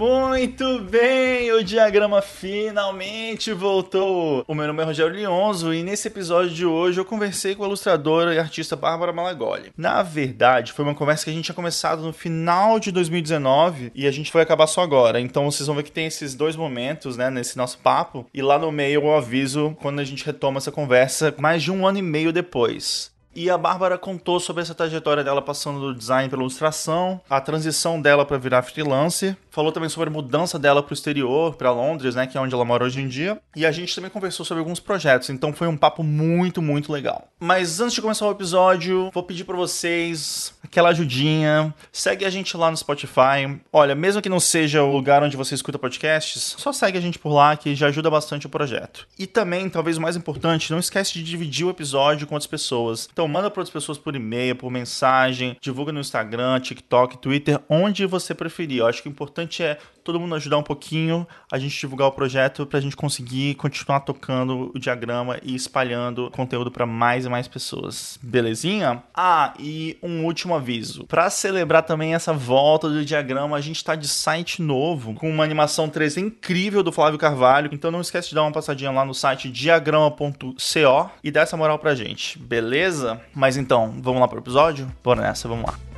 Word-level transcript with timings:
Muito 0.00 0.78
bem, 0.78 1.52
o 1.52 1.62
diagrama 1.62 2.22
finalmente 2.22 3.52
voltou. 3.52 4.42
O 4.48 4.54
meu 4.54 4.66
nome 4.66 4.80
é 4.80 4.86
Rogério 4.86 5.14
Lionzo 5.14 5.74
e 5.74 5.82
nesse 5.82 6.08
episódio 6.08 6.54
de 6.54 6.64
hoje 6.64 6.98
eu 6.98 7.04
conversei 7.04 7.54
com 7.54 7.64
a 7.64 7.66
ilustradora 7.66 8.34
e 8.34 8.38
artista 8.38 8.74
Bárbara 8.74 9.12
Malagoli. 9.12 9.70
Na 9.76 10.02
verdade, 10.02 10.72
foi 10.72 10.86
uma 10.86 10.94
conversa 10.94 11.24
que 11.24 11.30
a 11.30 11.34
gente 11.34 11.44
tinha 11.44 11.54
começado 11.54 12.00
no 12.00 12.14
final 12.14 12.80
de 12.80 12.90
2019 12.90 13.92
e 13.94 14.06
a 14.06 14.10
gente 14.10 14.32
foi 14.32 14.40
acabar 14.40 14.66
só 14.66 14.80
agora. 14.80 15.20
Então 15.20 15.50
vocês 15.50 15.66
vão 15.66 15.76
ver 15.76 15.82
que 15.82 15.92
tem 15.92 16.06
esses 16.06 16.34
dois 16.34 16.56
momentos, 16.56 17.18
né, 17.18 17.28
nesse 17.28 17.58
nosso 17.58 17.76
papo. 17.80 18.24
E 18.32 18.40
lá 18.40 18.58
no 18.58 18.72
meio 18.72 19.02
eu 19.02 19.14
aviso 19.14 19.76
quando 19.82 20.00
a 20.00 20.04
gente 20.04 20.24
retoma 20.24 20.56
essa 20.56 20.72
conversa 20.72 21.34
mais 21.36 21.62
de 21.62 21.70
um 21.70 21.86
ano 21.86 21.98
e 21.98 22.02
meio 22.02 22.32
depois. 22.32 23.12
E 23.34 23.48
a 23.48 23.56
Bárbara 23.56 23.96
contou 23.96 24.40
sobre 24.40 24.62
essa 24.62 24.74
trajetória 24.74 25.22
dela 25.22 25.40
passando 25.40 25.78
do 25.78 25.94
design 25.94 26.28
pela 26.28 26.42
ilustração, 26.42 27.20
a 27.30 27.40
transição 27.40 28.00
dela 28.00 28.26
para 28.26 28.38
virar 28.38 28.62
freelancer, 28.62 29.36
falou 29.50 29.72
também 29.72 29.88
sobre 29.88 30.08
a 30.08 30.12
mudança 30.12 30.58
dela 30.58 30.82
para 30.82 30.92
o 30.92 30.94
exterior, 30.94 31.54
para 31.54 31.72
Londres, 31.72 32.14
né, 32.14 32.26
que 32.26 32.36
é 32.36 32.40
onde 32.40 32.54
ela 32.54 32.64
mora 32.64 32.84
hoje 32.84 33.00
em 33.00 33.08
dia, 33.08 33.40
e 33.54 33.66
a 33.66 33.72
gente 33.72 33.94
também 33.94 34.10
conversou 34.10 34.44
sobre 34.46 34.60
alguns 34.60 34.80
projetos, 34.80 35.30
então 35.30 35.52
foi 35.52 35.68
um 35.68 35.76
papo 35.76 36.02
muito, 36.02 36.62
muito 36.62 36.92
legal. 36.92 37.28
Mas 37.38 37.80
antes 37.80 37.94
de 37.94 38.02
começar 38.02 38.26
o 38.26 38.30
episódio, 38.30 39.10
vou 39.12 39.22
pedir 39.22 39.44
para 39.44 39.56
vocês 39.56 40.54
aquela 40.62 40.90
ajudinha, 40.90 41.74
segue 41.90 42.24
a 42.24 42.30
gente 42.30 42.56
lá 42.56 42.70
no 42.70 42.76
Spotify. 42.76 43.60
Olha, 43.72 43.94
mesmo 43.94 44.22
que 44.22 44.28
não 44.28 44.38
seja 44.38 44.82
o 44.82 44.92
lugar 44.92 45.22
onde 45.22 45.36
você 45.36 45.54
escuta 45.54 45.78
podcasts, 45.78 46.54
só 46.58 46.72
segue 46.72 46.98
a 46.98 47.00
gente 47.00 47.18
por 47.18 47.32
lá 47.32 47.56
que 47.56 47.74
já 47.74 47.88
ajuda 47.88 48.10
bastante 48.10 48.46
o 48.46 48.50
projeto. 48.50 49.06
E 49.18 49.26
também, 49.26 49.68
talvez 49.68 49.96
o 49.96 50.00
mais 50.00 50.16
importante, 50.16 50.70
não 50.70 50.78
esquece 50.78 51.14
de 51.14 51.22
dividir 51.22 51.66
o 51.66 51.70
episódio 51.70 52.26
com 52.26 52.34
outras 52.34 52.50
pessoas. 52.50 53.08
Então 53.12 53.26
manda 53.26 53.50
para 53.50 53.60
outras 53.60 53.72
pessoas 53.72 53.98
por 53.98 54.14
e-mail, 54.14 54.54
por 54.54 54.70
mensagem, 54.70 55.56
divulga 55.60 55.92
no 55.92 56.00
Instagram, 56.00 56.60
TikTok, 56.60 57.18
Twitter, 57.18 57.60
onde 57.68 58.06
você 58.06 58.34
preferir. 58.34 58.78
Eu 58.78 58.86
acho 58.86 59.02
que 59.02 59.08
o 59.08 59.10
importante 59.10 59.39
é 59.62 59.78
todo 60.04 60.18
mundo 60.18 60.34
ajudar 60.34 60.58
um 60.58 60.62
pouquinho, 60.62 61.26
a 61.50 61.58
gente 61.58 61.78
divulgar 61.78 62.08
o 62.08 62.12
projeto 62.12 62.66
para 62.66 62.78
a 62.78 62.82
gente 62.82 62.96
conseguir 62.96 63.54
continuar 63.54 64.00
tocando 64.00 64.70
o 64.74 64.78
diagrama 64.78 65.38
e 65.42 65.54
espalhando 65.54 66.30
conteúdo 66.30 66.70
para 66.70 66.86
mais 66.86 67.24
e 67.24 67.28
mais 67.28 67.46
pessoas. 67.46 68.18
Belezinha? 68.22 69.02
Ah, 69.14 69.54
e 69.58 69.96
um 70.02 70.24
último 70.24 70.54
aviso. 70.54 71.04
Para 71.06 71.30
celebrar 71.30 71.82
também 71.82 72.14
essa 72.14 72.32
volta 72.32 72.88
do 72.88 73.04
diagrama, 73.04 73.56
a 73.56 73.60
gente 73.60 73.76
está 73.76 73.94
de 73.94 74.08
site 74.08 74.62
novo 74.62 75.14
com 75.14 75.30
uma 75.30 75.44
animação 75.44 75.88
3D 75.88 76.18
incrível 76.18 76.82
do 76.82 76.92
Flávio 76.92 77.18
Carvalho. 77.18 77.70
Então 77.72 77.90
não 77.90 78.00
esquece 78.00 78.30
de 78.30 78.34
dar 78.34 78.42
uma 78.42 78.52
passadinha 78.52 78.90
lá 78.90 79.04
no 79.04 79.14
site 79.14 79.50
diagrama.co 79.50 81.10
e 81.22 81.30
dar 81.30 81.42
essa 81.42 81.56
moral 81.56 81.78
pra 81.78 81.94
gente. 81.94 82.38
Beleza? 82.38 83.20
Mas 83.34 83.56
então, 83.56 83.94
vamos 84.00 84.20
lá 84.20 84.28
pro 84.28 84.38
episódio? 84.38 84.90
Bora 85.02 85.22
nessa, 85.22 85.48
vamos 85.48 85.66
lá. 85.70 85.89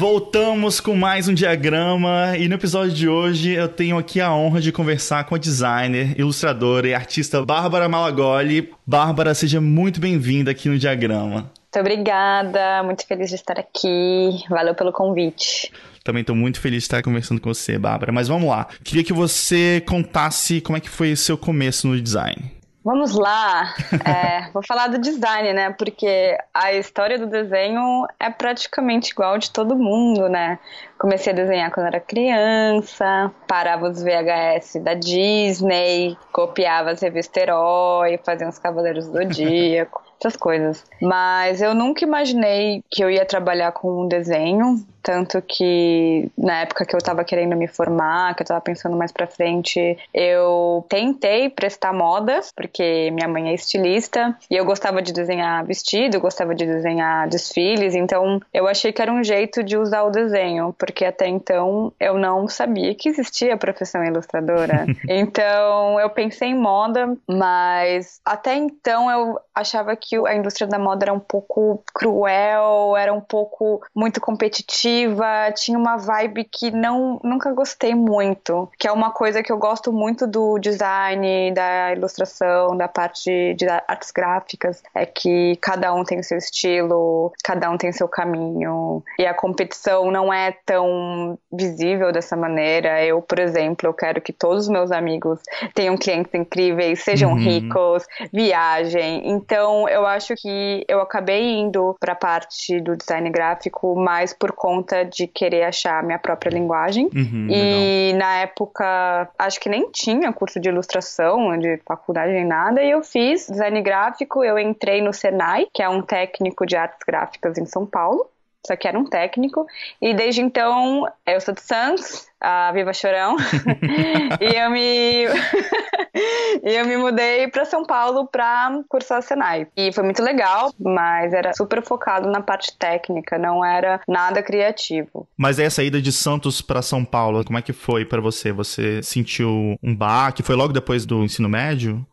Voltamos 0.00 0.80
com 0.80 0.96
mais 0.96 1.28
um 1.28 1.34
diagrama 1.34 2.34
e 2.38 2.48
no 2.48 2.54
episódio 2.54 2.94
de 2.94 3.06
hoje 3.06 3.52
eu 3.52 3.68
tenho 3.68 3.98
aqui 3.98 4.18
a 4.18 4.32
honra 4.34 4.58
de 4.58 4.72
conversar 4.72 5.24
com 5.24 5.34
a 5.34 5.38
designer, 5.38 6.18
ilustradora 6.18 6.88
e 6.88 6.94
artista 6.94 7.44
Bárbara 7.44 7.86
Malagoli. 7.86 8.72
Bárbara, 8.86 9.34
seja 9.34 9.60
muito 9.60 10.00
bem-vinda 10.00 10.52
aqui 10.52 10.70
no 10.70 10.78
diagrama. 10.78 11.52
Muito 11.52 11.78
obrigada, 11.78 12.82
muito 12.82 13.06
feliz 13.06 13.28
de 13.28 13.34
estar 13.34 13.60
aqui. 13.60 14.42
Valeu 14.48 14.74
pelo 14.74 14.90
convite. 14.90 15.70
Também 16.02 16.22
estou 16.22 16.34
muito 16.34 16.58
feliz 16.60 16.78
de 16.78 16.84
estar 16.84 17.02
conversando 17.02 17.38
com 17.38 17.52
você, 17.52 17.78
Bárbara. 17.78 18.10
Mas 18.10 18.26
vamos 18.26 18.48
lá. 18.48 18.68
Queria 18.82 19.04
que 19.04 19.12
você 19.12 19.82
contasse 19.86 20.62
como 20.62 20.78
é 20.78 20.80
que 20.80 20.88
foi 20.88 21.12
o 21.12 21.16
seu 21.16 21.36
começo 21.36 21.86
no 21.86 22.00
design. 22.00 22.59
Vamos 22.82 23.14
lá, 23.14 23.74
é, 24.06 24.50
vou 24.52 24.62
falar 24.66 24.88
do 24.88 24.98
design, 24.98 25.52
né? 25.52 25.70
Porque 25.70 26.36
a 26.54 26.72
história 26.72 27.18
do 27.18 27.26
desenho 27.26 28.06
é 28.18 28.30
praticamente 28.30 29.12
igual 29.12 29.36
de 29.36 29.50
todo 29.50 29.76
mundo, 29.76 30.28
né? 30.28 30.58
Comecei 30.98 31.32
a 31.32 31.36
desenhar 31.36 31.70
quando 31.70 31.86
era 31.86 32.00
criança, 32.00 33.30
parava 33.46 33.88
os 33.88 34.02
VHS 34.02 34.82
da 34.82 34.94
Disney, 34.94 36.16
copiava 36.32 36.90
as 36.90 37.02
revistas 37.02 37.42
Herói, 37.42 38.18
fazia 38.24 38.48
uns 38.48 38.58
Cavaleiros 38.58 39.08
do 39.08 39.12
Zodíaco 39.18 40.09
essas 40.20 40.36
coisas. 40.36 40.84
Mas 41.00 41.62
eu 41.62 41.74
nunca 41.74 42.04
imaginei 42.04 42.84
que 42.90 43.02
eu 43.02 43.10
ia 43.10 43.24
trabalhar 43.24 43.72
com 43.72 44.02
um 44.02 44.08
desenho, 44.08 44.84
tanto 45.02 45.40
que 45.42 46.30
na 46.36 46.60
época 46.60 46.84
que 46.84 46.94
eu 46.94 47.00
tava 47.00 47.24
querendo 47.24 47.56
me 47.56 47.66
formar, 47.66 48.34
que 48.34 48.42
eu 48.42 48.46
tava 48.46 48.60
pensando 48.60 48.96
mais 48.96 49.10
pra 49.10 49.26
frente, 49.26 49.98
eu 50.12 50.84
tentei 50.88 51.48
prestar 51.48 51.92
moda, 51.92 52.40
porque 52.54 53.10
minha 53.12 53.28
mãe 53.28 53.48
é 53.48 53.54
estilista, 53.54 54.36
e 54.50 54.56
eu 54.56 54.64
gostava 54.64 55.00
de 55.00 55.12
desenhar 55.12 55.64
vestido, 55.64 56.20
gostava 56.20 56.54
de 56.54 56.66
desenhar 56.66 57.28
desfiles, 57.28 57.94
então 57.94 58.40
eu 58.52 58.68
achei 58.68 58.92
que 58.92 59.00
era 59.00 59.12
um 59.12 59.24
jeito 59.24 59.62
de 59.62 59.76
usar 59.76 60.02
o 60.02 60.10
desenho, 60.10 60.74
porque 60.78 61.04
até 61.04 61.26
então 61.26 61.92
eu 61.98 62.18
não 62.18 62.46
sabia 62.46 62.94
que 62.94 63.08
existia 63.08 63.54
a 63.54 63.58
profissão 63.58 64.04
ilustradora. 64.04 64.86
então 65.08 65.98
eu 65.98 66.10
pensei 66.10 66.48
em 66.48 66.58
moda, 66.58 67.16
mas 67.26 68.20
até 68.24 68.54
então 68.54 69.10
eu 69.10 69.40
achava 69.54 69.96
que 69.96 70.09
a 70.16 70.34
indústria 70.34 70.66
da 70.66 70.78
moda 70.78 71.04
era 71.04 71.12
um 71.12 71.20
pouco 71.20 71.82
cruel, 71.94 72.96
era 72.96 73.12
um 73.12 73.20
pouco 73.20 73.80
muito 73.94 74.20
competitiva, 74.20 75.52
tinha 75.54 75.78
uma 75.78 75.96
vibe 75.96 76.44
que 76.44 76.70
não 76.70 77.20
nunca 77.22 77.52
gostei 77.52 77.94
muito, 77.94 78.68
que 78.78 78.86
é 78.86 78.92
uma 78.92 79.10
coisa 79.10 79.42
que 79.42 79.52
eu 79.52 79.58
gosto 79.58 79.92
muito 79.92 80.26
do 80.26 80.58
design, 80.58 81.52
da 81.52 81.92
ilustração, 81.92 82.76
da 82.76 82.88
parte 82.88 83.54
de 83.54 83.66
artes 83.68 84.10
gráficas, 84.10 84.82
é 84.94 85.06
que 85.06 85.56
cada 85.60 85.92
um 85.94 86.04
tem 86.04 86.22
seu 86.22 86.38
estilo, 86.38 87.32
cada 87.42 87.70
um 87.70 87.76
tem 87.76 87.92
seu 87.92 88.08
caminho, 88.08 89.02
e 89.18 89.26
a 89.26 89.34
competição 89.34 90.10
não 90.10 90.32
é 90.32 90.52
tão 90.64 91.38
visível 91.52 92.12
dessa 92.12 92.36
maneira. 92.36 93.04
Eu, 93.04 93.20
por 93.22 93.38
exemplo, 93.38 93.88
eu 93.88 93.94
quero 93.94 94.20
que 94.20 94.32
todos 94.32 94.64
os 94.64 94.68
meus 94.68 94.90
amigos 94.90 95.40
tenham 95.74 95.96
clientes 95.96 96.32
incríveis, 96.34 97.02
sejam 97.02 97.32
uhum. 97.32 97.38
ricos, 97.38 98.06
viajem. 98.32 99.22
Então, 99.30 99.88
eu 99.88 99.99
acho 100.06 100.34
que 100.36 100.84
eu 100.88 101.00
acabei 101.00 101.58
indo 101.58 101.96
para 101.98 102.12
a 102.12 102.16
parte 102.16 102.80
do 102.80 102.96
design 102.96 103.30
gráfico 103.30 103.94
mais 103.96 104.32
por 104.32 104.52
conta 104.52 105.04
de 105.04 105.26
querer 105.26 105.64
achar 105.64 106.00
a 106.00 106.02
minha 106.02 106.18
própria 106.18 106.50
linguagem. 106.50 107.08
Uhum, 107.14 107.48
e 107.50 108.12
legal. 108.12 108.18
na 108.18 108.36
época, 108.40 109.30
acho 109.38 109.60
que 109.60 109.68
nem 109.68 109.90
tinha 109.90 110.32
curso 110.32 110.60
de 110.60 110.68
ilustração, 110.68 111.56
de 111.58 111.78
faculdade 111.86 112.32
nem 112.32 112.44
nada, 112.44 112.82
e 112.82 112.90
eu 112.90 113.02
fiz 113.02 113.46
design 113.48 113.80
gráfico. 113.82 114.44
Eu 114.44 114.58
entrei 114.58 115.00
no 115.00 115.12
Senai, 115.12 115.66
que 115.72 115.82
é 115.82 115.88
um 115.88 116.02
técnico 116.02 116.66
de 116.66 116.76
artes 116.76 117.00
gráficas 117.06 117.58
em 117.58 117.66
São 117.66 117.86
Paulo 117.86 118.28
só 118.66 118.76
que 118.76 118.86
era 118.86 118.98
um 118.98 119.04
técnico. 119.04 119.66
E 120.00 120.14
desde 120.14 120.40
então, 120.40 121.06
eu 121.26 121.40
sou 121.40 121.54
de 121.54 121.62
Santos, 121.62 122.26
a 122.40 122.72
Viva 122.72 122.92
Chorão, 122.92 123.36
e 124.40 124.56
eu 124.56 124.70
me 124.70 125.26
e 126.62 126.74
eu 126.74 126.86
me 126.86 126.96
mudei 126.96 127.48
para 127.48 127.64
São 127.64 127.84
Paulo 127.84 128.26
para 128.26 128.80
cursar 128.88 129.18
a 129.18 129.22
Senai. 129.22 129.66
E 129.76 129.92
foi 129.92 130.04
muito 130.04 130.22
legal, 130.22 130.72
mas 130.78 131.32
era 131.32 131.52
super 131.52 131.82
focado 131.82 132.30
na 132.30 132.40
parte 132.40 132.76
técnica, 132.76 133.38
não 133.38 133.64
era 133.64 134.00
nada 134.06 134.42
criativo. 134.42 135.26
Mas 135.36 135.58
aí 135.58 135.66
a 135.66 135.70
saída 135.70 136.00
de 136.00 136.12
Santos 136.12 136.60
para 136.60 136.82
São 136.82 137.04
Paulo, 137.04 137.44
como 137.44 137.58
é 137.58 137.62
que 137.62 137.72
foi 137.72 138.04
para 138.04 138.20
você? 138.20 138.52
Você 138.52 139.02
sentiu 139.02 139.76
um 139.82 139.94
baque? 139.94 140.42
Foi 140.42 140.54
logo 140.54 140.72
depois 140.72 141.06
do 141.06 141.22
ensino 141.24 141.48
médio? 141.48 142.04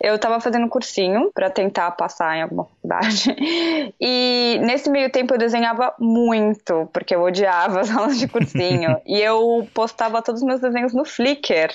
Eu 0.00 0.16
estava 0.16 0.40
fazendo 0.40 0.68
cursinho 0.68 1.30
para 1.34 1.50
tentar 1.50 1.90
passar 1.92 2.36
em 2.36 2.42
alguma 2.42 2.64
faculdade. 2.64 3.34
E 4.00 4.58
nesse 4.62 4.90
meio 4.90 5.10
tempo 5.10 5.34
eu 5.34 5.38
desenhava 5.38 5.94
muito, 5.98 6.88
porque 6.92 7.14
eu 7.14 7.22
odiava 7.22 7.80
as 7.80 7.90
aulas 7.94 8.18
de 8.18 8.28
cursinho. 8.28 9.00
e 9.06 9.20
eu 9.20 9.66
postava 9.72 10.22
todos 10.22 10.42
os 10.42 10.46
meus 10.46 10.60
desenhos 10.60 10.92
no 10.92 11.04
Flickr, 11.04 11.70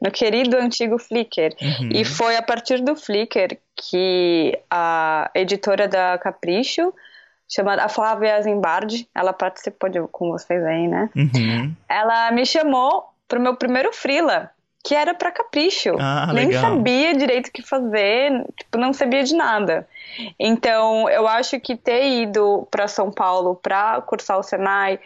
no 0.00 0.10
querido 0.10 0.56
antigo 0.56 0.98
Flickr. 0.98 1.54
Uhum. 1.60 1.90
E 1.92 2.04
foi 2.04 2.36
a 2.36 2.42
partir 2.42 2.80
do 2.82 2.94
Flickr 2.94 3.56
que 3.76 4.58
a 4.70 5.30
editora 5.34 5.88
da 5.88 6.18
Capricho 6.18 6.92
chamada 7.48 7.84
a 7.84 7.88
Flávia 7.88 8.40
Zimbardi, 8.42 9.08
ela 9.14 9.32
participou 9.32 9.88
de, 9.88 10.00
com 10.08 10.30
vocês 10.30 10.64
aí, 10.64 10.88
né? 10.88 11.10
Uhum. 11.14 11.74
Ela 11.88 12.30
me 12.32 12.44
chamou 12.44 13.04
pro 13.28 13.40
meu 13.40 13.56
primeiro 13.56 13.92
freela 13.92 14.50
que 14.84 14.94
era 14.94 15.14
para 15.14 15.32
capricho. 15.32 15.96
Ah, 15.98 16.30
Nem 16.32 16.52
sabia 16.52 17.14
direito 17.14 17.48
o 17.48 17.52
que 17.52 17.62
fazer, 17.62 18.44
tipo, 18.54 18.76
não 18.76 18.92
sabia 18.92 19.24
de 19.24 19.34
nada. 19.34 19.88
Então, 20.38 21.08
eu 21.08 21.26
acho 21.26 21.58
que 21.58 21.74
ter 21.74 22.04
ido 22.04 22.68
para 22.70 22.86
São 22.86 23.10
Paulo 23.10 23.56
para 23.56 24.02
cursar 24.02 24.38
o 24.38 24.42
Senai, 24.42 25.00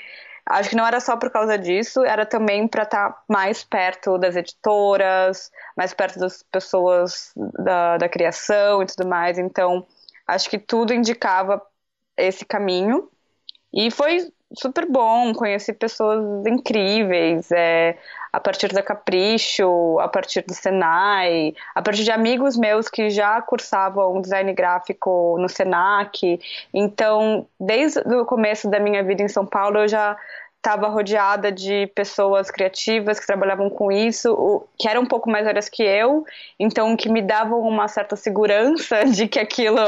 acho 0.45 0.71
que 0.71 0.77
não 0.77 0.85
era 0.85 0.99
só 0.99 1.17
por 1.17 1.31
causa 1.31 1.57
disso, 1.57 2.05
era 2.05 2.27
também 2.27 2.67
para 2.67 2.83
estar 2.83 3.11
tá 3.11 3.23
mais 3.29 3.63
perto 3.63 4.19
das 4.19 4.35
editoras, 4.35 5.53
mais 5.77 5.95
perto 5.95 6.19
das 6.19 6.43
pessoas 6.43 7.33
da, 7.37 7.99
da 7.99 8.09
criação 8.09 8.83
e 8.83 8.87
tudo 8.87 9.07
mais. 9.07 9.39
Então, 9.39 9.87
acho 10.27 10.51
que 10.51 10.59
tudo 10.59 10.93
indicava 10.93 11.63
esse 12.17 12.45
caminho. 12.45 13.09
E 13.73 13.93
foi 13.93 14.33
super 14.55 14.87
bom, 14.91 15.33
conheci 15.35 15.73
pessoas 15.73 16.47
incríveis, 16.47 17.51
é, 17.51 17.97
a 18.33 18.41
partir 18.41 18.73
da 18.73 18.83
Capricho, 18.83 19.99
a 20.01 20.09
partir 20.09 20.43
do 20.43 20.55
Senai, 20.55 21.55
a 21.75 21.83
partir 21.83 22.05
de 22.05 22.11
amigos 22.11 22.57
meus 22.57 22.89
que 22.89 23.11
já 23.11 23.41
cursavam 23.43 24.21
design 24.21 24.53
gráfico 24.53 25.37
no 25.39 25.49
Senac. 25.49 26.41
Então, 26.73 27.47
desde 27.59 28.01
o 28.01 28.25
começo 28.25 28.71
da 28.71 28.81
minha 28.81 29.03
vida 29.03 29.23
em 29.23 29.29
São 29.29 29.45
Paulo, 29.45 29.79
eu 29.81 29.89
já 29.89 30.17
estava 30.57 30.89
rodeada 30.89 31.53
de 31.53 31.87
pessoas 31.95 32.51
criativas 32.51 33.21
que 33.21 33.27
trabalhavam 33.27 33.71
com 33.71 33.93
isso, 33.93 34.67
que 34.77 34.89
eram 34.89 35.03
um 35.03 35.07
pouco 35.07 35.31
mais 35.31 35.47
velhas 35.47 35.69
que 35.69 35.83
eu, 35.83 36.25
então 36.59 36.97
que 36.97 37.09
me 37.09 37.23
davam 37.23 37.61
uma 37.61 37.87
certa 37.87 38.17
segurança 38.17 39.05
de 39.07 39.29
que 39.29 39.39
aquilo 39.39 39.79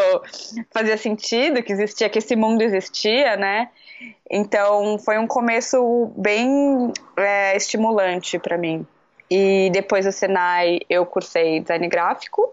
fazia 0.70 0.96
sentido, 0.96 1.62
que 1.62 1.72
existia, 1.72 2.08
que 2.08 2.18
esse 2.18 2.36
mundo 2.36 2.62
existia, 2.62 3.36
né? 3.36 3.68
Então 4.30 4.98
foi 4.98 5.18
um 5.18 5.26
começo 5.26 6.12
bem 6.16 6.92
é, 7.16 7.56
estimulante 7.56 8.38
para 8.38 8.56
mim. 8.56 8.86
E 9.30 9.70
depois 9.72 10.04
do 10.04 10.12
Senai 10.12 10.80
eu 10.88 11.06
cursei 11.06 11.60
design 11.60 11.86
gráfico 11.88 12.52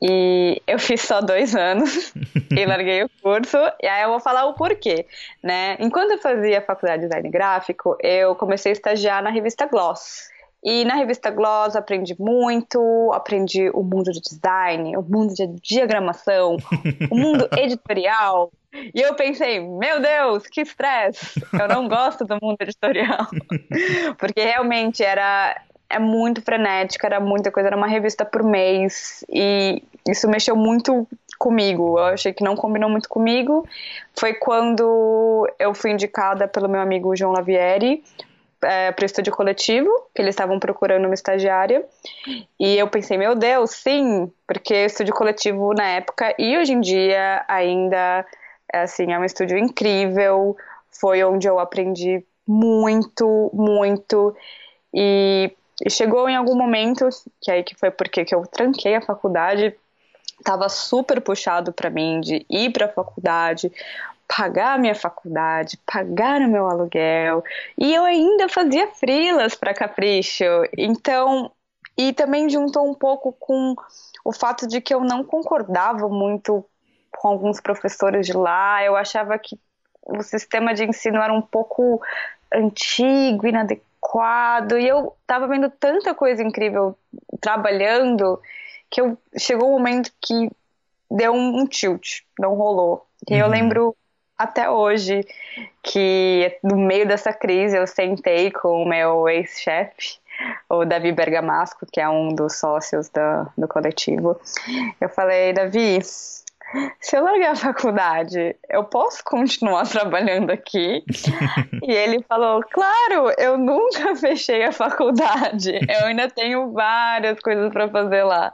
e 0.00 0.60
eu 0.66 0.78
fiz 0.78 1.02
só 1.02 1.20
dois 1.20 1.54
anos 1.54 2.12
e 2.50 2.66
larguei 2.66 3.04
o 3.04 3.10
curso. 3.22 3.56
E 3.82 3.86
aí 3.86 4.02
eu 4.02 4.10
vou 4.10 4.20
falar 4.20 4.46
o 4.46 4.54
porquê, 4.54 5.06
né? 5.42 5.76
Enquanto 5.80 6.12
eu 6.12 6.18
fazia 6.18 6.60
faculdade 6.60 7.02
de 7.02 7.08
design 7.08 7.30
gráfico, 7.30 7.96
eu 8.00 8.34
comecei 8.34 8.72
a 8.72 8.74
estagiar 8.74 9.22
na 9.22 9.30
revista 9.30 9.66
Gloss. 9.66 10.28
E 10.64 10.84
na 10.84 10.96
revista 10.96 11.30
Gloss 11.30 11.76
aprendi 11.76 12.16
muito, 12.18 13.12
aprendi 13.12 13.70
o 13.72 13.84
mundo 13.84 14.10
de 14.10 14.20
design, 14.20 14.96
o 14.96 15.02
mundo 15.02 15.32
de 15.32 15.46
diagramação, 15.62 16.56
o 17.10 17.16
mundo 17.16 17.48
editorial. 17.56 18.50
E 18.94 19.00
eu 19.00 19.14
pensei, 19.14 19.60
meu 19.60 20.00
Deus, 20.00 20.46
que 20.46 20.62
estresse! 20.62 21.40
Eu 21.52 21.68
não 21.68 21.88
gosto 21.88 22.24
do 22.24 22.38
mundo 22.40 22.56
editorial. 22.60 23.26
Porque 24.18 24.42
realmente 24.42 25.02
era 25.02 25.60
é 25.88 25.98
muito 25.98 26.42
frenética, 26.42 27.06
era 27.06 27.20
muita 27.20 27.50
coisa, 27.50 27.68
era 27.68 27.76
uma 27.76 27.86
revista 27.86 28.24
por 28.24 28.42
mês. 28.42 29.24
E 29.28 29.82
isso 30.08 30.28
mexeu 30.28 30.56
muito 30.56 31.06
comigo. 31.38 31.98
Eu 31.98 32.06
achei 32.06 32.32
que 32.32 32.44
não 32.44 32.56
combinou 32.56 32.90
muito 32.90 33.08
comigo. 33.08 33.66
Foi 34.18 34.34
quando 34.34 35.48
eu 35.58 35.74
fui 35.74 35.90
indicada 35.90 36.48
pelo 36.48 36.68
meu 36.68 36.80
amigo 36.80 37.14
João 37.16 37.32
Lavieri 37.32 38.02
é, 38.62 38.90
para 38.90 39.02
o 39.02 39.06
estúdio 39.06 39.32
coletivo, 39.32 39.88
que 40.14 40.22
eles 40.22 40.34
estavam 40.34 40.58
procurando 40.58 41.04
uma 41.04 41.14
estagiária. 41.14 41.84
E 42.58 42.76
eu 42.76 42.88
pensei, 42.88 43.16
meu 43.16 43.34
Deus, 43.34 43.70
sim, 43.70 44.30
porque 44.46 44.74
estúdio 44.74 45.14
coletivo 45.14 45.72
na 45.74 45.84
época 45.84 46.34
e 46.38 46.56
hoje 46.56 46.72
em 46.72 46.80
dia 46.80 47.44
ainda 47.48 48.26
assim, 48.82 49.12
é 49.12 49.18
um 49.18 49.24
estúdio 49.24 49.58
incrível. 49.58 50.56
Foi 50.90 51.22
onde 51.24 51.48
eu 51.48 51.58
aprendi 51.58 52.24
muito, 52.46 53.50
muito. 53.52 54.34
E, 54.94 55.52
e 55.84 55.90
chegou 55.90 56.28
em 56.28 56.36
algum 56.36 56.56
momento, 56.56 57.08
que 57.40 57.50
aí 57.50 57.62
que 57.62 57.74
foi 57.74 57.90
porque 57.90 58.24
que 58.24 58.34
eu 58.34 58.46
tranquei 58.46 58.94
a 58.94 59.00
faculdade, 59.00 59.74
tava 60.44 60.68
super 60.68 61.20
puxado 61.20 61.72
para 61.72 61.90
mim 61.90 62.20
de 62.20 62.46
ir 62.48 62.72
para 62.72 62.86
a 62.86 62.92
faculdade, 62.92 63.72
pagar 64.28 64.74
a 64.74 64.78
minha 64.78 64.94
faculdade, 64.94 65.78
pagar 65.86 66.40
o 66.40 66.48
meu 66.48 66.66
aluguel, 66.66 67.44
e 67.78 67.94
eu 67.94 68.04
ainda 68.04 68.48
fazia 68.48 68.88
frilas 68.88 69.54
para 69.54 69.74
Capricho. 69.74 70.44
Então, 70.76 71.50
e 71.96 72.12
também 72.12 72.48
juntou 72.48 72.88
um 72.88 72.94
pouco 72.94 73.32
com 73.32 73.74
o 74.24 74.32
fato 74.32 74.66
de 74.66 74.80
que 74.80 74.92
eu 74.92 75.00
não 75.00 75.24
concordava 75.24 76.08
muito 76.08 76.64
com 77.16 77.28
alguns 77.28 77.60
professores 77.60 78.26
de 78.26 78.32
lá, 78.32 78.84
eu 78.84 78.96
achava 78.96 79.38
que 79.38 79.58
o 80.02 80.22
sistema 80.22 80.72
de 80.72 80.84
ensino 80.84 81.20
era 81.20 81.32
um 81.32 81.42
pouco 81.42 82.00
antigo, 82.52 83.46
inadequado, 83.46 84.78
e 84.78 84.86
eu 84.86 85.14
estava 85.22 85.48
vendo 85.48 85.68
tanta 85.70 86.14
coisa 86.14 86.42
incrível 86.42 86.96
trabalhando 87.40 88.40
que 88.88 89.00
eu 89.00 89.18
chegou 89.36 89.68
um 89.68 89.72
momento 89.72 90.12
que 90.20 90.48
deu 91.10 91.32
um, 91.32 91.60
um 91.60 91.66
tilt, 91.66 92.20
não 92.38 92.54
rolou. 92.54 93.06
E 93.28 93.34
uhum. 93.34 93.40
eu 93.40 93.48
lembro 93.48 93.96
até 94.38 94.70
hoje 94.70 95.26
que 95.82 96.56
no 96.62 96.76
meio 96.76 97.06
dessa 97.06 97.32
crise 97.32 97.76
eu 97.76 97.86
sentei 97.86 98.50
com 98.50 98.82
o 98.82 98.88
meu 98.88 99.28
ex-chefe, 99.28 100.18
o 100.68 100.84
Davi 100.84 101.12
Bergamasco, 101.12 101.86
que 101.90 102.00
é 102.00 102.08
um 102.08 102.28
dos 102.28 102.58
sócios 102.58 103.08
do, 103.08 103.50
do 103.56 103.66
coletivo. 103.66 104.38
Eu 105.00 105.08
falei, 105.08 105.52
Davi, 105.52 106.00
se 107.00 107.16
eu 107.16 107.22
largar 107.22 107.52
a 107.52 107.56
faculdade, 107.56 108.56
eu 108.68 108.84
posso 108.84 109.22
continuar 109.24 109.86
trabalhando 109.88 110.50
aqui? 110.50 111.04
e 111.82 111.92
ele 111.92 112.22
falou: 112.22 112.62
Claro, 112.70 113.32
eu 113.38 113.56
nunca 113.56 114.14
fechei 114.16 114.64
a 114.64 114.72
faculdade, 114.72 115.72
eu 115.72 116.06
ainda 116.06 116.28
tenho 116.28 116.72
várias 116.72 117.38
coisas 117.40 117.72
para 117.72 117.88
fazer 117.88 118.24
lá. 118.24 118.52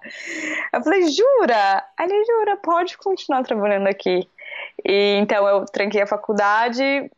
Eu 0.73 0.83
falei: 0.83 1.03
Jura? 1.09 1.85
Ele 1.99 2.25
jura, 2.25 2.57
pode 2.59 2.97
continuar 2.99 3.43
trabalhando 3.43 3.89
aqui. 3.89 4.29
E 4.85 5.17
então 5.19 5.47
eu 5.49 5.65
tranquei 5.65 6.03
a 6.03 6.07
faculdade, 6.07 7.11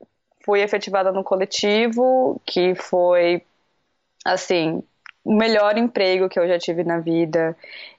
fui 0.44 0.60
efetivada 0.60 1.10
no 1.10 1.24
coletivo, 1.24 2.40
que 2.46 2.74
foi 2.74 3.42
assim 4.24 4.82
o 5.24 5.34
melhor 5.34 5.78
emprego 5.78 6.28
que 6.28 6.38
eu 6.38 6.46
já 6.46 6.58
tive 6.58 6.84
na 6.84 6.98
vida. 6.98 7.56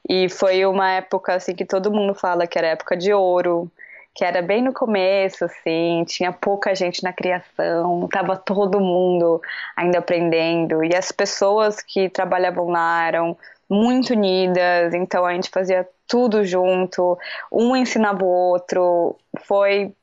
E 0.07 0.29
foi 0.29 0.65
uma 0.65 0.91
época 0.91 1.33
assim 1.33 1.55
que 1.55 1.65
todo 1.65 1.91
mundo 1.91 2.13
fala 2.13 2.47
que 2.47 2.57
era 2.57 2.67
época 2.67 2.95
de 2.95 3.11
ouro, 3.13 3.71
que 4.13 4.23
era 4.23 4.41
bem 4.41 4.61
no 4.61 4.71
começo, 4.71 5.43
assim, 5.43 6.05
tinha 6.07 6.31
pouca 6.31 6.73
gente 6.73 7.03
na 7.03 7.11
criação, 7.11 8.07
tava 8.07 8.37
todo 8.37 8.79
mundo 8.79 9.41
ainda 9.75 9.99
aprendendo. 9.99 10.83
E 10.83 10.95
as 10.95 11.11
pessoas 11.11 11.81
que 11.81 12.09
trabalhavam 12.09 12.69
lá 12.69 13.07
eram 13.07 13.37
muito 13.69 14.13
unidas, 14.13 14.93
então 14.93 15.25
a 15.25 15.33
gente 15.33 15.49
fazia 15.49 15.87
tudo 16.07 16.45
junto, 16.45 17.17
um 17.51 17.75
ensinava 17.75 18.23
o 18.23 18.27
outro, 18.27 19.17
foi 19.45 19.93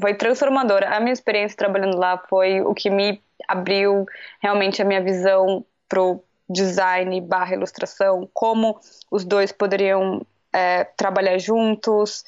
foi 0.00 0.14
transformadora. 0.14 0.94
A 0.94 1.00
minha 1.00 1.12
experiência 1.12 1.56
trabalhando 1.56 1.96
lá 1.96 2.18
foi 2.28 2.60
o 2.60 2.74
que 2.74 2.90
me 2.90 3.22
abriu 3.48 4.04
realmente 4.40 4.82
a 4.82 4.84
minha 4.84 5.00
visão 5.02 5.64
pro 5.88 6.22
design 6.48 7.20
barra 7.20 7.54
ilustração, 7.54 8.28
como 8.32 8.78
os 9.10 9.24
dois 9.24 9.52
poderiam 9.52 10.24
é, 10.52 10.84
trabalhar 10.84 11.38
juntos, 11.38 12.24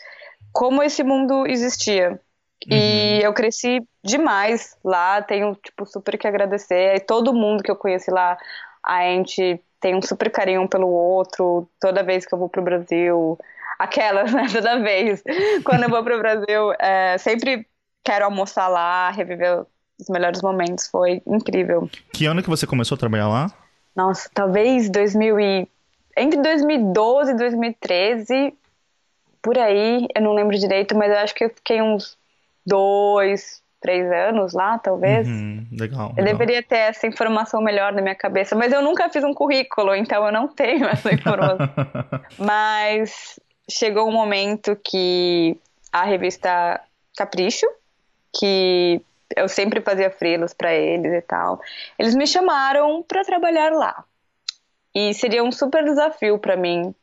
como 0.53 0.83
esse 0.83 1.03
mundo 1.03 1.47
existia. 1.47 2.21
Uhum. 2.71 2.77
E 2.77 3.23
eu 3.23 3.33
cresci 3.33 3.81
demais 4.05 4.77
lá, 4.85 5.23
tenho 5.23 5.55
tipo 5.55 5.87
super 5.87 6.19
que 6.19 6.27
agradecer. 6.27 6.97
E 6.97 7.01
todo 7.01 7.33
mundo 7.33 7.63
que 7.63 7.71
eu 7.71 7.77
conheci 7.77 8.11
lá, 8.11 8.37
a 8.85 9.03
gente 9.03 9.61
tem 9.81 9.95
um 9.95 10.03
super 10.03 10.31
carinho 10.31 10.63
um 10.63 10.69
pelo 10.69 10.89
outro. 10.89 11.69
Toda 11.81 12.03
vez 12.03 12.27
que 12.27 12.35
eu 12.35 12.39
vou 12.39 12.49
pro 12.49 12.63
Brasil, 12.63 13.39
aquelas, 13.79 14.33
né? 14.33 14.47
Toda 14.53 14.79
vez. 14.81 15.23
Quando 15.65 15.85
eu 15.85 15.89
vou 15.89 16.05
pro 16.05 16.19
Brasil, 16.19 16.73
é, 16.79 17.17
sempre 17.19 17.67
quero 18.05 18.27
almoçar 18.27 18.69
lá, 18.69 19.11
reviver 19.11 19.65
os 19.99 20.09
melhores 20.11 20.43
momentos. 20.43 20.87
Foi 20.87 21.23
incrível. 21.27 21.89
Que 22.13 22.27
ano 22.27 22.43
que 22.43 22.51
você 22.51 22.67
começou 22.67 22.97
a 22.97 22.99
trabalhar 22.99 23.29
lá? 23.29 23.51
Nossa, 23.95 24.31
talvez 24.33 24.89
2000 24.89 25.41
e... 25.41 25.69
entre 26.17 26.41
2012 26.41 27.33
e 27.33 27.37
2013, 27.37 28.55
por 29.43 29.59
aí, 29.59 30.07
eu 30.15 30.23
não 30.23 30.35
lembro 30.35 30.59
direito, 30.59 30.97
mas 30.97 31.11
eu 31.11 31.19
acho 31.19 31.35
que 31.35 31.45
eu 31.45 31.51
fiquei 31.51 31.81
uns 31.81 32.17
dois, 32.65 33.63
três 33.81 34.11
anos 34.13 34.53
lá, 34.53 34.79
talvez. 34.79 35.27
Uhum, 35.27 35.67
legal, 35.73 36.13
Eu 36.17 36.25
deveria 36.25 36.63
ter 36.63 36.77
essa 36.77 37.07
informação 37.07 37.63
melhor 37.63 37.93
na 37.93 38.03
minha 38.03 38.15
cabeça, 38.15 38.55
mas 38.55 38.73
eu 38.73 38.83
nunca 38.83 39.09
fiz 39.09 39.25
um 39.25 39.33
currículo, 39.33 39.95
então 39.95 40.25
eu 40.25 40.33
não 40.33 40.47
tenho 40.47 40.87
essa 40.87 41.13
informação. 41.15 41.69
mas 42.39 43.41
chegou 43.69 44.09
um 44.09 44.13
momento 44.13 44.77
que 44.85 45.57
a 45.93 46.05
revista 46.05 46.81
Capricho, 47.17 47.67
que 48.39 49.01
eu 49.37 49.49
sempre 49.49 49.81
fazia 49.81 50.11
frilos 50.11 50.53
para 50.53 50.73
eles 50.75 51.13
e 51.13 51.23
tal. 51.23 51.61
Eles 51.99 52.15
me 52.15 52.27
chamaram 52.27 53.03
para 53.03 53.25
trabalhar 53.25 53.73
lá. 53.73 54.05
E 54.95 55.15
seria 55.15 55.45
um 55.45 55.53
super 55.53 55.85
desafio 55.85 56.39
para 56.39 56.57
mim. 56.57 56.95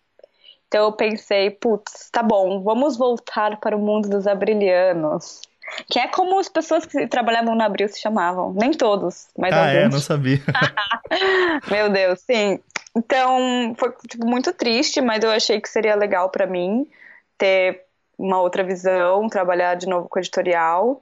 Então 0.67 0.85
eu 0.85 0.91
pensei, 0.91 1.49
putz, 1.49 2.09
tá 2.11 2.21
bom, 2.21 2.61
vamos 2.61 2.97
voltar 2.97 3.57
para 3.57 3.75
o 3.75 3.79
mundo 3.79 4.09
dos 4.09 4.27
abrilhanos. 4.27 5.41
Que 5.89 5.99
é 5.99 6.07
como 6.07 6.39
as 6.39 6.49
pessoas 6.49 6.85
que 6.85 7.07
trabalhavam 7.07 7.55
no 7.55 7.63
Abril 7.63 7.87
se 7.87 7.99
chamavam. 7.99 8.53
Nem 8.53 8.71
todos, 8.71 9.27
mas 9.37 9.53
ah, 9.53 9.67
alguns. 9.67 9.75
é? 9.75 9.89
Não 9.89 9.99
sabia. 9.99 10.39
Meu 11.69 11.89
Deus, 11.89 12.19
sim. 12.21 12.59
Então, 12.95 13.75
foi 13.77 13.93
tipo, 14.09 14.25
muito 14.25 14.53
triste, 14.53 15.01
mas 15.01 15.23
eu 15.23 15.29
achei 15.29 15.61
que 15.61 15.69
seria 15.69 15.95
legal 15.95 16.29
para 16.29 16.47
mim 16.47 16.87
ter 17.37 17.86
uma 18.17 18.41
outra 18.41 18.63
visão, 18.63 19.27
trabalhar 19.29 19.75
de 19.75 19.87
novo 19.87 20.09
com 20.09 20.19
editorial. 20.19 21.01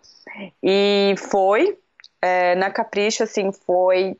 E 0.62 1.15
foi. 1.17 1.77
É, 2.22 2.55
na 2.55 2.72
Capricho, 2.72 3.24
assim, 3.24 3.51
foi 3.51 4.17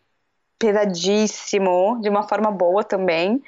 pesadíssimo, 0.58 2.00
de 2.02 2.10
uma 2.10 2.28
forma 2.28 2.50
boa 2.52 2.84
também, 2.84 3.42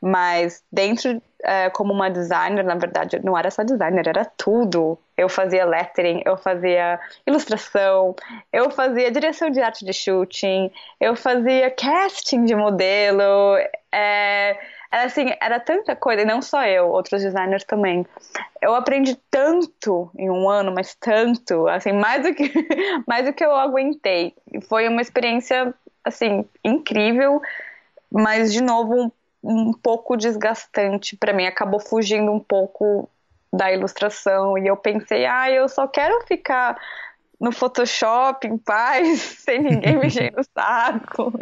mas 0.00 0.62
dentro 0.72 1.20
é, 1.42 1.68
como 1.70 1.92
uma 1.92 2.10
designer, 2.10 2.64
na 2.64 2.74
verdade, 2.74 3.20
não 3.22 3.36
era 3.36 3.50
só 3.50 3.62
designer, 3.62 4.08
era 4.08 4.24
tudo. 4.24 4.98
Eu 5.16 5.28
fazia 5.28 5.64
lettering, 5.64 6.22
eu 6.24 6.36
fazia 6.36 6.98
ilustração, 7.26 8.16
eu 8.52 8.70
fazia 8.70 9.10
direção 9.10 9.50
de 9.50 9.60
arte 9.60 9.84
de 9.84 9.92
shooting, 9.92 10.70
eu 11.00 11.14
fazia 11.14 11.70
casting 11.70 12.44
de 12.44 12.54
modelo. 12.54 13.56
É, 13.92 14.58
era 14.94 15.06
assim, 15.06 15.26
era 15.40 15.58
tanta 15.58 15.96
coisa, 15.96 16.22
e 16.22 16.24
não 16.24 16.40
só 16.40 16.64
eu, 16.64 16.88
outros 16.88 17.20
designers 17.20 17.64
também. 17.64 18.06
Eu 18.62 18.76
aprendi 18.76 19.18
tanto 19.28 20.08
em 20.16 20.30
um 20.30 20.48
ano, 20.48 20.72
mas 20.72 20.94
tanto, 20.94 21.66
assim, 21.66 21.90
mais 21.90 22.22
do 22.22 22.32
que, 22.32 22.44
mais 23.04 23.26
do 23.26 23.32
que 23.32 23.44
eu 23.44 23.52
aguentei. 23.52 24.32
Foi 24.68 24.86
uma 24.86 25.02
experiência, 25.02 25.74
assim, 26.04 26.44
incrível, 26.62 27.42
mas, 28.08 28.52
de 28.52 28.62
novo, 28.62 28.94
um, 28.94 29.10
um 29.42 29.72
pouco 29.72 30.16
desgastante 30.16 31.16
para 31.16 31.32
mim. 31.32 31.44
Acabou 31.44 31.80
fugindo 31.80 32.30
um 32.30 32.38
pouco 32.38 33.10
da 33.52 33.72
ilustração, 33.72 34.56
e 34.56 34.68
eu 34.68 34.76
pensei, 34.76 35.26
ah, 35.26 35.50
eu 35.50 35.68
só 35.68 35.88
quero 35.88 36.24
ficar 36.26 36.80
no 37.40 37.52
Photoshop 37.52 38.46
em 38.46 38.56
paz, 38.56 39.20
sem 39.44 39.60
ninguém 39.62 39.96
mexer 39.98 40.32
no 40.36 40.42
saco. 40.44 41.32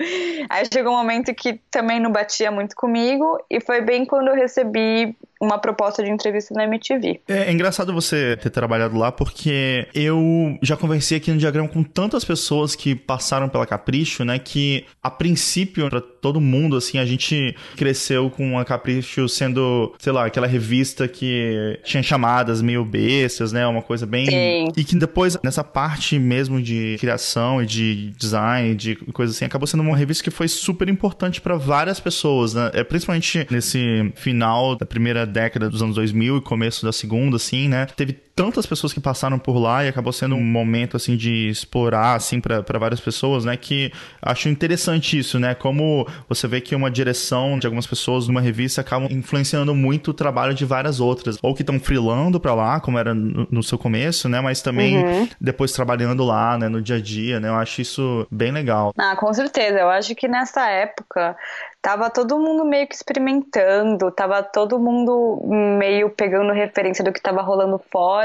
Aí 0.48 0.66
chegou 0.72 0.92
um 0.92 0.96
momento 0.96 1.34
que 1.34 1.60
também 1.70 2.00
não 2.00 2.10
batia 2.10 2.50
muito 2.50 2.74
comigo, 2.74 3.38
e 3.50 3.60
foi 3.60 3.80
bem 3.80 4.04
quando 4.04 4.28
eu 4.28 4.34
recebi 4.34 5.16
uma 5.42 5.58
proposta 5.58 6.04
de 6.04 6.08
entrevista 6.08 6.54
na 6.54 6.62
MTV. 6.62 7.20
É, 7.26 7.48
é, 7.48 7.52
engraçado 7.52 7.92
você 7.92 8.36
ter 8.36 8.50
trabalhado 8.50 8.96
lá, 8.96 9.10
porque 9.10 9.88
eu 9.92 10.56
já 10.62 10.76
conversei 10.76 11.18
aqui 11.18 11.32
no 11.32 11.36
diagrama 11.36 11.68
com 11.68 11.82
tantas 11.82 12.24
pessoas 12.24 12.76
que 12.76 12.94
passaram 12.94 13.48
pela 13.48 13.66
Capricho, 13.66 14.24
né? 14.24 14.38
Que 14.38 14.84
a 15.02 15.10
princípio, 15.10 15.90
para 15.90 16.00
todo 16.00 16.40
mundo, 16.40 16.76
assim, 16.76 16.96
a 16.98 17.04
gente 17.04 17.56
cresceu 17.76 18.30
com 18.30 18.56
a 18.56 18.64
Capricho 18.64 19.28
sendo, 19.28 19.92
sei 19.98 20.12
lá, 20.12 20.26
aquela 20.26 20.46
revista 20.46 21.08
que 21.08 21.76
tinha 21.82 22.04
chamadas 22.04 22.62
meio 22.62 22.84
bestas, 22.84 23.50
né? 23.52 23.66
Uma 23.66 23.82
coisa 23.82 24.06
bem. 24.06 24.26
Sim. 24.26 24.68
E 24.76 24.84
que 24.84 24.94
depois, 24.94 25.36
nessa 25.42 25.64
parte 25.64 26.20
mesmo 26.20 26.62
de 26.62 26.96
criação 27.00 27.60
e 27.60 27.66
de 27.66 28.10
design, 28.16 28.76
de 28.76 28.94
coisa 29.12 29.32
assim, 29.32 29.44
acabou 29.44 29.66
sendo 29.66 29.82
uma 29.82 29.96
revista 29.96 30.22
que 30.22 30.30
foi 30.30 30.46
super 30.46 30.88
importante 30.88 31.40
para 31.40 31.56
várias 31.56 31.98
pessoas, 31.98 32.54
né? 32.54 32.70
É, 32.74 32.84
principalmente 32.84 33.44
nesse 33.50 34.12
final 34.14 34.76
da 34.76 34.86
primeira 34.86 35.31
década 35.32 35.68
dos 35.68 35.82
anos 35.82 35.96
2000 35.96 36.36
e 36.36 36.40
começo 36.40 36.84
da 36.84 36.92
segunda, 36.92 37.36
assim, 37.36 37.68
né? 37.68 37.86
Teve 37.86 38.12
tantas 38.34 38.66
pessoas 38.66 38.92
que 38.92 39.00
passaram 39.00 39.38
por 39.38 39.58
lá 39.58 39.84
e 39.84 39.88
acabou 39.88 40.12
sendo 40.12 40.34
um 40.34 40.42
momento, 40.42 40.96
assim, 40.96 41.16
de 41.16 41.48
explorar, 41.48 42.14
assim, 42.14 42.40
para 42.40 42.78
várias 42.78 43.00
pessoas, 43.00 43.44
né? 43.44 43.56
Que 43.56 43.92
acho 44.20 44.48
interessante 44.48 45.18
isso, 45.18 45.38
né? 45.38 45.54
Como 45.54 46.06
você 46.28 46.48
vê 46.48 46.60
que 46.60 46.74
uma 46.74 46.90
direção 46.90 47.58
de 47.58 47.66
algumas 47.66 47.86
pessoas 47.86 48.26
numa 48.26 48.40
revista 48.40 48.80
acabam 48.80 49.10
influenciando 49.10 49.74
muito 49.74 50.12
o 50.12 50.14
trabalho 50.14 50.54
de 50.54 50.64
várias 50.64 51.00
outras. 51.00 51.38
Ou 51.42 51.54
que 51.54 51.62
estão 51.62 51.78
freelando 51.78 52.40
para 52.40 52.54
lá, 52.54 52.80
como 52.80 52.98
era 52.98 53.14
no, 53.14 53.46
no, 53.50 53.62
seu 53.62 53.78
começo, 53.78 54.28
né? 54.28 54.40
Mas 54.40 54.62
também 54.62 54.98
uhum. 54.98 55.28
depois 55.40 55.72
trabalhando 55.72 56.24
lá, 56.24 56.56
né? 56.56 56.68
No 56.68 56.80
dia 56.80 56.96
a 56.96 57.00
dia, 57.00 57.38
né? 57.38 57.48
Eu 57.48 57.56
acho 57.56 57.80
isso 57.80 58.26
bem 58.30 58.50
legal. 58.50 58.92
Ah, 58.98 59.16
com 59.16 59.32
certeza. 59.32 59.78
Eu 59.78 59.90
acho 59.90 60.14
que 60.14 60.26
nessa 60.26 60.68
época 60.68 61.36
tava 61.82 62.08
todo 62.08 62.38
mundo 62.38 62.64
meio 62.64 62.86
que 62.86 62.94
experimentando, 62.94 64.10
tava 64.12 64.40
todo 64.40 64.78
mundo 64.78 65.42
meio 65.78 66.08
pegando 66.10 66.52
referência 66.52 67.04
do 67.04 67.12
que 67.12 67.20
tava 67.20 67.42
rolando 67.42 67.80
fora 67.90 68.21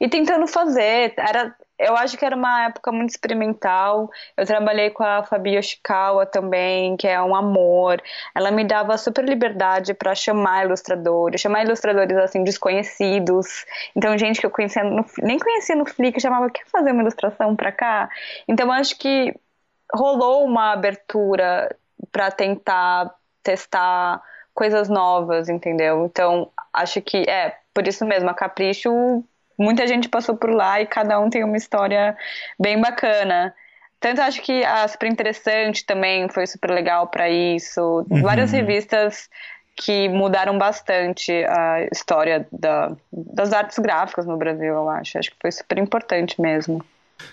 e 0.00 0.08
tentando 0.08 0.46
fazer. 0.46 1.14
Era, 1.16 1.54
eu 1.78 1.96
acho 1.96 2.16
que 2.16 2.24
era 2.24 2.34
uma 2.34 2.66
época 2.66 2.90
muito 2.90 3.10
experimental. 3.10 4.10
Eu 4.36 4.46
trabalhei 4.46 4.90
com 4.90 5.02
a 5.02 5.22
Fabi 5.22 5.56
Yoshikawa 5.56 6.24
também, 6.26 6.96
que 6.96 7.06
é 7.06 7.20
um 7.20 7.34
amor. 7.34 8.02
Ela 8.34 8.50
me 8.50 8.64
dava 8.64 8.96
super 8.96 9.24
liberdade 9.24 9.94
para 9.94 10.14
chamar 10.14 10.64
ilustradores, 10.66 11.40
chamar 11.40 11.64
ilustradores 11.64 12.16
assim 12.16 12.44
desconhecidos. 12.44 13.66
Então, 13.94 14.16
gente 14.16 14.40
que 14.40 14.46
eu 14.46 14.50
conhecia 14.50 14.84
no, 14.84 15.04
nem 15.18 15.38
conhecia 15.38 15.76
no 15.76 15.86
Flickr, 15.86 16.20
chamava 16.20 16.50
quer 16.50 16.66
fazer 16.66 16.92
uma 16.92 17.02
ilustração 17.02 17.54
para 17.54 17.72
cá. 17.72 18.08
Então, 18.48 18.72
acho 18.72 18.98
que 18.98 19.34
rolou 19.94 20.44
uma 20.44 20.72
abertura 20.72 21.74
para 22.10 22.30
tentar 22.30 23.14
testar 23.42 24.22
coisas 24.54 24.88
novas, 24.88 25.48
entendeu? 25.48 26.06
Então, 26.06 26.50
acho 26.72 27.00
que 27.02 27.18
é 27.28 27.56
por 27.76 27.86
isso 27.86 28.06
mesmo, 28.06 28.30
a 28.30 28.34
Capricho, 28.34 29.22
muita 29.58 29.86
gente 29.86 30.08
passou 30.08 30.36
por 30.36 30.50
lá 30.50 30.80
e 30.80 30.86
cada 30.86 31.18
um 31.20 31.30
tem 31.30 31.44
uma 31.44 31.56
história 31.56 32.16
bem 32.58 32.80
bacana. 32.80 33.54
Tanto 33.98 34.20
acho 34.20 34.42
que 34.42 34.64
a 34.64 34.86
Super 34.86 35.10
Interessante 35.10 35.84
também 35.84 36.28
foi 36.28 36.46
super 36.46 36.70
legal 36.70 37.06
para 37.08 37.28
isso. 37.28 38.06
Uhum. 38.10 38.22
Várias 38.22 38.52
revistas 38.52 39.28
que 39.74 40.08
mudaram 40.08 40.56
bastante 40.56 41.32
a 41.44 41.86
história 41.92 42.46
da, 42.50 42.96
das 43.12 43.52
artes 43.52 43.78
gráficas 43.78 44.24
no 44.26 44.36
Brasil, 44.36 44.74
eu 44.74 44.88
acho. 44.88 45.18
Acho 45.18 45.30
que 45.30 45.36
foi 45.40 45.52
super 45.52 45.78
importante 45.78 46.40
mesmo. 46.40 46.84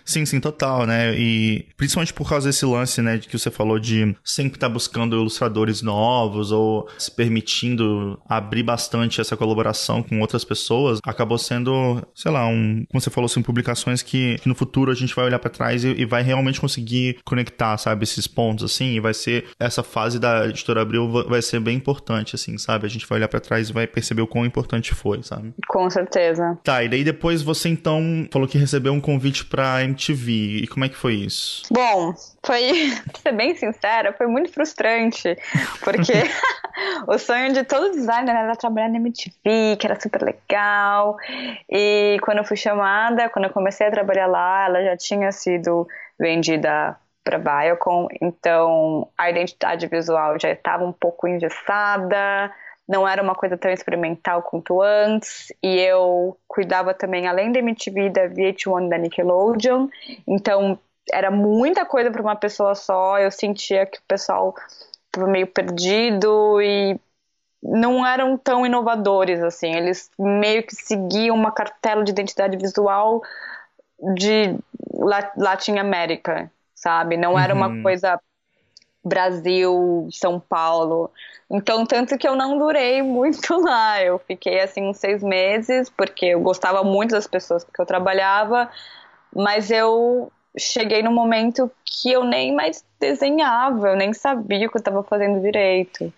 Sim, 0.06 0.26
sim, 0.26 0.40
total, 0.40 0.86
né? 0.86 1.14
E 1.18 1.66
principalmente 1.78 2.14
por 2.14 2.28
causa 2.28 2.50
desse 2.50 2.66
lance, 2.66 3.02
né, 3.02 3.18
de 3.18 3.28
que 3.28 3.38
você 3.38 3.50
falou 3.50 3.80
de 3.80 4.16
sempre 4.24 4.58
estar 4.58 4.68
tá 4.68 4.74
buscando 4.74 5.16
ilustradores 5.16 5.82
novos 5.82 6.52
ou 6.52 6.88
se 6.98 7.12
permitindo 7.12 8.20
abrir 8.28 8.64
bastante 8.64 9.22
essa 9.22 9.36
colaboração 9.36 10.04
com 10.04 10.20
outras 10.20 10.44
pessoas, 10.44 11.00
acabou 11.06 11.38
sendo, 11.38 12.02
sei 12.16 12.32
lá, 12.32 12.48
um, 12.48 12.86
como 12.90 13.02
você 13.02 13.10
falou, 13.10 13.26
assim, 13.26 13.42
publicações 13.42 14.02
que, 14.02 14.38
que 14.40 14.48
no 14.48 14.56
futuro 14.56 14.92
a 14.92 14.96
gente 14.96 15.16
vai 15.16 15.26
olhar 15.26 15.40
para 15.40 15.50
trás 15.50 15.84
e, 15.84 15.90
e, 15.90 16.06
vai 16.06 16.24
realmente 16.24 16.60
conseguir 16.60 17.18
conectar, 17.24 17.78
sabe, 17.78 18.04
esses 18.04 18.28
pontos, 18.28 18.64
assim, 18.64 18.94
e 18.94 19.00
vai 19.00 19.14
ser, 19.14 19.46
essa 19.60 19.84
fase 19.84 20.20
da 20.20 20.48
editora 20.48 20.82
Abril 20.82 21.10
vai 21.28 21.42
ser 21.42 21.60
bem 21.60 21.78
importante, 21.78 22.36
assim, 22.36 22.58
sabe? 22.58 22.86
A 22.86 22.90
gente 22.90 23.08
vai 23.08 23.18
olhar 23.18 23.28
para 23.28 23.40
trás 23.40 23.70
e 23.70 23.74
vai 23.74 23.88
perceber 23.88 24.22
o 24.22 24.28
quão 24.28 24.46
importante 24.46 24.94
foi, 24.94 25.22
sabe? 25.24 25.54
Com 25.68 25.90
certeza. 25.90 26.58
Tá, 26.64 26.84
e 26.84 26.90
daí 26.90 27.04
depois 27.04 27.42
você 27.42 27.70
então 27.70 28.28
falou 28.32 28.48
que 28.48 28.58
recebeu 28.58 28.94
um 28.94 29.02
convite 29.02 29.46
para 29.46 29.73
MTV. 29.82 30.62
E 30.64 30.68
como 30.68 30.86
é 30.86 30.90
que 30.90 30.96
foi 30.96 31.16
isso? 31.16 31.64
Bom, 31.72 32.14
foi, 32.46 32.92
pra 33.12 33.22
ser 33.22 33.32
bem 33.32 33.56
sincera, 33.56 34.14
foi 34.14 34.28
muito 34.28 34.52
frustrante, 34.52 35.36
porque 35.84 36.14
o 37.08 37.18
sonho 37.18 37.54
de 37.54 37.64
todo 37.64 37.92
designer 37.92 38.36
era 38.36 38.56
trabalhar 38.56 38.90
na 38.90 38.98
MTV, 38.98 39.78
que 39.80 39.86
era 39.86 40.00
super 40.00 40.22
legal. 40.22 41.18
E 41.70 42.18
quando 42.22 42.40
eu 42.40 42.46
fui 42.46 42.58
chamada, 42.58 43.30
quando 43.30 43.46
eu 43.46 43.52
comecei 43.52 43.88
a 43.88 43.92
trabalhar 43.92 44.28
lá, 44.28 44.66
ela 44.66 44.84
já 44.84 44.98
tinha 44.98 45.32
sido 45.32 45.88
vendida 46.20 46.98
para 47.24 47.40
Biocon, 47.40 48.08
então 48.22 49.08
a 49.18 49.30
identidade 49.30 49.88
visual 49.88 50.38
já 50.40 50.52
estava 50.52 50.84
um 50.84 50.92
pouco 50.92 51.26
engessada 51.26 52.52
não 52.88 53.08
era 53.08 53.22
uma 53.22 53.36
coisa 53.36 53.58
tão 53.58 53.72
experimental 53.72 54.42
quanto 54.42 54.82
antes, 54.82 55.54
e 55.62 55.80
eu 55.80 56.38
cuidava 56.48 56.94
também, 56.94 57.28
além 57.28 57.52
da 57.52 57.60
MTV, 57.60 58.10
da 58.10 58.28
VH1 58.28 58.90
da 58.90 58.98
Nickelodeon, 58.98 59.88
então 60.28 60.78
era 61.12 61.32
muita 61.32 61.86
coisa 61.86 62.12
para 62.12 62.22
uma 62.22 62.36
pessoa 62.36 62.76
só, 62.76 63.20
eu 63.20 63.32
sentia 63.32 63.86
que 63.86 64.00
o 64.00 64.04
pessoal 64.08 64.54
estava 65.06 65.28
meio 65.28 65.48
perdido 65.48 66.62
e 66.62 67.00
não 67.62 68.06
eram 68.06 68.38
tão 68.38 68.66
inovadores 68.66 69.42
assim, 69.42 69.74
eles 69.74 70.12
meio 70.20 70.64
que 70.64 70.76
seguiam 70.76 71.36
uma 71.36 71.52
cartela 71.52 72.04
de 72.04 72.12
identidade 72.12 72.58
visual 72.58 73.22
de 74.16 74.58
Latin 75.38 75.78
América, 75.78 76.52
sabe? 76.76 77.16
Não 77.16 77.40
era 77.40 77.54
uhum. 77.54 77.60
uma 77.60 77.82
coisa 77.82 78.20
Brasil, 79.04 80.08
São 80.12 80.40
Paulo. 80.40 81.12
Então, 81.50 81.86
tanto 81.86 82.18
que 82.18 82.28
eu 82.28 82.36
não 82.36 82.58
durei 82.58 83.02
muito 83.04 83.60
lá. 83.62 84.02
Eu 84.02 84.20
fiquei 84.20 84.60
assim 84.60 84.84
uns 84.84 84.98
seis 84.98 85.22
meses, 85.22 85.90
porque 85.90 86.28
eu 86.28 86.42
gostava 86.42 86.84
muito 86.84 87.12
das 87.12 87.28
pessoas 87.28 87.64
que 87.64 87.82
eu 87.82 87.86
trabalhava, 87.86 88.70
mas 89.36 89.70
eu 89.70 90.32
cheguei 90.58 91.02
no 91.02 91.12
momento 91.12 91.72
que 91.84 92.12
eu 92.12 92.24
nem 92.24 92.54
mais 92.54 92.86
desenhava, 93.00 93.90
eu 93.90 93.96
nem 93.96 94.14
sabia 94.14 94.68
o 94.68 94.70
que 94.70 94.78
eu 94.78 94.80
estava 94.80 95.04
fazendo 95.04 95.42
direito. 95.42 96.14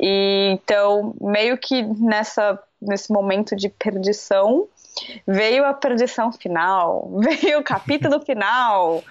E 0.00 0.50
então, 0.52 1.14
meio 1.20 1.58
que 1.58 1.82
nessa 1.82 2.58
nesse 2.80 3.12
momento 3.12 3.54
de 3.54 3.68
perdição, 3.68 4.66
veio 5.26 5.64
a 5.64 5.72
perdição 5.72 6.32
final, 6.32 7.08
veio 7.22 7.60
o 7.60 7.64
capítulo 7.64 8.20
final. 8.20 9.02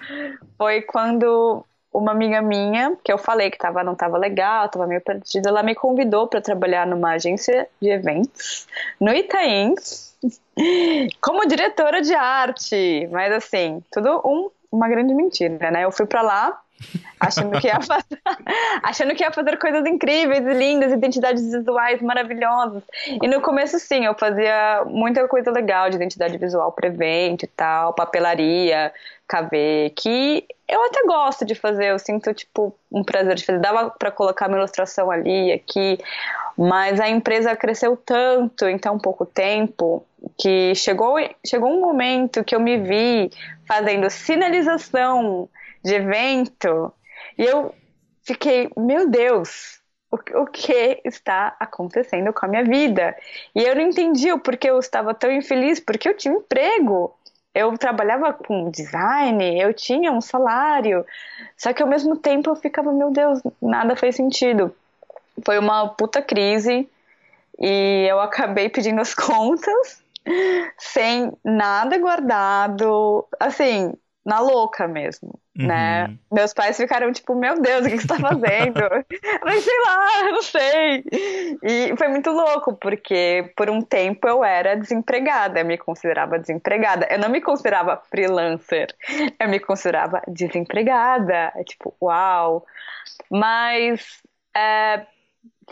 Foi 0.58 0.82
quando 0.82 1.64
uma 1.92 2.12
amiga 2.12 2.40
minha, 2.40 2.96
que 3.04 3.12
eu 3.12 3.18
falei 3.18 3.50
que 3.50 3.58
tava, 3.58 3.84
não 3.84 3.92
estava 3.92 4.16
legal, 4.16 4.66
estava 4.66 4.86
meio 4.86 5.00
perdida, 5.00 5.48
ela 5.48 5.62
me 5.62 5.74
convidou 5.74 6.26
para 6.26 6.40
trabalhar 6.40 6.86
numa 6.86 7.12
agência 7.12 7.68
de 7.80 7.90
eventos 7.90 8.66
no 9.00 9.12
Itaim, 9.12 9.74
como 11.20 11.46
diretora 11.46 12.00
de 12.00 12.14
arte. 12.14 13.08
Mas 13.10 13.32
assim, 13.32 13.82
tudo 13.92 14.22
um, 14.24 14.50
uma 14.70 14.88
grande 14.88 15.14
mentira, 15.14 15.70
né? 15.70 15.84
Eu 15.84 15.92
fui 15.92 16.06
para 16.06 16.22
lá 16.22 16.58
achando 17.20 17.60
que 17.60 17.66
ia 17.66 17.80
fazer, 17.82 18.20
achando 18.82 19.14
que 19.14 19.22
ia 19.22 19.30
fazer 19.30 19.58
coisas 19.58 19.84
incríveis 19.86 20.44
e 20.44 20.54
lindas, 20.54 20.92
identidades 20.92 21.52
visuais 21.52 22.00
maravilhosas. 22.00 22.82
E 23.06 23.28
no 23.28 23.40
começo 23.40 23.78
sim, 23.78 24.04
eu 24.04 24.14
fazia 24.14 24.84
muita 24.86 25.26
coisa 25.28 25.50
legal 25.50 25.90
de 25.90 25.96
identidade 25.96 26.36
visual 26.38 26.72
para 26.72 26.88
evento 26.88 27.44
e 27.44 27.48
tal, 27.48 27.92
papelaria, 27.92 28.92
KV, 29.32 29.94
que 29.96 30.46
eu 30.68 30.84
até 30.84 31.02
gosto 31.04 31.46
de 31.46 31.54
fazer, 31.54 31.86
eu 31.86 31.98
sinto 31.98 32.34
tipo 32.34 32.76
um 32.90 33.02
prazer 33.02 33.34
de 33.34 33.44
fazer. 33.44 33.60
Dava 33.60 33.90
para 33.90 34.10
colocar 34.10 34.48
uma 34.48 34.58
ilustração 34.58 35.10
ali, 35.10 35.50
aqui. 35.50 35.98
Mas 36.56 37.00
a 37.00 37.08
empresa 37.08 37.56
cresceu 37.56 37.96
tanto 37.96 38.66
em 38.66 38.76
tão 38.76 38.98
pouco 38.98 39.24
tempo 39.24 40.04
que 40.38 40.74
chegou, 40.74 41.16
chegou 41.46 41.70
um 41.70 41.80
momento 41.80 42.44
que 42.44 42.54
eu 42.54 42.60
me 42.60 42.76
vi 42.76 43.30
fazendo 43.66 44.10
sinalização 44.10 45.48
de 45.82 45.94
evento 45.94 46.92
e 47.38 47.44
eu 47.44 47.74
fiquei, 48.22 48.70
meu 48.76 49.08
Deus, 49.08 49.80
o, 50.10 50.46
que 50.46 51.00
está 51.04 51.56
acontecendo 51.58 52.32
com 52.34 52.44
a 52.44 52.48
minha 52.48 52.64
vida? 52.64 53.16
E 53.54 53.62
eu 53.62 53.74
não 53.74 53.82
entendi 53.82 54.30
o 54.30 54.38
porquê 54.38 54.68
eu 54.68 54.78
estava 54.78 55.14
tão 55.14 55.32
infeliz, 55.32 55.80
porque 55.80 56.08
eu 56.08 56.16
tinha 56.16 56.34
emprego. 56.34 57.16
Eu 57.54 57.76
trabalhava 57.76 58.32
com 58.32 58.70
design, 58.70 59.60
eu 59.60 59.74
tinha 59.74 60.10
um 60.10 60.20
salário, 60.20 61.04
só 61.56 61.72
que 61.72 61.82
ao 61.82 61.88
mesmo 61.88 62.16
tempo 62.16 62.48
eu 62.48 62.56
ficava, 62.56 62.92
meu 62.92 63.10
Deus, 63.10 63.40
nada 63.60 63.94
fez 63.94 64.16
sentido. 64.16 64.74
Foi 65.44 65.58
uma 65.58 65.88
puta 65.88 66.22
crise 66.22 66.88
e 67.58 68.06
eu 68.08 68.20
acabei 68.20 68.68
pedindo 68.68 69.00
as 69.00 69.12
contas 69.14 70.02
sem 70.78 71.32
nada 71.44 71.98
guardado, 71.98 73.26
assim, 73.38 73.92
na 74.24 74.40
louca 74.40 74.86
mesmo, 74.86 75.38
uhum. 75.58 75.66
né? 75.66 76.14
Meus 76.30 76.52
pais 76.52 76.76
ficaram 76.76 77.12
tipo, 77.12 77.34
meu 77.34 77.60
Deus, 77.60 77.86
o 77.86 77.88
que, 77.88 77.98
você 77.98 78.06
tá 78.06 78.16
fazendo? 78.16 78.80
Mas 79.44 79.64
sei 79.64 79.80
lá, 79.86 80.30
não 80.30 80.42
sei. 80.42 81.04
E 81.62 81.94
foi 81.96 82.08
muito 82.08 82.30
louco, 82.30 82.74
porque 82.74 83.52
por 83.56 83.68
um 83.70 83.80
tempo 83.82 84.26
eu 84.26 84.44
era 84.44 84.76
desempregada, 84.76 85.60
eu 85.60 85.64
me 85.64 85.78
considerava 85.78 86.38
desempregada. 86.38 87.06
Eu 87.10 87.18
não 87.18 87.28
me 87.28 87.40
considerava 87.40 88.00
freelancer, 88.10 88.88
eu 89.38 89.48
me 89.48 89.60
considerava 89.60 90.22
desempregada. 90.28 91.52
É 91.54 91.64
tipo, 91.64 91.94
uau. 92.00 92.64
Mas 93.30 94.22
é, 94.56 95.06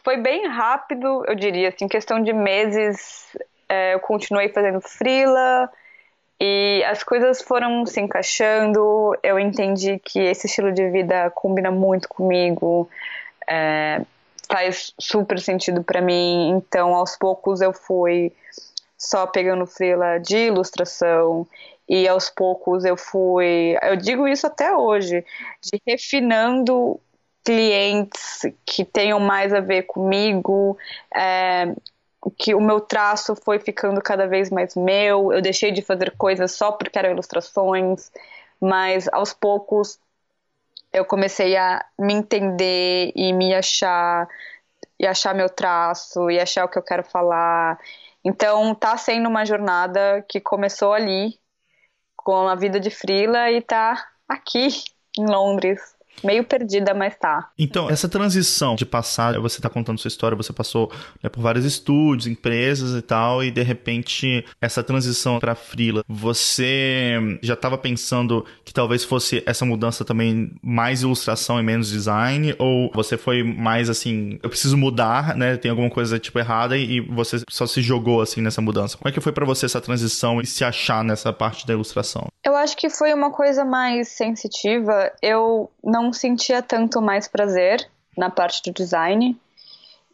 foi 0.04 0.16
bem 0.16 0.46
rápido, 0.46 1.24
eu 1.26 1.34
diria, 1.34 1.68
assim, 1.68 1.88
questão 1.88 2.22
de 2.22 2.32
meses, 2.32 3.36
é, 3.68 3.94
eu 3.94 4.00
continuei 4.00 4.48
fazendo 4.48 4.80
freela, 4.80 5.70
e 6.40 6.82
as 6.84 7.02
coisas 7.02 7.42
foram 7.42 7.84
se 7.84 8.00
encaixando, 8.00 9.14
eu 9.22 9.38
entendi 9.38 9.98
que 9.98 10.18
esse 10.18 10.46
estilo 10.46 10.72
de 10.72 10.88
vida 10.90 11.30
combina 11.30 11.70
muito 11.70 12.08
comigo, 12.08 12.88
é, 13.48 14.00
faz 14.50 14.94
super 14.98 15.38
sentido 15.38 15.84
para 15.84 16.00
mim, 16.00 16.50
então 16.50 16.94
aos 16.94 17.16
poucos 17.16 17.60
eu 17.60 17.72
fui 17.72 18.32
só 18.96 19.26
pegando 19.26 19.66
freela 19.66 20.18
de 20.18 20.46
ilustração. 20.46 21.46
E 21.88 22.06
aos 22.06 22.30
poucos 22.30 22.84
eu 22.84 22.96
fui, 22.96 23.76
eu 23.82 23.96
digo 23.96 24.28
isso 24.28 24.46
até 24.46 24.72
hoje, 24.72 25.24
de 25.60 25.82
refinando 25.84 27.00
clientes 27.44 28.42
que 28.64 28.84
tenham 28.84 29.18
mais 29.18 29.52
a 29.52 29.58
ver 29.58 29.82
comigo, 29.82 30.78
é, 31.12 31.74
que 32.38 32.54
o 32.54 32.60
meu 32.60 32.80
traço 32.80 33.34
foi 33.34 33.58
ficando 33.58 34.00
cada 34.02 34.26
vez 34.26 34.50
mais 34.50 34.74
meu, 34.74 35.32
eu 35.32 35.40
deixei 35.40 35.72
de 35.72 35.82
fazer 35.82 36.14
coisas 36.16 36.52
só 36.52 36.72
porque 36.72 36.98
eram 36.98 37.10
ilustrações, 37.10 38.10
mas 38.60 39.08
aos 39.12 39.32
poucos 39.32 39.98
eu 40.92 41.04
comecei 41.04 41.56
a 41.56 41.84
me 41.98 42.14
entender 42.14 43.12
e 43.14 43.32
me 43.32 43.54
achar 43.54 44.28
e 44.98 45.06
achar 45.06 45.34
meu 45.34 45.48
traço 45.48 46.30
e 46.30 46.38
achar 46.38 46.66
o 46.66 46.68
que 46.68 46.78
eu 46.78 46.82
quero 46.82 47.04
falar. 47.04 47.78
Então 48.24 48.74
tá 48.74 48.96
sendo 48.98 49.28
uma 49.28 49.46
jornada 49.46 50.24
que 50.28 50.40
começou 50.40 50.92
ali 50.92 51.38
com 52.16 52.48
a 52.48 52.54
vida 52.54 52.78
de 52.78 52.90
frila 52.90 53.50
e 53.50 53.62
tá 53.62 54.08
aqui 54.28 54.68
em 55.18 55.26
Londres 55.26 55.80
meio 56.22 56.44
perdida, 56.44 56.94
mas 56.94 57.16
tá. 57.16 57.50
Então, 57.58 57.88
essa 57.90 58.08
transição 58.08 58.74
de 58.74 58.84
passar, 58.84 59.38
você 59.38 59.60
tá 59.60 59.68
contando 59.68 59.98
sua 59.98 60.08
história, 60.08 60.36
você 60.36 60.52
passou 60.52 60.90
né, 61.22 61.28
por 61.28 61.40
vários 61.40 61.64
estúdios, 61.64 62.26
empresas 62.26 62.98
e 62.98 63.02
tal, 63.02 63.42
e 63.42 63.50
de 63.50 63.62
repente 63.62 64.44
essa 64.60 64.82
transição 64.82 65.38
para 65.38 65.54
frila, 65.54 66.04
você 66.08 67.38
já 67.42 67.54
estava 67.54 67.78
pensando 67.78 68.44
que 68.64 68.72
talvez 68.72 69.04
fosse 69.04 69.42
essa 69.46 69.64
mudança 69.64 70.04
também 70.04 70.52
mais 70.62 71.02
ilustração 71.02 71.58
e 71.58 71.62
menos 71.62 71.88
design, 71.90 72.54
ou 72.58 72.90
você 72.94 73.16
foi 73.16 73.42
mais 73.42 73.90
assim, 73.90 74.38
eu 74.42 74.48
preciso 74.48 74.76
mudar, 74.76 75.36
né? 75.36 75.56
Tem 75.56 75.70
alguma 75.70 75.90
coisa 75.90 76.18
tipo 76.18 76.38
errada 76.38 76.76
e 76.76 77.00
você 77.00 77.38
só 77.48 77.66
se 77.66 77.80
jogou 77.82 78.20
assim 78.20 78.40
nessa 78.40 78.60
mudança. 78.60 78.96
Como 78.96 79.08
é 79.08 79.12
que 79.12 79.20
foi 79.20 79.32
para 79.32 79.46
você 79.46 79.66
essa 79.66 79.80
transição 79.80 80.40
e 80.40 80.46
se 80.46 80.64
achar 80.64 81.04
nessa 81.04 81.32
parte 81.32 81.66
da 81.66 81.72
ilustração? 81.72 82.28
Eu 82.44 82.56
acho 82.56 82.76
que 82.76 82.88
foi 82.88 83.12
uma 83.12 83.30
coisa 83.30 83.64
mais 83.64 84.08
sensitiva. 84.08 85.10
Eu 85.22 85.70
não 85.82 86.09
sentia 86.12 86.62
tanto 86.62 87.00
mais 87.00 87.28
prazer 87.28 87.88
na 88.16 88.30
parte 88.30 88.62
do 88.62 88.74
design 88.74 89.38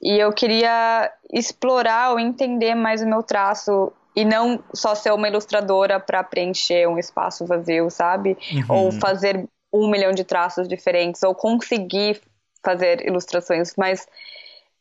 e 0.03 0.19
eu 0.19 0.33
queria 0.33 1.11
explorar 1.33 2.13
ou 2.13 2.21
entender 2.21 2.75
mais 2.75 3.03
o 3.03 3.07
meu 3.07 3.23
traço 3.23 3.93
e 4.15 4.25
não 4.25 4.63
só 4.73 4.95
ser 4.95 5.13
uma 5.13 5.29
ilustradora 5.29 6.01
para 6.01 6.25
preencher 6.25 6.89
um 6.89 6.99
espaço 6.99 7.45
vazio, 7.45 7.91
sabe? 7.91 8.37
Uhum. 8.53 8.77
Ou 8.77 8.93
fazer 8.93 9.49
um 9.73 9.91
milhão 9.91 10.13
de 10.13 10.25
traços 10.25 10.69
diferentes, 10.69 11.23
ou 11.23 11.35
conseguir 11.35 12.21
fazer 12.65 13.07
ilustrações. 13.07 13.75
Mas 13.77 14.07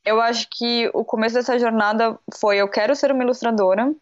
eu 0.05 0.21
acho 0.21 0.47
que 0.49 0.89
o 0.93 1.03
começo 1.03 1.35
dessa 1.35 1.59
jornada 1.59 2.17
foi: 2.33 2.57
eu 2.57 2.69
quero 2.69 2.95
ser 2.95 3.11
uma 3.11 3.23
ilustradora 3.23 3.93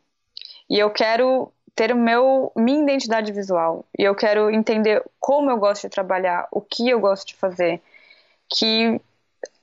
e 0.70 0.78
eu 0.78 0.92
quero 0.92 1.52
ter 1.76 1.92
o 1.92 1.96
meu 1.96 2.52
minha 2.56 2.84
identidade 2.84 3.32
visual 3.32 3.86
e 3.98 4.04
eu 4.04 4.16
quero 4.16 4.50
entender 4.52 5.04
como 5.20 5.50
eu 5.50 5.58
gosto 5.58 5.84
de 5.84 5.90
trabalhar, 5.90 6.48
o 6.52 6.62
que 6.62 6.90
eu 6.90 7.00
gosto 7.00 7.28
de 7.28 7.36
fazer, 7.36 7.82
que 8.50 9.02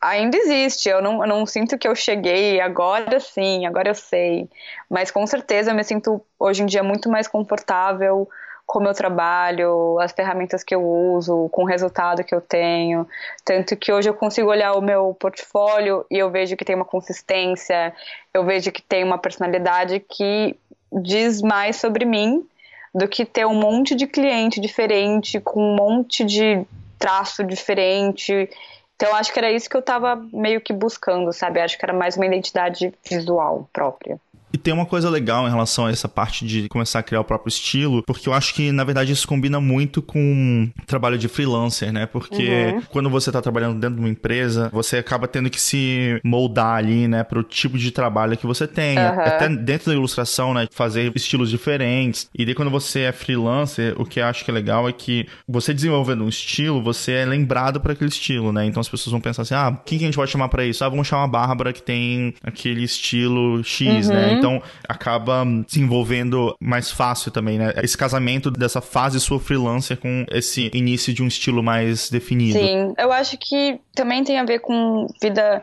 ainda 0.00 0.36
existe. 0.36 0.88
Eu 0.88 1.00
não, 1.02 1.22
eu 1.22 1.28
não 1.28 1.46
sinto 1.46 1.78
que 1.78 1.86
eu 1.86 1.94
cheguei 1.94 2.60
agora 2.60 3.20
sim, 3.20 3.66
agora 3.66 3.90
eu 3.90 3.94
sei, 3.94 4.48
mas 4.88 5.10
com 5.10 5.26
certeza 5.26 5.70
eu 5.70 5.74
me 5.74 5.84
sinto 5.84 6.20
hoje 6.38 6.62
em 6.62 6.66
dia 6.66 6.82
muito 6.82 7.08
mais 7.08 7.28
confortável 7.28 8.28
com 8.70 8.78
meu 8.78 8.94
trabalho, 8.94 9.98
as 9.98 10.12
ferramentas 10.12 10.62
que 10.62 10.72
eu 10.72 10.80
uso, 10.86 11.48
com 11.48 11.64
o 11.64 11.66
resultado 11.66 12.22
que 12.22 12.32
eu 12.32 12.40
tenho. 12.40 13.04
Tanto 13.44 13.76
que 13.76 13.92
hoje 13.92 14.08
eu 14.08 14.14
consigo 14.14 14.48
olhar 14.48 14.74
o 14.74 14.80
meu 14.80 15.12
portfólio 15.18 16.06
e 16.08 16.16
eu 16.16 16.30
vejo 16.30 16.56
que 16.56 16.64
tem 16.64 16.76
uma 16.76 16.84
consistência, 16.84 17.92
eu 18.32 18.44
vejo 18.44 18.70
que 18.70 18.80
tem 18.80 19.02
uma 19.02 19.18
personalidade 19.18 19.98
que 19.98 20.56
diz 20.92 21.40
mais 21.42 21.76
sobre 21.76 22.04
mim 22.04 22.46
do 22.94 23.06
que 23.06 23.24
ter 23.24 23.46
um 23.46 23.54
monte 23.54 23.94
de 23.94 24.06
cliente 24.06 24.60
diferente, 24.60 25.40
com 25.40 25.62
um 25.62 25.76
monte 25.76 26.24
de 26.24 26.64
traço 26.98 27.44
diferente. 27.44 28.48
Então, 28.96 29.14
acho 29.14 29.32
que 29.32 29.38
era 29.38 29.50
isso 29.50 29.70
que 29.70 29.76
eu 29.76 29.80
estava 29.80 30.16
meio 30.32 30.60
que 30.60 30.72
buscando, 30.72 31.32
sabe? 31.32 31.60
Acho 31.60 31.78
que 31.78 31.84
era 31.84 31.92
mais 31.92 32.16
uma 32.16 32.26
identidade 32.26 32.92
visual 33.08 33.68
própria. 33.72 34.20
E 34.52 34.58
tem 34.58 34.72
uma 34.74 34.86
coisa 34.86 35.08
legal 35.08 35.46
em 35.46 35.50
relação 35.50 35.86
a 35.86 35.90
essa 35.90 36.08
parte 36.08 36.46
de 36.46 36.68
começar 36.68 36.98
a 36.98 37.02
criar 37.02 37.20
o 37.20 37.24
próprio 37.24 37.48
estilo, 37.48 38.02
porque 38.02 38.28
eu 38.28 38.32
acho 38.32 38.54
que, 38.54 38.72
na 38.72 38.84
verdade, 38.84 39.12
isso 39.12 39.26
combina 39.26 39.60
muito 39.60 40.02
com 40.02 40.68
o 40.76 40.86
trabalho 40.86 41.18
de 41.18 41.28
freelancer, 41.28 41.92
né? 41.92 42.06
Porque 42.06 42.72
uhum. 42.74 42.82
quando 42.90 43.10
você 43.10 43.30
tá 43.30 43.40
trabalhando 43.40 43.78
dentro 43.78 43.96
de 43.96 44.02
uma 44.02 44.08
empresa, 44.08 44.68
você 44.72 44.98
acaba 44.98 45.28
tendo 45.28 45.48
que 45.50 45.60
se 45.60 46.20
moldar 46.24 46.76
ali, 46.76 47.06
né, 47.06 47.22
pro 47.22 47.42
tipo 47.42 47.78
de 47.78 47.90
trabalho 47.90 48.36
que 48.36 48.46
você 48.46 48.66
tem. 48.66 48.98
Uhum. 48.98 49.04
Até 49.04 49.48
dentro 49.48 49.90
da 49.90 49.94
ilustração, 49.94 50.52
né, 50.52 50.66
fazer 50.72 51.12
estilos 51.14 51.50
diferentes. 51.50 52.28
E 52.34 52.44
daí, 52.44 52.54
quando 52.54 52.70
você 52.70 53.00
é 53.00 53.12
freelancer, 53.12 53.94
o 54.00 54.04
que 54.04 54.20
eu 54.20 54.24
acho 54.24 54.44
que 54.44 54.50
é 54.50 54.54
legal 54.54 54.88
é 54.88 54.92
que 54.92 55.26
você 55.48 55.72
desenvolvendo 55.72 56.24
um 56.24 56.28
estilo, 56.28 56.82
você 56.82 57.12
é 57.12 57.24
lembrado 57.24 57.80
para 57.80 57.92
aquele 57.92 58.10
estilo, 58.10 58.52
né? 58.52 58.66
Então 58.66 58.80
as 58.80 58.88
pessoas 58.88 59.12
vão 59.12 59.20
pensar 59.20 59.42
assim: 59.42 59.54
ah, 59.54 59.78
quem 59.84 59.98
que 59.98 60.04
a 60.04 60.08
gente 60.08 60.16
pode 60.16 60.30
chamar 60.30 60.48
para 60.48 60.64
isso? 60.64 60.84
Ah, 60.84 60.88
vamos 60.88 61.06
chamar 61.06 61.24
a 61.24 61.28
Bárbara 61.28 61.72
que 61.72 61.82
tem 61.82 62.34
aquele 62.42 62.82
estilo 62.82 63.62
X, 63.62 64.08
né? 64.08 64.14
uhum. 64.14 64.34
né? 64.34 64.39
Então 64.40 64.62
acaba 64.88 65.44
se 65.68 65.80
envolvendo 65.80 66.54
mais 66.60 66.90
fácil 66.90 67.30
também, 67.30 67.58
né? 67.58 67.72
Esse 67.82 67.96
casamento 67.96 68.50
dessa 68.50 68.80
fase 68.80 69.20
sua 69.20 69.38
freelancer 69.38 69.96
com 69.96 70.24
esse 70.30 70.70
início 70.74 71.14
de 71.14 71.22
um 71.22 71.26
estilo 71.26 71.62
mais 71.62 72.10
definido. 72.10 72.58
Sim, 72.58 72.94
eu 72.98 73.12
acho 73.12 73.38
que 73.38 73.80
também 73.94 74.24
tem 74.24 74.38
a 74.38 74.44
ver 74.44 74.60
com 74.60 75.06
vida 75.22 75.62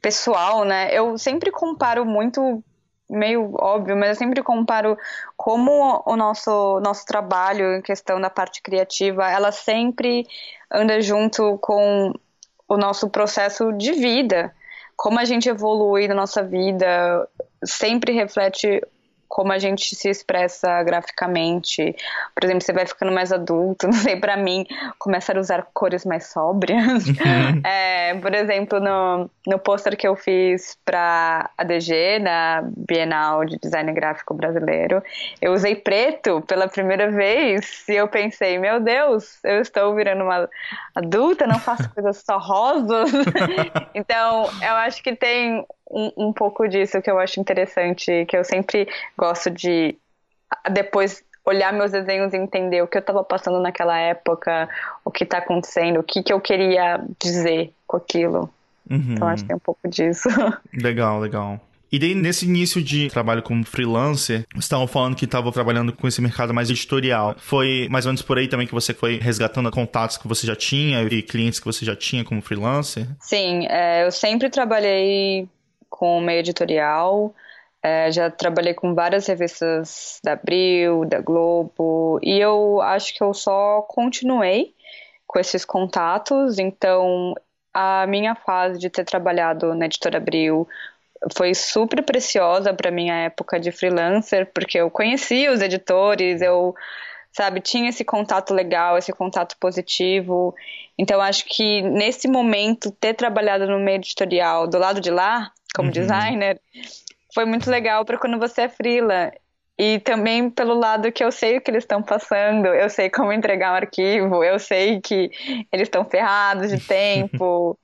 pessoal, 0.00 0.64
né? 0.64 0.88
Eu 0.92 1.18
sempre 1.18 1.50
comparo 1.50 2.04
muito 2.04 2.62
meio 3.08 3.54
óbvio, 3.58 3.96
mas 3.96 4.10
eu 4.10 4.14
sempre 4.14 4.42
comparo 4.42 4.96
como 5.36 6.02
o 6.06 6.16
nosso 6.16 6.80
nosso 6.80 7.04
trabalho 7.04 7.76
em 7.76 7.82
questão 7.82 8.18
da 8.20 8.30
parte 8.30 8.62
criativa, 8.62 9.30
ela 9.30 9.52
sempre 9.52 10.26
anda 10.70 11.00
junto 11.02 11.58
com 11.58 12.12
o 12.66 12.76
nosso 12.78 13.10
processo 13.10 13.70
de 13.72 13.92
vida, 13.92 14.54
como 15.02 15.18
a 15.18 15.24
gente 15.24 15.48
evolui 15.48 16.06
na 16.06 16.14
nossa 16.14 16.44
vida, 16.44 17.28
sempre 17.64 18.12
reflete 18.12 18.80
como 19.32 19.50
a 19.50 19.58
gente 19.58 19.96
se 19.96 20.10
expressa 20.10 20.82
graficamente. 20.82 21.96
Por 22.34 22.44
exemplo, 22.44 22.60
você 22.60 22.70
vai 22.70 22.84
ficando 22.84 23.10
mais 23.10 23.32
adulto, 23.32 23.86
não 23.88 23.94
sei, 23.94 24.14
para 24.14 24.36
mim, 24.36 24.66
começar 24.98 25.38
a 25.38 25.40
usar 25.40 25.66
cores 25.72 26.04
mais 26.04 26.26
sóbrias. 26.26 27.06
Uhum. 27.06 27.62
É, 27.64 28.14
por 28.14 28.34
exemplo, 28.34 28.78
no, 28.80 29.30
no 29.46 29.58
pôster 29.58 29.96
que 29.96 30.06
eu 30.06 30.14
fiz 30.14 30.76
para 30.84 31.48
a 31.56 31.64
DG, 31.64 32.18
da 32.18 32.62
Bienal 32.76 33.44
de 33.44 33.56
Design 33.58 33.90
Gráfico 33.92 34.34
Brasileiro, 34.34 35.02
eu 35.40 35.52
usei 35.52 35.76
preto 35.76 36.42
pela 36.42 36.68
primeira 36.68 37.10
vez 37.10 37.88
e 37.88 37.94
eu 37.94 38.08
pensei, 38.08 38.58
meu 38.58 38.80
Deus, 38.80 39.38
eu 39.44 39.60
estou 39.60 39.94
virando 39.94 40.24
uma 40.24 40.48
adulta, 40.94 41.46
não 41.46 41.58
faço 41.58 41.88
coisas 41.94 42.22
só 42.24 42.36
rosas. 42.36 43.10
então, 43.94 44.50
eu 44.60 44.74
acho 44.74 45.02
que 45.02 45.14
tem 45.14 45.64
um, 45.92 46.28
um 46.28 46.32
pouco 46.32 46.66
disso 46.66 47.00
que 47.02 47.10
eu 47.10 47.18
acho 47.18 47.38
interessante, 47.38 48.24
que 48.26 48.36
eu 48.36 48.42
sempre 48.42 48.88
gosto 49.16 49.50
de 49.50 49.96
depois 50.70 51.22
olhar 51.44 51.72
meus 51.72 51.90
desenhos 51.90 52.32
e 52.32 52.36
entender 52.36 52.82
o 52.82 52.86
que 52.86 52.96
eu 52.96 53.00
estava 53.00 53.22
passando 53.24 53.60
naquela 53.60 53.98
época, 53.98 54.68
o 55.04 55.10
que 55.10 55.24
está 55.24 55.38
acontecendo, 55.38 56.00
o 56.00 56.02
que, 56.02 56.22
que 56.22 56.32
eu 56.32 56.40
queria 56.40 57.04
dizer 57.20 57.72
com 57.86 57.96
aquilo. 57.96 58.50
Uhum. 58.88 59.14
Então 59.14 59.28
acho 59.28 59.42
que 59.42 59.48
tem 59.48 59.56
um 59.56 59.60
pouco 59.60 59.88
disso. 59.88 60.28
Legal, 60.72 61.20
legal. 61.20 61.60
E 61.90 61.98
daí, 61.98 62.14
nesse 62.14 62.46
início 62.46 62.82
de 62.82 63.10
trabalho 63.10 63.42
como 63.42 63.62
freelancer, 63.66 64.46
você 64.54 64.60
estava 64.60 64.86
falando 64.88 65.14
que 65.14 65.26
estava 65.26 65.52
trabalhando 65.52 65.92
com 65.92 66.08
esse 66.08 66.22
mercado 66.22 66.54
mais 66.54 66.70
editorial. 66.70 67.34
Foi 67.36 67.86
mais 67.90 68.06
ou 68.06 68.10
menos 68.10 68.22
por 68.22 68.38
aí 68.38 68.48
também 68.48 68.66
que 68.66 68.72
você 68.72 68.94
foi 68.94 69.18
resgatando 69.18 69.70
contatos 69.70 70.16
que 70.16 70.26
você 70.26 70.46
já 70.46 70.56
tinha 70.56 71.02
e 71.02 71.22
clientes 71.22 71.60
que 71.60 71.66
você 71.66 71.84
já 71.84 71.94
tinha 71.94 72.24
como 72.24 72.40
freelancer? 72.40 73.06
Sim, 73.20 73.66
é, 73.68 74.06
eu 74.06 74.10
sempre 74.10 74.48
trabalhei 74.48 75.46
com 75.92 76.20
meio 76.20 76.40
editorial. 76.40 77.34
É, 77.82 78.10
já 78.10 78.30
trabalhei 78.30 78.74
com 78.74 78.94
várias 78.94 79.26
revistas 79.26 80.20
da 80.24 80.32
Abril, 80.32 81.04
da 81.04 81.20
Globo, 81.20 82.18
e 82.22 82.38
eu 82.38 82.80
acho 82.80 83.14
que 83.14 83.22
eu 83.22 83.34
só 83.34 83.82
continuei 83.82 84.74
com 85.26 85.38
esses 85.38 85.64
contatos. 85.64 86.58
Então, 86.58 87.34
a 87.74 88.06
minha 88.06 88.34
fase 88.34 88.78
de 88.78 88.88
ter 88.88 89.04
trabalhado 89.04 89.74
na 89.74 89.86
editora 89.86 90.18
Abril 90.18 90.66
foi 91.36 91.54
super 91.54 92.02
preciosa 92.02 92.72
para 92.72 92.90
minha 92.90 93.14
época 93.24 93.60
de 93.60 93.70
freelancer, 93.70 94.50
porque 94.52 94.78
eu 94.78 94.90
conhecia 94.90 95.52
os 95.52 95.60
editores, 95.60 96.40
eu 96.40 96.74
sabe, 97.32 97.60
tinha 97.60 97.88
esse 97.88 98.04
contato 98.04 98.52
legal, 98.52 98.98
esse 98.98 99.12
contato 99.12 99.56
positivo. 99.58 100.54
Então 100.98 101.20
acho 101.20 101.46
que 101.46 101.82
nesse 101.82 102.28
momento 102.28 102.90
ter 102.92 103.14
trabalhado 103.14 103.66
no 103.66 103.80
meio 103.80 103.96
editorial 103.96 104.66
do 104.66 104.78
lado 104.78 105.00
de 105.00 105.10
lá, 105.10 105.50
como 105.74 105.88
uhum. 105.88 105.92
designer, 105.92 106.60
foi 107.34 107.44
muito 107.44 107.70
legal 107.70 108.04
para 108.04 108.18
quando 108.18 108.38
você 108.38 108.62
é 108.62 108.68
freela. 108.68 109.32
E 109.78 109.98
também 110.00 110.50
pelo 110.50 110.74
lado 110.74 111.10
que 111.10 111.24
eu 111.24 111.32
sei 111.32 111.56
o 111.56 111.60
que 111.60 111.70
eles 111.70 111.84
estão 111.84 112.02
passando, 112.02 112.66
eu 112.66 112.88
sei 112.90 113.08
como 113.08 113.32
entregar 113.32 113.72
um 113.72 113.76
arquivo, 113.76 114.44
eu 114.44 114.58
sei 114.58 115.00
que 115.00 115.30
eles 115.72 115.86
estão 115.88 116.04
ferrados 116.04 116.70
de 116.70 116.78
tempo. 116.86 117.76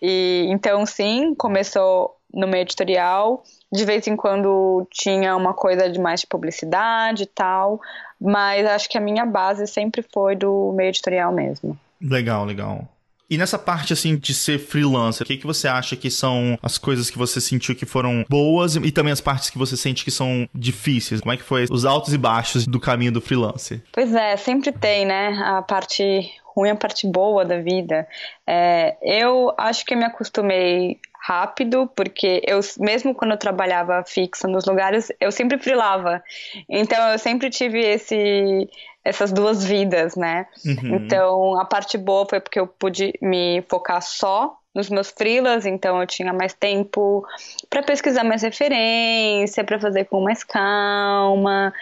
e 0.00 0.46
então 0.48 0.84
sim, 0.86 1.34
começou 1.34 2.16
no 2.32 2.48
meio 2.48 2.62
editorial. 2.62 3.42
De 3.72 3.84
vez 3.84 4.06
em 4.06 4.16
quando 4.16 4.86
tinha 4.90 5.36
uma 5.36 5.52
coisa 5.52 5.88
de 5.90 6.00
mais 6.00 6.20
de 6.20 6.26
publicidade 6.26 7.24
e 7.24 7.26
tal, 7.26 7.80
mas 8.20 8.66
acho 8.66 8.88
que 8.88 8.96
a 8.96 9.00
minha 9.00 9.26
base 9.26 9.66
sempre 9.66 10.02
foi 10.02 10.34
do 10.34 10.72
meio 10.72 10.88
editorial 10.88 11.32
mesmo. 11.32 11.78
Legal, 12.00 12.44
legal. 12.44 12.88
E 13.28 13.38
nessa 13.38 13.58
parte, 13.58 13.92
assim, 13.92 14.16
de 14.16 14.34
ser 14.34 14.58
freelancer, 14.58 15.24
o 15.24 15.26
que, 15.26 15.36
que 15.36 15.46
você 15.46 15.66
acha 15.66 15.96
que 15.96 16.10
são 16.10 16.58
as 16.62 16.76
coisas 16.78 17.10
que 17.10 17.18
você 17.18 17.40
sentiu 17.40 17.74
que 17.74 17.86
foram 17.86 18.24
boas 18.28 18.76
e 18.76 18.90
também 18.90 19.12
as 19.12 19.20
partes 19.20 19.50
que 19.50 19.58
você 19.58 19.76
sente 19.76 20.04
que 20.04 20.10
são 20.10 20.48
difíceis? 20.54 21.20
Como 21.20 21.32
é 21.32 21.36
que 21.36 21.42
foi 21.42 21.66
os 21.70 21.84
altos 21.84 22.12
e 22.12 22.18
baixos 22.18 22.66
do 22.66 22.78
caminho 22.78 23.12
do 23.12 23.20
freelancer? 23.20 23.82
Pois 23.92 24.14
é, 24.14 24.36
sempre 24.36 24.72
tem, 24.72 25.06
né? 25.06 25.28
A 25.44 25.62
parte 25.62 26.30
ruim, 26.54 26.70
a 26.70 26.76
parte 26.76 27.06
boa 27.06 27.44
da 27.44 27.60
vida. 27.60 28.06
É, 28.46 28.96
eu 29.02 29.52
acho 29.58 29.84
que 29.84 29.96
me 29.96 30.04
acostumei 30.04 31.00
rápido, 31.26 31.90
porque 31.96 32.42
eu, 32.46 32.60
mesmo 32.78 33.14
quando 33.14 33.30
eu 33.30 33.38
trabalhava 33.38 34.04
fixa 34.06 34.46
nos 34.46 34.66
lugares, 34.66 35.10
eu 35.18 35.32
sempre 35.32 35.58
frilava. 35.58 36.22
Então, 36.68 37.08
eu 37.08 37.18
sempre 37.18 37.48
tive 37.48 37.80
esse, 37.80 38.68
essas 39.02 39.32
duas 39.32 39.64
vidas, 39.64 40.16
né? 40.16 40.46
Uhum. 40.66 40.96
Então, 40.96 41.58
a 41.58 41.64
parte 41.64 41.96
boa 41.96 42.26
foi 42.28 42.40
porque 42.40 42.60
eu 42.60 42.66
pude 42.66 43.14
me 43.22 43.64
focar 43.70 44.02
só 44.02 44.54
nos 44.74 44.90
meus 44.90 45.08
freelas, 45.08 45.64
então 45.64 45.98
eu 45.98 46.06
tinha 46.06 46.32
mais 46.32 46.52
tempo 46.52 47.24
para 47.70 47.82
pesquisar 47.82 48.24
mais 48.24 48.42
referência, 48.42 49.64
para 49.64 49.78
fazer 49.78 50.04
com 50.04 50.20
mais 50.20 50.44
calma, 50.44 51.72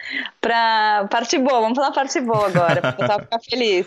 para 0.41 1.09
parte 1.11 1.37
boa, 1.39 1.63
vamos 1.63 1.77
falar 1.77 1.91
parte 1.91 2.21
boa 2.21 2.47
agora, 2.47 2.81
para 2.81 2.93
ficar 3.19 3.41
feliz. 3.41 3.87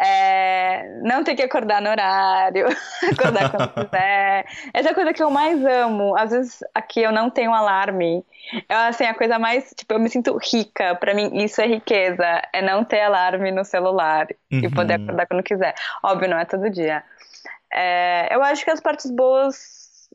É, 0.00 0.88
não 1.02 1.22
ter 1.22 1.36
que 1.36 1.42
acordar 1.42 1.80
no 1.80 1.88
horário, 1.88 2.66
acordar 3.12 3.50
quando 3.50 3.68
quiser. 3.86 4.44
Essa 4.72 4.88
é 4.88 4.92
a 4.92 4.94
coisa 4.94 5.12
que 5.12 5.22
eu 5.22 5.30
mais 5.30 5.64
amo. 5.64 6.16
Às 6.16 6.30
vezes 6.30 6.64
aqui 6.74 7.00
eu 7.00 7.12
não 7.12 7.30
tenho 7.30 7.52
alarme. 7.52 8.24
Eu, 8.68 8.76
assim, 8.76 9.04
a 9.04 9.14
coisa 9.14 9.38
mais, 9.38 9.72
tipo, 9.76 9.94
eu 9.94 10.00
me 10.00 10.08
sinto 10.08 10.36
rica. 10.36 10.96
Para 10.96 11.14
mim, 11.14 11.30
isso 11.44 11.60
é 11.60 11.66
riqueza. 11.66 12.42
É 12.52 12.60
não 12.60 12.84
ter 12.84 13.02
alarme 13.02 13.52
no 13.52 13.64
celular 13.64 14.26
uhum. 14.52 14.60
e 14.60 14.70
poder 14.70 14.94
acordar 14.94 15.26
quando 15.26 15.42
quiser. 15.42 15.74
Óbvio, 16.02 16.28
não 16.28 16.38
é 16.38 16.44
todo 16.44 16.68
dia. 16.68 17.04
É, 17.72 18.34
eu 18.34 18.42
acho 18.42 18.64
que 18.64 18.70
as 18.70 18.80
partes 18.80 19.10
boas 19.10 20.08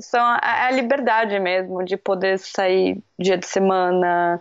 são 0.00 0.20
a, 0.20 0.66
a 0.66 0.70
liberdade 0.70 1.38
mesmo 1.38 1.84
de 1.84 1.96
poder 1.96 2.38
sair 2.38 2.98
dia 3.18 3.36
de 3.36 3.46
semana 3.46 4.40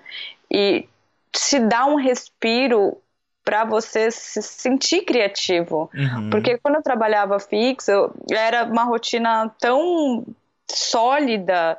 e 0.50 0.88
se 1.34 1.60
dar 1.60 1.86
um 1.86 1.96
respiro 1.96 2.98
para 3.52 3.66
você 3.66 4.10
se 4.10 4.42
sentir 4.42 5.02
criativo. 5.02 5.90
Uhum. 5.94 6.30
Porque 6.30 6.58
quando 6.58 6.76
eu 6.76 6.82
trabalhava 6.82 7.38
fixo, 7.38 8.10
era 8.32 8.64
uma 8.64 8.86
rotina 8.86 9.52
tão 9.60 10.26
sólida, 10.72 11.78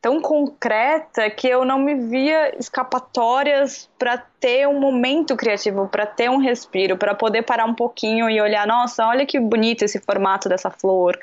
tão 0.00 0.22
concreta 0.22 1.28
que 1.28 1.46
eu 1.46 1.62
não 1.62 1.78
me 1.78 1.94
via 1.94 2.58
escapatórias 2.58 3.90
para 3.98 4.16
ter 4.16 4.66
um 4.66 4.80
momento 4.80 5.36
criativo, 5.36 5.88
para 5.88 6.06
ter 6.06 6.30
um 6.30 6.38
respiro, 6.38 6.96
para 6.96 7.14
poder 7.14 7.42
parar 7.42 7.66
um 7.66 7.74
pouquinho 7.74 8.30
e 8.30 8.40
olhar, 8.40 8.66
nossa, 8.66 9.06
olha 9.06 9.26
que 9.26 9.38
bonito 9.38 9.84
esse 9.84 10.00
formato 10.00 10.48
dessa 10.48 10.70
flor, 10.70 11.18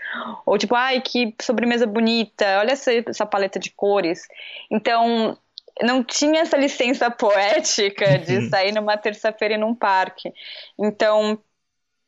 ou 0.46 0.60
tipo, 0.60 0.76
ai, 0.76 1.02
que 1.02 1.34
sobremesa 1.42 1.88
bonita, 1.88 2.46
olha 2.60 2.74
essa, 2.74 2.94
essa 2.94 3.26
paleta 3.26 3.58
de 3.58 3.72
cores. 3.72 4.28
Então, 4.70 5.36
não 5.82 6.04
tinha 6.04 6.42
essa 6.42 6.58
licença 6.58 7.10
poética 7.10 8.18
de 8.20 8.38
uhum. 8.38 8.50
sair 8.50 8.72
numa 8.74 8.98
terça-feira 8.98 9.56
e 9.56 9.58
num 9.58 9.76
parque. 9.76 10.34
Então, 10.78 11.40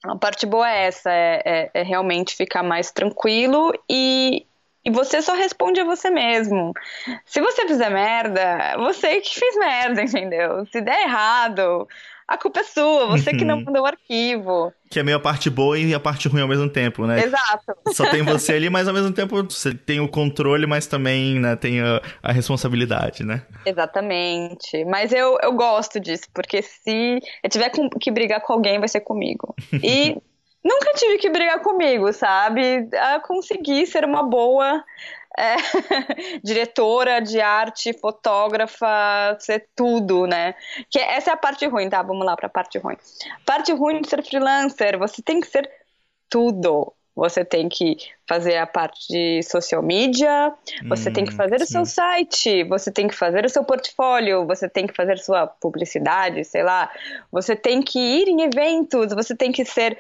a 0.04 0.16
parte 0.16 0.46
boa 0.46 0.70
é 0.70 0.86
essa, 0.86 1.12
é, 1.12 1.42
é, 1.46 1.72
é, 1.74 1.84
realmente 1.84 2.36
ficar 2.36 2.64
mais 2.64 2.92
tranquilo 2.92 3.74
e, 3.90 4.46
e 4.84 4.90
você 4.90 5.22
só 5.22 5.34
responde 5.34 5.82
a 5.82 5.86
você 5.86 6.10
mesmo. 6.10 6.74
Se 7.26 7.42
você 7.42 7.68
fizer 7.68 7.90
merda, 7.90 8.78
você 8.78 9.20
que 9.20 9.38
fez 9.38 9.56
merda, 9.58 10.02
entendeu? 10.04 10.66
Se 10.68 10.80
der 10.82 11.02
errado, 11.02 11.88
a 12.30 12.38
culpa 12.38 12.60
é 12.60 12.64
sua, 12.64 13.08
você 13.08 13.34
que 13.34 13.44
não 13.44 13.58
uhum. 13.58 13.64
mandou 13.66 13.82
o 13.82 13.86
arquivo. 13.88 14.72
Que 14.88 15.00
é 15.00 15.04
meio 15.04 15.18
a 15.18 15.20
parte 15.20 15.50
boa 15.50 15.78
e 15.80 15.96
a 15.96 16.00
parte 16.00 16.28
ruim 16.28 16.42
ao 16.42 16.48
mesmo 16.48 16.70
tempo, 16.70 17.08
né? 17.08 17.24
Exato. 17.24 17.76
Só 17.92 18.08
tem 18.12 18.22
você 18.22 18.54
ali, 18.54 18.70
mas 18.70 18.88
ao 18.88 18.94
mesmo 18.94 19.12
tempo 19.12 19.44
você 19.44 19.74
tem 19.74 20.00
o 20.00 20.08
controle, 20.08 20.68
mas 20.68 20.86
também 20.86 21.40
né, 21.40 21.56
tem 21.56 21.82
a, 21.82 22.00
a 22.22 22.32
responsabilidade, 22.32 23.24
né? 23.24 23.42
Exatamente. 23.66 24.86
Mas 24.86 25.12
eu, 25.12 25.40
eu 25.42 25.54
gosto 25.54 26.00
disso, 26.00 26.26
porque 26.32 26.62
se 26.62 27.20
eu 27.44 27.50
tiver 27.50 27.72
que 28.00 28.12
brigar 28.12 28.42
com 28.42 28.54
alguém, 28.54 28.78
vai 28.78 28.88
ser 28.88 29.02
comigo. 29.02 29.56
E 29.74 30.16
nunca 30.64 30.92
tive 30.96 31.18
que 31.18 31.30
brigar 31.30 31.62
comigo, 31.62 32.12
sabe? 32.14 32.90
A 32.94 33.20
conseguir 33.20 33.86
ser 33.88 34.06
uma 34.06 34.24
boa 34.24 34.84
é, 35.38 35.56
diretora 36.44 37.22
de 37.22 37.40
arte, 37.40 37.94
fotógrafa, 37.94 39.38
ser 39.40 39.68
tudo, 39.76 40.28
né? 40.28 40.56
Que 40.90 41.00
essa 41.00 41.32
é 41.32 41.34
a 41.34 41.38
parte 41.38 41.66
ruim, 41.66 41.90
tá? 41.90 42.02
Vamos 42.02 42.26
lá 42.26 42.36
para 42.36 42.48
a 42.48 42.52
parte 42.52 42.78
ruim. 42.78 42.98
Parte 43.46 43.72
ruim 43.72 44.02
de 44.02 44.10
ser 44.10 44.24
freelancer, 44.24 44.98
você 44.98 45.22
tem 45.22 45.40
que 45.40 45.48
ser 45.48 45.70
tudo. 46.30 46.94
Você 47.16 47.44
tem 47.44 47.68
que 47.68 47.98
fazer 48.26 48.56
a 48.56 48.66
parte 48.66 49.08
de 49.10 49.44
social 49.44 49.84
media, 49.84 50.54
você 50.88 51.10
hum, 51.10 51.14
tem 51.14 51.26
que 51.26 51.34
hum, 51.34 51.36
fazer 51.36 51.58
sim. 51.60 51.64
o 51.66 51.68
seu 51.68 51.86
site, 51.86 52.64
você 52.64 52.90
tem 52.90 53.10
que 53.10 53.16
fazer 53.16 53.44
o 53.44 53.50
seu 53.50 53.62
portfólio, 53.66 54.48
você 54.48 54.70
tem 54.70 54.88
que 54.88 54.96
fazer 54.96 55.18
sua 55.18 55.46
publicidade, 55.46 56.46
sei 56.46 56.64
lá. 56.64 56.90
Você 57.30 57.58
tem 57.58 57.82
que 57.82 58.00
ir 58.00 58.30
em 58.30 58.44
eventos, 58.44 59.14
você 59.14 59.36
tem 59.36 59.52
que 59.52 59.66
ser 59.66 59.98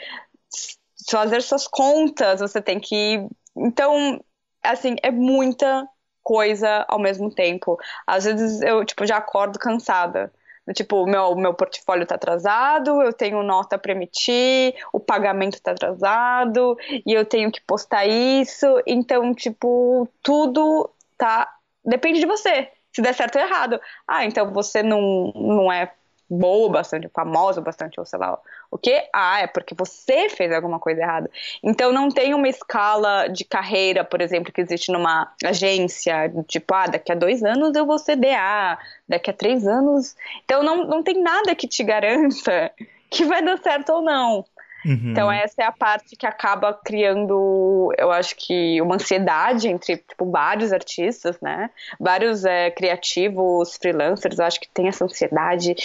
fazer 1.10 1.42
suas 1.42 1.68
contas, 1.68 2.40
você 2.40 2.62
tem 2.62 2.80
que 2.80 3.28
então 3.56 4.20
assim, 4.64 4.96
é 5.02 5.12
muita 5.12 5.88
coisa 6.22 6.86
ao 6.88 7.00
mesmo 7.00 7.34
tempo. 7.34 7.78
Às 8.06 8.26
vezes 8.26 8.62
eu, 8.62 8.86
tipo, 8.86 9.06
já 9.06 9.18
acordo 9.18 9.58
cansada. 9.58 10.32
Tipo, 10.76 11.08
meu, 11.08 11.36
meu 11.36 11.54
portfólio 11.56 12.06
tá 12.06 12.14
atrasado, 12.14 13.02
eu 13.02 13.12
tenho 13.12 13.42
nota 13.42 13.76
para 13.80 13.92
emitir, 13.92 14.76
o 14.94 15.00
pagamento 15.00 15.60
tá 15.60 15.72
atrasado, 15.72 16.78
e 17.04 17.12
eu 17.12 17.26
tenho 17.26 17.52
que 17.52 17.60
postar 17.62 18.06
isso. 18.06 18.68
Então, 18.86 19.34
tipo, 19.34 20.08
tudo 20.22 20.88
tá. 21.18 21.52
Depende 21.84 22.20
de 22.20 22.28
você. 22.28 22.70
Se 22.94 23.02
der 23.02 23.16
certo 23.16 23.38
ou 23.38 23.42
errado. 23.42 23.82
Ah, 24.08 24.26
então 24.26 24.54
você 24.54 24.84
não, 24.84 25.32
não 25.36 25.72
é 25.72 25.92
boa 26.30 26.70
bastante, 26.70 27.10
famosa 27.10 27.60
bastante, 27.60 28.00
ou 28.00 28.06
sei 28.06 28.20
lá 28.20 28.40
o 28.70 28.78
que? 28.78 29.04
Ah, 29.12 29.42
é 29.42 29.48
porque 29.48 29.74
você 29.74 30.30
fez 30.30 30.52
alguma 30.52 30.80
coisa 30.80 31.02
errada. 31.02 31.30
Então 31.64 31.92
não 31.92 32.10
tem 32.10 32.34
uma 32.34 32.48
escala 32.48 33.28
de 33.28 33.44
carreira, 33.44 34.04
por 34.04 34.22
exemplo, 34.22 34.54
que 34.54 34.62
existe 34.62 34.92
numa 34.92 35.32
agência, 35.44 36.32
tipo, 36.48 36.74
ah, 36.74 36.86
daqui 36.86 37.12
a 37.12 37.16
dois 37.16 37.44
anos 37.44 37.76
eu 37.76 37.86
vou 37.86 37.98
ser 37.98 38.16
DA, 38.16 38.78
daqui 39.08 39.32
a 39.32 39.34
três 39.34 39.68
anos. 39.68 40.16
Então 40.46 40.62
não, 40.62 40.86
não 40.86 41.04
tem 41.04 41.22
nada 41.22 41.56
que 41.56 41.68
te 41.68 41.84
garanta 41.84 42.72
que 43.10 43.26
vai 43.26 43.44
dar 43.44 43.58
certo 43.58 43.92
ou 43.94 44.02
não. 44.02 44.46
Uhum. 44.86 45.12
Então 45.12 45.32
essa 45.32 45.62
é 45.62 45.66
a 45.66 45.72
parte 45.72 46.16
que 46.16 46.26
acaba 46.26 46.74
criando, 46.74 47.94
eu 47.98 48.12
acho 48.12 48.36
que 48.36 48.82
uma 48.82 48.96
ansiedade 48.96 49.68
entre 49.68 49.98
tipo, 49.98 50.30
vários 50.30 50.72
artistas, 50.72 51.38
né? 51.42 51.70
Vários 52.00 52.46
é, 52.46 52.72
criativos, 52.72 53.76
freelancers, 53.76 54.40
eu 54.40 54.46
acho 54.46 54.60
que 54.60 54.70
tem 54.70 54.88
essa 54.88 55.04
ansiedade 55.06 55.76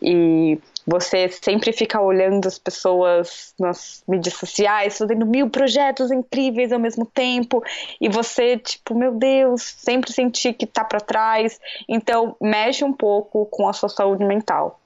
e 0.00 0.58
você 0.86 1.28
sempre 1.28 1.72
fica 1.72 2.00
olhando 2.00 2.46
as 2.46 2.58
pessoas 2.58 3.54
nas 3.58 4.02
mídias 4.06 4.34
sociais, 4.34 4.98
fazendo 4.98 5.24
mil 5.24 5.48
projetos 5.48 6.10
incríveis 6.10 6.72
ao 6.72 6.78
mesmo 6.78 7.06
tempo, 7.06 7.62
e 8.00 8.08
você, 8.08 8.58
tipo, 8.58 8.94
meu 8.94 9.12
Deus, 9.12 9.62
sempre 9.62 10.12
sentir 10.12 10.54
que 10.54 10.66
tá 10.66 10.84
para 10.84 11.00
trás. 11.00 11.60
Então, 11.88 12.36
mexe 12.40 12.84
um 12.84 12.92
pouco 12.92 13.46
com 13.46 13.68
a 13.68 13.72
sua 13.72 13.88
saúde 13.88 14.24
mental. 14.24 14.80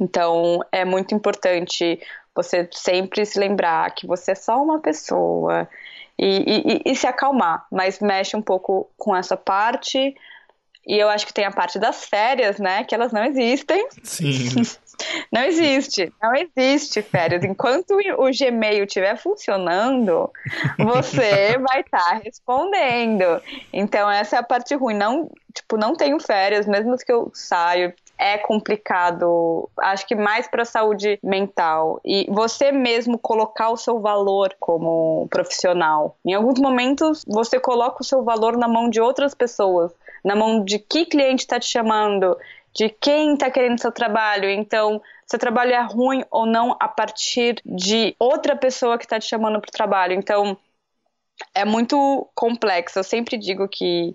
Então, 0.00 0.60
é 0.72 0.84
muito 0.84 1.14
importante 1.14 2.00
você 2.34 2.68
sempre 2.72 3.24
se 3.26 3.38
lembrar 3.38 3.94
que 3.94 4.06
você 4.06 4.32
é 4.32 4.34
só 4.34 4.62
uma 4.62 4.80
pessoa 4.80 5.68
e, 6.18 6.82
e, 6.86 6.92
e 6.92 6.96
se 6.96 7.06
acalmar, 7.06 7.66
mas 7.70 7.98
mexe 8.00 8.36
um 8.36 8.42
pouco 8.42 8.90
com 8.96 9.16
essa 9.16 9.36
parte. 9.36 10.14
E 10.86 10.98
eu 10.98 11.08
acho 11.08 11.26
que 11.26 11.32
tem 11.32 11.44
a 11.44 11.50
parte 11.50 11.78
das 11.78 12.04
férias, 12.04 12.58
né? 12.58 12.84
Que 12.84 12.94
elas 12.94 13.12
não 13.12 13.24
existem. 13.24 13.86
Sim. 14.02 14.48
Não 15.32 15.42
existe, 15.42 16.12
não 16.22 16.32
existe 16.34 17.00
férias. 17.00 17.42
Enquanto 17.42 17.92
o 17.92 18.30
Gmail 18.30 18.84
estiver 18.84 19.16
funcionando, 19.16 20.30
você 20.78 21.56
vai 21.58 21.80
estar 21.80 22.04
tá 22.04 22.20
respondendo. 22.22 23.40
Então 23.72 24.10
essa 24.10 24.36
é 24.36 24.38
a 24.38 24.42
parte 24.42 24.74
ruim. 24.74 24.94
Não, 24.94 25.30
tipo, 25.54 25.78
não 25.78 25.94
tenho 25.94 26.20
férias, 26.20 26.66
mesmo 26.66 26.98
que 26.98 27.10
eu 27.10 27.30
saio, 27.34 27.94
é 28.20 28.36
complicado, 28.36 29.66
acho 29.78 30.06
que 30.06 30.14
mais 30.14 30.46
para 30.46 30.62
a 30.62 30.66
saúde 30.66 31.18
mental 31.22 31.98
e 32.04 32.26
você 32.28 32.70
mesmo 32.70 33.18
colocar 33.18 33.70
o 33.70 33.78
seu 33.78 33.98
valor 33.98 34.54
como 34.60 35.26
profissional. 35.30 36.18
Em 36.22 36.34
alguns 36.34 36.60
momentos 36.60 37.24
você 37.26 37.58
coloca 37.58 38.02
o 38.02 38.04
seu 38.04 38.22
valor 38.22 38.58
na 38.58 38.68
mão 38.68 38.90
de 38.90 39.00
outras 39.00 39.34
pessoas, 39.34 39.90
na 40.22 40.36
mão 40.36 40.62
de 40.62 40.78
que 40.78 41.06
cliente 41.06 41.44
está 41.44 41.58
te 41.58 41.66
chamando, 41.66 42.36
de 42.74 42.90
quem 42.90 43.32
está 43.32 43.50
querendo 43.50 43.80
seu 43.80 43.90
trabalho. 43.90 44.50
Então, 44.50 45.00
seu 45.26 45.38
trabalho 45.38 45.72
é 45.72 45.80
ruim 45.80 46.22
ou 46.30 46.44
não 46.44 46.76
a 46.78 46.88
partir 46.88 47.56
de 47.64 48.14
outra 48.18 48.54
pessoa 48.54 48.98
que 48.98 49.04
está 49.04 49.18
te 49.18 49.26
chamando 49.26 49.58
para 49.62 49.68
o 49.70 49.72
trabalho. 49.72 50.12
Então, 50.12 50.58
é 51.54 51.64
muito 51.64 52.28
complexo. 52.34 52.98
Eu 52.98 53.04
sempre 53.04 53.38
digo 53.38 53.66
que 53.66 54.14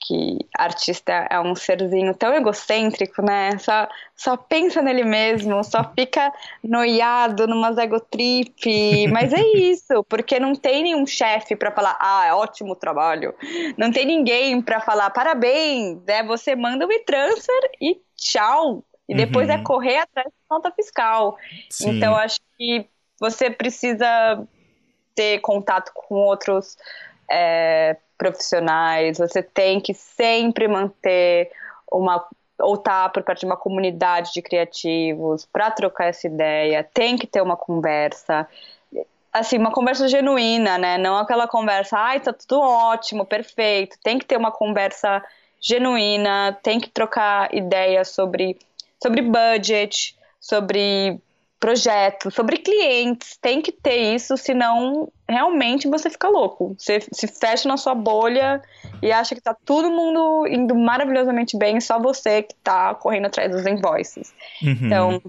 que 0.00 0.38
artista 0.56 1.26
é 1.30 1.40
um 1.40 1.54
serzinho 1.54 2.14
tão 2.14 2.32
egocêntrico, 2.32 3.22
né? 3.22 3.58
Só, 3.58 3.88
só 4.14 4.36
pensa 4.36 4.80
nele 4.80 5.04
mesmo, 5.04 5.62
só 5.64 5.82
fica 5.98 6.32
noiado 6.62 7.46
numas 7.46 7.76
egotrip. 7.78 9.08
Mas 9.08 9.32
é 9.32 9.40
isso, 9.56 10.04
porque 10.04 10.38
não 10.38 10.54
tem 10.54 10.82
nenhum 10.84 11.06
chefe 11.06 11.56
para 11.56 11.72
falar, 11.72 11.96
ah, 12.00 12.26
é 12.26 12.32
ótimo 12.32 12.76
trabalho. 12.76 13.34
Não 13.76 13.90
tem 13.90 14.06
ninguém 14.06 14.60
para 14.60 14.80
falar, 14.80 15.10
parabéns, 15.10 16.00
né? 16.06 16.22
Você 16.24 16.54
manda 16.54 16.86
o 16.86 16.92
e-transfer 16.92 17.70
e 17.80 18.00
tchau. 18.16 18.84
E 19.08 19.14
depois 19.14 19.48
é 19.48 19.54
uhum. 19.54 19.60
é 19.60 19.62
correr 19.62 19.98
atrás 19.98 20.26
da 20.26 20.56
nota 20.56 20.70
fiscal. 20.72 21.36
Sim. 21.70 21.90
Então, 21.90 22.14
acho 22.16 22.40
que 22.58 22.86
você 23.20 23.48
precisa 23.48 24.06
ter 25.14 25.38
contato 25.40 25.92
com 25.94 26.16
outros 26.16 26.76
é, 27.30 27.96
profissionais, 28.16 29.18
você 29.18 29.42
tem 29.42 29.80
que 29.80 29.94
sempre 29.94 30.66
manter 30.68 31.50
uma 31.90 32.26
ou 32.58 32.74
estar 32.74 33.04
tá 33.04 33.08
por 33.08 33.22
perto 33.22 33.40
de 33.40 33.46
uma 33.46 33.56
comunidade 33.56 34.32
de 34.32 34.42
criativos 34.42 35.46
para 35.46 35.70
trocar 35.70 36.06
essa 36.06 36.26
ideia, 36.26 36.88
tem 36.94 37.16
que 37.16 37.26
ter 37.26 37.42
uma 37.42 37.56
conversa, 37.56 38.48
assim, 39.32 39.58
uma 39.58 39.70
conversa 39.70 40.08
genuína, 40.08 40.78
né? 40.78 40.96
Não 40.98 41.16
aquela 41.16 41.46
conversa, 41.46 41.98
ai, 41.98 42.20
tá 42.20 42.32
tudo 42.32 42.60
ótimo, 42.60 43.26
perfeito. 43.26 43.98
Tem 44.02 44.18
que 44.18 44.24
ter 44.24 44.36
uma 44.36 44.50
conversa 44.50 45.22
genuína, 45.60 46.58
tem 46.62 46.80
que 46.80 46.88
trocar 46.88 47.54
ideias 47.54 48.08
sobre, 48.08 48.58
sobre 49.02 49.20
budget, 49.20 50.16
sobre 50.40 51.20
projetos, 51.60 52.34
sobre 52.34 52.58
clientes. 52.58 53.36
Tem 53.36 53.60
que 53.60 53.72
ter 53.72 54.14
isso, 54.14 54.36
senão 54.36 55.10
realmente 55.28 55.88
você 55.88 56.08
fica 56.08 56.28
louco. 56.28 56.74
Você 56.78 57.00
se 57.12 57.26
fecha 57.26 57.68
na 57.68 57.76
sua 57.76 57.94
bolha 57.94 58.62
e 59.02 59.10
acha 59.10 59.34
que 59.34 59.40
tá 59.40 59.54
todo 59.54 59.90
mundo 59.90 60.46
indo 60.46 60.74
maravilhosamente 60.74 61.56
bem, 61.58 61.80
só 61.80 61.98
você 61.98 62.42
que 62.42 62.54
tá 62.62 62.94
correndo 62.94 63.26
atrás 63.26 63.50
dos 63.50 63.66
invoices. 63.66 64.32
Uhum. 64.62 64.78
Então, 64.82 65.22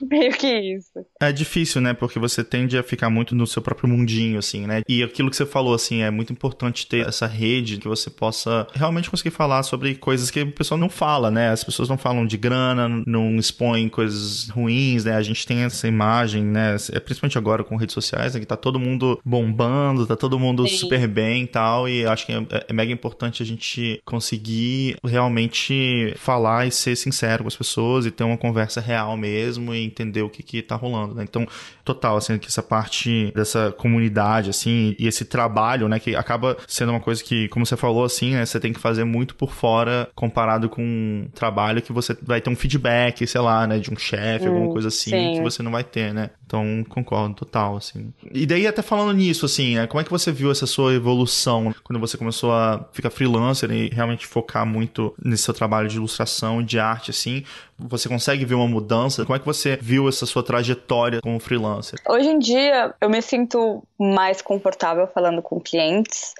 Meio 0.02 0.32
que 0.32 0.46
isso. 0.46 1.04
É 1.20 1.32
difícil, 1.32 1.80
né? 1.80 1.94
Porque 1.94 2.18
você 2.18 2.42
tende 2.42 2.76
a 2.76 2.82
ficar 2.82 3.10
muito 3.10 3.34
no 3.34 3.46
seu 3.46 3.62
próprio 3.62 3.88
mundinho, 3.88 4.38
assim, 4.38 4.66
né? 4.66 4.82
E 4.88 5.02
aquilo 5.02 5.30
que 5.30 5.36
você 5.36 5.46
falou, 5.46 5.74
assim, 5.74 6.02
é 6.02 6.10
muito 6.10 6.32
importante 6.32 6.86
ter 6.86 7.06
essa 7.06 7.26
rede 7.26 7.78
que 7.78 7.88
você 7.88 8.10
possa 8.10 8.66
realmente 8.74 9.10
conseguir 9.10 9.30
falar 9.30 9.62
sobre 9.62 9.94
coisas 9.94 10.30
que 10.30 10.42
o 10.42 10.52
pessoal 10.52 10.78
não 10.78 10.88
fala, 10.88 11.30
né? 11.30 11.50
As 11.50 11.64
pessoas 11.64 11.88
não 11.88 11.96
falam 11.96 12.26
de 12.26 12.36
grana, 12.36 12.88
não 13.06 13.36
expõem 13.36 13.88
coisas 13.88 14.48
ruins, 14.48 15.04
né? 15.04 15.14
A 15.14 15.22
gente 15.22 15.46
tem 15.46 15.60
essa 15.60 15.86
imagem, 15.86 16.44
né? 16.44 16.76
É 16.92 17.00
principalmente 17.00 17.38
agora 17.38 17.64
com 17.64 17.76
redes 17.76 17.94
sociais, 17.94 18.34
né? 18.34 18.40
Que 18.40 18.46
tá 18.46 18.56
todo 18.56 18.78
mundo 18.78 19.20
bombando, 19.24 20.06
tá 20.06 20.16
todo 20.16 20.38
mundo 20.38 20.66
Sim. 20.66 20.76
super 20.76 21.06
bem 21.06 21.44
e 21.44 21.46
tal. 21.46 21.88
E 21.88 22.06
acho 22.06 22.26
que 22.26 22.32
é, 22.32 22.64
é 22.68 22.72
mega 22.72 22.92
importante 22.92 23.42
a 23.42 23.46
gente 23.46 24.00
conseguir 24.04 24.96
realmente 25.04 26.14
falar 26.16 26.66
e 26.66 26.70
ser 26.70 26.96
sincero 26.96 27.44
com 27.44 27.48
as 27.48 27.56
pessoas 27.56 28.06
e 28.06 28.10
ter 28.10 28.24
uma 28.24 28.36
conversa 28.36 28.80
real 28.80 29.16
mesmo 29.16 29.74
e 29.74 29.84
entender 29.94 30.22
o 30.22 30.28
que 30.28 30.42
que 30.42 30.62
tá 30.62 30.76
rolando, 30.76 31.14
né? 31.14 31.22
Então, 31.22 31.46
total, 31.84 32.16
assim, 32.16 32.38
que 32.38 32.48
essa 32.48 32.62
parte 32.62 33.32
dessa 33.34 33.72
comunidade, 33.72 34.50
assim, 34.50 34.96
e 34.98 35.06
esse 35.06 35.24
trabalho, 35.24 35.88
né, 35.88 35.98
que 35.98 36.16
acaba 36.16 36.56
sendo 36.66 36.90
uma 36.90 37.00
coisa 37.00 37.22
que, 37.22 37.48
como 37.48 37.64
você 37.64 37.76
falou, 37.76 38.04
assim, 38.04 38.32
né, 38.32 38.44
você 38.44 38.58
tem 38.58 38.72
que 38.72 38.80
fazer 38.80 39.04
muito 39.04 39.34
por 39.34 39.52
fora 39.52 40.08
comparado 40.14 40.68
com 40.68 40.82
um 40.82 41.28
trabalho 41.34 41.80
que 41.80 41.92
você 41.92 42.16
vai 42.22 42.40
ter 42.40 42.50
um 42.50 42.56
feedback, 42.56 43.26
sei 43.26 43.40
lá, 43.40 43.66
né, 43.66 43.78
de 43.78 43.92
um 43.92 43.96
chefe, 43.96 44.48
hum, 44.48 44.54
alguma 44.54 44.72
coisa 44.72 44.88
assim, 44.88 45.10
sim. 45.10 45.34
que 45.34 45.40
você 45.40 45.62
não 45.62 45.70
vai 45.70 45.84
ter, 45.84 46.12
né? 46.12 46.30
Então, 46.46 46.84
concordo 46.88 47.34
total, 47.34 47.76
assim. 47.76 48.12
E 48.32 48.46
daí, 48.46 48.66
até 48.66 48.82
falando 48.82 49.16
nisso, 49.16 49.46
assim, 49.46 49.76
né, 49.76 49.86
como 49.86 50.00
é 50.00 50.04
que 50.04 50.10
você 50.10 50.30
viu 50.30 50.50
essa 50.50 50.66
sua 50.66 50.92
evolução 50.92 51.74
quando 51.82 51.98
você 51.98 52.18
começou 52.18 52.52
a 52.52 52.86
ficar 52.92 53.10
freelancer 53.10 53.70
e 53.70 53.88
realmente 53.88 54.26
focar 54.26 54.66
muito 54.66 55.14
nesse 55.22 55.44
seu 55.44 55.54
trabalho 55.54 55.88
de 55.88 55.96
ilustração 55.96 56.62
de 56.62 56.78
arte, 56.78 57.10
assim? 57.10 57.44
Você 57.78 58.08
consegue 58.08 58.44
ver 58.44 58.54
uma 58.54 58.68
mudança? 58.68 59.24
Como 59.24 59.34
é 59.34 59.38
que 59.38 59.46
você 59.46 59.76
viu 59.80 60.08
essa 60.08 60.26
sua 60.26 60.42
trajetória 60.42 61.20
como 61.20 61.40
freelancer? 61.40 61.98
Hoje 62.08 62.28
em 62.28 62.38
dia, 62.38 62.94
eu 63.00 63.08
me 63.08 63.20
sinto 63.22 63.82
mais 63.98 64.42
confortável 64.42 65.08
falando 65.08 65.42
com 65.42 65.60
clientes. 65.60 66.34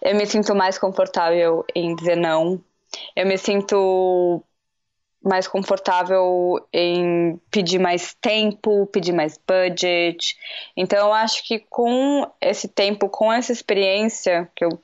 Eu 0.00 0.16
me 0.16 0.26
sinto 0.26 0.54
mais 0.54 0.78
confortável 0.78 1.64
em 1.74 1.94
dizer 1.94 2.16
não. 2.16 2.60
Eu 3.14 3.26
me 3.26 3.38
sinto 3.38 4.42
mais 5.22 5.46
confortável 5.46 6.58
em 6.72 7.38
pedir 7.50 7.78
mais 7.78 8.14
tempo, 8.20 8.86
pedir 8.86 9.12
mais 9.12 9.38
budget. 9.46 10.36
Então, 10.76 10.98
eu 10.98 11.12
acho 11.12 11.46
que 11.46 11.58
com 11.58 12.26
esse 12.40 12.68
tempo, 12.68 13.08
com 13.08 13.32
essa 13.32 13.52
experiência 13.52 14.48
que 14.54 14.64
eu 14.64 14.80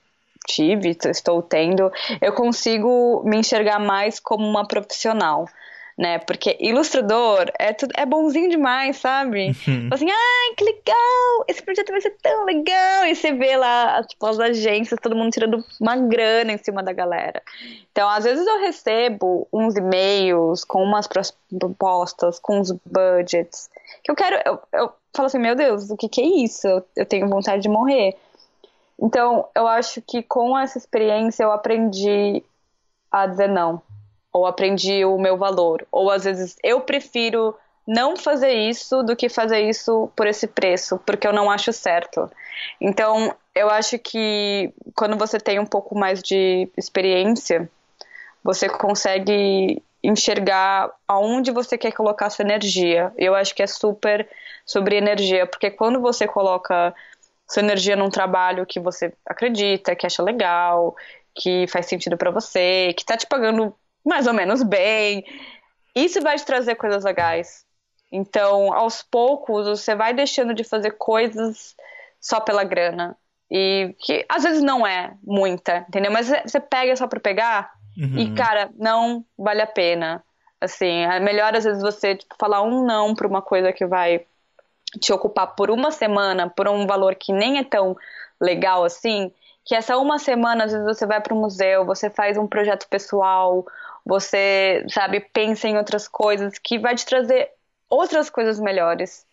tive, 0.46 0.96
estou 1.04 1.42
tendo, 1.42 1.90
eu 2.22 2.32
consigo 2.32 3.22
me 3.24 3.36
enxergar 3.36 3.78
mais 3.78 4.18
como 4.18 4.46
uma 4.46 4.66
profissional 4.66 5.46
né? 5.98 6.20
Porque 6.20 6.56
ilustrador 6.60 7.50
é, 7.58 7.72
tudo, 7.72 7.92
é 7.96 8.06
bonzinho 8.06 8.48
demais, 8.48 8.96
sabe? 8.98 9.48
Uhum. 9.68 9.88
Assim, 9.90 10.06
ai, 10.08 10.54
que 10.56 10.64
legal! 10.64 11.44
Esse 11.48 11.62
projeto 11.62 11.90
vai 11.90 12.00
ser 12.00 12.16
tão 12.22 12.44
legal! 12.44 13.04
E 13.04 13.14
você 13.14 13.32
vê 13.32 13.56
lá, 13.56 14.02
tipo, 14.04 14.24
as 14.24 14.38
agências, 14.38 15.00
todo 15.02 15.16
mundo 15.16 15.32
tirando 15.32 15.62
uma 15.80 15.96
grana 15.96 16.52
em 16.52 16.58
cima 16.58 16.82
da 16.82 16.92
galera. 16.92 17.42
Então, 17.90 18.08
às 18.08 18.24
vezes 18.24 18.46
eu 18.46 18.60
recebo 18.60 19.48
uns 19.52 19.74
e-mails 19.74 20.64
com 20.64 20.82
umas 20.82 21.06
propostas, 21.06 22.38
com 22.38 22.60
uns 22.60 22.70
budgets, 22.86 23.68
que 24.04 24.10
eu 24.10 24.14
quero. 24.14 24.40
Eu, 24.46 24.60
eu 24.72 24.92
falo 25.14 25.26
assim, 25.26 25.38
meu 25.38 25.56
Deus, 25.56 25.90
o 25.90 25.96
que, 25.96 26.08
que 26.08 26.20
é 26.20 26.44
isso? 26.44 26.66
Eu, 26.66 26.84
eu 26.96 27.06
tenho 27.06 27.28
vontade 27.28 27.62
de 27.62 27.68
morrer. 27.68 28.16
Então, 29.00 29.46
eu 29.54 29.66
acho 29.66 30.00
que 30.02 30.22
com 30.22 30.56
essa 30.56 30.78
experiência 30.78 31.42
eu 31.42 31.52
aprendi 31.52 32.42
a 33.10 33.26
dizer 33.26 33.48
não 33.48 33.82
ou 34.32 34.46
aprendi 34.46 35.04
o 35.04 35.18
meu 35.18 35.36
valor, 35.36 35.86
ou 35.90 36.10
às 36.10 36.24
vezes 36.24 36.56
eu 36.62 36.80
prefiro 36.80 37.54
não 37.86 38.16
fazer 38.16 38.52
isso 38.52 39.02
do 39.02 39.16
que 39.16 39.30
fazer 39.30 39.60
isso 39.60 40.10
por 40.14 40.26
esse 40.26 40.46
preço, 40.46 41.00
porque 41.06 41.26
eu 41.26 41.32
não 41.32 41.50
acho 41.50 41.72
certo. 41.72 42.30
Então, 42.78 43.34
eu 43.54 43.70
acho 43.70 43.98
que 43.98 44.72
quando 44.94 45.16
você 45.16 45.40
tem 45.40 45.58
um 45.58 45.64
pouco 45.64 45.98
mais 45.98 46.22
de 46.22 46.70
experiência, 46.76 47.68
você 48.44 48.68
consegue 48.68 49.82
enxergar 50.02 50.90
aonde 51.06 51.50
você 51.50 51.76
quer 51.78 51.92
colocar 51.92 52.30
sua 52.30 52.44
energia. 52.44 53.12
Eu 53.16 53.34
acho 53.34 53.54
que 53.54 53.62
é 53.62 53.66
super 53.66 54.28
sobre 54.66 54.96
energia, 54.96 55.46
porque 55.46 55.70
quando 55.70 56.00
você 56.00 56.28
coloca 56.28 56.94
sua 57.48 57.62
energia 57.62 57.96
num 57.96 58.10
trabalho 58.10 58.66
que 58.66 58.78
você 58.78 59.12
acredita, 59.24 59.96
que 59.96 60.06
acha 60.06 60.22
legal, 60.22 60.94
que 61.34 61.66
faz 61.68 61.86
sentido 61.86 62.18
para 62.18 62.30
você, 62.30 62.92
que 62.96 63.04
tá 63.04 63.16
te 63.16 63.26
pagando 63.26 63.74
mais 64.04 64.26
ou 64.26 64.32
menos 64.32 64.62
bem. 64.62 65.24
Isso 65.94 66.20
vai 66.20 66.36
te 66.36 66.44
trazer 66.44 66.74
coisas 66.76 67.04
legais. 67.04 67.64
Então, 68.10 68.72
aos 68.72 69.02
poucos, 69.02 69.66
você 69.66 69.94
vai 69.94 70.14
deixando 70.14 70.54
de 70.54 70.64
fazer 70.64 70.92
coisas 70.92 71.76
só 72.20 72.40
pela 72.40 72.64
grana. 72.64 73.16
E 73.50 73.94
que 73.98 74.24
às 74.28 74.42
vezes 74.42 74.62
não 74.62 74.86
é 74.86 75.14
muita, 75.22 75.86
entendeu? 75.88 76.12
Mas 76.12 76.28
você 76.28 76.60
pega 76.60 76.94
só 76.96 77.06
pra 77.06 77.20
pegar 77.20 77.72
uhum. 77.96 78.18
e, 78.18 78.34
cara, 78.34 78.70
não 78.76 79.24
vale 79.36 79.62
a 79.62 79.66
pena. 79.66 80.22
Assim, 80.60 81.04
é 81.04 81.20
melhor 81.20 81.54
às 81.54 81.64
vezes 81.64 81.82
você 81.82 82.16
tipo, 82.16 82.34
falar 82.38 82.62
um 82.62 82.84
não 82.84 83.14
pra 83.14 83.28
uma 83.28 83.40
coisa 83.40 83.72
que 83.72 83.86
vai 83.86 84.26
te 85.00 85.12
ocupar 85.12 85.54
por 85.54 85.70
uma 85.70 85.90
semana, 85.90 86.48
por 86.48 86.68
um 86.68 86.86
valor 86.86 87.14
que 87.14 87.32
nem 87.32 87.58
é 87.58 87.64
tão 87.64 87.96
legal 88.40 88.84
assim, 88.84 89.32
que 89.64 89.74
essa 89.74 89.98
uma 89.98 90.18
semana, 90.18 90.64
às 90.64 90.72
vezes 90.72 90.86
você 90.86 91.06
vai 91.06 91.20
para 91.20 91.34
o 91.34 91.38
museu, 91.38 91.84
você 91.84 92.08
faz 92.08 92.36
um 92.36 92.46
projeto 92.46 92.88
pessoal, 92.88 93.66
você, 94.08 94.86
sabe, 94.88 95.20
pensa 95.20 95.68
em 95.68 95.76
outras 95.76 96.08
coisas 96.08 96.58
que 96.58 96.78
vai 96.78 96.94
te 96.94 97.04
trazer 97.04 97.50
outras 97.90 98.30
coisas 98.30 98.58
melhores. 98.58 99.26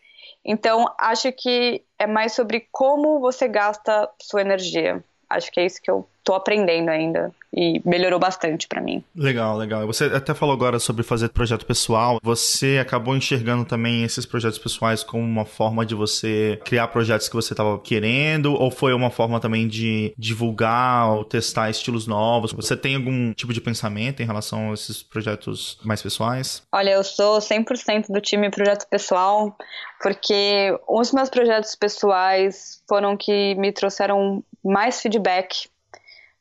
Então, 0.43 0.93
acho 0.99 1.31
que 1.31 1.81
é 1.97 2.05
mais 2.05 2.33
sobre 2.33 2.67
como 2.73 3.21
você 3.21 3.47
gasta 3.47 4.09
sua 4.21 4.41
energia. 4.41 5.01
Acho 5.29 5.49
que 5.49 5.61
é 5.61 5.65
isso 5.65 5.81
que 5.81 5.89
eu 5.89 6.05
tô 6.25 6.33
aprendendo 6.33 6.89
ainda 6.89 7.33
e 7.55 7.81
melhorou 7.85 8.19
bastante 8.19 8.67
para 8.67 8.81
mim. 8.81 9.01
Legal, 9.15 9.55
legal. 9.57 9.87
Você 9.87 10.05
até 10.05 10.33
falou 10.33 10.53
agora 10.53 10.77
sobre 10.77 11.03
fazer 11.03 11.29
projeto 11.29 11.65
pessoal. 11.65 12.19
Você 12.21 12.77
acabou 12.81 13.15
enxergando 13.15 13.63
também 13.63 14.03
esses 14.03 14.25
projetos 14.25 14.59
pessoais 14.59 15.03
como 15.03 15.23
uma 15.23 15.45
forma 15.45 15.85
de 15.85 15.95
você 15.95 16.59
criar 16.65 16.89
projetos 16.89 17.29
que 17.29 17.35
você 17.35 17.53
estava 17.53 17.79
querendo 17.79 18.53
ou 18.53 18.69
foi 18.69 18.93
uma 18.93 19.09
forma 19.09 19.39
também 19.39 19.67
de 19.67 20.13
divulgar 20.17 21.09
ou 21.11 21.23
testar 21.23 21.69
estilos 21.69 22.05
novos? 22.05 22.51
Você 22.51 22.75
tem 22.75 22.95
algum 22.95 23.31
tipo 23.33 23.53
de 23.53 23.61
pensamento 23.61 24.21
em 24.21 24.25
relação 24.25 24.71
a 24.71 24.73
esses 24.73 25.01
projetos 25.01 25.77
mais 25.83 26.01
pessoais? 26.01 26.61
Olha, 26.71 26.91
eu 26.91 27.03
sou 27.03 27.39
100% 27.39 28.07
do 28.09 28.19
time 28.19 28.49
projeto 28.49 28.85
pessoal, 28.89 29.55
porque 30.01 30.77
os 30.87 31.13
meus 31.13 31.29
projetos 31.29 31.73
pessoais 31.75 32.83
foram 32.87 33.15
que 33.15 33.55
me 33.55 33.71
trouxeram 33.71 34.43
mais 34.63 35.01
feedback 35.01 35.69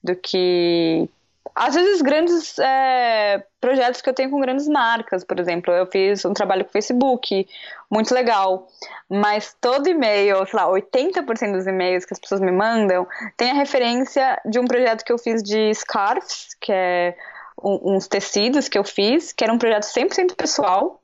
do 0.04 0.14
que 0.14 1.08
às 1.54 1.74
vezes 1.74 2.02
grandes 2.02 2.58
é, 2.58 3.44
projetos 3.60 4.02
que 4.02 4.08
eu 4.08 4.14
tenho 4.14 4.30
com 4.30 4.40
grandes 4.40 4.66
marcas, 4.66 5.24
por 5.24 5.38
exemplo, 5.38 5.72
eu 5.72 5.86
fiz 5.86 6.24
um 6.24 6.34
trabalho 6.34 6.64
com 6.64 6.72
Facebook, 6.72 7.46
muito 7.88 8.12
legal, 8.12 8.68
mas 9.08 9.56
todo 9.60 9.88
e-mail, 9.88 10.44
sei 10.46 10.58
lá, 10.58 10.68
80% 10.68 11.52
dos 11.52 11.66
e-mails 11.66 12.04
que 12.04 12.12
as 12.12 12.18
pessoas 12.18 12.40
me 12.40 12.50
mandam 12.50 13.06
tem 13.36 13.52
a 13.52 13.54
referência 13.54 14.40
de 14.44 14.58
um 14.58 14.66
projeto 14.66 15.04
que 15.04 15.12
eu 15.12 15.18
fiz 15.18 15.42
de 15.42 15.72
scarves, 15.74 16.54
que 16.60 16.72
é 16.72 17.16
um, 17.62 17.94
uns 17.94 18.08
tecidos 18.08 18.68
que 18.68 18.76
eu 18.76 18.84
fiz, 18.84 19.32
que 19.32 19.44
era 19.44 19.52
um 19.52 19.58
projeto 19.58 19.84
100% 19.84 20.34
pessoal, 20.34 21.00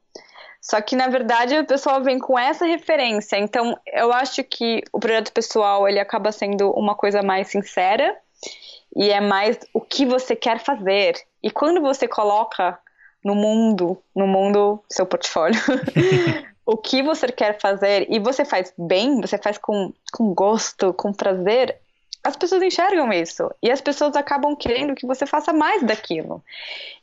só 0.60 0.80
que 0.80 0.96
na 0.96 1.06
verdade 1.06 1.56
o 1.58 1.66
pessoal 1.66 2.02
vem 2.02 2.18
com 2.18 2.36
essa 2.36 2.66
referência, 2.66 3.36
então 3.38 3.78
eu 3.86 4.12
acho 4.12 4.42
que 4.42 4.82
o 4.92 4.98
projeto 4.98 5.32
pessoal 5.32 5.88
ele 5.88 6.00
acaba 6.00 6.32
sendo 6.32 6.72
uma 6.72 6.96
coisa 6.96 7.22
mais 7.22 7.48
sincera, 7.48 8.16
e 8.96 9.10
é 9.10 9.20
mais 9.20 9.58
o 9.72 9.80
que 9.80 10.04
você 10.04 10.34
quer 10.34 10.58
fazer. 10.58 11.14
E 11.42 11.50
quando 11.50 11.80
você 11.80 12.08
coloca 12.08 12.78
no 13.24 13.34
mundo, 13.34 14.02
no 14.14 14.26
mundo, 14.26 14.82
seu 14.88 15.06
portfólio, 15.06 15.60
o 16.64 16.76
que 16.76 17.02
você 17.02 17.28
quer 17.28 17.58
fazer 17.60 18.06
e 18.10 18.18
você 18.18 18.44
faz 18.44 18.72
bem, 18.76 19.20
você 19.20 19.38
faz 19.38 19.58
com, 19.58 19.92
com 20.12 20.34
gosto, 20.34 20.92
com 20.94 21.12
prazer, 21.12 21.78
as 22.22 22.36
pessoas 22.36 22.62
enxergam 22.62 23.12
isso 23.12 23.50
e 23.62 23.70
as 23.70 23.80
pessoas 23.80 24.14
acabam 24.14 24.54
querendo 24.54 24.94
que 24.94 25.06
você 25.06 25.26
faça 25.26 25.52
mais 25.52 25.82
daquilo. 25.82 26.42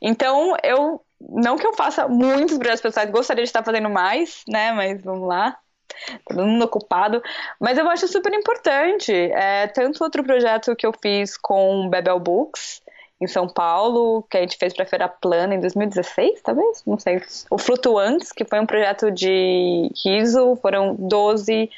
Então, 0.00 0.56
eu 0.62 1.00
não 1.20 1.56
que 1.56 1.66
eu 1.66 1.74
faça 1.74 2.06
muitos 2.06 2.56
projetos 2.56 2.80
pessoais, 2.80 3.10
gostaria 3.10 3.42
de 3.42 3.48
estar 3.48 3.64
fazendo 3.64 3.90
mais, 3.90 4.44
né? 4.48 4.72
Mas 4.72 5.02
vamos 5.02 5.26
lá 5.26 5.58
todo 6.28 6.46
mundo 6.46 6.64
ocupado. 6.64 7.22
Mas 7.60 7.78
eu 7.78 7.88
acho 7.88 8.08
super 8.08 8.32
importante. 8.32 9.12
É, 9.12 9.66
tanto 9.68 10.02
outro 10.02 10.22
projeto 10.22 10.74
que 10.76 10.86
eu 10.86 10.92
fiz 10.92 11.36
com 11.36 11.88
Bebel 11.88 12.18
Books, 12.18 12.82
em 13.20 13.26
São 13.26 13.48
Paulo, 13.48 14.22
que 14.30 14.36
a 14.36 14.40
gente 14.40 14.56
fez 14.56 14.72
para 14.72 14.86
Feira 14.86 15.08
Plana 15.08 15.54
em 15.54 15.60
2016, 15.60 16.40
talvez? 16.42 16.82
Não 16.86 16.98
sei. 16.98 17.20
O 17.50 17.58
Flutuantes, 17.58 18.30
que 18.30 18.44
foi 18.44 18.60
um 18.60 18.66
projeto 18.66 19.10
de 19.10 19.90
riso, 20.04 20.56
foram 20.62 20.94
12 20.96 21.68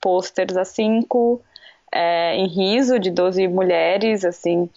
posters 0.00 0.56
a 0.56 0.64
5 0.64 1.42
é, 1.92 2.36
em 2.36 2.46
riso, 2.46 2.98
de 2.98 3.10
12 3.10 3.48
mulheres, 3.48 4.24
assim, 4.24 4.68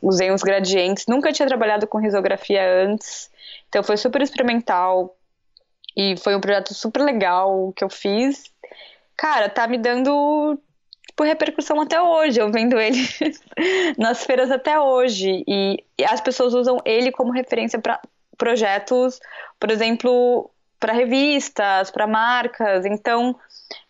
usei 0.00 0.32
uns 0.32 0.42
gradientes. 0.42 1.06
Nunca 1.06 1.32
tinha 1.32 1.46
trabalhado 1.46 1.86
com 1.86 1.98
risografia 1.98 2.62
antes, 2.84 3.30
então 3.68 3.82
foi 3.82 3.96
super 3.96 4.22
experimental, 4.22 5.14
e 5.96 6.16
foi 6.16 6.34
um 6.34 6.40
projeto 6.40 6.74
super 6.74 7.02
legal 7.02 7.72
que 7.76 7.84
eu 7.84 7.90
fiz. 7.90 8.44
Cara, 9.16 9.48
tá 9.48 9.66
me 9.66 9.78
dando 9.78 10.58
tipo, 11.06 11.22
repercussão 11.22 11.80
até 11.80 12.00
hoje. 12.00 12.40
Eu 12.40 12.50
vendo 12.50 12.78
ele 12.78 12.98
nas 13.98 14.24
feiras 14.24 14.50
até 14.50 14.80
hoje. 14.80 15.44
E, 15.46 15.84
e 15.98 16.04
as 16.04 16.20
pessoas 16.20 16.54
usam 16.54 16.78
ele 16.84 17.12
como 17.12 17.32
referência 17.32 17.78
para 17.78 18.00
projetos, 18.36 19.20
por 19.60 19.70
exemplo, 19.70 20.50
para 20.80 20.92
revistas, 20.92 21.90
para 21.90 22.06
marcas. 22.06 22.84
Então, 22.84 23.38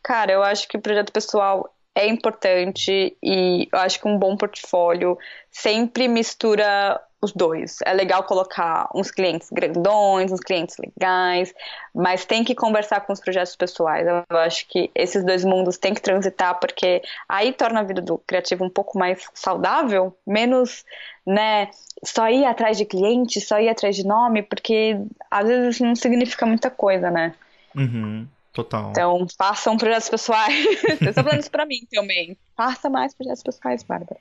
cara, 0.02 0.32
eu 0.32 0.42
acho 0.42 0.68
que 0.68 0.76
o 0.76 0.80
projeto 0.80 1.12
pessoal 1.12 1.72
é 1.94 2.06
importante 2.06 3.16
e 3.22 3.68
eu 3.70 3.78
acho 3.78 4.00
que 4.00 4.08
um 4.08 4.18
bom 4.18 4.36
portfólio 4.36 5.18
sempre 5.50 6.08
mistura 6.08 7.00
os 7.22 7.32
dois. 7.32 7.78
É 7.84 7.94
legal 7.94 8.24
colocar 8.24 8.90
uns 8.92 9.10
clientes 9.12 9.48
grandões, 9.50 10.32
uns 10.32 10.40
clientes 10.40 10.76
legais, 10.76 11.54
mas 11.94 12.24
tem 12.24 12.42
que 12.42 12.52
conversar 12.52 13.00
com 13.02 13.12
os 13.12 13.20
projetos 13.20 13.54
pessoais. 13.54 14.06
Eu 14.06 14.36
acho 14.38 14.66
que 14.68 14.90
esses 14.92 15.24
dois 15.24 15.44
mundos 15.44 15.78
têm 15.78 15.94
que 15.94 16.02
transitar, 16.02 16.58
porque 16.58 17.00
aí 17.28 17.52
torna 17.52 17.80
a 17.80 17.84
vida 17.84 18.02
do 18.02 18.18
criativo 18.18 18.64
um 18.64 18.70
pouco 18.70 18.98
mais 18.98 19.24
saudável, 19.32 20.14
menos, 20.26 20.84
né, 21.24 21.70
só 22.04 22.28
ir 22.28 22.44
atrás 22.44 22.76
de 22.76 22.84
cliente, 22.84 23.40
só 23.40 23.60
ir 23.60 23.68
atrás 23.68 23.94
de 23.94 24.04
nome, 24.04 24.42
porque 24.42 24.98
às 25.30 25.46
vezes 25.46 25.78
não 25.78 25.94
significa 25.94 26.44
muita 26.44 26.70
coisa, 26.70 27.08
né? 27.08 27.34
Uhum. 27.76 28.26
Total. 28.52 28.90
Então, 28.90 29.26
façam 29.38 29.78
projetos 29.78 30.10
pessoais. 30.10 30.64
Vocês 30.82 31.00
estão 31.00 31.24
falando 31.24 31.40
isso 31.40 31.50
pra 31.50 31.64
mim 31.64 31.86
também. 31.90 32.36
Faça 32.54 32.90
mais 32.90 33.14
projetos 33.14 33.42
pessoais, 33.42 33.82
Bárbara. 33.82 34.20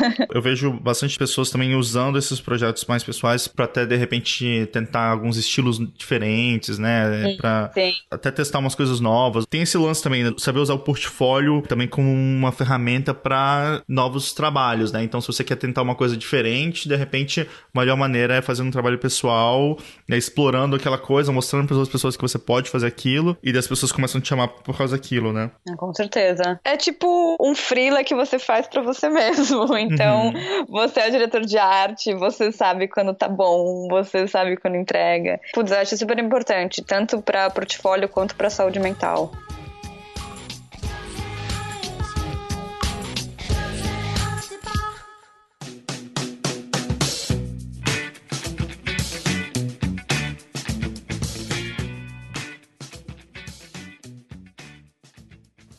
Eu 0.32 0.40
vejo 0.40 0.72
bastante 0.72 1.18
pessoas 1.18 1.50
também 1.50 1.74
usando 1.74 2.16
esses 2.16 2.40
projetos 2.40 2.86
mais 2.86 3.04
pessoais 3.04 3.46
para 3.46 3.66
até, 3.66 3.84
de 3.84 3.94
repente, 3.94 4.66
tentar 4.72 5.10
alguns 5.10 5.36
estilos 5.36 5.78
diferentes, 5.94 6.78
né? 6.78 7.36
Para 7.36 7.70
até 8.10 8.30
testar 8.30 8.58
umas 8.58 8.74
coisas 8.74 9.00
novas. 9.00 9.44
Tem 9.44 9.60
esse 9.60 9.76
lance 9.76 10.02
também, 10.02 10.24
né? 10.24 10.32
saber 10.38 10.60
usar 10.60 10.72
o 10.72 10.78
portfólio 10.78 11.60
também 11.62 11.86
como 11.86 12.10
uma 12.10 12.50
ferramenta 12.50 13.12
para 13.12 13.82
novos 13.86 14.32
trabalhos, 14.32 14.92
né? 14.92 15.02
Então, 15.04 15.20
se 15.20 15.26
você 15.26 15.44
quer 15.44 15.56
tentar 15.56 15.82
uma 15.82 15.94
coisa 15.94 16.16
diferente, 16.16 16.88
de 16.88 16.96
repente, 16.96 17.42
a 17.42 17.78
melhor 17.78 17.98
maneira 17.98 18.36
é 18.36 18.42
fazer 18.42 18.62
um 18.62 18.70
trabalho 18.70 18.98
pessoal, 18.98 19.78
né? 20.08 20.16
explorando 20.16 20.74
aquela 20.74 20.96
coisa, 20.96 21.30
mostrando 21.30 21.68
para 21.68 21.82
as 21.82 21.88
pessoas 21.88 22.16
que 22.16 22.22
você 22.22 22.38
pode 22.38 22.70
fazer 22.70 22.86
aquilo 22.86 23.36
e 23.42 23.57
as 23.58 23.66
pessoas 23.66 23.92
começam 23.92 24.18
a 24.18 24.22
te 24.22 24.28
chamar 24.28 24.48
por 24.48 24.76
causa 24.76 24.96
daquilo, 24.96 25.32
né? 25.32 25.50
Ah, 25.68 25.76
com 25.76 25.92
certeza. 25.92 26.60
É 26.64 26.76
tipo 26.76 27.36
um 27.40 27.54
freela 27.54 28.04
que 28.04 28.14
você 28.14 28.38
faz 28.38 28.66
para 28.66 28.82
você 28.82 29.08
mesmo. 29.10 29.76
Então, 29.76 30.28
uhum. 30.28 30.66
você 30.68 31.00
é 31.00 31.08
o 31.08 31.10
diretor 31.10 31.42
de 31.42 31.58
arte, 31.58 32.14
você 32.14 32.52
sabe 32.52 32.88
quando 32.88 33.14
tá 33.14 33.28
bom, 33.28 33.88
você 33.88 34.26
sabe 34.26 34.56
quando 34.56 34.76
entrega. 34.76 35.40
Putz, 35.52 35.70
eu 35.70 35.78
acho 35.78 35.96
super 35.96 36.18
importante, 36.18 36.82
tanto 36.82 37.20
para 37.20 37.50
portfólio 37.50 38.08
quanto 38.08 38.34
para 38.34 38.50
saúde 38.50 38.78
mental. 38.78 39.32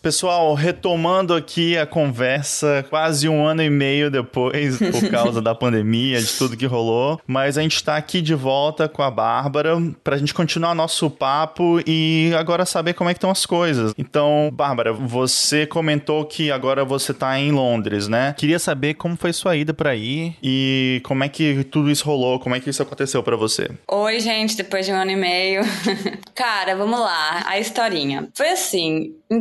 Pessoal, 0.09 0.55
retomando 0.55 1.35
aqui 1.35 1.77
a 1.77 1.85
conversa, 1.85 2.83
quase 2.89 3.29
um 3.29 3.45
ano 3.45 3.61
e 3.61 3.69
meio 3.69 4.09
depois, 4.09 4.79
por 4.81 5.07
causa 5.07 5.39
da 5.39 5.53
pandemia, 5.53 6.19
de 6.19 6.33
tudo 6.33 6.57
que 6.57 6.65
rolou. 6.65 7.21
Mas 7.27 7.59
a 7.59 7.61
gente 7.61 7.75
está 7.75 7.95
aqui 7.95 8.19
de 8.19 8.33
volta 8.33 8.89
com 8.89 9.03
a 9.03 9.11
Bárbara 9.11 9.77
para 10.03 10.15
a 10.15 10.17
gente 10.17 10.33
continuar 10.33 10.73
nosso 10.73 11.11
papo 11.11 11.79
e 11.85 12.33
agora 12.35 12.65
saber 12.65 12.95
como 12.95 13.11
é 13.11 13.13
que 13.13 13.19
estão 13.19 13.29
as 13.29 13.45
coisas. 13.45 13.93
Então, 13.99 14.49
Bárbara, 14.51 14.91
você 14.91 15.67
comentou 15.67 16.25
que 16.25 16.49
agora 16.49 16.83
você 16.83 17.11
está 17.11 17.37
em 17.37 17.51
Londres, 17.51 18.07
né? 18.07 18.33
Queria 18.35 18.57
saber 18.57 18.95
como 18.95 19.15
foi 19.15 19.31
sua 19.31 19.55
ida 19.55 19.75
para 19.75 19.91
aí 19.91 20.35
e 20.41 21.01
como 21.03 21.23
é 21.23 21.29
que 21.29 21.63
tudo 21.65 21.91
isso 21.91 22.03
rolou, 22.03 22.39
como 22.39 22.55
é 22.55 22.59
que 22.59 22.71
isso 22.71 22.81
aconteceu 22.81 23.21
para 23.21 23.35
você. 23.35 23.69
Oi, 23.87 24.19
gente, 24.19 24.57
depois 24.57 24.87
de 24.87 24.91
um 24.91 24.95
ano 24.95 25.11
e 25.11 25.15
meio. 25.15 25.61
Cara, 26.33 26.75
vamos 26.75 26.99
lá, 26.99 27.43
a 27.45 27.59
historinha. 27.59 28.27
Foi 28.33 28.49
assim, 28.49 29.13
em 29.29 29.37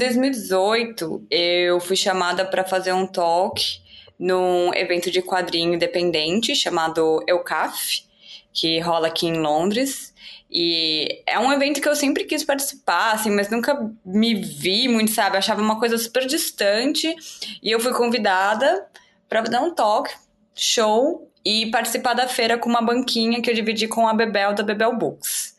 2018, 0.58 1.26
eu 1.30 1.80
fui 1.80 1.96
chamada 1.96 2.44
para 2.44 2.64
fazer 2.64 2.92
um 2.92 3.06
talk 3.06 3.80
num 4.18 4.74
evento 4.74 5.10
de 5.10 5.22
quadrinho 5.22 5.74
independente 5.74 6.54
chamado 6.56 7.22
EUCAF, 7.26 8.04
que 8.52 8.80
rola 8.80 9.06
aqui 9.06 9.26
em 9.26 9.38
Londres. 9.38 10.12
E 10.50 11.22
é 11.26 11.38
um 11.38 11.52
evento 11.52 11.80
que 11.80 11.88
eu 11.88 11.94
sempre 11.94 12.24
quis 12.24 12.42
participar, 12.42 13.12
assim, 13.12 13.30
mas 13.30 13.50
nunca 13.50 13.90
me 14.04 14.34
vi 14.34 14.88
muito, 14.88 15.12
sabe? 15.12 15.36
Eu 15.36 15.38
achava 15.38 15.62
uma 15.62 15.78
coisa 15.78 15.96
super 15.98 16.26
distante. 16.26 17.14
E 17.62 17.70
eu 17.70 17.78
fui 17.78 17.92
convidada 17.92 18.86
para 19.28 19.42
dar 19.42 19.60
um 19.60 19.74
talk, 19.74 20.10
show, 20.54 21.30
e 21.44 21.70
participar 21.70 22.14
da 22.14 22.26
feira 22.26 22.58
com 22.58 22.68
uma 22.68 22.82
banquinha 22.82 23.40
que 23.40 23.48
eu 23.48 23.54
dividi 23.54 23.86
com 23.86 24.08
a 24.08 24.14
Bebel 24.14 24.54
da 24.54 24.62
Bebel 24.62 24.96
Books. 24.96 25.54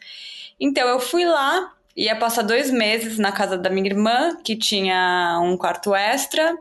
Então 0.59 0.87
eu 0.87 0.99
fui 0.99 1.23
lá, 1.23 1.73
ia 1.99 2.15
passar 2.15 2.43
dois 2.43 2.71
meses 2.71 3.17
na 3.17 3.31
casa 3.31 3.57
da 3.57 3.69
minha 3.69 3.89
irmã, 3.89 4.37
que 4.43 4.55
tinha 4.55 5.39
um 5.43 5.57
quarto 5.57 5.93
extra, 5.93 6.57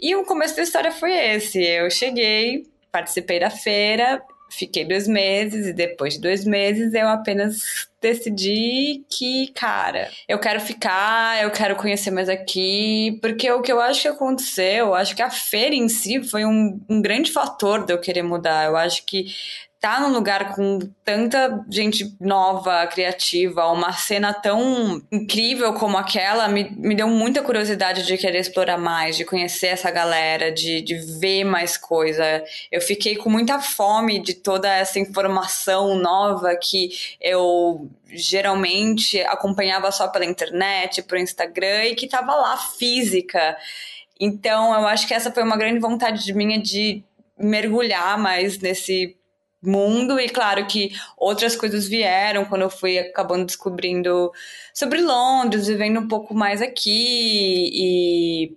e 0.00 0.16
o 0.16 0.24
começo 0.24 0.56
da 0.56 0.62
história 0.62 0.90
foi 0.90 1.12
esse. 1.12 1.62
Eu 1.62 1.90
cheguei, 1.90 2.66
participei 2.90 3.38
da 3.38 3.50
feira 3.50 4.22
Fiquei 4.50 4.84
dois 4.84 5.06
meses 5.06 5.66
e 5.66 5.72
depois 5.72 6.14
de 6.14 6.20
dois 6.20 6.44
meses 6.44 6.94
eu 6.94 7.06
apenas 7.08 7.86
decidi 8.00 9.04
que, 9.10 9.48
cara, 9.48 10.10
eu 10.26 10.38
quero 10.38 10.58
ficar, 10.60 11.42
eu 11.42 11.50
quero 11.50 11.76
conhecer 11.76 12.10
mais 12.10 12.28
aqui, 12.28 13.18
porque 13.20 13.50
o 13.50 13.60
que 13.60 13.70
eu 13.70 13.78
acho 13.78 14.02
que 14.02 14.08
aconteceu, 14.08 14.86
eu 14.86 14.94
acho 14.94 15.14
que 15.14 15.20
a 15.20 15.28
feira 15.28 15.74
em 15.74 15.88
si 15.88 16.22
foi 16.22 16.46
um, 16.46 16.80
um 16.88 17.02
grande 17.02 17.30
fator 17.30 17.84
de 17.84 17.92
eu 17.92 18.00
querer 18.00 18.22
mudar. 18.22 18.64
Eu 18.64 18.76
acho 18.76 19.04
que 19.04 19.26
tá 19.80 20.00
num 20.00 20.12
lugar 20.12 20.56
com 20.56 20.80
tanta 21.04 21.64
gente 21.70 22.16
nova, 22.20 22.84
criativa, 22.88 23.70
uma 23.70 23.92
cena 23.92 24.34
tão 24.34 25.00
incrível 25.10 25.72
como 25.74 25.96
aquela, 25.96 26.48
me, 26.48 26.70
me 26.76 26.96
deu 26.96 27.06
muita 27.06 27.42
curiosidade 27.42 28.04
de 28.04 28.18
querer 28.18 28.40
explorar 28.40 28.76
mais, 28.76 29.16
de 29.16 29.24
conhecer 29.24 29.68
essa 29.68 29.90
galera, 29.90 30.50
de, 30.50 30.80
de 30.80 30.96
ver 30.96 31.44
mais 31.44 31.76
coisa. 31.76 32.42
Eu 32.72 32.80
fiquei 32.80 33.16
com 33.16 33.30
muita 33.30 33.60
fome 33.60 34.20
de 34.20 34.34
toda 34.34 34.68
essa 34.68 34.98
informação 34.98 35.94
nova 35.94 36.56
que 36.56 36.90
eu 37.20 37.88
geralmente 38.10 39.20
acompanhava 39.22 39.92
só 39.92 40.08
pela 40.08 40.24
internet, 40.24 41.02
pro 41.02 41.18
Instagram 41.18 41.84
e 41.84 41.94
que 41.94 42.08
tava 42.08 42.34
lá 42.34 42.56
física. 42.56 43.56
Então, 44.18 44.74
eu 44.74 44.88
acho 44.88 45.06
que 45.06 45.14
essa 45.14 45.30
foi 45.30 45.44
uma 45.44 45.56
grande 45.56 45.78
vontade 45.78 46.32
minha 46.34 46.60
de 46.60 47.04
mergulhar 47.38 48.18
mais 48.18 48.58
nesse 48.58 49.17
mundo 49.62 50.20
e 50.20 50.28
claro 50.28 50.66
que 50.66 50.92
outras 51.16 51.56
coisas 51.56 51.88
vieram 51.88 52.44
quando 52.44 52.62
eu 52.62 52.70
fui 52.70 52.98
acabando 52.98 53.44
descobrindo 53.44 54.30
sobre 54.72 55.00
Londres, 55.00 55.66
vivendo 55.66 56.00
um 56.00 56.08
pouco 56.08 56.34
mais 56.34 56.62
aqui 56.62 57.70
e 57.72 58.56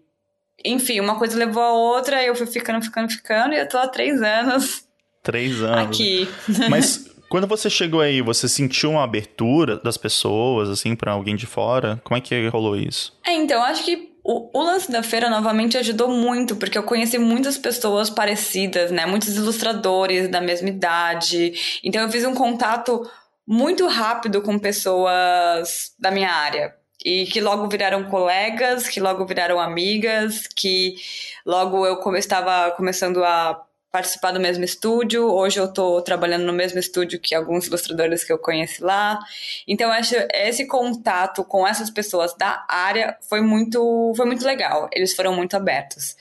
enfim, 0.63 0.99
uma 0.99 1.17
coisa 1.17 1.37
levou 1.37 1.63
a 1.63 1.73
outra, 1.73 2.23
eu 2.23 2.35
fui 2.35 2.45
ficando, 2.45 2.83
ficando, 2.83 3.11
ficando 3.11 3.53
e 3.53 3.59
eu 3.59 3.67
tô 3.67 3.77
há 3.77 3.87
três 3.87 4.21
anos. 4.21 4.85
Três 5.23 5.61
anos. 5.61 5.87
Aqui. 5.87 6.27
Mas 6.69 7.11
quando 7.29 7.47
você 7.47 7.69
chegou 7.69 8.01
aí, 8.01 8.21
você 8.21 8.47
sentiu 8.47 8.91
uma 8.91 9.03
abertura 9.03 9.77
das 9.77 9.97
pessoas, 9.97 10.69
assim, 10.69 10.95
para 10.95 11.13
alguém 11.13 11.35
de 11.35 11.45
fora? 11.45 11.99
Como 12.03 12.17
é 12.17 12.21
que 12.21 12.47
rolou 12.49 12.75
isso? 12.75 13.17
É, 13.25 13.33
então, 13.33 13.63
acho 13.63 13.85
que 13.85 14.10
o, 14.31 14.49
o, 14.53 14.63
lance 14.63 14.89
da 14.89 15.03
feira 15.03 15.29
novamente 15.29 15.77
ajudou 15.77 16.07
muito, 16.09 16.55
porque 16.55 16.77
eu 16.77 16.83
conheci 16.83 17.17
muitas 17.17 17.57
pessoas 17.57 18.09
parecidas, 18.09 18.89
né? 18.89 19.05
Muitos 19.05 19.35
ilustradores 19.35 20.29
da 20.29 20.39
mesma 20.39 20.69
idade. 20.69 21.79
Então 21.83 22.01
eu 22.01 22.09
fiz 22.09 22.23
um 22.23 22.33
contato 22.33 23.05
muito 23.45 23.85
rápido 23.87 24.41
com 24.41 24.57
pessoas 24.57 25.93
da 25.99 26.09
minha 26.09 26.31
área. 26.31 26.73
E 27.03 27.25
que 27.25 27.41
logo 27.41 27.67
viraram 27.67 28.05
colegas, 28.05 28.87
que 28.87 28.99
logo 28.99 29.25
viraram 29.25 29.59
amigas, 29.59 30.47
que 30.55 30.95
logo 31.45 31.85
eu 31.85 31.99
estava 32.15 32.71
começando 32.71 33.23
a 33.23 33.61
participar 33.91 34.31
do 34.31 34.39
mesmo 34.39 34.63
estúdio. 34.63 35.27
Hoje 35.29 35.59
eu 35.59 35.65
estou 35.65 36.01
trabalhando 36.01 36.45
no 36.45 36.53
mesmo 36.53 36.79
estúdio 36.79 37.19
que 37.19 37.35
alguns 37.35 37.67
ilustradores 37.67 38.23
que 38.23 38.31
eu 38.31 38.39
conheci 38.39 38.81
lá. 38.81 39.19
Então, 39.67 39.91
acho 39.91 40.15
esse 40.33 40.65
contato 40.65 41.43
com 41.43 41.67
essas 41.67 41.89
pessoas 41.89 42.33
da 42.35 42.65
área 42.67 43.17
foi 43.29 43.41
muito, 43.41 44.13
foi 44.15 44.25
muito 44.25 44.45
legal. 44.45 44.89
Eles 44.93 45.13
foram 45.13 45.35
muito 45.35 45.57
abertos. 45.57 46.15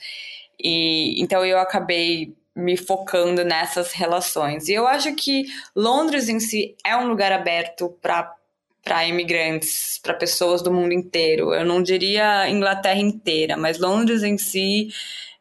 E 0.59 1.21
então 1.21 1.45
eu 1.45 1.57
acabei 1.57 2.35
me 2.55 2.75
focando 2.75 3.45
nessas 3.45 3.93
relações. 3.93 4.67
E 4.67 4.73
eu 4.73 4.85
acho 4.85 5.15
que 5.15 5.45
Londres 5.75 6.27
em 6.27 6.39
si 6.39 6.75
é 6.85 6.95
um 6.97 7.07
lugar 7.07 7.31
aberto 7.31 7.95
para 8.01 8.35
para 8.83 9.05
imigrantes, 9.05 9.99
para 10.01 10.11
pessoas 10.15 10.63
do 10.63 10.73
mundo 10.73 10.91
inteiro. 10.91 11.53
Eu 11.53 11.63
não 11.63 11.83
diria 11.83 12.49
Inglaterra 12.49 12.99
inteira, 12.99 13.55
mas 13.55 13.77
Londres 13.77 14.23
em 14.23 14.39
si 14.39 14.89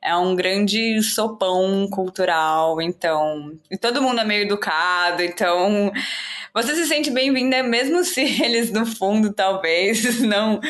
é 0.02 0.16
um 0.16 0.34
grande 0.34 1.02
sopão 1.02 1.88
cultural, 1.90 2.80
então. 2.80 3.58
E 3.70 3.76
todo 3.76 4.02
mundo 4.02 4.20
é 4.20 4.24
meio 4.24 4.42
educado, 4.42 5.22
então. 5.22 5.92
Você 6.52 6.74
se 6.74 6.86
sente 6.86 7.10
bem-vinda, 7.10 7.62
mesmo 7.62 8.02
se 8.04 8.20
eles, 8.42 8.72
no 8.72 8.86
fundo, 8.86 9.32
talvez 9.32 10.18
não 10.22 10.60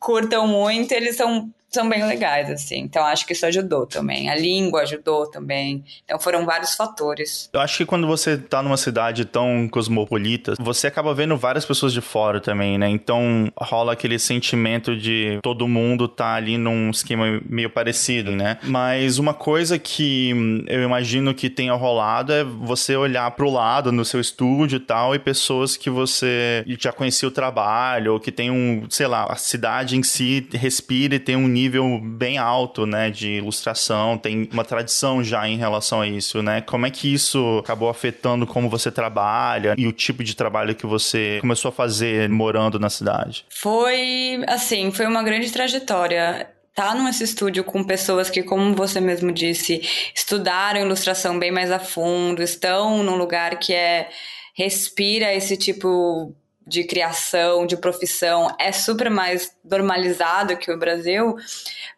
curtam 0.00 0.46
muito, 0.46 0.92
eles 0.92 1.16
são 1.16 1.52
são 1.70 1.88
bem 1.88 2.04
legais, 2.04 2.50
assim. 2.50 2.78
Então 2.78 3.04
acho 3.04 3.26
que 3.26 3.32
isso 3.32 3.44
ajudou 3.46 3.86
também. 3.86 4.30
A 4.30 4.34
língua 4.34 4.82
ajudou 4.82 5.30
também. 5.30 5.84
Então 6.04 6.18
foram 6.18 6.44
vários 6.44 6.74
fatores. 6.74 7.48
Eu 7.52 7.60
acho 7.60 7.78
que 7.78 7.86
quando 7.86 8.06
você 8.06 8.36
tá 8.36 8.62
numa 8.62 8.76
cidade 8.76 9.24
tão 9.24 9.68
cosmopolita, 9.68 10.54
você 10.58 10.86
acaba 10.86 11.14
vendo 11.14 11.36
várias 11.36 11.64
pessoas 11.64 11.92
de 11.92 12.00
fora 12.00 12.40
também, 12.40 12.78
né? 12.78 12.88
Então 12.88 13.52
rola 13.56 13.92
aquele 13.92 14.18
sentimento 14.18 14.96
de 14.96 15.38
todo 15.42 15.68
mundo 15.68 16.08
tá 16.08 16.34
ali 16.34 16.56
num 16.56 16.90
esquema 16.90 17.40
meio 17.46 17.70
parecido, 17.70 18.32
né? 18.32 18.58
Mas 18.62 19.18
uma 19.18 19.34
coisa 19.34 19.78
que 19.78 20.64
eu 20.66 20.82
imagino 20.82 21.34
que 21.34 21.50
tenha 21.50 21.74
rolado 21.74 22.32
é 22.32 22.44
você 22.44 22.96
olhar 22.96 23.30
pro 23.32 23.50
lado 23.50 23.92
no 23.92 24.04
seu 24.04 24.20
estúdio 24.20 24.76
e 24.76 24.80
tal 24.80 25.14
e 25.14 25.18
pessoas 25.18 25.76
que 25.76 25.90
você 25.90 26.64
já 26.78 26.92
conhecia 26.92 27.28
o 27.28 27.32
trabalho 27.32 28.14
ou 28.14 28.20
que 28.20 28.32
tem 28.32 28.50
um, 28.50 28.86
sei 28.88 29.06
lá, 29.06 29.24
a 29.24 29.36
cidade 29.36 29.96
em 29.96 30.02
si 30.02 30.46
respira 30.52 31.16
e 31.16 31.18
tem 31.18 31.36
um 31.36 31.57
nível 31.58 32.00
bem 32.00 32.38
alto, 32.38 32.86
né, 32.86 33.10
de 33.10 33.38
ilustração, 33.38 34.16
tem 34.16 34.48
uma 34.52 34.64
tradição 34.64 35.22
já 35.22 35.48
em 35.48 35.56
relação 35.56 36.00
a 36.00 36.06
isso, 36.06 36.42
né? 36.42 36.60
Como 36.60 36.86
é 36.86 36.90
que 36.90 37.12
isso 37.12 37.58
acabou 37.58 37.88
afetando 37.88 38.46
como 38.46 38.68
você 38.68 38.90
trabalha 38.90 39.74
e 39.76 39.86
o 39.86 39.92
tipo 39.92 40.22
de 40.22 40.34
trabalho 40.36 40.74
que 40.74 40.86
você 40.86 41.38
começou 41.40 41.70
a 41.70 41.72
fazer 41.72 42.28
morando 42.28 42.78
na 42.78 42.88
cidade? 42.88 43.44
Foi, 43.50 44.42
assim, 44.46 44.90
foi 44.90 45.06
uma 45.06 45.22
grande 45.22 45.50
trajetória 45.50 46.48
tá 46.74 46.94
nesse 46.94 47.24
estúdio 47.24 47.64
com 47.64 47.82
pessoas 47.82 48.30
que, 48.30 48.40
como 48.40 48.72
você 48.72 49.00
mesmo 49.00 49.32
disse, 49.32 49.82
estudaram 50.14 50.80
ilustração 50.80 51.36
bem 51.36 51.50
mais 51.50 51.72
a 51.72 51.80
fundo, 51.80 52.40
estão 52.40 53.02
num 53.02 53.16
lugar 53.16 53.58
que 53.58 53.74
é 53.74 54.08
respira 54.54 55.34
esse 55.34 55.56
tipo 55.56 56.34
de 56.68 56.84
criação, 56.84 57.66
de 57.66 57.76
profissão 57.76 58.54
é 58.58 58.70
super 58.70 59.08
mais 59.10 59.56
normalizado 59.64 60.56
que 60.56 60.70
o 60.70 60.78
Brasil. 60.78 61.34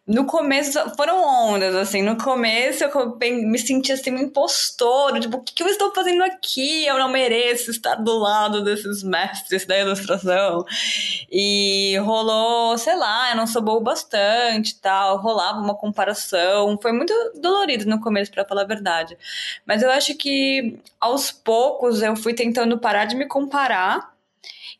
No 0.07 0.25
começo 0.25 0.79
foram 0.97 1.23
ondas, 1.23 1.75
assim. 1.75 2.03
No 2.03 2.17
começo 2.17 2.85
eu 2.85 3.19
me 3.21 3.59
senti 3.59 3.93
assim, 3.93 4.13
um 4.13 4.19
impostor. 4.19 5.19
Tipo, 5.21 5.39
o 5.39 5.43
que 5.43 5.63
eu 5.63 5.69
estou 5.69 5.93
fazendo 5.93 6.23
aqui? 6.23 6.87
Eu 6.87 6.99
não 6.99 7.09
mereço 7.09 7.71
estar 7.71 7.97
do 7.97 8.17
lado 8.17 8.63
desses 8.63 9.03
mestres 9.03 9.67
da 9.67 9.79
ilustração. 9.79 10.65
E 11.31 11.97
rolou, 11.99 12.79
sei 12.79 12.97
lá, 12.97 13.31
eu 13.31 13.37
não 13.37 13.47
sou 13.47 13.63
boa 13.63 13.81
bastante 13.81 14.81
tal. 14.81 15.19
Rolava 15.19 15.59
uma 15.59 15.75
comparação. 15.75 16.79
Foi 16.81 16.93
muito 16.93 17.13
dolorido 17.37 17.87
no 17.87 18.01
começo, 18.01 18.31
para 18.31 18.45
falar 18.45 18.63
a 18.63 18.67
verdade. 18.67 19.19
Mas 19.67 19.83
eu 19.83 19.91
acho 19.91 20.15
que 20.17 20.79
aos 21.01 21.31
poucos 21.33 22.03
eu 22.03 22.17
fui 22.17 22.35
tentando 22.35 22.79
parar 22.79 23.05
de 23.05 23.17
me 23.17 23.27
comparar 23.27 24.20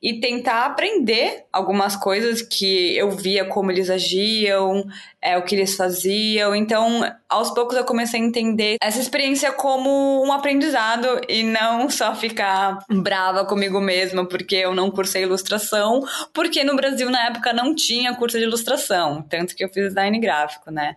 e 0.03 0.19
tentar 0.19 0.65
aprender 0.65 1.45
algumas 1.53 1.95
coisas 1.95 2.41
que 2.41 2.97
eu 2.97 3.11
via 3.11 3.45
como 3.45 3.71
eles 3.71 3.91
agiam, 3.91 4.87
é, 5.21 5.37
o 5.37 5.43
que 5.45 5.55
eles 5.55 5.77
faziam. 5.77 6.55
Então, 6.55 7.03
aos 7.29 7.51
poucos 7.51 7.77
eu 7.77 7.85
comecei 7.85 8.19
a 8.19 8.25
entender 8.25 8.77
essa 8.81 8.99
experiência 8.99 9.53
como 9.53 10.25
um 10.25 10.33
aprendizado 10.33 11.21
e 11.29 11.43
não 11.43 11.91
só 11.91 12.15
ficar 12.15 12.79
brava 12.89 13.45
comigo 13.45 13.81
mesma 13.81 14.27
porque 14.27 14.57
eu 14.57 14.75
não 14.75 14.91
cursei 14.91 15.23
ilustração, 15.23 16.03
porque 16.33 16.65
no 16.65 16.77
Brasil 16.77 17.11
na 17.11 17.27
época 17.27 17.53
não 17.53 17.75
tinha 17.75 18.15
curso 18.15 18.39
de 18.39 18.45
ilustração, 18.45 19.23
tanto 19.23 19.55
que 19.55 19.63
eu 19.63 19.69
fiz 19.69 19.89
design 19.89 20.19
gráfico, 20.19 20.71
né? 20.71 20.97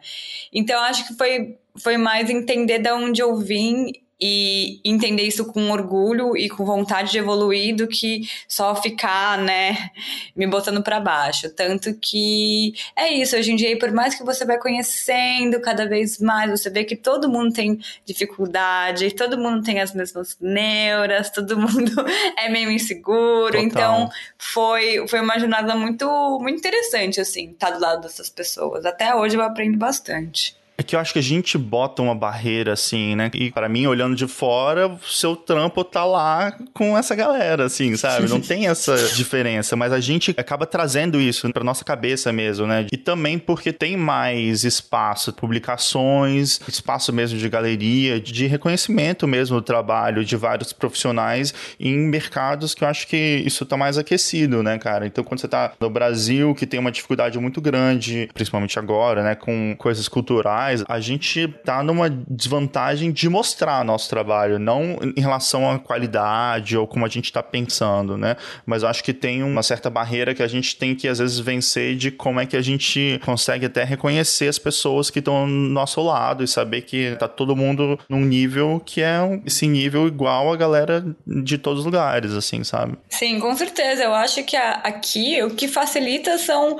Então, 0.53 0.81
acho 0.81 1.07
que 1.07 1.13
foi 1.15 1.57
foi 1.75 1.97
mais 1.97 2.29
entender 2.29 2.77
de 2.77 2.91
onde 2.91 3.19
eu 3.19 3.35
vim 3.35 3.91
e 4.25 4.79
entender 4.85 5.23
isso 5.23 5.43
com 5.43 5.69
orgulho 5.69 6.37
e 6.37 6.47
com 6.47 6.63
vontade 6.63 7.11
de 7.11 7.17
evoluir 7.17 7.75
do 7.75 7.89
que 7.89 8.21
só 8.47 8.73
ficar, 8.73 9.37
né, 9.37 9.89
me 10.33 10.47
botando 10.47 10.81
para 10.81 10.97
baixo. 10.97 11.49
Tanto 11.49 11.93
que 11.95 12.73
é 12.95 13.11
isso, 13.11 13.35
hoje 13.35 13.51
em 13.51 13.57
dia, 13.57 13.77
por 13.77 13.91
mais 13.91 14.15
que 14.15 14.23
você 14.23 14.45
vai 14.45 14.57
conhecendo 14.57 15.59
cada 15.59 15.85
vez 15.85 16.21
mais, 16.21 16.49
você 16.49 16.69
vê 16.69 16.85
que 16.85 16.95
todo 16.95 17.27
mundo 17.27 17.53
tem 17.53 17.77
dificuldade, 18.05 19.13
todo 19.13 19.37
mundo 19.37 19.61
tem 19.61 19.81
as 19.81 19.93
mesmas 19.93 20.37
neuras, 20.39 21.29
todo 21.29 21.59
mundo 21.59 21.91
é 22.39 22.47
meio 22.47 22.71
inseguro. 22.71 23.51
Total. 23.51 23.61
Então, 23.61 24.09
foi, 24.37 25.05
foi 25.05 25.19
uma 25.19 25.37
jornada 25.37 25.75
muito, 25.75 26.39
muito 26.39 26.59
interessante, 26.59 27.19
assim, 27.19 27.51
estar 27.51 27.71
tá 27.71 27.75
do 27.75 27.81
lado 27.81 28.01
dessas 28.03 28.29
pessoas. 28.29 28.85
Até 28.85 29.13
hoje 29.13 29.35
eu 29.35 29.41
aprendo 29.41 29.77
bastante. 29.77 30.62
É 30.75 30.81
que 30.81 30.95
eu 30.95 30.99
acho 30.99 31.13
que 31.13 31.19
a 31.19 31.23
gente 31.23 31.55
bota 31.57 32.01
uma 32.01 32.15
barreira 32.15 32.73
assim, 32.73 33.15
né? 33.15 33.29
E 33.33 33.51
para 33.51 33.69
mim, 33.69 33.85
olhando 33.85 34.15
de 34.15 34.27
fora, 34.27 34.87
o 34.87 34.99
seu 35.03 35.35
trampo 35.35 35.83
tá 35.83 36.03
lá 36.03 36.57
com 36.73 36.97
essa 36.97 37.13
galera, 37.13 37.65
assim, 37.65 37.95
sabe? 37.95 38.27
Não 38.27 38.41
tem 38.41 38.67
essa 38.67 38.95
diferença, 39.09 39.75
mas 39.75 39.93
a 39.93 39.99
gente 39.99 40.33
acaba 40.35 40.65
trazendo 40.65 41.21
isso 41.21 41.51
pra 41.53 41.63
nossa 41.63 41.85
cabeça 41.85 42.33
mesmo, 42.33 42.65
né? 42.65 42.87
E 42.91 42.97
também 42.97 43.37
porque 43.37 43.71
tem 43.71 43.95
mais 43.95 44.63
espaço, 44.63 45.31
publicações, 45.31 46.59
espaço 46.67 47.13
mesmo 47.13 47.37
de 47.37 47.47
galeria, 47.47 48.19
de 48.19 48.47
reconhecimento 48.47 49.27
mesmo 49.27 49.57
do 49.57 49.61
trabalho 49.61 50.25
de 50.25 50.35
vários 50.35 50.73
profissionais 50.73 51.53
em 51.79 51.97
mercados 51.97 52.73
que 52.73 52.83
eu 52.83 52.87
acho 52.87 53.07
que 53.07 53.43
isso 53.45 53.63
tá 53.63 53.77
mais 53.77 53.99
aquecido, 53.99 54.63
né, 54.63 54.79
cara? 54.79 55.05
Então, 55.05 55.23
quando 55.23 55.39
você 55.39 55.47
tá 55.47 55.73
no 55.79 55.89
Brasil, 55.89 56.55
que 56.55 56.65
tem 56.65 56.79
uma 56.79 56.91
dificuldade 56.91 57.37
muito 57.37 57.61
grande, 57.61 58.27
principalmente 58.33 58.79
agora, 58.79 59.23
né, 59.23 59.35
com 59.35 59.75
coisas 59.77 60.07
culturais, 60.07 60.62
a 60.87 60.99
gente 60.99 61.47
tá 61.65 61.83
numa 61.83 62.09
desvantagem 62.09 63.11
de 63.11 63.29
mostrar 63.29 63.83
nosso 63.83 64.09
trabalho, 64.09 64.59
não 64.59 64.97
em 65.15 65.21
relação 65.21 65.69
à 65.69 65.79
qualidade 65.79 66.77
ou 66.77 66.87
como 66.87 67.05
a 67.05 67.09
gente 67.09 67.31
tá 67.31 67.41
pensando, 67.41 68.17
né? 68.17 68.35
Mas 68.65 68.83
acho 68.83 69.03
que 69.03 69.13
tem 69.13 69.43
uma 69.43 69.63
certa 69.63 69.89
barreira 69.89 70.33
que 70.33 70.43
a 70.43 70.47
gente 70.47 70.75
tem 70.75 70.95
que 70.95 71.07
às 71.07 71.19
vezes 71.19 71.39
vencer 71.39 71.95
de 71.95 72.11
como 72.11 72.39
é 72.39 72.45
que 72.45 72.57
a 72.57 72.61
gente 72.61 73.19
consegue 73.23 73.65
até 73.65 73.83
reconhecer 73.83 74.47
as 74.47 74.59
pessoas 74.59 75.09
que 75.09 75.19
estão 75.19 75.47
no 75.47 75.69
nosso 75.69 76.01
lado 76.01 76.43
e 76.43 76.47
saber 76.47 76.81
que 76.81 77.15
tá 77.17 77.27
todo 77.27 77.55
mundo 77.55 77.99
num 78.09 78.21
nível 78.21 78.81
que 78.85 79.01
é 79.01 79.41
esse 79.45 79.67
nível 79.67 80.07
igual 80.07 80.51
a 80.51 80.55
galera 80.55 81.03
de 81.25 81.57
todos 81.57 81.79
os 81.79 81.85
lugares, 81.85 82.33
assim, 82.33 82.63
sabe? 82.63 82.97
Sim, 83.09 83.39
com 83.39 83.55
certeza. 83.55 84.03
Eu 84.03 84.13
acho 84.13 84.43
que 84.43 84.55
aqui 84.55 85.41
o 85.43 85.51
que 85.51 85.67
facilita 85.67 86.37
são 86.37 86.77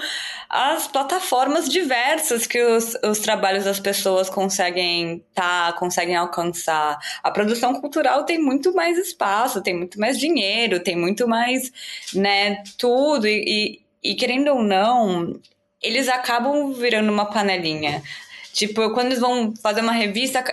as 0.50 0.88
plataformas 0.88 1.68
diversas 1.68 2.46
que 2.46 2.64
os, 2.64 2.96
os 3.04 3.20
trabalhos 3.20 3.66
das 3.74 3.80
pessoas 3.80 4.30
conseguem 4.30 5.24
tá, 5.34 5.74
conseguem 5.74 6.16
alcançar. 6.16 7.00
A 7.24 7.32
produção 7.32 7.80
cultural 7.82 8.24
tem 8.24 8.40
muito 8.40 8.74
mais 8.74 8.98
espaço, 8.98 9.62
tem 9.62 9.76
muito 9.76 10.00
mais 10.00 10.20
dinheiro, 10.20 10.80
tem 10.80 10.96
muito 10.96 11.28
mais, 11.28 11.72
né, 12.14 12.64
tudo. 12.78 13.28
E, 13.28 13.82
e, 14.04 14.12
e 14.12 14.16
querendo 14.16 14.50
ou 14.50 14.62
não, 14.62 15.40
eles 15.82 16.08
acabam 16.08 16.72
virando 16.74 17.12
uma 17.12 17.26
panelinha. 17.26 18.04
Tipo, 18.54 18.92
quando 18.94 19.08
eles 19.08 19.20
vão 19.20 19.54
fazer 19.56 19.82
uma 19.82 19.94
revista, 19.94 20.44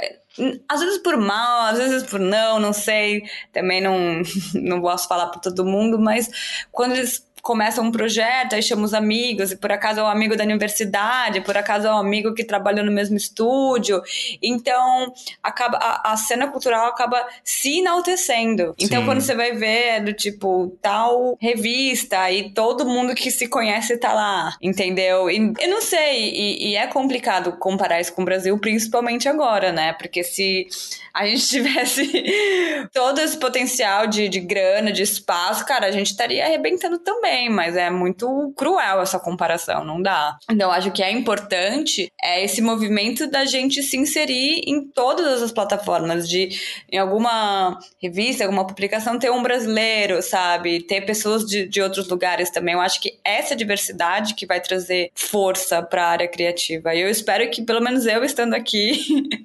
às 0.66 0.80
vezes 0.80 0.98
por 0.98 1.16
mal, 1.18 1.66
às 1.66 1.78
vezes 1.78 2.02
por 2.04 2.18
não, 2.18 2.58
não 2.58 2.72
sei. 2.72 3.24
Também 3.52 3.80
não, 3.82 4.22
não 4.54 4.80
posso 4.80 5.06
falar 5.06 5.26
para 5.26 5.40
todo 5.40 5.64
mundo, 5.64 5.98
mas 5.98 6.30
quando 6.72 6.92
eles 6.92 7.26
começa 7.42 7.80
um 7.80 7.90
projeto, 7.90 8.54
aí 8.54 8.62
chama 8.62 8.84
os 8.84 8.94
amigos, 8.94 9.52
e 9.52 9.56
por 9.56 9.72
acaso 9.72 10.00
é 10.00 10.02
um 10.02 10.08
amigo 10.08 10.36
da 10.36 10.44
universidade, 10.44 11.40
por 11.40 11.56
acaso 11.56 11.86
é 11.86 11.92
um 11.92 11.98
amigo 11.98 12.34
que 12.34 12.44
trabalhou 12.44 12.84
no 12.84 12.92
mesmo 12.92 13.16
estúdio. 13.16 14.02
Então, 14.42 15.12
acaba 15.42 15.78
a, 15.78 16.12
a 16.12 16.16
cena 16.16 16.48
cultural 16.48 16.86
acaba 16.86 17.24
se 17.44 17.78
enaltecendo. 17.78 18.74
Então, 18.78 19.00
Sim. 19.00 19.06
quando 19.06 19.20
você 19.20 19.34
vai 19.34 19.52
ver, 19.52 19.66
é 19.66 20.00
do 20.00 20.12
tipo, 20.12 20.76
tal 20.80 21.36
revista, 21.40 22.30
e 22.30 22.50
todo 22.50 22.86
mundo 22.86 23.14
que 23.14 23.30
se 23.30 23.46
conhece 23.46 23.96
tá 23.96 24.12
lá, 24.12 24.56
entendeu? 24.60 25.30
E, 25.30 25.52
eu 25.58 25.68
não 25.68 25.80
sei, 25.80 26.30
e, 26.30 26.70
e 26.70 26.76
é 26.76 26.86
complicado 26.86 27.52
comparar 27.58 28.00
isso 28.00 28.12
com 28.12 28.22
o 28.22 28.24
Brasil, 28.24 28.58
principalmente 28.58 29.28
agora, 29.28 29.72
né? 29.72 29.92
Porque 29.94 30.22
se 30.22 30.66
a 31.12 31.26
gente 31.26 31.46
tivesse 31.48 32.88
todo 32.92 33.20
esse 33.20 33.36
potencial 33.36 34.06
de, 34.06 34.28
de 34.28 34.40
grana, 34.40 34.92
de 34.92 35.02
espaço, 35.02 35.64
cara, 35.66 35.86
a 35.86 35.90
gente 35.90 36.10
estaria 36.10 36.44
arrebentando 36.44 36.98
também, 36.98 37.29
mas 37.48 37.76
é 37.76 37.90
muito 37.90 38.52
cruel 38.56 39.02
essa 39.02 39.18
comparação, 39.18 39.84
não 39.84 40.00
dá. 40.00 40.36
Então, 40.50 40.70
acho 40.70 40.90
que 40.90 41.02
é 41.02 41.10
importante 41.10 42.10
é 42.22 42.44
esse 42.44 42.60
movimento 42.60 43.28
da 43.30 43.44
gente 43.44 43.82
se 43.82 43.96
inserir 43.96 44.62
em 44.66 44.86
todas 44.88 45.42
as 45.42 45.52
plataformas, 45.52 46.28
de 46.28 46.48
em 46.90 46.98
alguma 46.98 47.78
revista, 48.02 48.44
alguma 48.44 48.66
publicação, 48.66 49.18
ter 49.18 49.30
um 49.30 49.42
brasileiro, 49.42 50.22
sabe? 50.22 50.82
Ter 50.82 51.02
pessoas 51.02 51.44
de, 51.44 51.66
de 51.66 51.80
outros 51.80 52.08
lugares 52.08 52.50
também. 52.50 52.74
Eu 52.74 52.80
acho 52.80 53.00
que 53.00 53.18
essa 53.24 53.54
diversidade 53.54 54.34
que 54.34 54.46
vai 54.46 54.60
trazer 54.60 55.10
força 55.14 55.82
para 55.82 56.04
a 56.04 56.08
área 56.08 56.28
criativa. 56.28 56.94
E 56.94 57.00
eu 57.00 57.08
espero 57.08 57.48
que, 57.50 57.62
pelo 57.62 57.80
menos 57.80 58.06
eu 58.06 58.24
estando 58.24 58.54
aqui, 58.54 58.92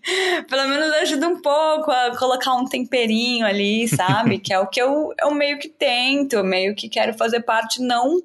pelo 0.50 0.68
menos 0.68 0.92
ajude 0.94 1.26
um 1.26 1.42
pouco 1.42 1.56
pouco, 1.56 1.92
a 1.92 2.16
colocar 2.18 2.54
um 2.54 2.66
temperinho 2.66 3.46
ali, 3.46 3.88
sabe? 3.88 4.38
que 4.40 4.54
é 4.54 4.60
o 4.60 4.68
que 4.68 4.82
eu, 4.82 5.14
eu 5.20 5.32
meio 5.32 5.60
que 5.60 5.70
tento, 5.70 6.44
meio 6.44 6.76
que 6.76 6.90
quero 6.90 7.14
fazer 7.14 7.42
parte, 7.42 7.75
não 7.82 8.20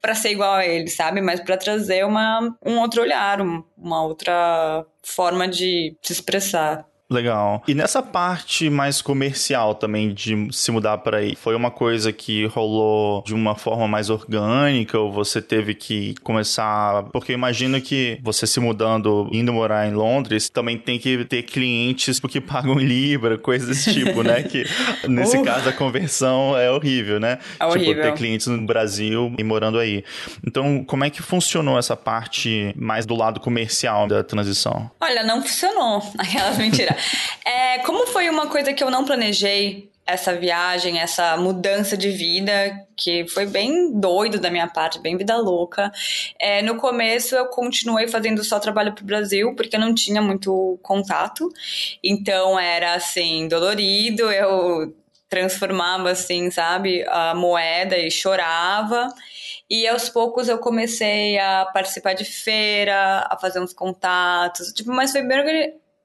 para 0.00 0.14
ser 0.14 0.30
igual 0.30 0.54
a 0.54 0.66
ele, 0.66 0.88
sabe? 0.88 1.20
Mas 1.20 1.40
para 1.40 1.56
trazer 1.56 2.04
uma, 2.06 2.56
um 2.64 2.78
outro 2.78 3.02
olhar, 3.02 3.40
uma 3.40 4.02
outra 4.02 4.84
forma 5.02 5.46
de 5.46 5.96
se 6.02 6.12
expressar. 6.12 6.86
Legal. 7.10 7.62
E 7.66 7.74
nessa 7.74 8.00
parte 8.00 8.70
mais 8.70 9.02
comercial 9.02 9.74
também 9.74 10.14
de 10.14 10.48
se 10.52 10.70
mudar 10.70 10.98
para 10.98 11.18
aí, 11.18 11.34
foi 11.34 11.56
uma 11.56 11.70
coisa 11.70 12.12
que 12.12 12.46
rolou 12.46 13.24
de 13.24 13.34
uma 13.34 13.56
forma 13.56 13.88
mais 13.88 14.10
orgânica 14.10 14.96
ou 14.96 15.10
você 15.10 15.42
teve 15.42 15.74
que 15.74 16.14
começar, 16.22 17.02
porque 17.12 17.32
eu 17.32 17.34
imagino 17.34 17.80
que 17.80 18.18
você 18.22 18.46
se 18.46 18.60
mudando, 18.60 19.28
indo 19.32 19.52
morar 19.52 19.88
em 19.88 19.92
Londres, 19.92 20.48
também 20.48 20.78
tem 20.78 21.00
que 21.00 21.24
ter 21.24 21.42
clientes 21.42 22.20
porque 22.20 22.40
pagam 22.40 22.80
em 22.80 22.84
libra, 22.84 23.36
coisas 23.36 23.68
desse 23.68 23.92
tipo, 23.92 24.22
né? 24.22 24.44
Que 24.44 24.64
nesse 25.08 25.36
uh. 25.36 25.42
caso 25.42 25.68
a 25.68 25.72
conversão 25.72 26.56
é 26.56 26.70
horrível, 26.70 27.18
né? 27.18 27.38
É 27.58 27.64
tipo, 27.64 27.70
horrível. 27.70 28.02
ter 28.04 28.14
clientes 28.14 28.46
no 28.46 28.64
Brasil 28.64 29.34
e 29.36 29.42
morando 29.42 29.78
aí. 29.78 30.04
Então, 30.46 30.84
como 30.84 31.04
é 31.04 31.10
que 31.10 31.22
funcionou 31.22 31.76
essa 31.76 31.96
parte 31.96 32.72
mais 32.76 33.04
do 33.04 33.16
lado 33.16 33.40
comercial 33.40 34.06
da 34.06 34.22
transição? 34.22 34.88
Olha, 35.00 35.24
não 35.24 35.42
funcionou. 35.42 36.00
Aquelas 36.16 36.56
mentiras. 36.56 36.99
É, 37.44 37.78
como 37.80 38.06
foi 38.06 38.28
uma 38.28 38.46
coisa 38.46 38.72
que 38.72 38.82
eu 38.82 38.90
não 38.90 39.04
planejei, 39.04 39.90
essa 40.10 40.34
viagem, 40.34 40.98
essa 40.98 41.36
mudança 41.36 41.96
de 41.96 42.10
vida, 42.10 42.52
que 42.96 43.26
foi 43.28 43.46
bem 43.46 43.92
doido 43.98 44.40
da 44.40 44.50
minha 44.50 44.66
parte, 44.66 44.98
bem 44.98 45.16
vida 45.16 45.36
louca. 45.36 45.92
É, 46.38 46.62
no 46.62 46.76
começo 46.76 47.34
eu 47.34 47.46
continuei 47.46 48.08
fazendo 48.08 48.42
só 48.42 48.58
trabalho 48.58 48.92
pro 48.92 49.04
Brasil, 49.04 49.54
porque 49.54 49.76
eu 49.76 49.80
não 49.80 49.94
tinha 49.94 50.20
muito 50.20 50.78
contato. 50.82 51.48
Então 52.02 52.58
era 52.58 52.94
assim, 52.94 53.46
dolorido, 53.48 54.30
eu 54.32 54.94
transformava 55.28 56.10
assim, 56.10 56.50
sabe, 56.50 57.04
a 57.08 57.34
moeda 57.34 57.96
e 57.96 58.10
chorava. 58.10 59.08
E 59.68 59.86
aos 59.86 60.08
poucos 60.08 60.48
eu 60.48 60.58
comecei 60.58 61.38
a 61.38 61.64
participar 61.72 62.14
de 62.14 62.24
feira, 62.24 63.28
a 63.30 63.38
fazer 63.38 63.60
uns 63.60 63.72
contatos, 63.72 64.72
tipo, 64.72 64.90
mas 64.90 65.12
foi 65.12 65.22
bem 65.22 65.38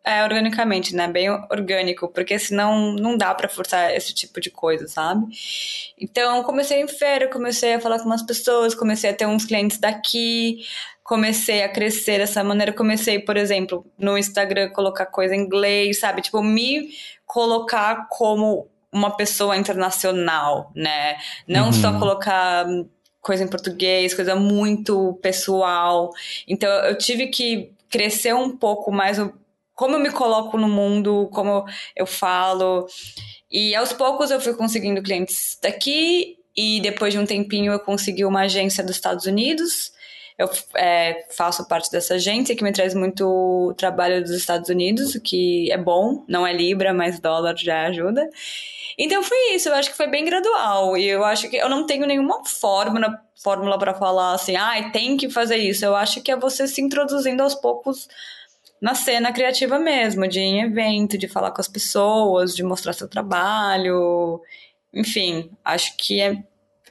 é, 0.06 0.24
organicamente, 0.24 0.96
né? 0.96 1.08
Bem 1.08 1.30
orgânico, 1.50 2.08
porque 2.08 2.38
senão 2.38 2.94
não 2.94 3.18
dá 3.18 3.34
para 3.34 3.50
forçar 3.50 3.92
esse 3.96 4.14
tipo 4.14 4.40
de 4.40 4.52
coisa, 4.52 4.88
sabe? 4.88 5.26
Então, 6.00 6.44
comecei 6.44 6.80
em 6.80 6.88
feira, 6.88 7.28
comecei 7.28 7.74
a 7.74 7.80
falar 7.80 7.98
com 7.98 8.06
umas 8.06 8.22
pessoas, 8.22 8.76
comecei 8.76 9.10
a 9.10 9.14
ter 9.14 9.26
uns 9.26 9.46
clientes 9.46 9.80
daqui, 9.80 10.60
comecei 11.04 11.64
a 11.64 11.70
crescer 11.70 12.20
dessa 12.20 12.44
maneira. 12.44 12.72
Comecei, 12.72 13.18
por 13.18 13.36
exemplo, 13.36 13.84
no 13.98 14.16
Instagram, 14.16 14.70
colocar 14.70 15.08
coisa 15.08 15.36
em 15.36 15.40
inglês, 15.40 16.00
sabe? 16.00 16.22
Tipo, 16.22 16.44
me 16.44 16.90
colocar 17.26 18.08
como 18.08 18.68
uma 18.92 19.10
pessoa 19.18 19.58
internacional, 19.58 20.72
né? 20.76 21.18
Não 21.48 21.66
uhum. 21.68 21.74
só 21.74 21.98
colocar 21.98 22.66
coisa 23.22 23.44
em 23.44 23.48
português, 23.48 24.14
coisa 24.14 24.36
muito 24.36 25.18
pessoal. 25.22 26.12
Então, 26.48 26.70
eu 26.70 26.96
tive 26.96 27.28
que 27.28 27.72
crescer 27.90 28.36
um 28.36 28.56
pouco 28.56 28.92
mais 28.92 29.18
como 29.76 29.96
eu 29.96 30.00
me 30.00 30.12
coloco 30.12 30.58
no 30.58 30.70
mundo, 30.70 31.30
como 31.32 31.66
eu 31.96 32.08
falo. 32.08 32.88
E 33.52 33.76
aos 33.76 33.94
poucos 33.94 34.32
eu 34.32 34.40
fui 34.40 34.54
conseguindo 34.56 35.04
clientes 35.04 35.60
daqui, 35.62 36.38
e 36.56 36.80
depois 36.80 37.14
de 37.14 37.20
um 37.20 37.26
tempinho 37.26 37.74
eu 37.74 37.80
consegui 37.80 38.24
uma 38.26 38.42
agência 38.42 38.84
dos 38.84 38.96
Estados 38.96 39.26
Unidos. 39.26 39.94
Eu 40.38 40.50
é, 40.76 41.26
faço 41.32 41.68
parte 41.68 41.90
dessa 41.92 42.16
agência 42.16 42.56
que 42.56 42.64
me 42.64 42.72
traz 42.72 42.94
muito 42.94 43.74
trabalho 43.78 44.22
dos 44.22 44.32
Estados 44.32 44.70
Unidos, 44.70 45.16
o 45.16 45.22
que 45.22 45.72
é 45.72 45.78
bom, 45.78 46.26
não 46.28 46.46
é 46.46 46.52
Libra, 46.54 46.94
mas 46.94 47.20
dólar 47.20 47.56
já 47.58 47.88
ajuda. 47.88 48.30
Então 48.98 49.24
foi 49.24 49.54
isso, 49.54 49.70
eu 49.70 49.76
acho 49.76 49.90
que 49.92 49.98
foi 49.98 50.08
bem 50.08 50.26
gradual. 50.26 50.98
E 50.98 51.06
eu 51.06 51.24
acho 51.24 51.50
que 51.50 51.58
eu 51.58 51.70
não 51.70 51.86
tenho 51.86 52.06
nenhuma 52.06 52.44
fórmula 52.46 53.22
fórmula 53.44 53.78
para 53.78 53.94
falar 53.94 54.34
assim, 54.34 54.56
ah, 54.56 54.90
tem 54.92 55.18
que 55.18 55.30
fazer 55.30 55.58
isso. 55.58 55.86
Eu 55.86 55.96
acho 55.96 56.22
que 56.22 56.32
é 56.32 56.36
você 56.36 56.68
se 56.68 56.82
introduzindo 56.82 57.44
aos 57.44 57.54
poucos 57.54 58.08
na 58.82 58.96
cena 58.96 59.32
criativa 59.32 59.80
mesmo, 59.80 60.28
de 60.28 60.40
ir 60.40 60.44
em 60.44 60.62
evento, 60.62 61.18
de 61.18 61.28
falar 61.28 61.52
com 61.52 61.62
as 61.62 61.68
pessoas, 61.68 62.56
de 62.56 62.64
mostrar 62.64 62.94
seu 62.94 63.08
trabalho. 63.08 64.42
Enfim, 64.94 65.52
acho 65.64 65.96
que 65.98 66.22
é, 66.22 66.44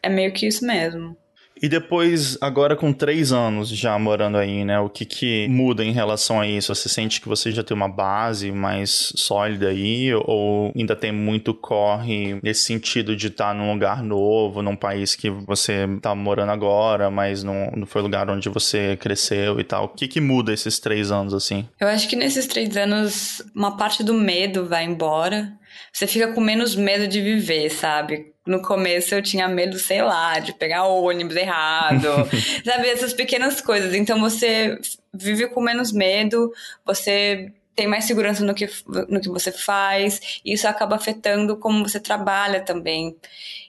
é 0.02 0.08
meio 0.08 0.32
que 0.32 0.46
isso 0.46 0.66
mesmo. 0.66 1.16
E 1.60 1.68
depois, 1.68 2.36
agora 2.40 2.76
com 2.76 2.92
três 2.92 3.32
anos 3.32 3.68
já 3.68 3.98
morando 3.98 4.36
aí, 4.36 4.64
né? 4.64 4.78
O 4.80 4.88
que 4.88 5.04
que 5.04 5.48
muda 5.48 5.84
em 5.84 5.92
relação 5.92 6.40
a 6.40 6.46
isso? 6.46 6.74
Você 6.74 6.88
sente 6.88 7.20
que 7.20 7.28
você 7.28 7.50
já 7.52 7.62
tem 7.62 7.76
uma 7.76 7.88
base 7.88 8.50
mais 8.50 9.12
sólida 9.16 9.68
aí? 9.68 10.12
Ou 10.14 10.72
ainda 10.76 10.96
tem 10.96 11.12
muito 11.12 11.54
corre 11.54 12.38
nesse 12.42 12.64
sentido 12.64 13.14
de 13.16 13.28
estar 13.28 13.54
num 13.54 13.72
lugar 13.72 14.02
novo, 14.02 14.62
num 14.62 14.76
país 14.76 15.14
que 15.14 15.30
você 15.30 15.86
tá 16.02 16.14
morando 16.14 16.50
agora, 16.52 17.10
mas 17.10 17.44
não, 17.44 17.70
não 17.74 17.86
foi 17.86 18.02
lugar 18.02 18.28
onde 18.28 18.48
você 18.48 18.96
cresceu 18.96 19.60
e 19.60 19.64
tal? 19.64 19.84
O 19.84 19.88
que 19.88 20.08
que 20.08 20.20
muda 20.20 20.52
esses 20.52 20.78
três 20.78 21.10
anos, 21.10 21.32
assim? 21.32 21.68
Eu 21.80 21.88
acho 21.88 22.08
que 22.08 22.16
nesses 22.16 22.46
três 22.46 22.76
anos, 22.76 23.42
uma 23.54 23.76
parte 23.76 24.02
do 24.02 24.14
medo 24.14 24.66
vai 24.66 24.84
embora. 24.84 25.52
Você 25.92 26.06
fica 26.06 26.32
com 26.32 26.40
menos 26.40 26.74
medo 26.74 27.06
de 27.06 27.20
viver, 27.20 27.70
sabe? 27.70 28.33
No 28.46 28.60
começo 28.60 29.14
eu 29.14 29.22
tinha 29.22 29.48
medo, 29.48 29.78
sei 29.78 30.02
lá, 30.02 30.38
de 30.38 30.52
pegar 30.52 30.84
ônibus 30.84 31.36
errado, 31.36 32.08
sabe? 32.64 32.88
Essas 32.88 33.12
pequenas 33.12 33.60
coisas. 33.60 33.94
Então 33.94 34.20
você 34.20 34.78
vive 35.12 35.48
com 35.48 35.60
menos 35.60 35.92
medo, 35.92 36.52
você 36.84 37.52
tem 37.74 37.86
mais 37.86 38.04
segurança 38.04 38.44
no 38.44 38.54
que, 38.54 38.68
no 39.08 39.20
que 39.20 39.28
você 39.28 39.50
faz, 39.50 40.40
e 40.44 40.52
isso 40.52 40.68
acaba 40.68 40.96
afetando 40.96 41.56
como 41.56 41.88
você 41.88 41.98
trabalha 41.98 42.60
também. 42.60 43.16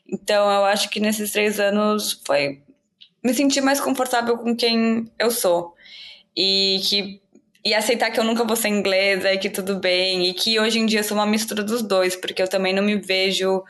Então 0.08 0.52
eu 0.52 0.66
acho 0.66 0.90
que 0.90 1.00
nesses 1.00 1.32
três 1.32 1.60
anos 1.60 2.22
foi 2.26 2.62
me 3.24 3.34
sentir 3.34 3.62
mais 3.62 3.80
confortável 3.80 4.38
com 4.38 4.56
quem 4.56 5.10
eu 5.18 5.32
sou. 5.32 5.74
E 6.38 6.80
que 6.84 7.22
e 7.66 7.74
aceitar 7.74 8.11
que 8.11 8.20
eu 8.20 8.24
nunca 8.24 8.43
vou 8.43 8.55
ser 8.55 8.68
inglesa 8.68 9.34
e 9.34 9.39
que 9.39 9.49
tudo 9.49 9.80
bem, 9.80 10.28
e 10.28 10.34
que 10.36 10.59
hoje 10.59 10.78
em 10.78 10.86
dia 10.86 10.99
eu 10.99 11.03
sou 11.03 11.18
uma 11.18 11.26
mistura 11.26 11.63
dos 11.63 11.82
dois, 11.82 12.16
porque 12.16 12.39
eu 12.39 12.47
também 12.47 12.72
não 12.72 12.84
me 12.84 12.95
vejo 12.95 13.63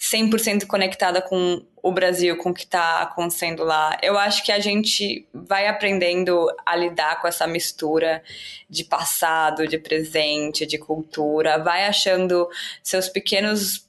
100% 0.00 0.66
conectada 0.66 1.22
com 1.22 1.62
o 1.80 1.92
Brasil, 1.92 2.36
com 2.38 2.50
o 2.50 2.54
que 2.54 2.64
está 2.64 3.02
acontecendo 3.02 3.62
lá. 3.62 3.96
Eu 4.02 4.18
acho 4.18 4.44
que 4.44 4.50
a 4.50 4.58
gente 4.58 5.24
vai 5.32 5.68
aprendendo 5.68 6.48
a 6.66 6.74
lidar 6.74 7.22
com 7.22 7.28
essa 7.28 7.46
mistura 7.46 8.20
de 8.68 8.82
passado, 8.82 9.68
de 9.68 9.78
presente, 9.78 10.66
de 10.66 10.76
cultura, 10.76 11.62
vai 11.62 11.86
achando 11.86 12.48
seus 12.82 13.08
pequenos 13.08 13.85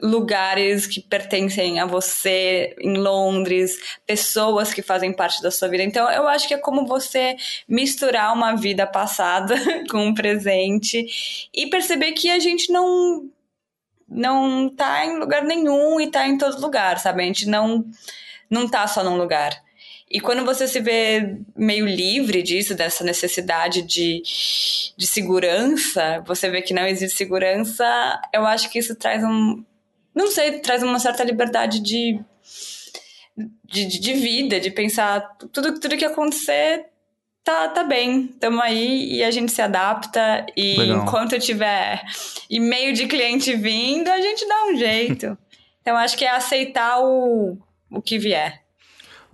lugares 0.00 0.86
que 0.86 1.00
pertencem 1.00 1.80
a 1.80 1.86
você 1.86 2.76
em 2.80 2.96
Londres, 2.96 3.78
pessoas 4.06 4.72
que 4.74 4.82
fazem 4.82 5.12
parte 5.12 5.40
da 5.42 5.50
sua 5.50 5.68
vida. 5.68 5.82
Então, 5.82 6.10
eu 6.10 6.28
acho 6.28 6.46
que 6.46 6.54
é 6.54 6.58
como 6.58 6.86
você 6.86 7.36
misturar 7.66 8.34
uma 8.34 8.54
vida 8.54 8.86
passada 8.86 9.54
com 9.90 10.08
um 10.08 10.14
presente 10.14 11.48
e 11.52 11.66
perceber 11.68 12.12
que 12.12 12.30
a 12.30 12.38
gente 12.38 12.70
não 12.70 13.30
não 14.08 14.68
tá 14.68 15.04
em 15.04 15.18
lugar 15.18 15.42
nenhum 15.42 16.00
e 16.00 16.08
tá 16.08 16.28
em 16.28 16.38
todo 16.38 16.60
lugar, 16.60 16.98
sabe? 17.00 17.22
A 17.22 17.26
gente 17.26 17.48
não 17.48 17.84
não 18.48 18.68
tá 18.68 18.86
só 18.86 19.02
num 19.02 19.16
lugar. 19.16 19.60
E 20.08 20.20
quando 20.20 20.44
você 20.44 20.68
se 20.68 20.78
vê 20.78 21.36
meio 21.56 21.84
livre 21.84 22.40
disso, 22.40 22.76
dessa 22.76 23.02
necessidade 23.02 23.82
de, 23.82 24.22
de 24.96 25.06
segurança, 25.06 26.22
você 26.24 26.48
vê 26.48 26.62
que 26.62 26.72
não 26.72 26.86
existe 26.86 27.16
segurança, 27.16 27.84
eu 28.32 28.46
acho 28.46 28.70
que 28.70 28.78
isso 28.78 28.94
traz 28.94 29.24
um, 29.24 29.64
não 30.16 30.30
sei, 30.30 30.58
traz 30.60 30.82
uma 30.82 30.98
certa 30.98 31.22
liberdade 31.22 31.78
de, 31.78 32.18
de, 33.62 34.00
de 34.00 34.14
vida, 34.14 34.58
de 34.58 34.70
pensar 34.70 35.20
tudo, 35.52 35.78
tudo 35.78 35.96
que 35.96 36.04
acontecer 36.04 36.86
tá, 37.44 37.68
tá 37.68 37.84
bem, 37.84 38.26
tamo 38.26 38.60
aí 38.60 39.12
e 39.12 39.22
a 39.22 39.30
gente 39.30 39.52
se 39.52 39.62
adapta. 39.62 40.44
E 40.56 40.76
Legal. 40.78 41.02
enquanto 41.02 41.38
tiver 41.38 42.02
e-mail 42.50 42.92
de 42.92 43.06
cliente 43.06 43.54
vindo, 43.54 44.08
a 44.08 44.20
gente 44.20 44.48
dá 44.48 44.64
um 44.66 44.76
jeito. 44.76 45.38
Então 45.86 45.96
acho 45.96 46.18
que 46.18 46.24
é 46.24 46.30
aceitar 46.32 46.98
o, 46.98 47.56
o 47.88 48.02
que 48.02 48.18
vier. 48.18 48.65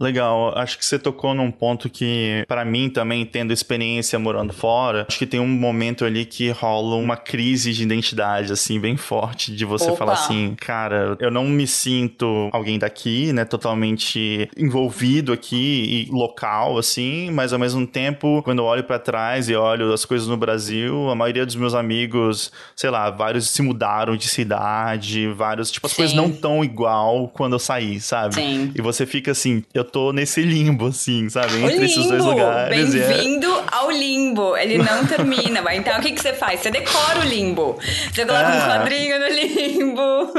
Legal, 0.03 0.53
acho 0.59 0.76
que 0.76 0.84
você 0.84 0.98
tocou 0.98 1.32
num 1.32 1.53
ponto 1.53 1.88
que, 1.88 2.44
para 2.48 2.64
mim 2.64 2.90
também, 2.90 3.24
tendo 3.24 3.53
experiência 3.53 4.18
morando 4.18 4.53
fora, 4.53 5.07
acho 5.09 5.16
que 5.16 5.26
tem 5.26 5.38
um 5.38 5.46
momento 5.46 6.05
ali 6.05 6.24
que 6.24 6.50
rola 6.50 6.96
uma 6.96 7.16
crise 7.16 7.72
de 7.72 7.84
identidade, 7.84 8.53
assim, 8.53 8.80
bem 8.80 8.96
forte, 8.96 9.55
de 9.55 9.64
você 9.64 9.90
Opa. 9.90 9.96
falar 9.96 10.12
assim, 10.14 10.57
cara, 10.61 11.16
eu 11.20 11.30
não 11.30 11.44
me 11.44 11.68
sinto 11.68 12.50
alguém 12.53 12.80
daqui, 12.80 13.32
né, 13.32 13.44
totalmente 13.44 14.50
envolvido 14.57 15.32
aqui 15.32 16.09
e 16.09 16.12
local, 16.12 16.78
assim, 16.78 17.30
mas 17.30 17.53
ao 17.53 17.59
mesmo 17.61 17.86
tempo, 17.86 18.42
quando 18.42 18.59
eu 18.59 18.64
olho 18.64 18.82
para 18.82 18.98
trás 18.98 19.48
e 19.48 19.55
olho 19.55 19.92
as 19.92 20.05
coisas 20.05 20.26
no 20.26 20.36
Brasil, 20.36 21.11
a 21.11 21.14
maioria 21.14 21.46
dos 21.46 21.55
meus 21.55 21.74
amigos, 21.74 22.50
sei 22.74 22.90
lá, 22.90 23.09
vários 23.09 23.50
se 23.50 23.62
mudaram 23.62 24.16
de 24.16 24.26
cidade, 24.26 25.28
vários, 25.28 25.70
tipo, 25.70 25.86
as 25.86 25.92
Sim. 25.92 25.96
coisas 25.96 26.16
não 26.16 26.28
tão 26.28 26.64
igual 26.64 27.28
quando 27.28 27.53
eu 27.53 27.61
saí, 27.61 28.00
sabe? 28.00 28.34
Sim. 28.34 28.72
E 28.74 28.82
você 28.82 29.07
fica 29.07 29.30
assim, 29.30 29.62
eu 29.72 29.91
tô 29.93 30.12
nesse 30.12 30.40
limbo, 30.43 30.86
assim, 30.86 31.28
sabe? 31.28 31.57
Entre 31.59 31.72
limbo. 31.74 31.84
esses 31.84 32.07
dois 32.09 32.24
lugares. 32.24 32.95
É 32.95 33.09
Bem-vindo 33.09 33.47
é... 33.47 33.64
ao 33.70 33.90
limbo. 33.90 34.57
Ele 34.57 34.78
não 34.78 35.05
termina. 35.07 35.61
Mas 35.61 35.78
então, 35.78 35.99
o 35.99 36.03
que, 36.03 36.12
que 36.12 36.20
você 36.20 36.32
faz? 36.32 36.61
Você 36.61 36.70
decora 36.70 37.20
o 37.20 37.24
limbo. 37.24 37.78
Você 38.12 38.24
coloca 38.24 38.49
ah. 38.49 38.57
um 38.57 38.78
quadrinho 38.78 39.20
no 39.20 39.28
limbo. 39.28 40.32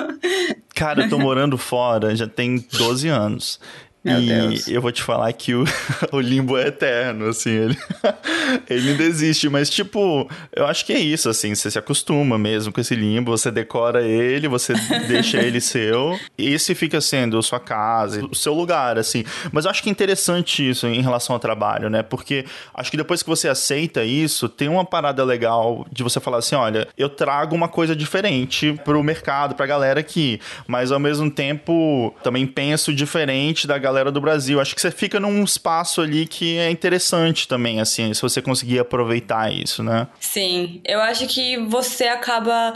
Cara, 0.74 1.04
eu 1.04 1.10
tô 1.10 1.20
morando 1.20 1.58
fora 1.58 2.16
já 2.16 2.28
tem 2.28 2.58
12 2.74 3.08
anos. 3.08 3.60
Meu 4.04 4.20
e 4.20 4.28
Deus. 4.28 4.68
eu 4.68 4.82
vou 4.82 4.92
te 4.92 5.02
falar 5.02 5.32
que 5.32 5.56
o, 5.56 5.64
o 6.12 6.20
limbo 6.20 6.58
é 6.58 6.68
eterno, 6.68 7.30
assim, 7.30 7.52
ele, 7.52 7.78
ele 8.70 8.94
desiste, 8.96 9.48
mas 9.48 9.70
tipo, 9.70 10.30
eu 10.54 10.66
acho 10.66 10.86
que 10.86 10.92
é 10.92 11.00
isso, 11.00 11.30
assim, 11.30 11.56
você 11.56 11.72
se 11.72 11.80
acostuma 11.80 12.38
mesmo 12.38 12.74
com 12.74 12.82
esse 12.82 12.96
limbo, 12.96 13.32
você 13.32 13.50
decora 13.50 14.02
ele, 14.02 14.50
você 14.50 14.74
deixa 15.08 15.38
ele 15.38 15.62
seu, 15.62 16.20
e 16.38 16.54
esse 16.54 16.76
fica 16.76 17.00
sendo 17.00 17.42
sua 17.42 17.62
casa, 17.62 18.26
o 18.26 18.36
seu 18.36 18.54
lugar, 18.54 18.98
assim. 18.98 19.24
Mas 19.54 19.64
eu 19.64 19.72
acho 19.72 19.82
que 19.82 19.88
é 19.88 19.92
interessante 19.92 20.70
isso 20.70 20.86
em 20.86 21.02
relação 21.02 21.34
ao 21.34 21.40
trabalho, 21.40 21.90
né? 21.90 22.04
Porque 22.04 22.46
acho 22.74 22.92
que 22.92 22.98
depois 22.98 23.24
que 23.24 23.30
você 23.30 23.48
aceita 23.48 24.04
isso, 24.04 24.50
tem 24.50 24.68
uma 24.68 24.84
parada 24.84 25.24
legal 25.24 25.88
de 25.90 26.04
você 26.04 26.20
falar 26.20 26.40
assim, 26.40 26.56
olha, 26.56 26.90
eu 26.98 27.08
trago 27.08 27.56
uma 27.56 27.70
coisa 27.70 27.96
diferente 27.96 28.78
pro 28.84 29.02
mercado, 29.02 29.56
pra 29.56 29.66
galera 29.66 30.02
aqui, 30.02 30.42
mas 30.68 30.92
ao 30.92 31.00
mesmo 31.00 31.32
tempo 31.32 32.14
também 32.22 32.46
penso 32.46 32.94
diferente 32.94 33.66
da 33.66 33.78
galera 33.78 33.93
galera 33.94 34.12
do 34.12 34.20
Brasil. 34.20 34.60
Acho 34.60 34.74
que 34.74 34.82
você 34.82 34.90
fica 34.90 35.20
num 35.20 35.44
espaço 35.44 36.02
ali 36.02 36.26
que 36.26 36.58
é 36.58 36.70
interessante 36.72 37.48
também, 37.48 37.80
assim, 37.80 38.12
se 38.14 38.22
você 38.22 38.42
conseguir 38.42 38.80
aproveitar 38.80 39.54
isso, 39.54 39.84
né? 39.84 40.08
Sim, 40.20 40.82
eu 40.84 41.00
acho 41.00 41.28
que 41.28 41.58
você 41.58 42.06
acaba 42.06 42.74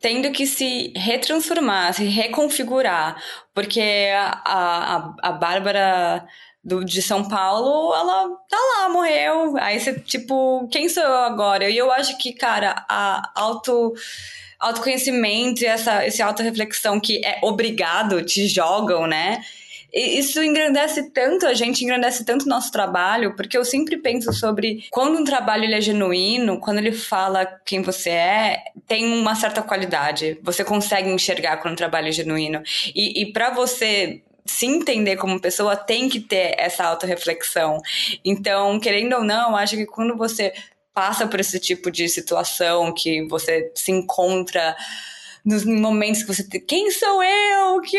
tendo 0.00 0.30
que 0.30 0.46
se 0.46 0.92
retransformar, 0.94 1.94
se 1.94 2.04
reconfigurar, 2.04 3.16
porque 3.54 3.80
a, 4.14 4.40
a, 4.44 5.14
a 5.22 5.32
Bárbara 5.32 6.24
do, 6.62 6.84
de 6.84 7.00
São 7.00 7.26
Paulo, 7.26 7.94
ela 7.94 8.28
tá 8.48 8.56
lá, 8.56 8.88
morreu. 8.90 9.56
Aí 9.56 9.80
você, 9.80 9.98
tipo, 9.98 10.68
quem 10.70 10.88
sou 10.88 11.02
eu 11.02 11.16
agora? 11.16 11.68
E 11.68 11.76
eu 11.76 11.90
acho 11.90 12.16
que, 12.18 12.32
cara, 12.32 12.84
a 12.88 13.32
auto 13.34 13.94
autoconhecimento 14.60 15.62
e 15.62 15.66
essa, 15.66 16.04
esse 16.04 16.20
auto-reflexão 16.20 16.98
que 16.98 17.24
é 17.24 17.38
obrigado, 17.42 18.24
te 18.24 18.48
jogam, 18.48 19.06
né? 19.06 19.40
Isso 19.92 20.42
engrandece 20.42 21.10
tanto 21.10 21.46
a 21.46 21.54
gente, 21.54 21.82
engrandece 21.84 22.24
tanto 22.24 22.44
o 22.44 22.48
nosso 22.48 22.70
trabalho, 22.70 23.34
porque 23.34 23.56
eu 23.56 23.64
sempre 23.64 23.96
penso 23.96 24.32
sobre 24.32 24.84
quando 24.90 25.18
um 25.18 25.24
trabalho 25.24 25.64
ele 25.64 25.74
é 25.74 25.80
genuíno, 25.80 26.60
quando 26.60 26.78
ele 26.78 26.92
fala 26.92 27.46
quem 27.64 27.80
você 27.82 28.10
é, 28.10 28.64
tem 28.86 29.04
uma 29.04 29.34
certa 29.34 29.62
qualidade. 29.62 30.38
Você 30.42 30.62
consegue 30.64 31.08
enxergar 31.10 31.56
quando 31.58 31.72
um 31.72 31.76
trabalho 31.76 32.08
é 32.08 32.12
genuíno. 32.12 32.62
E, 32.94 33.22
e 33.22 33.32
para 33.32 33.50
você 33.50 34.22
se 34.44 34.66
entender 34.66 35.16
como 35.16 35.40
pessoa, 35.40 35.76
tem 35.76 36.08
que 36.08 36.20
ter 36.20 36.54
essa 36.58 36.84
autorreflexão. 36.84 37.80
Então, 38.24 38.80
querendo 38.80 39.16
ou 39.16 39.24
não, 39.24 39.54
acho 39.56 39.76
que 39.76 39.86
quando 39.86 40.16
você 40.16 40.52
passa 40.92 41.26
por 41.26 41.38
esse 41.38 41.60
tipo 41.60 41.90
de 41.90 42.08
situação, 42.08 42.92
que 42.92 43.26
você 43.28 43.70
se 43.74 43.92
encontra 43.92 44.74
nos 45.44 45.64
momentos 45.64 46.22
que 46.22 46.34
você 46.34 46.46
tem, 46.46 46.60
quem 46.60 46.90
sou 46.90 47.22
eu? 47.22 47.80
Que 47.82 47.98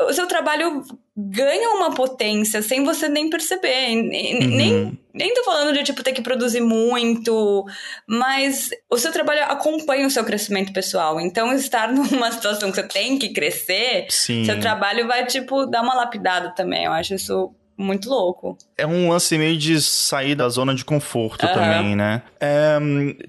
o 0.00 0.12
seu 0.12 0.26
trabalho 0.26 0.82
ganha 1.16 1.70
uma 1.70 1.94
potência 1.94 2.62
sem 2.62 2.84
você 2.84 3.08
nem 3.08 3.28
perceber. 3.28 3.88
Uhum. 3.88 4.56
Nem, 4.56 4.98
nem 5.12 5.34
tô 5.34 5.44
falando 5.44 5.72
de 5.74 5.84
tipo 5.84 6.02
ter 6.02 6.12
que 6.12 6.22
produzir 6.22 6.60
muito, 6.60 7.66
mas 8.06 8.70
o 8.90 8.96
seu 8.96 9.12
trabalho 9.12 9.44
acompanha 9.44 10.06
o 10.06 10.10
seu 10.10 10.24
crescimento 10.24 10.72
pessoal. 10.72 11.20
Então, 11.20 11.52
estar 11.52 11.88
numa 11.92 12.32
situação 12.32 12.70
que 12.70 12.76
você 12.76 12.88
tem 12.88 13.18
que 13.18 13.28
crescer, 13.30 14.06
Sim. 14.08 14.44
seu 14.44 14.58
trabalho 14.58 15.06
vai, 15.06 15.26
tipo, 15.26 15.66
dar 15.66 15.82
uma 15.82 15.94
lapidada 15.94 16.50
também. 16.54 16.84
Eu 16.84 16.92
acho 16.92 17.14
isso 17.14 17.54
muito 17.76 18.08
louco. 18.08 18.56
É 18.76 18.86
um 18.86 19.10
lance 19.10 19.36
meio 19.36 19.58
de 19.58 19.80
sair 19.80 20.34
da 20.34 20.48
zona 20.48 20.74
de 20.74 20.84
conforto 20.84 21.44
uhum. 21.44 21.52
também, 21.52 21.96
né? 21.96 22.22
É, 22.40 22.78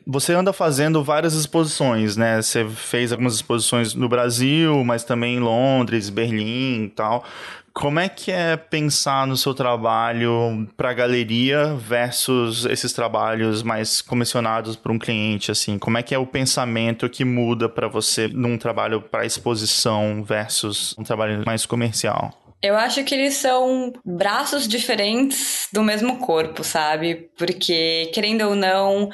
você 0.06 0.34
anda 0.34 0.54
fazendo 0.54 1.04
várias 1.04 1.34
exposições, 1.34 2.16
né? 2.16 2.42
Você 2.42 2.66
fez 2.70 3.12
algumas 3.12 3.36
exposições 3.36 3.94
no 3.94 4.08
Brasil, 4.08 4.84
mas 4.84 5.04
também 5.04 5.36
em 5.36 5.40
Londres, 5.40 6.10
Berlim 6.10 6.86
e 6.86 6.90
tal. 6.90 7.26
Como 7.74 7.99
é 7.99 8.07
que 8.07 8.32
é 8.32 8.55
pensar 8.55 9.26
no 9.26 9.36
seu 9.36 9.53
trabalho 9.53 10.69
para 10.78 10.93
galeria 10.93 11.74
versus 11.74 12.65
esses 12.65 12.93
trabalhos 12.93 13.63
mais 13.63 13.99
comissionados 13.99 14.76
para 14.76 14.91
um 14.91 14.99
cliente 14.99 15.49
assim? 15.49 15.80
Como 15.80 15.97
é 15.97 16.03
que 16.03 16.13
é 16.13 16.17
o 16.19 16.28
pensamento 16.28 17.09
que 17.09 17.26
muda 17.26 17.67
para 17.67 17.88
você 17.88 18.28
num 18.28 18.59
trabalho 18.59 19.01
para 19.01 19.26
exposição 19.26 20.24
versus 20.24 20.95
um 20.99 21.03
trabalho 21.03 21.43
mais 21.45 21.65
comercial? 21.65 22.32
Eu 22.61 22.78
acho 22.78 23.03
que 23.03 23.15
eles 23.15 23.34
são 23.34 23.91
braços 24.05 24.67
diferentes 24.67 25.67
do 25.74 25.84
mesmo 25.84 26.19
corpo, 26.19 26.63
sabe? 26.63 27.30
Porque, 27.38 28.09
querendo 28.13 28.43
ou 28.43 28.55
não, 28.55 29.09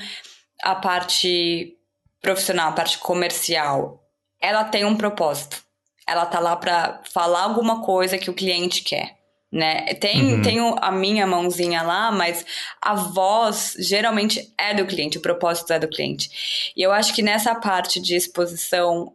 a 0.61 0.75
parte 0.75 1.75
profissional, 2.21 2.69
a 2.69 2.73
parte 2.73 2.97
comercial, 2.99 4.03
ela 4.39 4.65
tem 4.65 4.83
um 4.83 4.95
propósito. 4.95 5.68
Ela 6.09 6.25
tá 6.25 6.39
lá 6.39 6.55
para 6.55 7.01
falar 7.11 7.43
alguma 7.43 7.81
coisa 7.81 8.17
que 8.17 8.29
o 8.29 8.33
cliente 8.33 8.83
quer. 8.83 9.17
Né? 9.51 9.95
Tem, 9.95 10.35
uhum. 10.35 10.41
tem 10.43 10.59
a 10.79 10.91
minha 10.91 11.25
mãozinha 11.25 11.81
lá, 11.81 12.11
mas 12.11 12.45
a 12.79 12.93
voz 12.93 13.75
geralmente 13.79 14.53
é 14.55 14.75
do 14.75 14.85
cliente, 14.85 15.17
o 15.17 15.21
propósito 15.21 15.73
é 15.73 15.79
do 15.79 15.87
cliente. 15.87 16.71
E 16.77 16.81
eu 16.81 16.91
acho 16.91 17.15
que 17.15 17.23
nessa 17.23 17.55
parte 17.55 17.99
de 17.99 18.15
exposição 18.15 19.13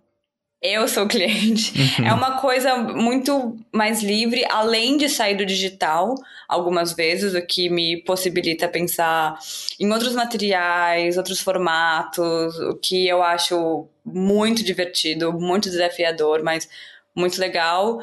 eu 0.65 0.89
sou 0.89 1.07
cliente. 1.07 1.79
Uhum. 1.79 2.07
É 2.07 2.13
uma 2.15 2.41
coisa 2.41 2.75
muito 2.75 3.55
mais 3.71 4.03
livre, 4.03 4.47
além 4.51 4.97
de 4.97 5.11
sair 5.11 5.37
do 5.37 5.45
digital, 5.45 6.15
algumas 6.49 6.95
vezes, 6.95 7.35
o 7.35 7.47
que 7.47 7.69
me 7.69 8.03
possibilita 8.03 8.67
pensar 8.67 9.39
em 9.79 9.93
outros 9.93 10.15
materiais, 10.15 11.19
outros 11.19 11.39
formatos, 11.41 12.59
o 12.61 12.75
que 12.77 13.07
eu 13.07 13.23
acho 13.23 13.87
muito 14.03 14.65
divertido, 14.65 15.35
muito 15.35 15.69
desafiador, 15.69 16.43
mas 16.43 16.67
muito 17.15 17.39
legal. 17.39 18.01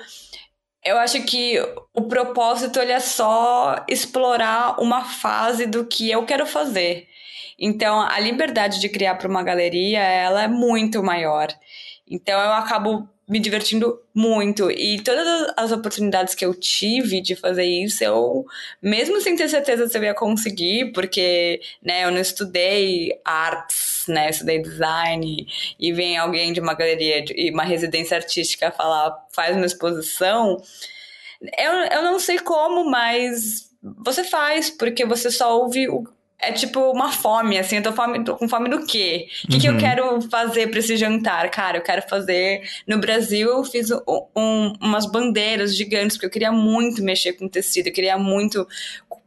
Eu 0.85 0.99
acho 0.99 1.19
que 1.23 1.59
o 1.95 2.03
propósito 2.03 2.79
ele 2.79 2.91
é 2.91 2.99
só 2.99 3.83
explorar 3.87 4.79
uma 4.79 5.03
fase 5.03 5.65
do 5.65 5.83
que 5.85 6.11
eu 6.11 6.25
quero 6.27 6.45
fazer. 6.45 7.07
Então, 7.57 8.01
a 8.01 8.19
liberdade 8.19 8.79
de 8.79 8.89
criar 8.89 9.15
para 9.15 9.27
uma 9.27 9.43
galeria, 9.43 9.99
ela 9.99 10.43
é 10.43 10.47
muito 10.47 11.03
maior. 11.03 11.47
Então 12.11 12.39
eu 12.39 12.51
acabo 12.51 13.07
me 13.31 13.39
divertindo 13.39 13.97
muito. 14.13 14.69
E 14.69 14.99
todas 14.99 15.53
as 15.55 15.71
oportunidades 15.71 16.35
que 16.35 16.45
eu 16.45 16.53
tive 16.53 17.21
de 17.21 17.33
fazer 17.33 17.63
isso, 17.63 18.03
eu, 18.03 18.45
mesmo 18.81 19.21
sem 19.21 19.37
ter 19.37 19.47
certeza 19.47 19.87
se 19.87 19.97
eu 19.97 20.03
ia 20.03 20.13
conseguir, 20.13 20.91
porque 20.91 21.61
né, 21.81 22.03
eu 22.03 22.11
não 22.11 22.19
estudei 22.19 23.17
artes, 23.23 24.03
né? 24.09 24.25
Eu 24.25 24.31
estudei 24.31 24.61
design, 24.61 25.47
e 25.79 25.93
vem 25.93 26.17
alguém 26.17 26.51
de 26.51 26.59
uma 26.59 26.73
galeria 26.73 27.23
e 27.33 27.51
uma 27.51 27.63
residência 27.63 28.17
artística 28.17 28.69
falar, 28.69 29.15
faz 29.31 29.55
uma 29.55 29.65
exposição. 29.65 30.61
Eu, 31.57 31.71
eu 31.71 32.03
não 32.03 32.19
sei 32.19 32.37
como, 32.37 32.83
mas 32.89 33.71
você 34.03 34.25
faz, 34.25 34.69
porque 34.69 35.05
você 35.05 35.31
só 35.31 35.57
ouve 35.57 35.87
o, 35.87 36.03
é 36.41 36.51
tipo 36.51 36.79
uma 36.91 37.11
fome, 37.11 37.57
assim, 37.57 37.77
eu 37.77 37.83
tô, 37.83 37.93
fome, 37.93 38.23
tô 38.23 38.35
com 38.35 38.49
fome 38.49 38.67
do 38.67 38.85
quê? 38.85 39.27
O 39.45 39.47
que, 39.47 39.53
uhum. 39.53 39.59
que 39.59 39.67
eu 39.67 39.73
uhum. 39.73 39.79
quero 39.79 40.21
fazer 40.23 40.67
pra 40.67 40.79
esse 40.79 40.97
jantar? 40.97 41.49
Cara, 41.51 41.77
eu 41.77 41.83
quero 41.83 42.01
fazer. 42.09 42.63
No 42.87 42.99
Brasil, 42.99 43.49
eu 43.49 43.63
fiz 43.63 43.91
um, 43.91 44.25
um, 44.35 44.73
umas 44.81 45.05
bandeiras 45.05 45.75
gigantes, 45.75 46.17
porque 46.17 46.25
eu 46.25 46.31
queria 46.31 46.51
muito 46.51 47.03
mexer 47.03 47.33
com 47.33 47.47
tecido, 47.47 47.87
eu 47.87 47.93
queria 47.93 48.17
muito 48.17 48.67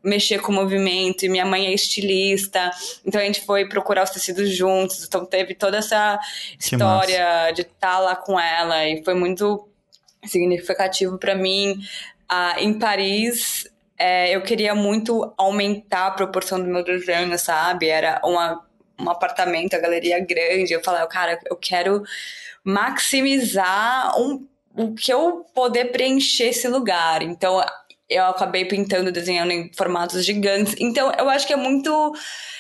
mexer 0.02 0.40
com 0.40 0.52
movimento, 0.52 1.24
e 1.24 1.28
minha 1.28 1.46
mãe 1.46 1.66
é 1.66 1.72
estilista, 1.72 2.70
então 3.06 3.18
a 3.18 3.24
gente 3.24 3.40
foi 3.40 3.66
procurar 3.66 4.02
os 4.02 4.10
tecidos 4.10 4.54
juntos, 4.54 5.02
então 5.02 5.24
teve 5.24 5.54
toda 5.54 5.78
essa 5.78 6.18
história 6.60 7.50
de 7.52 7.62
estar 7.62 7.74
tá 7.78 7.98
lá 7.98 8.14
com 8.14 8.38
ela, 8.38 8.86
e 8.86 9.02
foi 9.02 9.14
muito 9.14 9.66
significativo 10.26 11.16
para 11.16 11.34
mim. 11.34 11.78
Ah, 12.28 12.56
em 12.58 12.78
Paris, 12.78 13.66
é, 14.07 14.36
eu 14.36 14.42
queria 14.42 14.74
muito 14.74 15.32
aumentar 15.34 16.09
a 16.09 16.11
proporção 16.11 16.61
do 16.61 16.66
meu 16.66 16.84
desenho, 16.84 17.38
sabe? 17.38 17.88
Era 17.88 18.20
uma, 18.22 18.62
um 19.00 19.09
apartamento, 19.09 19.72
a 19.72 19.78
galeria 19.78 20.20
grande. 20.20 20.74
Eu 20.74 20.84
falava, 20.84 21.07
cara, 21.07 21.40
eu 21.46 21.57
quero 21.57 22.02
maximizar 22.62 24.14
um, 24.20 24.46
o 24.76 24.94
que 24.94 25.11
eu 25.11 25.46
poder 25.55 25.86
preencher 25.86 26.48
esse 26.48 26.68
lugar. 26.68 27.22
Então, 27.22 27.64
eu 28.07 28.26
acabei 28.26 28.66
pintando, 28.66 29.11
desenhando 29.11 29.52
em 29.52 29.72
formatos 29.72 30.22
gigantes. 30.22 30.74
Então, 30.78 31.11
eu 31.18 31.30
acho 31.30 31.46
que 31.46 31.55
é 31.55 31.57
muito 31.57 32.12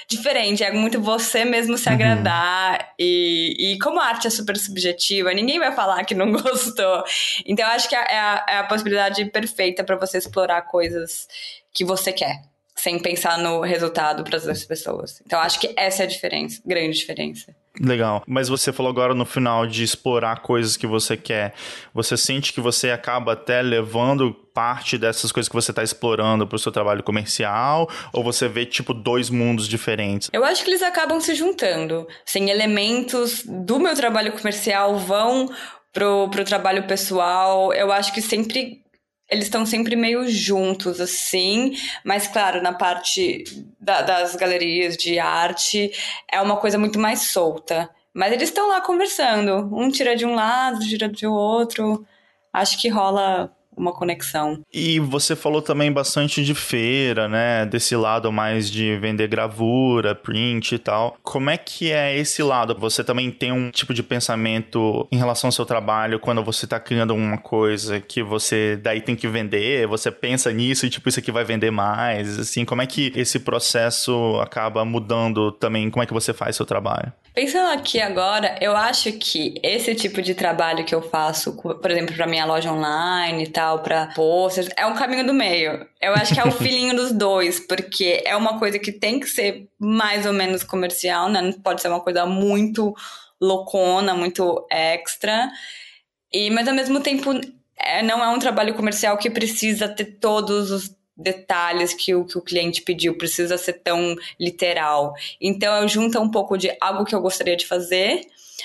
diferente, 0.08 0.62
é 0.62 0.72
muito 0.72 1.00
você 1.00 1.44
mesmo 1.44 1.76
se 1.76 1.88
uhum. 1.88 1.94
agradar. 1.94 2.94
E, 2.98 3.74
e 3.74 3.78
como 3.78 4.00
a 4.00 4.06
arte 4.06 4.26
é 4.26 4.30
super 4.30 4.56
subjetiva, 4.56 5.32
ninguém 5.32 5.58
vai 5.58 5.72
falar 5.72 6.04
que 6.04 6.14
não 6.14 6.30
gostou. 6.32 7.04
Então, 7.46 7.66
eu 7.66 7.72
acho 7.72 7.88
que 7.88 7.94
é 7.94 8.18
a, 8.18 8.46
é 8.48 8.56
a 8.58 8.64
possibilidade 8.64 9.24
perfeita 9.26 9.84
para 9.84 9.96
você 9.96 10.18
explorar 10.18 10.62
coisas 10.62 11.26
que 11.72 11.84
você 11.84 12.12
quer 12.12 12.42
sem 12.76 12.98
pensar 12.98 13.38
no 13.38 13.60
resultado 13.60 14.24
para 14.24 14.36
as 14.36 14.64
pessoas. 14.64 15.22
Então 15.24 15.38
acho 15.38 15.60
que 15.60 15.72
essa 15.76 16.02
é 16.02 16.06
a 16.06 16.08
diferença, 16.08 16.60
grande 16.66 16.98
diferença. 16.98 17.54
Legal. 17.80 18.22
Mas 18.26 18.48
você 18.48 18.72
falou 18.72 18.90
agora 18.90 19.14
no 19.14 19.24
final 19.24 19.66
de 19.66 19.82
explorar 19.82 20.42
coisas 20.42 20.76
que 20.76 20.86
você 20.86 21.16
quer. 21.16 21.54
Você 21.92 22.16
sente 22.16 22.52
que 22.52 22.60
você 22.60 22.90
acaba 22.90 23.32
até 23.32 23.60
levando 23.62 24.32
parte 24.54 24.96
dessas 24.96 25.32
coisas 25.32 25.48
que 25.48 25.54
você 25.54 25.72
está 25.72 25.82
explorando 25.82 26.46
para 26.46 26.54
o 26.54 26.58
seu 26.58 26.70
trabalho 26.70 27.02
comercial? 27.02 27.90
Ou 28.12 28.22
você 28.22 28.46
vê, 28.46 28.64
tipo, 28.64 28.94
dois 28.94 29.28
mundos 29.28 29.66
diferentes? 29.66 30.30
Eu 30.32 30.44
acho 30.44 30.62
que 30.62 30.70
eles 30.70 30.82
acabam 30.82 31.20
se 31.20 31.34
juntando. 31.34 32.06
Sem 32.24 32.48
elementos 32.48 33.42
do 33.44 33.80
meu 33.80 33.94
trabalho 33.96 34.32
comercial 34.32 34.96
vão 34.96 35.50
pro, 35.92 36.28
pro 36.28 36.44
trabalho 36.44 36.86
pessoal. 36.86 37.72
Eu 37.72 37.90
acho 37.90 38.14
que 38.14 38.22
sempre 38.22 38.83
eles 39.30 39.44
estão 39.44 39.64
sempre 39.64 39.96
meio 39.96 40.28
juntos, 40.28 41.00
assim, 41.00 41.76
mas 42.04 42.26
claro, 42.28 42.62
na 42.62 42.72
parte 42.72 43.44
da, 43.80 44.02
das 44.02 44.36
galerias 44.36 44.96
de 44.96 45.18
arte 45.18 45.90
é 46.30 46.40
uma 46.40 46.56
coisa 46.56 46.78
muito 46.78 46.98
mais 46.98 47.32
solta. 47.32 47.90
Mas 48.12 48.32
eles 48.32 48.48
estão 48.48 48.68
lá 48.68 48.80
conversando, 48.80 49.68
um 49.76 49.90
tira 49.90 50.14
de 50.14 50.24
um 50.24 50.34
lado, 50.34 50.86
tira 50.86 51.08
de 51.08 51.26
outro. 51.26 52.06
Acho 52.52 52.80
que 52.80 52.88
rola 52.88 53.53
uma 53.76 53.92
conexão. 53.92 54.60
E 54.72 54.98
você 54.98 55.34
falou 55.36 55.62
também 55.62 55.92
bastante 55.92 56.44
de 56.44 56.54
feira, 56.54 57.28
né? 57.28 57.66
Desse 57.66 57.96
lado 57.96 58.30
mais 58.32 58.70
de 58.70 58.96
vender 58.98 59.28
gravura, 59.28 60.14
print 60.14 60.74
e 60.74 60.78
tal. 60.78 61.16
Como 61.22 61.50
é 61.50 61.56
que 61.56 61.92
é 61.92 62.16
esse 62.16 62.42
lado? 62.42 62.76
Você 62.78 63.02
também 63.02 63.30
tem 63.30 63.52
um 63.52 63.70
tipo 63.70 63.94
de 63.94 64.02
pensamento 64.02 65.06
em 65.10 65.16
relação 65.16 65.48
ao 65.48 65.52
seu 65.52 65.64
trabalho 65.64 66.18
quando 66.18 66.42
você 66.42 66.66
tá 66.66 66.78
criando 66.78 67.14
uma 67.14 67.38
coisa 67.38 68.00
que 68.00 68.22
você 68.22 68.76
daí 68.76 69.00
tem 69.00 69.16
que 69.16 69.28
vender, 69.28 69.86
você 69.86 70.10
pensa 70.10 70.52
nisso 70.52 70.86
e 70.86 70.90
tipo 70.90 71.08
isso 71.08 71.20
aqui 71.20 71.30
vai 71.30 71.44
vender 71.44 71.70
mais, 71.70 72.38
assim, 72.38 72.64
como 72.64 72.82
é 72.82 72.86
que 72.86 73.12
esse 73.14 73.38
processo 73.40 74.38
acaba 74.40 74.84
mudando 74.84 75.52
também, 75.52 75.90
como 75.90 76.02
é 76.02 76.06
que 76.06 76.12
você 76.12 76.32
faz 76.32 76.56
seu 76.56 76.66
trabalho? 76.66 77.12
Pensando 77.34 77.72
aqui 77.72 78.00
agora, 78.00 78.56
eu 78.60 78.76
acho 78.76 79.10
que 79.14 79.54
esse 79.60 79.92
tipo 79.96 80.22
de 80.22 80.34
trabalho 80.34 80.84
que 80.84 80.94
eu 80.94 81.02
faço, 81.02 81.56
por 81.56 81.90
exemplo, 81.90 82.14
para 82.14 82.28
minha 82.28 82.44
loja 82.46 82.72
online 82.72 83.42
e 83.42 83.48
tal, 83.48 83.63
para 83.82 84.08
posters, 84.08 84.68
é 84.76 84.86
um 84.86 84.94
caminho 84.94 85.26
do 85.26 85.34
meio. 85.34 85.86
Eu 86.00 86.12
acho 86.14 86.34
que 86.34 86.40
é 86.40 86.44
o 86.44 86.50
filhinho 86.52 86.94
dos 86.94 87.12
dois, 87.12 87.60
porque 87.60 88.22
é 88.24 88.36
uma 88.36 88.58
coisa 88.58 88.78
que 88.78 88.92
tem 88.92 89.18
que 89.18 89.26
ser 89.26 89.68
mais 89.78 90.26
ou 90.26 90.32
menos 90.32 90.62
comercial, 90.62 91.28
né? 91.28 91.40
Não 91.40 91.52
pode 91.52 91.80
ser 91.80 91.88
uma 91.88 92.00
coisa 92.00 92.26
muito 92.26 92.94
loucona, 93.40 94.14
muito 94.14 94.66
extra. 94.70 95.50
E, 96.32 96.50
mas 96.50 96.68
ao 96.68 96.74
mesmo 96.74 97.00
tempo, 97.00 97.30
é, 97.76 98.02
não 98.02 98.22
é 98.22 98.28
um 98.28 98.38
trabalho 98.38 98.74
comercial 98.74 99.16
que 99.16 99.30
precisa 99.30 99.88
ter 99.88 100.18
todos 100.20 100.70
os 100.70 100.94
detalhes 101.16 101.94
que 101.94 102.14
o, 102.14 102.24
que 102.24 102.36
o 102.36 102.42
cliente 102.42 102.82
pediu, 102.82 103.16
precisa 103.16 103.56
ser 103.56 103.74
tão 103.74 104.16
literal. 104.38 105.14
Então, 105.40 105.82
eu 105.82 105.88
junto 105.88 106.20
um 106.20 106.30
pouco 106.30 106.56
de 106.56 106.76
algo 106.80 107.04
que 107.04 107.14
eu 107.14 107.20
gostaria 107.20 107.56
de 107.56 107.66
fazer, 107.66 108.20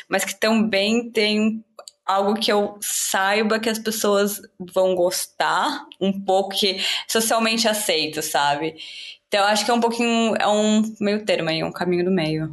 mas 0.07 0.25
que 0.25 0.39
também 0.39 1.09
tem 1.11 1.63
algo 2.09 2.33
que 2.33 2.51
eu 2.51 2.75
saiba 2.81 3.59
que 3.59 3.69
as 3.69 3.77
pessoas 3.77 4.41
vão 4.73 4.95
gostar, 4.95 5.85
um 6.01 6.11
pouco 6.11 6.55
que 6.57 6.83
socialmente 7.07 7.67
aceito, 7.67 8.23
sabe? 8.23 8.75
Então, 9.27 9.45
acho 9.45 9.63
que 9.63 9.69
é 9.69 9.73
um 9.75 9.79
pouquinho, 9.79 10.35
é 10.35 10.47
um 10.47 10.81
meio 10.99 11.23
termo 11.23 11.49
aí, 11.49 11.63
um 11.63 11.71
caminho 11.71 12.03
do 12.03 12.09
meio. 12.09 12.51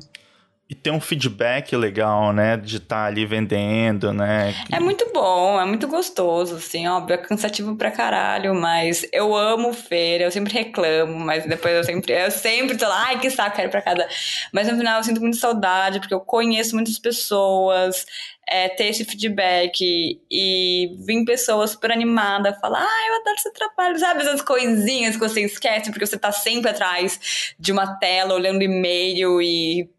E 0.68 0.74
tem 0.74 0.92
um 0.92 1.00
feedback 1.00 1.76
legal, 1.76 2.32
né? 2.32 2.56
De 2.56 2.78
estar 2.78 2.96
tá 2.96 3.04
ali 3.04 3.24
vendendo, 3.24 4.12
né? 4.12 4.52
É 4.70 4.80
muito 4.80 5.10
bom, 5.14 5.60
é 5.60 5.64
muito 5.64 5.86
gostoso, 5.86 6.56
assim, 6.56 6.88
óbvio, 6.88 7.14
é 7.14 7.18
cansativo 7.18 7.76
pra 7.76 7.90
caralho, 7.90 8.52
mas 8.52 9.06
eu 9.12 9.34
amo 9.34 9.72
feira, 9.72 10.24
eu 10.24 10.30
sempre 10.30 10.52
reclamo, 10.52 11.18
mas 11.20 11.46
depois 11.46 11.72
eu 11.72 11.84
sempre, 11.84 12.12
eu 12.12 12.30
sempre 12.32 12.76
tô 12.76 12.86
lá, 12.86 13.06
ai, 13.06 13.20
que 13.20 13.30
saco, 13.30 13.54
quero 13.54 13.68
ir 13.68 13.70
pra 13.70 13.80
casa. 13.80 14.08
Mas 14.52 14.66
no 14.68 14.76
final 14.76 14.98
eu 14.98 15.04
sinto 15.04 15.20
muita 15.20 15.38
saudade, 15.38 16.00
porque 16.00 16.14
eu 16.14 16.20
conheço 16.20 16.74
muitas 16.74 16.98
pessoas, 16.98 18.04
é, 18.48 18.68
ter 18.68 18.86
esse 18.86 19.04
feedback 19.04 20.20
e 20.30 20.96
vir 21.04 21.24
pessoas 21.24 21.70
super 21.70 21.90
animadas 21.90 22.58
falar, 22.60 22.82
ah, 22.82 23.08
eu 23.08 23.20
adoro 23.20 23.40
seu 23.40 23.52
trabalho, 23.52 23.98
sabe? 23.98 24.22
Essas 24.22 24.40
coisinhas 24.42 25.16
que 25.16 25.20
você 25.20 25.42
esquece, 25.42 25.90
porque 25.90 26.06
você 26.06 26.18
tá 26.18 26.30
sempre 26.30 26.70
atrás 26.70 27.54
de 27.58 27.72
uma 27.72 27.98
tela, 27.98 28.34
olhando 28.34 28.62
e-mail 28.62 29.42
e 29.42 29.90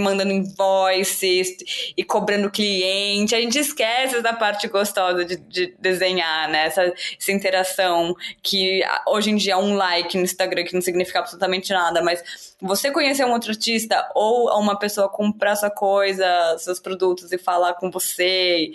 mandando 0.00 0.32
invoices 0.32 1.92
e 1.96 2.02
cobrando 2.02 2.50
cliente. 2.50 3.34
A 3.34 3.40
gente 3.40 3.58
esquece 3.58 4.22
da 4.22 4.32
parte 4.32 4.66
gostosa 4.66 5.24
de, 5.24 5.36
de 5.36 5.74
desenhar, 5.78 6.48
né? 6.50 6.66
Essa, 6.66 6.82
essa, 7.18 7.32
interação 7.32 8.14
que 8.42 8.80
hoje 9.06 9.30
em 9.30 9.36
dia 9.36 9.52
é 9.52 9.56
um 9.56 9.74
like 9.74 10.16
no 10.16 10.24
Instagram 10.24 10.64
que 10.64 10.74
não 10.74 10.80
significa 10.80 11.18
absolutamente 11.18 11.70
nada, 11.70 12.02
mas 12.02 12.54
você 12.60 12.90
conhecer 12.90 13.26
um 13.26 13.32
outro 13.32 13.50
artista 13.50 14.08
ou 14.14 14.48
uma 14.58 14.78
pessoa 14.78 15.08
comprar 15.08 15.54
sua 15.56 15.70
coisa, 15.70 16.56
seus 16.58 16.80
produtos 16.80 17.30
e 17.30 17.36
falar 17.36 17.74
com 17.74 17.90
você 17.90 18.72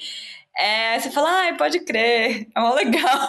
É, 0.57 0.99
você 0.99 1.09
fala, 1.09 1.29
ai, 1.29 1.57
pode 1.57 1.79
crer, 1.79 2.47
é 2.53 2.59
mó 2.59 2.73
legal. 2.73 3.27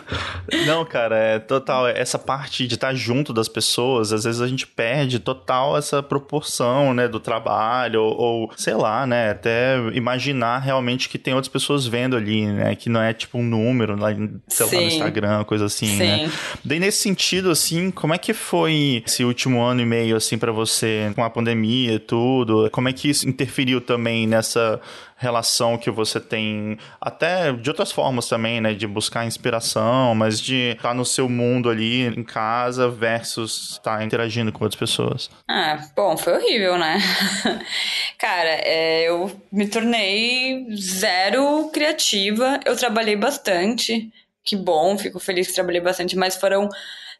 Não, 0.66 0.84
cara, 0.84 1.16
é 1.16 1.38
total. 1.38 1.86
Essa 1.86 2.18
parte 2.18 2.66
de 2.66 2.74
estar 2.74 2.94
junto 2.94 3.32
das 3.34 3.48
pessoas, 3.48 4.12
às 4.12 4.24
vezes 4.24 4.40
a 4.40 4.48
gente 4.48 4.66
perde 4.66 5.18
total 5.18 5.76
essa 5.76 6.02
proporção, 6.02 6.94
né, 6.94 7.06
do 7.06 7.20
trabalho, 7.20 8.02
ou, 8.02 8.16
ou 8.16 8.50
sei 8.56 8.74
lá, 8.74 9.06
né, 9.06 9.30
até 9.30 9.76
imaginar 9.92 10.58
realmente 10.58 11.08
que 11.08 11.18
tem 11.18 11.34
outras 11.34 11.52
pessoas 11.52 11.86
vendo 11.86 12.16
ali, 12.16 12.46
né, 12.46 12.74
que 12.74 12.88
não 12.88 13.00
é 13.02 13.12
tipo 13.12 13.38
um 13.38 13.42
número, 13.42 13.98
lá, 13.98 14.08
sei 14.48 14.66
Sim. 14.66 14.74
lá, 14.74 14.80
no 14.80 14.86
Instagram, 14.86 15.44
coisa 15.44 15.66
assim, 15.66 15.96
né. 15.96 16.18
Sim. 16.18 16.24
né. 16.24 16.32
Daí 16.64 16.80
nesse 16.80 16.98
sentido, 16.98 17.50
assim, 17.50 17.90
como 17.90 18.14
é 18.14 18.18
que 18.18 18.32
foi 18.32 19.02
esse 19.06 19.22
último 19.22 19.60
ano 19.60 19.82
e 19.82 19.86
meio, 19.86 20.16
assim, 20.16 20.38
para 20.38 20.50
você, 20.50 21.12
com 21.14 21.22
a 21.22 21.28
pandemia 21.28 21.94
e 21.94 21.98
tudo? 21.98 22.70
Como 22.70 22.88
é 22.88 22.92
que 22.92 23.10
isso 23.10 23.28
interferiu 23.28 23.80
também 23.80 24.26
nessa 24.26 24.80
relação 25.24 25.78
que 25.78 25.90
você 25.90 26.20
tem, 26.20 26.78
até 27.00 27.52
de 27.52 27.68
outras 27.68 27.90
formas 27.90 28.28
também, 28.28 28.60
né? 28.60 28.74
De 28.74 28.86
buscar 28.86 29.26
inspiração, 29.26 30.14
mas 30.14 30.40
de 30.40 30.72
estar 30.72 30.90
tá 30.90 30.94
no 30.94 31.04
seu 31.04 31.28
mundo 31.28 31.68
ali 31.68 32.06
em 32.06 32.22
casa 32.22 32.88
versus 32.88 33.72
estar 33.72 33.98
tá 33.98 34.04
interagindo 34.04 34.52
com 34.52 34.64
outras 34.64 34.78
pessoas. 34.78 35.30
Ah, 35.48 35.80
bom, 35.96 36.16
foi 36.16 36.34
horrível, 36.34 36.78
né? 36.78 36.98
Cara, 38.18 38.50
é, 38.62 39.08
eu 39.08 39.30
me 39.50 39.66
tornei 39.66 40.66
zero 40.76 41.70
criativa. 41.72 42.60
Eu 42.64 42.76
trabalhei 42.76 43.16
bastante. 43.16 44.12
Que 44.44 44.56
bom, 44.56 44.98
fico 44.98 45.18
feliz 45.18 45.48
que 45.48 45.54
trabalhei 45.54 45.80
bastante, 45.80 46.16
mas 46.16 46.36
foram 46.36 46.68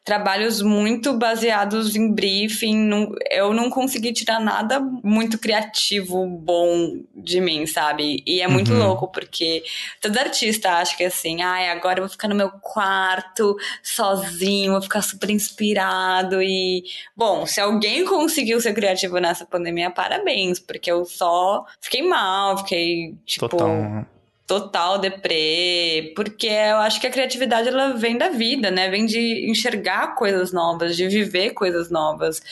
trabalhos 0.05 0.61
muito 0.61 1.15
baseados 1.15 1.97
em 1.97 2.13
briefing. 2.13 2.77
Não, 2.77 3.11
eu 3.31 3.55
não 3.55 3.71
consegui 3.71 4.13
tirar 4.13 4.39
nada 4.39 4.79
muito 4.79 5.39
criativo, 5.39 6.27
bom 6.27 7.01
de 7.17 7.41
mim, 7.41 7.67
sabe? 7.67 8.23
E 8.27 8.43
é 8.43 8.47
muito 8.47 8.73
uhum. 8.73 8.79
louco, 8.79 9.09
porque 9.09 9.65
todo 10.01 10.19
artista 10.19 10.73
acha 10.73 10.95
que 10.95 11.05
assim, 11.05 11.41
ai, 11.41 11.71
agora 11.71 12.01
eu 12.01 12.03
vou 12.05 12.11
ficar 12.11 12.29
no 12.29 12.35
meu 12.35 12.51
quarto 12.51 13.57
sozinho, 13.83 14.73
vou 14.73 14.83
ficar 14.83 15.01
super 15.01 15.31
inspirado. 15.31 16.43
E, 16.43 16.85
bom, 17.17 17.47
se 17.47 17.61
alguém 17.61 18.05
conseguiu 18.05 18.61
ser 18.61 18.75
criativo 18.75 19.19
nessa 19.19 19.47
pandemia, 19.47 19.91
parabéns, 19.91 20.61
porque 20.61 20.93
eu 20.93 21.07
só 21.07 21.65
fiquei 21.81 22.03
mal, 22.03 22.59
fiquei, 22.59 23.15
tipo. 23.25 23.49
Total 23.49 24.05
total 24.47 24.99
deprê, 24.99 26.13
porque 26.15 26.47
eu 26.47 26.77
acho 26.79 27.01
que 27.01 27.07
a 27.07 27.11
criatividade 27.11 27.69
ela 27.69 27.95
vem 27.95 28.19
da 28.19 28.29
vida, 28.29 28.71
né? 28.71 28.91
Vem 28.91 29.07
de 29.07 29.51
enxergar 29.51 30.15
coisas 30.15 30.53
novas, 30.53 30.97
de 30.97 31.09
viver 31.09 31.51
coisas 31.51 31.91
novas. 31.91 32.43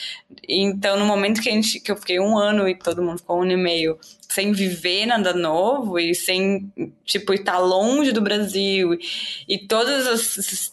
Então, 0.48 0.98
no 0.98 1.04
momento 1.04 1.42
que, 1.42 1.50
a 1.50 1.52
gente, 1.52 1.80
que 1.80 1.92
eu 1.92 1.96
fiquei 1.96 2.18
um 2.18 2.38
ano 2.38 2.66
e 2.66 2.74
todo 2.74 3.02
mundo 3.02 3.18
ficou 3.18 3.38
um 3.38 3.42
ano 3.42 3.52
e 3.52 3.56
meio 3.56 3.98
sem 4.28 4.52
viver 4.52 5.04
nada 5.04 5.34
novo 5.34 5.98
e 5.98 6.14
sem, 6.14 6.72
tipo, 7.04 7.34
estar 7.34 7.58
longe 7.58 8.12
do 8.12 8.22
Brasil 8.22 8.94
e, 8.94 9.00
e 9.46 9.58
todas 9.58 10.06
as 10.06 10.72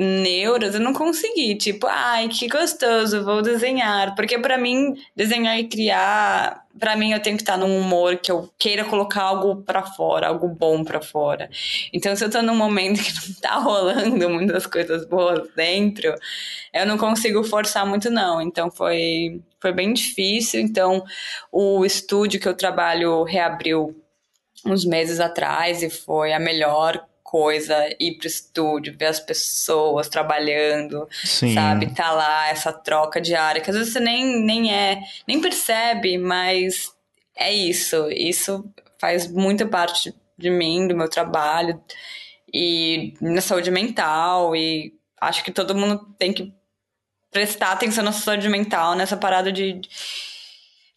neuras, 0.00 0.74
eu 0.74 0.80
não 0.80 0.94
consegui. 0.94 1.54
Tipo, 1.54 1.86
ai, 1.86 2.28
que 2.28 2.48
gostoso, 2.48 3.22
vou 3.22 3.42
desenhar. 3.42 4.14
Porque 4.14 4.38
para 4.38 4.56
mim, 4.56 4.94
desenhar 5.14 5.58
e 5.58 5.68
criar, 5.68 6.64
para 6.78 6.96
mim 6.96 7.12
eu 7.12 7.20
tenho 7.20 7.36
que 7.36 7.42
estar 7.42 7.58
num 7.58 7.78
humor 7.78 8.16
que 8.16 8.32
eu 8.32 8.50
queira 8.58 8.84
colocar 8.84 9.22
algo 9.22 9.62
para 9.62 9.82
fora, 9.82 10.28
algo 10.28 10.48
bom 10.48 10.82
para 10.82 11.02
fora. 11.02 11.50
Então, 11.92 12.16
se 12.16 12.24
eu 12.24 12.30
tô 12.30 12.40
num 12.40 12.56
momento 12.56 13.02
que 13.02 13.12
não 13.28 13.34
tá 13.40 13.56
rolando 13.56 14.30
muitas 14.30 14.66
coisas 14.66 15.06
boas 15.06 15.48
dentro, 15.54 16.14
eu 16.72 16.86
não 16.86 16.96
consigo 16.96 17.44
forçar 17.44 17.86
muito, 17.86 18.10
não. 18.10 18.40
Então, 18.40 18.70
foi, 18.70 19.42
foi 19.60 19.72
bem 19.72 19.92
difícil. 19.92 20.60
Então, 20.60 21.04
o 21.52 21.84
estúdio 21.84 22.40
que 22.40 22.48
eu 22.48 22.56
trabalho 22.56 23.22
reabriu 23.24 23.94
uns 24.64 24.84
meses 24.84 25.20
atrás 25.20 25.82
e 25.82 25.90
foi 25.90 26.32
a 26.32 26.38
melhor 26.40 27.04
coisa, 27.30 27.76
ir 28.00 28.16
pro 28.16 28.26
estúdio, 28.26 28.96
ver 28.98 29.06
as 29.06 29.20
pessoas 29.20 30.08
trabalhando, 30.08 31.08
Sim. 31.22 31.54
sabe? 31.54 31.94
Tá 31.94 32.10
lá, 32.10 32.48
essa 32.48 32.72
troca 32.72 33.20
diária, 33.20 33.60
que 33.60 33.70
às 33.70 33.76
vezes 33.76 33.92
você 33.92 34.00
nem, 34.00 34.42
nem 34.44 34.74
é, 34.74 35.00
nem 35.28 35.40
percebe, 35.40 36.18
mas 36.18 36.92
é 37.36 37.52
isso. 37.52 38.10
Isso 38.10 38.68
faz 38.98 39.30
muita 39.30 39.64
parte 39.64 40.12
de 40.36 40.50
mim, 40.50 40.88
do 40.88 40.96
meu 40.96 41.08
trabalho 41.08 41.80
e 42.52 43.14
na 43.20 43.40
saúde 43.40 43.70
mental 43.70 44.56
e 44.56 44.92
acho 45.20 45.44
que 45.44 45.52
todo 45.52 45.72
mundo 45.72 46.04
tem 46.18 46.32
que 46.32 46.52
prestar 47.30 47.70
atenção 47.70 48.02
na 48.02 48.10
saúde 48.10 48.48
mental, 48.48 48.96
nessa 48.96 49.16
parada 49.16 49.52
de 49.52 49.80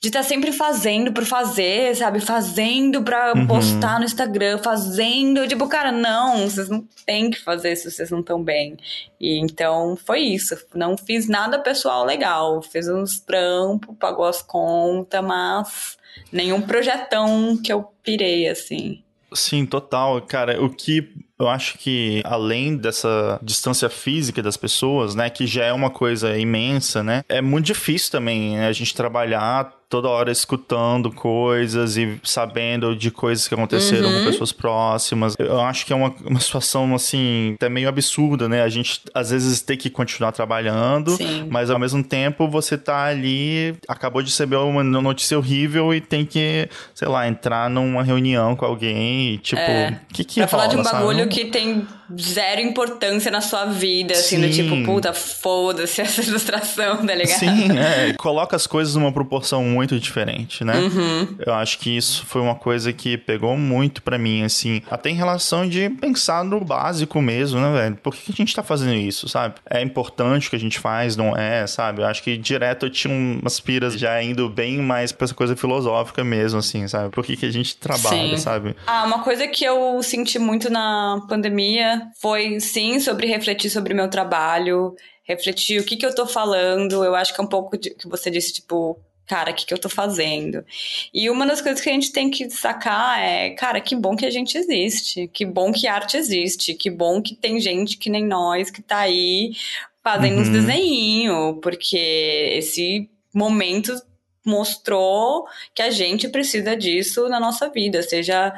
de 0.03 0.09
estar 0.09 0.19
tá 0.19 0.27
sempre 0.27 0.51
fazendo 0.51 1.13
por 1.13 1.23
fazer, 1.23 1.95
sabe? 1.95 2.19
Fazendo 2.19 3.01
pra 3.03 3.31
uhum. 3.33 3.47
postar 3.47 3.99
no 3.99 4.05
Instagram, 4.05 4.57
fazendo. 4.57 5.47
Tipo, 5.47 5.65
cara, 5.69 5.93
não, 5.93 6.39
vocês 6.39 6.67
não 6.67 6.85
têm 7.05 7.31
que 7.31 7.39
fazer 7.39 7.73
se 7.77 7.89
vocês 7.89 8.11
não 8.11 8.19
estão 8.19 8.43
bem. 8.43 8.75
E 9.17 9.39
então 9.39 9.97
foi 10.05 10.19
isso. 10.19 10.57
Não 10.75 10.97
fiz 10.97 11.29
nada 11.29 11.57
pessoal 11.57 12.03
legal. 12.03 12.61
Fiz 12.61 12.89
uns 12.89 13.17
trampos, 13.21 13.95
pagou 13.97 14.25
as 14.25 14.41
contas, 14.41 15.23
mas 15.23 15.97
nenhum 16.33 16.59
projetão 16.59 17.55
que 17.55 17.71
eu 17.71 17.87
pirei, 18.03 18.49
assim. 18.49 19.01
Sim, 19.33 19.65
total. 19.65 20.21
Cara, 20.23 20.61
o 20.61 20.69
que 20.69 21.13
eu 21.39 21.47
acho 21.47 21.77
que 21.77 22.21
além 22.25 22.75
dessa 22.75 23.39
distância 23.41 23.89
física 23.89 24.43
das 24.43 24.57
pessoas, 24.57 25.15
né, 25.15 25.29
que 25.29 25.47
já 25.47 25.63
é 25.63 25.73
uma 25.73 25.89
coisa 25.89 26.37
imensa, 26.37 27.01
né, 27.01 27.23
é 27.27 27.41
muito 27.41 27.65
difícil 27.65 28.11
também 28.11 28.57
né, 28.57 28.67
a 28.67 28.71
gente 28.71 28.93
trabalhar 28.93 29.73
toda 29.93 30.09
hora 30.09 30.31
escutando 30.31 31.11
coisas 31.11 31.97
e 31.97 32.19
sabendo 32.23 32.95
de 32.95 33.11
coisas 33.11 33.47
que 33.47 33.53
aconteceram 33.53 34.09
uhum. 34.09 34.23
com 34.23 34.31
pessoas 34.31 34.51
próximas. 34.51 35.35
Eu 35.37 35.61
acho 35.61 35.85
que 35.85 35.93
é 35.93 35.95
uma, 35.95 36.11
uma 36.25 36.39
situação, 36.39 36.95
assim, 36.95 37.53
até 37.53 37.69
meio 37.69 37.87
absurda, 37.87 38.49
né? 38.49 38.63
A 38.63 38.69
gente, 38.69 39.01
às 39.13 39.29
vezes, 39.29 39.61
tem 39.61 39.77
que 39.77 39.91
continuar 39.91 40.31
trabalhando, 40.31 41.15
Sim. 41.15 41.47
mas 41.47 41.69
ao 41.69 41.77
mesmo 41.77 42.03
tempo 42.03 42.47
você 42.47 42.75
tá 42.75 43.03
ali, 43.03 43.75
acabou 43.87 44.23
de 44.23 44.31
receber 44.31 44.55
uma 44.55 44.83
notícia 44.83 45.37
horrível 45.37 45.93
e 45.93 46.01
tem 46.01 46.25
que, 46.25 46.67
sei 46.95 47.07
lá, 47.07 47.27
entrar 47.27 47.69
numa 47.69 48.01
reunião 48.01 48.55
com 48.55 48.65
alguém 48.65 49.33
e, 49.33 49.37
tipo, 49.37 49.61
o 49.61 49.63
é. 49.63 50.01
que 50.11 50.23
que 50.23 50.39
Pra 50.39 50.47
rola, 50.47 50.63
falar 50.63 50.67
de 50.67 50.77
um 50.77 50.83
bagulho 50.83 51.19
sabe? 51.19 51.29
que 51.29 51.45
tem 51.45 51.87
zero 52.19 52.61
importância 52.61 53.31
na 53.31 53.41
sua 53.41 53.65
vida, 53.65 54.13
assim, 54.13 54.37
Sim. 54.37 54.41
do 54.41 54.49
tipo, 54.51 54.85
puta, 54.85 55.13
foda-se 55.13 56.01
essa 56.01 56.21
ilustração, 56.21 57.05
tá 57.05 57.15
ligado? 57.15 57.37
Sim, 57.37 57.77
é. 57.77 58.13
Coloca 58.13 58.55
as 58.55 58.65
coisas 58.65 58.95
numa 58.95 59.11
proporção 59.11 59.63
muito 59.63 59.82
diferente, 59.85 60.63
né? 60.63 60.77
Uhum. 60.77 61.35
Eu 61.45 61.53
acho 61.53 61.79
que 61.79 61.95
isso 61.95 62.25
foi 62.25 62.41
uma 62.41 62.55
coisa 62.55 62.91
que 62.91 63.17
pegou 63.17 63.57
muito 63.57 64.01
para 64.01 64.17
mim, 64.17 64.43
assim, 64.43 64.81
até 64.89 65.09
em 65.09 65.15
relação 65.15 65.67
de 65.67 65.89
pensar 65.89 66.43
no 66.43 66.59
básico 66.63 67.21
mesmo, 67.21 67.59
né, 67.59 67.71
velho? 67.71 67.95
Por 67.97 68.15
que 68.15 68.31
a 68.31 68.35
gente 68.35 68.55
tá 68.55 68.63
fazendo 68.63 68.93
isso, 68.93 69.27
sabe? 69.27 69.55
É 69.69 69.81
importante 69.81 70.47
o 70.47 70.49
que 70.49 70.55
a 70.55 70.59
gente 70.59 70.79
faz, 70.79 71.15
não 71.15 71.35
é, 71.35 71.65
sabe? 71.67 72.01
Eu 72.01 72.05
acho 72.05 72.23
que 72.23 72.37
direto 72.37 72.85
eu 72.85 72.89
tinha 72.89 73.13
umas 73.13 73.59
piras 73.59 73.93
já 73.97 74.21
indo 74.21 74.49
bem 74.49 74.77
mais 74.77 75.11
pra 75.11 75.25
essa 75.25 75.33
coisa 75.33 75.55
filosófica 75.55 76.23
mesmo, 76.23 76.59
assim, 76.59 76.87
sabe? 76.87 77.09
Por 77.09 77.25
que, 77.25 77.35
que 77.35 77.45
a 77.45 77.51
gente 77.51 77.77
trabalha, 77.77 78.29
sim. 78.29 78.37
sabe? 78.37 78.75
Ah, 78.85 79.03
uma 79.05 79.23
coisa 79.23 79.47
que 79.47 79.63
eu 79.63 80.01
senti 80.03 80.39
muito 80.39 80.69
na 80.69 81.21
pandemia 81.27 82.07
foi 82.21 82.59
sim 82.59 82.99
sobre 82.99 83.27
refletir 83.27 83.69
sobre 83.69 83.93
meu 83.93 84.09
trabalho, 84.09 84.95
refletir 85.23 85.79
o 85.79 85.85
que 85.85 85.95
que 85.95 86.05
eu 86.05 86.13
tô 86.13 86.25
falando. 86.25 87.03
Eu 87.03 87.15
acho 87.15 87.33
que 87.33 87.41
é 87.41 87.43
um 87.43 87.47
pouco 87.47 87.77
de, 87.77 87.91
que 87.91 88.07
você 88.07 88.29
disse, 88.29 88.53
tipo, 88.53 88.99
cara, 89.27 89.51
o 89.51 89.53
que, 89.53 89.65
que 89.65 89.73
eu 89.73 89.79
tô 89.79 89.89
fazendo? 89.89 90.65
E 91.13 91.29
uma 91.29 91.45
das 91.45 91.61
coisas 91.61 91.81
que 91.81 91.89
a 91.89 91.93
gente 91.93 92.11
tem 92.11 92.29
que 92.29 92.49
sacar 92.49 93.19
é, 93.19 93.51
cara, 93.51 93.79
que 93.79 93.95
bom 93.95 94.15
que 94.15 94.25
a 94.25 94.31
gente 94.31 94.57
existe, 94.57 95.27
que 95.27 95.45
bom 95.45 95.71
que 95.71 95.87
arte 95.87 96.17
existe, 96.17 96.73
que 96.73 96.89
bom 96.89 97.21
que 97.21 97.35
tem 97.35 97.59
gente 97.59 97.97
que 97.97 98.09
nem 98.09 98.25
nós 98.25 98.69
que 98.69 98.81
tá 98.81 98.99
aí 98.99 99.51
fazendo 100.03 100.35
uhum. 100.35 100.41
uns 100.41 100.49
desenhinhos, 100.49 101.57
porque 101.61 102.49
esse 102.53 103.09
momento 103.33 103.93
mostrou 104.45 105.45
que 105.73 105.81
a 105.81 105.89
gente 105.89 106.27
precisa 106.27 106.75
disso 106.75 107.29
na 107.29 107.39
nossa 107.39 107.69
vida, 107.69 108.01
seja 108.03 108.53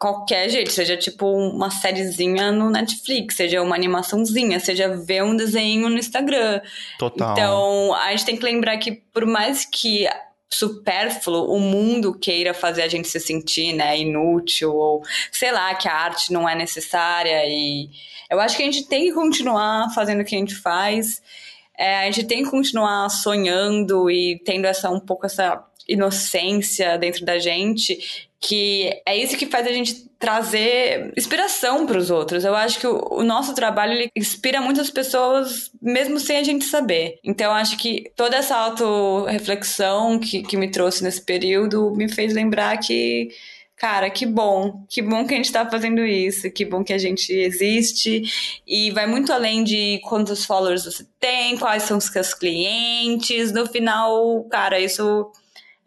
qualquer 0.00 0.48
jeito, 0.48 0.72
seja 0.72 0.96
tipo 0.96 1.26
uma 1.26 1.70
sériezinha 1.70 2.50
no 2.50 2.70
Netflix, 2.70 3.36
seja 3.36 3.60
uma 3.60 3.76
animaçãozinha, 3.76 4.58
seja 4.58 4.96
ver 4.96 5.22
um 5.22 5.36
desenho 5.36 5.90
no 5.90 5.98
Instagram. 5.98 6.62
Total. 6.98 7.32
Então, 7.32 7.94
a 7.94 8.10
gente 8.10 8.24
tem 8.24 8.36
que 8.36 8.42
lembrar 8.42 8.78
que 8.78 8.92
por 8.92 9.26
mais 9.26 9.66
que 9.66 10.08
supérfluo 10.48 11.54
o 11.54 11.60
mundo 11.60 12.18
queira 12.18 12.54
fazer 12.54 12.82
a 12.82 12.88
gente 12.88 13.08
se 13.08 13.20
sentir, 13.20 13.74
né, 13.74 13.98
inútil 13.98 14.74
ou 14.74 15.02
sei 15.30 15.52
lá, 15.52 15.74
que 15.74 15.86
a 15.86 15.94
arte 15.94 16.32
não 16.32 16.48
é 16.48 16.54
necessária 16.54 17.44
e 17.46 17.90
eu 18.30 18.40
acho 18.40 18.56
que 18.56 18.62
a 18.62 18.66
gente 18.66 18.88
tem 18.88 19.04
que 19.04 19.12
continuar 19.12 19.92
fazendo 19.94 20.22
o 20.22 20.24
que 20.24 20.34
a 20.34 20.38
gente 20.38 20.54
faz. 20.54 21.20
É, 21.76 21.98
a 21.98 22.10
gente 22.10 22.24
tem 22.24 22.42
que 22.42 22.50
continuar 22.50 23.08
sonhando 23.10 24.10
e 24.10 24.40
tendo 24.46 24.64
essa 24.64 24.90
um 24.90 24.98
pouco 24.98 25.26
essa 25.26 25.62
inocência 25.86 26.96
dentro 26.96 27.24
da 27.24 27.38
gente 27.38 28.29
que 28.40 28.90
é 29.06 29.16
isso 29.16 29.36
que 29.36 29.46
faz 29.46 29.66
a 29.66 29.72
gente 29.72 30.08
trazer 30.18 31.12
inspiração 31.16 31.86
para 31.86 31.98
os 31.98 32.10
outros. 32.10 32.44
Eu 32.44 32.54
acho 32.54 32.80
que 32.80 32.86
o, 32.86 33.18
o, 33.18 33.22
nosso 33.22 33.54
trabalho 33.54 33.92
ele 33.92 34.10
inspira 34.16 34.60
muitas 34.60 34.90
pessoas, 34.90 35.70
mesmo 35.80 36.18
sem 36.18 36.38
a 36.38 36.42
gente 36.42 36.64
saber. 36.64 37.18
Então, 37.22 37.52
acho 37.52 37.76
que 37.76 38.10
toda 38.16 38.36
essa 38.36 38.56
auto-reflexão 38.56 40.18
que, 40.18 40.42
que 40.42 40.56
me 40.56 40.70
trouxe 40.70 41.04
nesse 41.04 41.22
período 41.22 41.92
me 41.94 42.08
fez 42.08 42.32
lembrar 42.32 42.78
que 42.78 43.28
cara, 43.76 44.10
que 44.10 44.26
bom, 44.26 44.84
que 44.90 45.00
bom 45.00 45.26
que 45.26 45.32
a 45.32 45.36
gente 45.38 45.50
tá 45.50 45.68
fazendo 45.68 46.04
isso, 46.04 46.50
que 46.50 46.66
bom 46.66 46.84
que 46.84 46.92
a 46.92 46.98
gente 46.98 47.32
existe. 47.32 48.60
E 48.66 48.90
vai 48.90 49.06
muito 49.06 49.32
além 49.32 49.64
de 49.64 49.98
quantos 50.04 50.44
followers 50.44 50.84
você 50.84 51.06
tem, 51.18 51.56
quais 51.56 51.84
são 51.84 51.96
os 51.96 52.04
seus 52.04 52.34
clientes. 52.34 53.52
No 53.52 53.66
final, 53.66 54.44
cara, 54.50 54.78
isso 54.78 55.32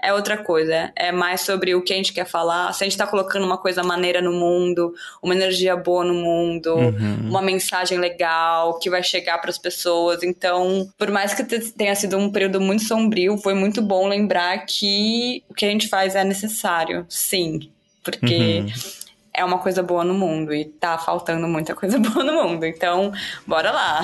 é 0.04 0.14
outra 0.14 0.38
coisa. 0.38 0.91
É 0.95 1.12
mais 1.12 1.41
sobre 1.41 1.74
o 1.74 1.82
que 1.82 1.93
a 1.93 1.95
gente 1.95 2.12
quer 2.12 2.26
falar. 2.26 2.74
Se 2.74 2.84
a 2.84 2.88
gente 2.88 2.97
tá 2.97 3.08
colocando 3.08 3.45
uma 3.45 3.58
coisa 3.58 3.82
maneira 3.82 4.22
no 4.22 4.34
mundo, 4.34 4.93
uma 5.22 5.34
energia 5.34 5.76
boa 5.76 6.04
no 6.04 6.14
mundo, 6.14 6.76
uhum. 6.76 7.30
uma 7.30 7.41
mensagem 7.41 7.97
legal 7.97 8.78
que 8.80 8.89
vai 8.89 9.01
chegar 9.01 9.38
para 9.39 9.49
as 9.49 9.58
pessoas. 9.58 10.22
Então, 10.22 10.89
por 10.97 11.10
mais 11.10 11.34
que 11.34 11.43
tenha 11.43 11.95
sido 11.95 12.18
um 12.18 12.30
período 12.30 12.60
muito 12.60 12.84
sombrio, 12.84 13.38
foi 13.38 13.54
muito 13.54 13.82
bom 13.82 14.08
lembrar 14.08 14.66
que 14.66 15.43
o 15.47 15.54
que 15.54 15.66
a 15.66 15.70
gente 15.70 15.88
faz 15.88 16.16
é 16.16 16.24
necessário, 16.24 17.06
sim. 17.08 17.72
Porque. 18.04 18.66
Uhum 18.66 19.04
é 19.36 19.43
uma 19.43 19.58
coisa 19.58 19.82
boa 19.82 20.04
no 20.04 20.14
mundo 20.14 20.54
e 20.54 20.64
tá 20.64 20.95
faltando 20.97 21.47
muita 21.47 21.74
coisa 21.74 21.97
boa 21.99 22.24
no 22.24 22.34
mundo. 22.34 22.66
Então, 22.66 23.12
bora 23.47 23.72
lá. 23.72 24.01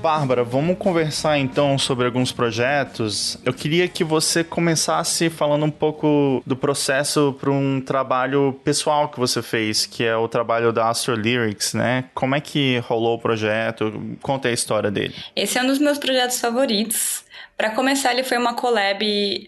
Bárbara, 0.00 0.42
vamos 0.42 0.78
conversar 0.78 1.38
então 1.38 1.76
sobre 1.78 2.06
alguns 2.06 2.32
projetos. 2.32 3.36
Eu 3.44 3.52
queria 3.52 3.86
que 3.86 4.02
você 4.02 4.42
começasse 4.42 5.28
falando 5.28 5.66
um 5.66 5.70
pouco 5.70 6.42
do 6.46 6.56
processo 6.56 7.36
para 7.38 7.50
um 7.50 7.80
trabalho 7.80 8.58
pessoal 8.64 9.10
que 9.10 9.20
você 9.20 9.42
fez, 9.42 9.84
que 9.84 10.02
é 10.02 10.16
o 10.16 10.26
trabalho 10.26 10.72
da 10.72 10.88
Astro 10.88 11.14
Lyrics, 11.14 11.74
né? 11.74 12.04
Como 12.14 12.34
é 12.34 12.40
que 12.40 12.78
rolou 12.78 13.16
o 13.16 13.20
projeto? 13.20 14.16
Conta 14.22 14.48
a 14.48 14.52
história 14.52 14.90
dele. 14.90 15.14
Esse 15.36 15.58
é 15.58 15.62
um 15.62 15.66
dos 15.66 15.78
meus 15.78 15.98
projetos 15.98 16.40
favoritos. 16.40 17.22
Para 17.56 17.70
começar, 17.72 18.12
ele 18.12 18.24
foi 18.24 18.38
uma 18.38 18.54
collab 18.54 19.04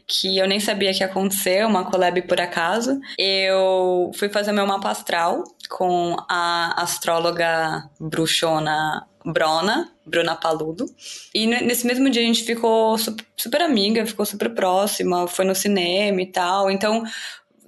que 0.07 0.37
eu 0.37 0.47
nem 0.47 0.61
sabia 0.61 0.93
que 0.93 1.01
ia 1.01 1.07
acontecer, 1.07 1.65
uma 1.65 1.91
collab 1.91 2.21
por 2.23 2.39
acaso. 2.39 3.01
Eu 3.17 4.11
fui 4.19 4.29
fazer 4.29 4.53
meu 4.53 4.67
mapa 4.67 4.91
astral 4.91 5.45
com 5.71 6.15
a 6.29 6.75
astróloga 6.83 7.85
bruxona 7.99 9.07
Brona, 9.25 9.89
Bruna 10.05 10.37
Paludo. 10.37 10.87
E 11.35 11.47
nesse 11.47 11.87
mesmo 11.87 12.11
dia 12.11 12.23
a 12.23 12.25
gente 12.25 12.45
ficou 12.45 12.97
super 13.37 13.63
amiga, 13.63 14.07
ficou 14.07 14.27
super 14.27 14.51
próxima, 14.55 15.27
foi 15.27 15.45
no 15.45 15.55
cinema 15.55 16.21
e 16.21 16.27
tal. 16.27 16.71
Então 16.71 17.05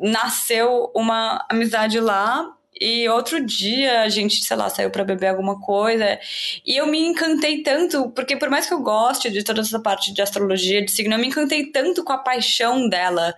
nasceu 0.01 0.91
uma 0.95 1.45
amizade 1.49 1.99
lá. 2.01 2.51
E 2.81 3.09
outro 3.09 3.45
dia 3.45 4.03
a 4.03 4.09
gente, 4.09 4.45
sei 4.45 4.57
lá, 4.57 4.69
saiu 4.69 4.91
para 4.91 5.05
beber 5.05 5.29
alguma 5.29 5.61
coisa. 5.61 6.19
E 6.67 6.77
eu 6.77 6.87
me 6.87 6.99
encantei 6.99 7.63
tanto, 7.63 8.11
porque 8.11 8.37
por 8.37 8.51
mais 8.51 8.67
que 8.67 8.75
eu 8.75 8.83
goste 8.83 9.31
de 9.31 9.45
toda 9.45 9.61
essa 9.61 9.79
parte 9.79 10.13
de 10.13 10.21
astrologia, 10.21 10.85
de 10.85 10.91
signo, 10.91 11.15
eu 11.15 11.19
me 11.19 11.29
encantei 11.29 11.67
tanto 11.67 12.03
com 12.03 12.13
a 12.13 12.19
paixão 12.19 12.89
dela 12.89 13.35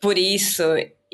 por 0.00 0.18
isso. 0.18 0.62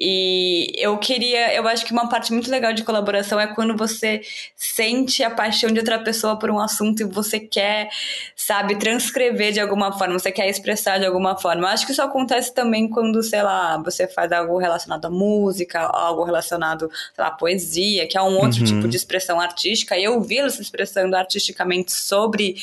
E 0.05 0.72
eu 0.78 0.98
queria, 0.98 1.55
eu 1.55 1.68
acho 1.68 1.86
que 1.86 1.92
uma 1.92 2.09
parte 2.09 2.32
muito 2.32 2.50
legal 2.50 2.72
de 2.72 2.82
colaboração 2.82 3.38
é 3.38 3.46
quando 3.46 3.76
você 3.76 4.20
sente 4.57 5.22
a 5.22 5.30
paixão 5.30 5.70
de 5.70 5.78
outra 5.78 5.96
pessoa 5.96 6.36
por 6.36 6.50
um 6.50 6.59
assunto 6.59 7.03
e 7.03 7.05
você 7.05 7.38
quer, 7.38 7.88
sabe, 8.34 8.74
transcrever 8.74 9.53
de 9.53 9.61
alguma 9.61 9.96
forma, 9.96 10.18
você 10.18 10.32
quer 10.32 10.48
expressar 10.48 10.98
de 10.98 11.07
alguma 11.07 11.38
forma. 11.38 11.62
Eu 11.62 11.68
acho 11.68 11.86
que 11.86 11.92
isso 11.92 12.03
acontece 12.03 12.53
também 12.53 12.88
quando, 12.88 13.22
sei 13.22 13.44
lá, 13.44 13.80
você 13.80 14.09
faz 14.09 14.32
algo 14.32 14.59
relacionado 14.59 15.05
à 15.05 15.11
música, 15.11 15.78
algo 15.78 16.24
relacionado, 16.24 16.90
sei 17.14 17.22
lá, 17.22 17.28
à 17.28 17.30
poesia, 17.30 18.05
que 18.09 18.18
é 18.18 18.22
um 18.22 18.40
outro 18.40 18.59
uhum. 18.59 18.64
tipo 18.64 18.88
de 18.88 18.96
expressão 18.96 19.40
artística. 19.40 19.96
E 19.96 20.03
eu 20.03 20.20
vi 20.20 20.38
ela 20.38 20.50
se 20.50 20.61
expressando 20.61 21.14
artisticamente 21.14 21.92
sobre 21.92 22.57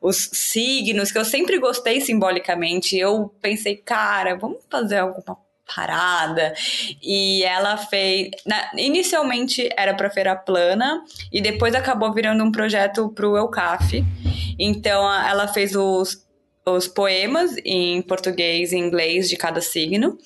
os 0.00 0.30
signos, 0.32 1.12
que 1.12 1.18
eu 1.18 1.26
sempre 1.26 1.58
gostei 1.58 2.00
simbolicamente. 2.00 2.96
Eu 2.96 3.34
pensei, 3.42 3.76
cara, 3.76 4.34
vamos 4.34 4.60
fazer 4.70 4.96
alguma 4.96 5.36
parada. 5.74 6.54
E 7.02 7.42
ela 7.44 7.76
fez. 7.76 8.30
Na, 8.46 8.70
inicialmente 8.76 9.68
era 9.76 9.94
para 9.94 10.10
Feira 10.10 10.36
Plana 10.36 11.02
e 11.32 11.40
depois 11.40 11.74
acabou 11.74 12.12
virando 12.12 12.44
um 12.44 12.52
projeto 12.52 13.08
para 13.10 13.28
o 13.28 13.36
Eucaf. 13.36 14.04
Então 14.58 15.12
ela 15.12 15.48
fez 15.48 15.74
os, 15.74 16.24
os 16.64 16.86
poemas 16.86 17.56
em 17.64 18.00
português 18.02 18.72
e 18.72 18.76
inglês 18.76 19.28
de 19.28 19.36
cada 19.36 19.60
signo. 19.60 20.18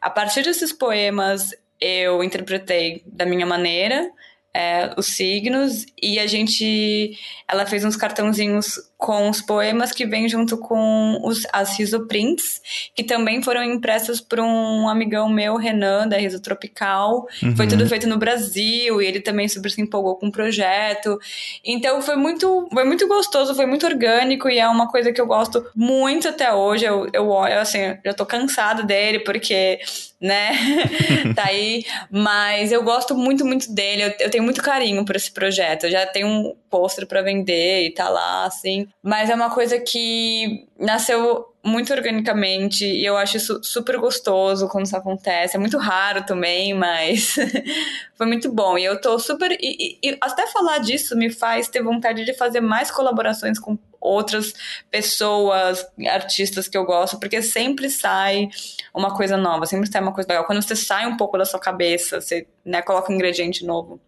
A 0.00 0.10
partir 0.10 0.42
desses 0.42 0.72
poemas 0.72 1.54
eu 1.80 2.24
interpretei 2.24 3.02
da 3.06 3.24
minha 3.24 3.46
maneira 3.46 4.10
é, 4.52 4.92
os 4.96 5.06
signos 5.06 5.86
e 6.02 6.18
a 6.18 6.26
gente 6.26 7.16
ela 7.46 7.66
fez 7.66 7.84
uns 7.84 7.96
cartãozinhos 7.96 8.74
com 8.98 9.30
os 9.30 9.40
poemas 9.40 9.92
que 9.92 10.04
vêm 10.04 10.28
junto 10.28 10.58
com 10.58 11.20
os, 11.22 11.46
as 11.52 11.78
risoprints, 11.78 12.60
que 12.96 13.04
também 13.04 13.40
foram 13.40 13.62
impressas 13.62 14.20
por 14.20 14.40
um 14.40 14.88
amigão 14.88 15.28
meu, 15.28 15.56
Renan, 15.56 16.08
da 16.08 16.16
Riso 16.16 16.40
Tropical. 16.40 17.28
Uhum. 17.40 17.56
Foi 17.56 17.68
tudo 17.68 17.86
feito 17.88 18.08
no 18.08 18.18
Brasil 18.18 19.00
e 19.00 19.06
ele 19.06 19.20
também 19.20 19.46
super 19.48 19.70
se 19.70 19.80
empolgou 19.80 20.16
com 20.16 20.26
o 20.26 20.32
projeto. 20.32 21.16
Então 21.64 22.02
foi 22.02 22.16
muito, 22.16 22.68
foi 22.72 22.84
muito 22.84 23.06
gostoso, 23.06 23.54
foi 23.54 23.66
muito 23.66 23.86
orgânico 23.86 24.48
e 24.48 24.58
é 24.58 24.68
uma 24.68 24.88
coisa 24.88 25.12
que 25.12 25.20
eu 25.20 25.26
gosto 25.28 25.64
muito 25.76 26.28
até 26.28 26.52
hoje. 26.52 26.84
Eu, 26.84 27.08
eu, 27.12 27.26
eu 27.26 27.60
assim, 27.60 27.96
já 28.04 28.12
tô 28.12 28.26
cansada 28.26 28.82
dele 28.82 29.20
porque, 29.20 29.78
né, 30.20 30.50
tá 31.36 31.44
aí. 31.44 31.84
Mas 32.10 32.72
eu 32.72 32.82
gosto 32.82 33.14
muito, 33.14 33.46
muito 33.46 33.72
dele. 33.72 34.02
Eu, 34.02 34.14
eu 34.18 34.30
tenho 34.30 34.42
muito 34.42 34.60
carinho 34.60 35.04
por 35.04 35.14
esse 35.14 35.30
projeto. 35.30 35.84
Eu 35.84 35.92
já 35.92 36.04
tenho 36.04 36.26
um 36.26 36.56
pôster 36.68 37.06
para 37.06 37.22
vender 37.22 37.86
e 37.86 37.90
tá 37.94 38.08
lá, 38.08 38.44
assim. 38.44 38.88
Mas 39.02 39.30
é 39.30 39.34
uma 39.34 39.50
coisa 39.50 39.78
que 39.78 40.66
nasceu 40.78 41.46
muito 41.64 41.92
organicamente 41.92 42.84
e 42.84 43.04
eu 43.04 43.16
acho 43.16 43.36
isso 43.36 43.62
super 43.62 43.98
gostoso 43.98 44.68
quando 44.68 44.86
isso 44.86 44.96
acontece. 44.96 45.56
É 45.56 45.60
muito 45.60 45.76
raro 45.78 46.24
também, 46.24 46.74
mas 46.74 47.36
foi 48.16 48.26
muito 48.26 48.50
bom. 48.50 48.78
E 48.78 48.84
eu 48.84 49.00
tô 49.00 49.18
super. 49.18 49.52
E, 49.60 49.98
e, 50.02 50.18
até 50.20 50.46
falar 50.46 50.78
disso 50.78 51.16
me 51.16 51.30
faz 51.30 51.68
ter 51.68 51.82
vontade 51.82 52.24
de 52.24 52.34
fazer 52.34 52.60
mais 52.60 52.90
colaborações 52.90 53.58
com 53.58 53.78
outras 54.00 54.54
pessoas, 54.90 55.86
artistas 56.08 56.68
que 56.68 56.78
eu 56.78 56.84
gosto, 56.84 57.18
porque 57.18 57.42
sempre 57.42 57.90
sai 57.90 58.48
uma 58.94 59.14
coisa 59.14 59.36
nova, 59.36 59.66
sempre 59.66 59.90
sai 59.90 60.00
uma 60.00 60.14
coisa 60.14 60.28
legal. 60.28 60.44
Quando 60.44 60.62
você 60.62 60.76
sai 60.76 61.06
um 61.06 61.16
pouco 61.16 61.36
da 61.36 61.44
sua 61.44 61.60
cabeça, 61.60 62.20
você 62.20 62.46
né, 62.64 62.80
coloca 62.82 63.12
um 63.12 63.14
ingrediente 63.14 63.64
novo. 63.64 64.00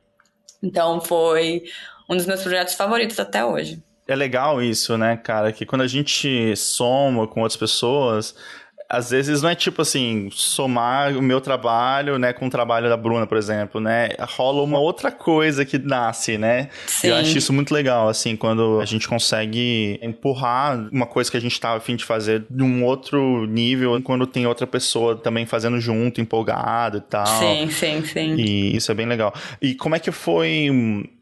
Então 0.62 1.00
foi 1.00 1.64
um 2.10 2.16
dos 2.16 2.26
meus 2.26 2.42
projetos 2.42 2.74
favoritos 2.74 3.18
até 3.18 3.44
hoje 3.44 3.82
é 4.08 4.16
legal 4.16 4.60
isso, 4.60 4.98
né, 4.98 5.16
cara? 5.16 5.52
Que 5.52 5.64
quando 5.64 5.82
a 5.82 5.86
gente 5.86 6.56
soma 6.56 7.28
com 7.28 7.42
outras 7.42 7.56
pessoas, 7.56 8.34
às 8.88 9.10
vezes 9.10 9.40
não 9.40 9.48
é 9.48 9.54
tipo 9.54 9.82
assim, 9.82 10.28
somar 10.32 11.16
o 11.16 11.22
meu 11.22 11.40
trabalho, 11.40 12.18
né, 12.18 12.32
com 12.32 12.48
o 12.48 12.50
trabalho 12.50 12.88
da 12.88 12.96
Bruna, 12.96 13.24
por 13.24 13.38
exemplo, 13.38 13.80
né? 13.80 14.08
Rola 14.18 14.62
uma 14.64 14.80
outra 14.80 15.12
coisa 15.12 15.64
que 15.64 15.78
nasce, 15.78 16.36
né? 16.36 16.70
Sim. 16.88 17.06
Eu 17.06 17.16
acho 17.18 17.38
isso 17.38 17.52
muito 17.52 17.72
legal, 17.72 18.08
assim, 18.08 18.34
quando 18.34 18.80
a 18.80 18.84
gente 18.84 19.06
consegue 19.06 19.96
empurrar 20.02 20.88
uma 20.90 21.06
coisa 21.06 21.30
que 21.30 21.36
a 21.36 21.40
gente 21.40 21.52
estava 21.52 21.76
afim 21.76 21.94
de 21.94 22.04
fazer 22.04 22.44
de 22.50 22.64
um 22.64 22.84
outro 22.84 23.46
nível, 23.46 24.02
quando 24.02 24.26
tem 24.26 24.44
outra 24.44 24.66
pessoa 24.66 25.14
também 25.14 25.46
fazendo 25.46 25.80
junto, 25.80 26.20
empolgado 26.20 26.98
e 26.98 27.02
tal. 27.02 27.26
Sim, 27.26 27.70
sim, 27.70 28.04
sim. 28.04 28.34
E 28.34 28.76
isso 28.76 28.90
é 28.90 28.94
bem 28.94 29.06
legal. 29.06 29.32
E 29.62 29.72
como 29.72 29.94
é 29.94 30.00
que 30.00 30.10
foi 30.10 30.68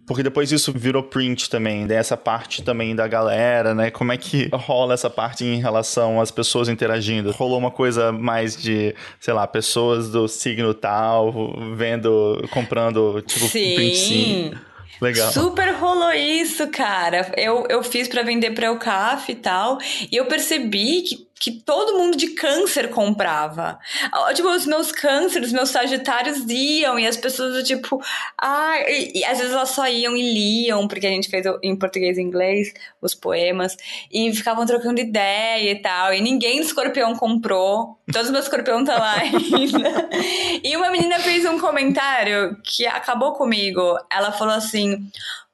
porque 0.09 0.23
depois 0.23 0.51
isso 0.51 0.73
virou 0.73 1.03
print 1.03 1.51
também, 1.51 1.87
dessa 1.87 2.17
parte 2.17 2.63
também 2.63 2.97
da 2.97 3.07
galera, 3.07 3.75
né? 3.75 3.91
Como 3.91 4.11
é 4.11 4.17
que 4.17 4.49
rola 4.53 4.95
essa 4.95 5.11
parte 5.11 5.45
em 5.45 5.61
relação 5.61 6.21
às 6.21 6.31
pessoas 6.31 6.69
interagindo? 6.69 7.31
Rolou 7.31 7.59
uma 7.59 7.71
coisa 7.71 8.11
mais 8.11 8.57
de, 8.57 8.95
sei 9.21 9.35
lá, 9.35 9.47
pessoas 9.47 10.11
do 10.11 10.27
signo 10.27 10.73
tal, 10.73 11.55
vendo, 11.77 12.43
comprando, 12.51 13.23
tipo, 13.27 13.47
Sim. 13.47 13.75
print 13.75 14.59
Legal. 15.01 15.33
Super 15.33 15.75
rolou 15.75 16.13
isso, 16.13 16.67
cara. 16.69 17.33
Eu, 17.37 17.67
eu 17.69 17.83
fiz 17.85 18.09
para 18.09 18.23
vender 18.23 18.51
para 18.51 18.73
o 18.73 18.79
CAF 18.79 19.31
e 19.31 19.35
tal. 19.37 19.79
E 20.11 20.17
eu 20.17 20.27
percebi 20.27 21.03
que 21.03 21.28
que 21.39 21.53
todo 21.53 21.97
mundo 21.97 22.17
de 22.17 22.29
câncer 22.29 22.91
comprava. 22.91 23.79
Tipo, 24.35 24.49
os 24.49 24.67
meus 24.67 24.91
cânceres, 24.91 25.53
meus 25.53 25.71
sagitários 25.71 26.45
iam, 26.49 26.99
e 26.99 27.07
as 27.07 27.17
pessoas, 27.17 27.67
tipo, 27.67 28.03
ah, 28.37 28.79
e, 28.89 29.21
e, 29.21 29.25
às 29.25 29.39
vezes 29.39 29.53
elas 29.53 29.71
só 29.71 29.87
iam 29.87 30.17
e 30.17 30.23
liam, 30.23 30.89
porque 30.89 31.07
a 31.07 31.11
gente 31.11 31.29
fez 31.29 31.47
em 31.63 31.77
português 31.77 32.19
e 32.19 32.23
inglês 32.23 32.73
os 33.01 33.15
poemas, 33.15 33.77
e 34.11 34.35
ficavam 34.35 34.67
trocando 34.67 35.01
ideia 35.01 35.71
e 35.71 35.81
tal, 35.81 36.13
e 36.13 36.21
ninguém 36.21 36.61
do 36.61 36.67
escorpião 36.67 37.15
comprou, 37.15 37.99
todos 38.13 38.29
os 38.29 38.33
meus 38.33 38.45
escorpião 38.45 38.85
tá 38.85 38.99
lá 38.99 39.15
ainda. 39.23 40.09
e 40.63 40.77
uma 40.77 40.91
menina 40.91 41.19
fez 41.21 41.45
um 41.45 41.59
comentário 41.59 42.57
que 42.65 42.87
acabou 42.87 43.33
comigo, 43.35 43.99
ela 44.11 44.33
falou 44.33 44.55
assim, 44.55 45.09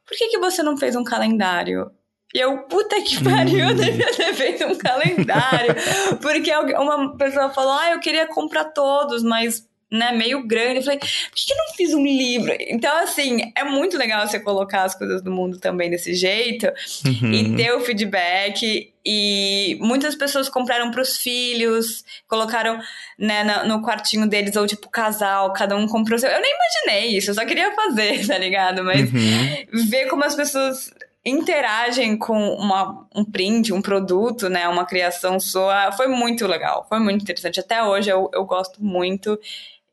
por 0.06 0.16
que, 0.16 0.28
que 0.28 0.38
você 0.38 0.62
não 0.62 0.76
fez 0.76 0.96
um 0.96 1.04
calendário? 1.04 1.90
E 2.34 2.40
eu, 2.40 2.58
puta 2.62 3.00
que 3.02 3.22
pariu, 3.22 3.68
eu 3.68 3.74
devia 3.74 4.12
ter 4.12 4.34
feito 4.34 4.64
um 4.64 4.76
calendário. 4.76 5.74
Porque 6.20 6.52
uma 6.52 7.16
pessoa 7.16 7.50
falou, 7.50 7.72
ah, 7.72 7.92
eu 7.92 8.00
queria 8.00 8.26
comprar 8.26 8.64
todos, 8.64 9.22
mas 9.22 9.64
né, 9.88 10.10
meio 10.10 10.44
grande. 10.44 10.78
Eu 10.78 10.82
falei, 10.82 10.98
por 10.98 11.08
que 11.34 11.52
eu 11.52 11.56
não 11.56 11.74
fiz 11.74 11.94
um 11.94 12.04
livro? 12.04 12.52
Então, 12.68 12.96
assim, 12.98 13.52
é 13.56 13.62
muito 13.62 13.96
legal 13.96 14.26
você 14.26 14.40
colocar 14.40 14.82
as 14.82 14.96
coisas 14.96 15.22
do 15.22 15.30
mundo 15.30 15.58
também 15.60 15.88
desse 15.88 16.12
jeito 16.14 16.66
uhum. 17.06 17.32
e 17.32 17.56
ter 17.56 17.72
o 17.72 17.80
feedback. 17.80 18.92
E 19.06 19.78
muitas 19.80 20.16
pessoas 20.16 20.48
compraram 20.48 20.90
para 20.90 21.02
os 21.02 21.16
filhos, 21.18 22.04
colocaram 22.26 22.80
né, 23.16 23.62
no, 23.64 23.82
quartinho 23.82 24.26
deles, 24.26 24.56
ou 24.56 24.66
tipo 24.66 24.88
casal, 24.88 25.52
cada 25.52 25.76
um 25.76 25.86
comprou 25.86 26.18
seu. 26.18 26.30
Eu 26.30 26.40
nem 26.40 26.52
imaginei 26.52 27.16
isso, 27.16 27.30
eu 27.30 27.34
só 27.34 27.44
queria 27.44 27.72
fazer, 27.72 28.24
tá 28.26 28.38
ligado? 28.38 28.82
Mas 28.82 29.12
uhum. 29.12 29.86
ver 29.88 30.06
como 30.06 30.24
as 30.24 30.34
pessoas 30.34 30.90
interagem 31.24 32.18
com 32.18 32.36
uma, 32.54 33.06
um 33.14 33.24
print, 33.24 33.72
um 33.72 33.80
produto, 33.80 34.48
né, 34.48 34.68
uma 34.68 34.84
criação 34.84 35.40
sua, 35.40 35.90
foi 35.92 36.06
muito 36.06 36.46
legal, 36.46 36.86
foi 36.88 36.98
muito 36.98 37.22
interessante. 37.22 37.60
Até 37.60 37.82
hoje 37.82 38.10
eu, 38.10 38.30
eu 38.34 38.44
gosto 38.44 38.84
muito 38.84 39.38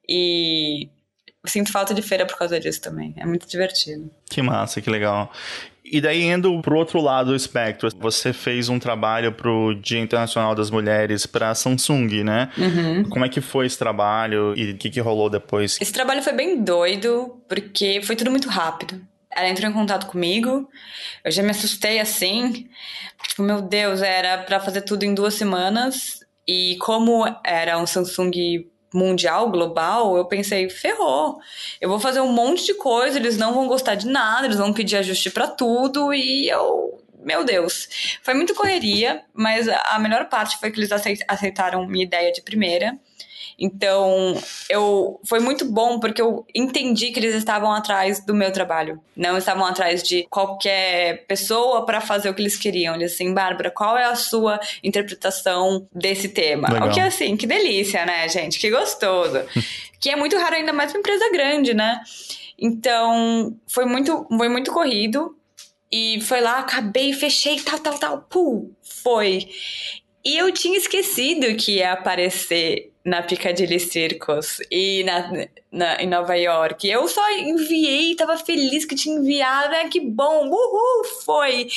e 0.08 0.90
sinto 1.46 1.72
falta 1.72 1.94
de 1.94 2.02
feira 2.02 2.26
por 2.26 2.38
causa 2.38 2.60
disso 2.60 2.82
também. 2.82 3.14
É 3.18 3.26
muito 3.26 3.48
divertido. 3.48 4.12
Que 4.30 4.42
massa, 4.42 4.82
que 4.82 4.90
legal. 4.90 5.32
E 5.84 6.00
daí, 6.00 6.24
indo 6.24 6.62
pro 6.62 6.78
outro 6.78 7.02
lado 7.02 7.32
do 7.32 7.36
espectro, 7.36 7.90
você 8.00 8.32
fez 8.32 8.70
um 8.70 8.80
trabalho 8.80 9.34
pro 9.34 9.74
Dia 9.76 10.00
Internacional 10.00 10.56
das 10.56 10.70
Mulheres 10.70 11.26
pra 11.26 11.54
Samsung, 11.54 12.24
né? 12.24 12.50
Uhum. 12.58 13.10
Como 13.10 13.26
é 13.26 13.30
que 13.30 13.42
foi 13.42 13.66
esse 13.66 13.78
trabalho 13.78 14.54
e 14.56 14.72
o 14.72 14.78
que, 14.78 14.90
que 14.90 15.02
rolou 15.02 15.30
depois? 15.30 15.78
Esse 15.82 15.92
trabalho 15.92 16.22
foi 16.22 16.32
bem 16.34 16.64
doido, 16.64 17.42
porque 17.50 18.02
foi 18.04 18.16
tudo 18.16 18.32
muito 18.32 18.48
rápido. 18.48 19.02
Ela 19.36 19.50
entrou 19.50 19.70
em 19.70 19.74
contato 19.74 20.08
comigo, 20.08 20.70
eu 21.24 21.32
já 21.32 21.42
me 21.42 21.52
assustei 21.52 22.00
assim, 22.00 22.68
tipo, 23.24 23.44
meu 23.44 23.62
Deus, 23.62 24.02
era 24.02 24.40
para 24.40 24.60
fazer 24.60 24.82
tudo 24.82 25.04
em 25.04 25.14
duas 25.14 25.36
semanas, 25.36 26.20
e 26.48 26.78
como 26.80 27.26
era 27.44 27.78
um 27.78 27.88
Samsung 27.88 28.32
mundial, 28.94 29.50
global, 29.50 30.18
eu 30.18 30.26
pensei, 30.26 30.70
ferrou. 30.70 31.40
Eu 31.80 31.90
vou 31.90 32.00
fazer 32.00 32.20
um 32.20 32.32
monte 32.32 32.66
de 32.66 32.74
coisa, 32.74 33.18
eles 33.18 33.38
não 33.38 33.54
vão 33.54 33.68
gostar 33.68 33.96
de 33.96 34.08
nada, 34.08 34.46
eles 34.46 34.58
vão 34.58 34.74
pedir 34.74 34.98
ajuste 34.98 35.30
para 35.30 35.48
tudo 35.48 36.14
e 36.14 36.50
eu, 36.50 37.02
meu 37.24 37.44
Deus. 37.44 37.88
Foi 38.24 38.34
muito 38.34 38.54
correria, 38.56 39.24
mas 39.34 39.68
a 39.68 40.00
melhor 40.00 40.30
parte 40.30 40.60
foi 40.60 40.72
que 40.72 40.80
eles 40.80 40.90
aceitaram 41.28 41.88
minha 41.88 42.06
ideia 42.06 42.32
de 42.32 42.42
primeira. 42.42 42.98
Então, 43.62 44.36
eu 44.68 45.20
foi 45.24 45.40
muito 45.40 45.66
bom 45.66 46.00
porque 46.00 46.20
eu 46.20 46.46
entendi 46.54 47.12
que 47.12 47.20
eles 47.20 47.36
estavam 47.36 47.72
atrás 47.72 48.26
do 48.26 48.34
meu 48.34 48.52
trabalho. 48.52 49.00
Não 49.16 49.38
estavam 49.38 49.64
atrás 49.66 50.02
de 50.02 50.26
qualquer 50.32 51.28
pessoa 51.28 51.86
para 51.86 52.02
fazer 52.02 52.28
o 52.30 52.34
que 52.34 52.42
eles 52.42 52.58
queriam. 52.58 52.96
Eles 52.96 53.14
assim, 53.14 53.34
Bárbara, 53.36 53.70
qual 53.70 53.96
é 53.96 54.06
a 54.06 54.16
sua 54.16 54.60
interpretação 54.84 55.88
desse 55.94 56.30
tema? 56.30 56.70
Legal. 56.70 56.90
O 56.90 56.92
que 56.92 57.00
é 57.00 57.04
assim, 57.04 57.38
que 57.38 57.46
delícia, 57.46 58.04
né, 58.04 58.28
gente? 58.28 58.58
Que 58.60 58.72
gostoso. 58.72 59.44
que 60.02 60.10
é 60.10 60.16
muito 60.16 60.36
raro 60.38 60.56
ainda 60.56 60.74
mais 60.74 60.92
uma 60.92 61.00
empresa 61.00 61.30
grande, 61.32 61.76
né? 61.76 62.02
Então, 62.58 63.56
foi 63.68 63.86
muito, 63.86 64.26
foi 64.28 64.50
muito 64.50 64.72
corrido. 64.72 65.36
E 65.92 66.22
foi 66.22 66.40
lá, 66.40 66.60
acabei, 66.60 67.14
fechei, 67.14 67.60
tal, 67.60 67.80
tal, 67.80 68.00
tal. 68.00 68.22
Pum, 68.30 68.72
foi. 68.82 69.50
E 70.24 70.38
eu 70.38 70.52
tinha 70.52 70.78
esquecido 70.78 71.56
que 71.56 71.78
ia 71.78 71.94
aparecer 71.94 72.92
na 73.04 73.24
Piccadilly 73.24 73.80
Circus 73.80 74.60
e 74.70 75.04
na, 75.04 75.48
na, 75.72 75.96
em 76.02 76.08
Nova 76.08 76.36
York. 76.36 76.88
Eu 76.88 77.08
só 77.08 77.32
enviei, 77.32 78.16
tava 78.16 78.38
feliz 78.38 78.86
que 78.86 78.96
tinha 78.96 79.18
enviado, 79.18 79.72
né? 79.72 79.90
Que 79.90 80.00
bom, 80.00 80.48
uhul, 80.48 81.04
foi! 81.26 81.68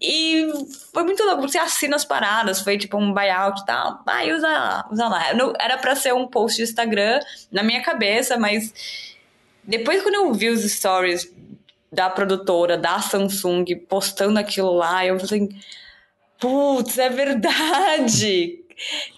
E 0.00 0.46
foi 0.94 1.04
muito 1.04 1.22
louco, 1.24 1.42
você 1.42 1.58
assina 1.58 1.96
as 1.96 2.04
paradas, 2.06 2.60
foi 2.60 2.78
tipo 2.78 2.96
um 2.96 3.12
buyout 3.12 3.60
e 3.60 3.66
tal, 3.66 4.00
vai, 4.04 4.32
usa 4.32 4.48
lá, 4.48 4.88
usa 4.90 5.08
lá. 5.08 5.28
Era 5.58 5.76
pra 5.76 5.94
ser 5.94 6.14
um 6.14 6.26
post 6.26 6.56
de 6.56 6.62
Instagram 6.62 7.20
na 7.52 7.62
minha 7.62 7.82
cabeça, 7.82 8.38
mas 8.38 8.72
depois 9.62 10.02
quando 10.02 10.14
eu 10.14 10.32
vi 10.32 10.48
os 10.48 10.62
stories 10.62 11.30
da 11.92 12.08
produtora, 12.08 12.78
da 12.78 13.00
Samsung, 13.00 13.64
postando 13.88 14.38
aquilo 14.38 14.72
lá, 14.72 15.04
eu 15.04 15.18
falei, 15.18 15.48
putz, 16.38 16.98
é 16.98 17.08
verdade! 17.08 18.60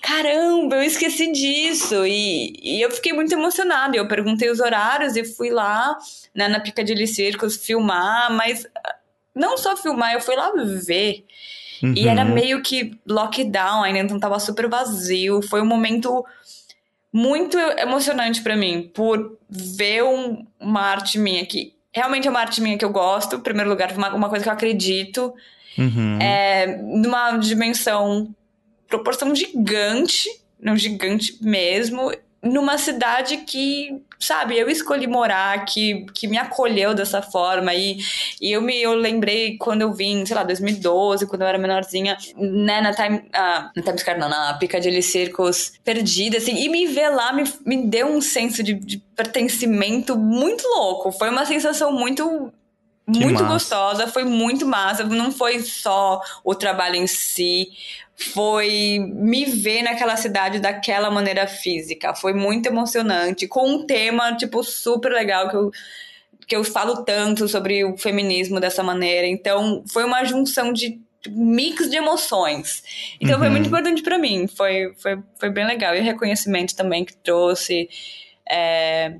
caramba, 0.00 0.76
eu 0.76 0.82
esqueci 0.82 1.30
disso. 1.32 2.04
E, 2.06 2.52
e 2.62 2.82
eu 2.82 2.90
fiquei 2.90 3.12
muito 3.12 3.32
emocionada. 3.32 3.96
Eu 3.96 4.08
perguntei 4.08 4.50
os 4.50 4.60
horários 4.60 5.16
e 5.16 5.24
fui 5.24 5.50
lá 5.50 5.96
né, 6.34 6.48
na 6.48 6.60
Piccadilly 6.60 7.06
Circus 7.06 7.56
filmar, 7.56 8.32
mas 8.32 8.66
não 9.34 9.56
só 9.56 9.76
filmar, 9.76 10.12
eu 10.14 10.20
fui 10.20 10.36
lá 10.36 10.52
ver. 10.84 11.24
Uhum. 11.82 11.94
E 11.96 12.06
era 12.06 12.24
meio 12.24 12.62
que 12.62 12.98
lockdown 13.06 13.82
ainda, 13.82 14.00
então 14.00 14.20
tava 14.20 14.38
super 14.38 14.68
vazio. 14.68 15.42
Foi 15.42 15.60
um 15.60 15.66
momento 15.66 16.24
muito 17.12 17.58
emocionante 17.58 18.40
para 18.42 18.56
mim, 18.56 18.90
por 18.94 19.38
ver 19.48 20.02
um, 20.02 20.46
uma 20.58 20.80
arte 20.80 21.18
minha 21.18 21.44
que 21.44 21.74
realmente 21.94 22.26
é 22.26 22.30
uma 22.30 22.40
arte 22.40 22.60
minha 22.60 22.78
que 22.78 22.84
eu 22.84 22.90
gosto, 22.90 23.36
em 23.36 23.40
primeiro 23.40 23.70
lugar, 23.70 23.92
uma, 23.92 24.14
uma 24.14 24.28
coisa 24.28 24.42
que 24.42 24.48
eu 24.48 24.52
acredito, 24.52 25.34
uhum. 25.76 26.18
é, 26.20 26.78
numa 26.82 27.36
dimensão 27.36 28.34
proporção 28.88 29.34
gigante, 29.34 30.28
não 30.60 30.76
gigante 30.76 31.38
mesmo, 31.40 32.12
numa 32.42 32.76
cidade 32.76 33.38
que, 33.38 34.02
sabe, 34.24 34.56
eu 34.58 34.68
escolhi 34.68 35.06
morar, 35.06 35.64
que, 35.64 36.06
que 36.14 36.28
me 36.28 36.38
acolheu 36.38 36.94
dessa 36.94 37.20
forma. 37.20 37.74
E, 37.74 37.98
e 38.40 38.52
eu 38.52 38.62
me 38.62 38.80
eu 38.80 38.94
lembrei 38.94 39.56
quando 39.58 39.82
eu 39.82 39.92
vim, 39.92 40.24
sei 40.24 40.36
lá, 40.36 40.44
2012, 40.44 41.26
quando 41.26 41.42
eu 41.42 41.48
era 41.48 41.58
menorzinha, 41.58 42.16
né, 42.36 42.80
na 42.80 42.92
Time. 42.94 43.18
Uh, 43.18 43.70
na 43.76 43.82
Times 43.82 44.00
Square, 44.00 44.20
não, 44.20 44.28
na 44.28 44.54
Piccadilly 44.54 45.02
Circus, 45.02 45.72
perdida, 45.84 46.38
assim. 46.38 46.56
E 46.56 46.68
me 46.68 46.86
ver 46.86 47.08
lá 47.08 47.32
me, 47.32 47.44
me 47.66 47.86
deu 47.86 48.06
um 48.06 48.20
senso 48.20 48.62
de, 48.62 48.74
de 48.74 48.98
pertencimento 49.16 50.16
muito 50.16 50.66
louco. 50.68 51.10
Foi 51.12 51.28
uma 51.28 51.44
sensação 51.44 51.92
muito 51.92 52.52
muito 53.04 53.42
massa. 53.42 53.52
gostosa, 53.52 54.06
foi 54.06 54.24
muito 54.24 54.64
massa. 54.64 55.04
Não 55.04 55.32
foi 55.32 55.60
só 55.60 56.20
o 56.44 56.54
trabalho 56.54 56.96
em 56.96 57.06
si, 57.06 57.68
foi 58.16 58.98
me 59.14 59.44
ver 59.44 59.82
naquela 59.82 60.16
cidade 60.16 60.60
daquela 60.60 61.10
maneira 61.10 61.46
física. 61.46 62.14
Foi 62.14 62.32
muito 62.32 62.66
emocionante, 62.66 63.48
com 63.48 63.68
um 63.68 63.86
tema, 63.86 64.36
tipo, 64.36 64.62
super 64.62 65.12
legal 65.12 65.48
que 65.48 65.56
eu, 65.56 65.70
que 66.46 66.56
eu 66.56 66.64
falo 66.64 67.04
tanto 67.04 67.48
sobre 67.48 67.84
o 67.84 67.96
feminismo 67.96 68.60
dessa 68.60 68.82
maneira. 68.82 69.26
Então, 69.26 69.82
foi 69.90 70.04
uma 70.04 70.24
junção 70.24 70.72
de 70.72 71.00
mix 71.28 71.88
de 71.88 71.96
emoções. 71.96 72.82
Então, 73.20 73.34
uhum. 73.34 73.40
foi 73.40 73.50
muito 73.50 73.66
importante 73.66 74.02
para 74.02 74.18
mim. 74.18 74.46
Foi, 74.46 74.92
foi, 74.96 75.18
foi 75.38 75.50
bem 75.50 75.66
legal. 75.66 75.94
E 75.94 76.00
o 76.00 76.04
reconhecimento 76.04 76.76
também 76.76 77.04
que 77.04 77.16
trouxe. 77.16 77.88
É, 78.48 79.16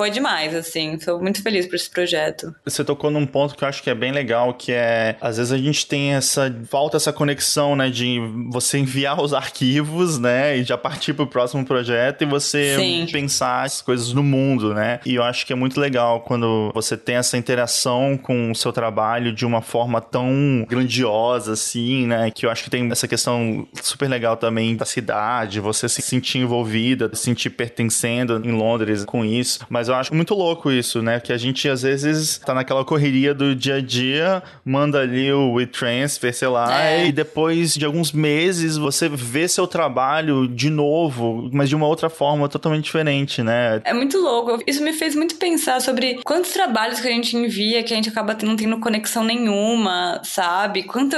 foi 0.00 0.10
demais, 0.10 0.54
assim. 0.54 0.98
Sou 0.98 1.20
muito 1.20 1.42
feliz 1.42 1.66
por 1.66 1.74
esse 1.74 1.90
projeto. 1.90 2.54
Você 2.64 2.82
tocou 2.82 3.10
num 3.10 3.26
ponto 3.26 3.54
que 3.54 3.62
eu 3.62 3.68
acho 3.68 3.82
que 3.82 3.90
é 3.90 3.94
bem 3.94 4.12
legal, 4.12 4.54
que 4.54 4.72
é 4.72 5.14
às 5.20 5.36
vezes 5.36 5.52
a 5.52 5.58
gente 5.58 5.86
tem 5.86 6.14
essa 6.14 6.50
falta 6.70 6.96
essa 6.96 7.12
conexão, 7.12 7.76
né, 7.76 7.90
de 7.90 8.18
você 8.50 8.78
enviar 8.78 9.20
os 9.20 9.34
arquivos, 9.36 10.18
né, 10.18 10.56
e 10.56 10.64
já 10.64 10.78
partir 10.78 11.12
pro 11.12 11.26
próximo 11.26 11.66
projeto 11.66 12.22
e 12.22 12.24
você 12.24 12.76
Sim. 12.78 13.06
pensar 13.12 13.64
as 13.64 13.82
coisas 13.82 14.14
no 14.14 14.22
mundo, 14.22 14.72
né? 14.72 15.00
E 15.04 15.16
eu 15.16 15.22
acho 15.22 15.44
que 15.44 15.52
é 15.52 15.56
muito 15.56 15.78
legal 15.78 16.22
quando 16.22 16.70
você 16.72 16.96
tem 16.96 17.16
essa 17.16 17.36
interação 17.36 18.16
com 18.16 18.52
o 18.52 18.54
seu 18.54 18.72
trabalho 18.72 19.34
de 19.34 19.44
uma 19.44 19.60
forma 19.60 20.00
tão 20.00 20.64
grandiosa 20.66 21.52
assim, 21.52 22.06
né, 22.06 22.30
que 22.30 22.46
eu 22.46 22.50
acho 22.50 22.64
que 22.64 22.70
tem 22.70 22.90
essa 22.90 23.06
questão 23.06 23.68
super 23.82 24.08
legal 24.08 24.38
também 24.38 24.74
da 24.76 24.86
cidade, 24.86 25.60
você 25.60 25.90
se 25.90 26.00
sentir 26.00 26.38
envolvida, 26.38 27.10
se 27.12 27.24
sentir 27.24 27.50
pertencendo 27.50 28.40
em 28.42 28.52
Londres 28.52 29.04
com 29.04 29.22
isso, 29.22 29.60
mas 29.68 29.89
eu 29.90 29.96
acho 29.96 30.14
muito 30.14 30.34
louco 30.34 30.70
isso, 30.70 31.02
né? 31.02 31.20
Que 31.20 31.32
a 31.32 31.36
gente 31.36 31.68
às 31.68 31.82
vezes 31.82 32.38
tá 32.38 32.54
naquela 32.54 32.84
correria 32.84 33.34
do 33.34 33.54
dia 33.54 33.76
a 33.76 33.80
dia, 33.80 34.42
manda 34.64 35.00
ali 35.00 35.32
o 35.32 35.52
WeTransfer, 35.52 36.34
sei 36.34 36.48
lá, 36.48 36.82
é. 36.82 37.06
e 37.06 37.12
depois 37.12 37.74
de 37.74 37.84
alguns 37.84 38.12
meses 38.12 38.76
você 38.76 39.08
vê 39.08 39.46
seu 39.48 39.66
trabalho 39.66 40.48
de 40.48 40.70
novo, 40.70 41.50
mas 41.52 41.68
de 41.68 41.76
uma 41.76 41.86
outra 41.86 42.08
forma 42.08 42.48
totalmente 42.48 42.84
diferente, 42.84 43.42
né? 43.42 43.80
É 43.84 43.92
muito 43.92 44.18
louco. 44.18 44.62
Isso 44.66 44.82
me 44.82 44.92
fez 44.92 45.14
muito 45.14 45.36
pensar 45.36 45.80
sobre 45.80 46.20
quantos 46.24 46.52
trabalhos 46.52 47.00
que 47.00 47.08
a 47.08 47.12
gente 47.12 47.36
envia 47.36 47.82
que 47.82 47.92
a 47.92 47.96
gente 47.96 48.08
acaba 48.08 48.36
não 48.42 48.56
tendo 48.56 48.78
conexão 48.80 49.24
nenhuma, 49.24 50.20
sabe? 50.24 50.84
Quanto 50.84 51.16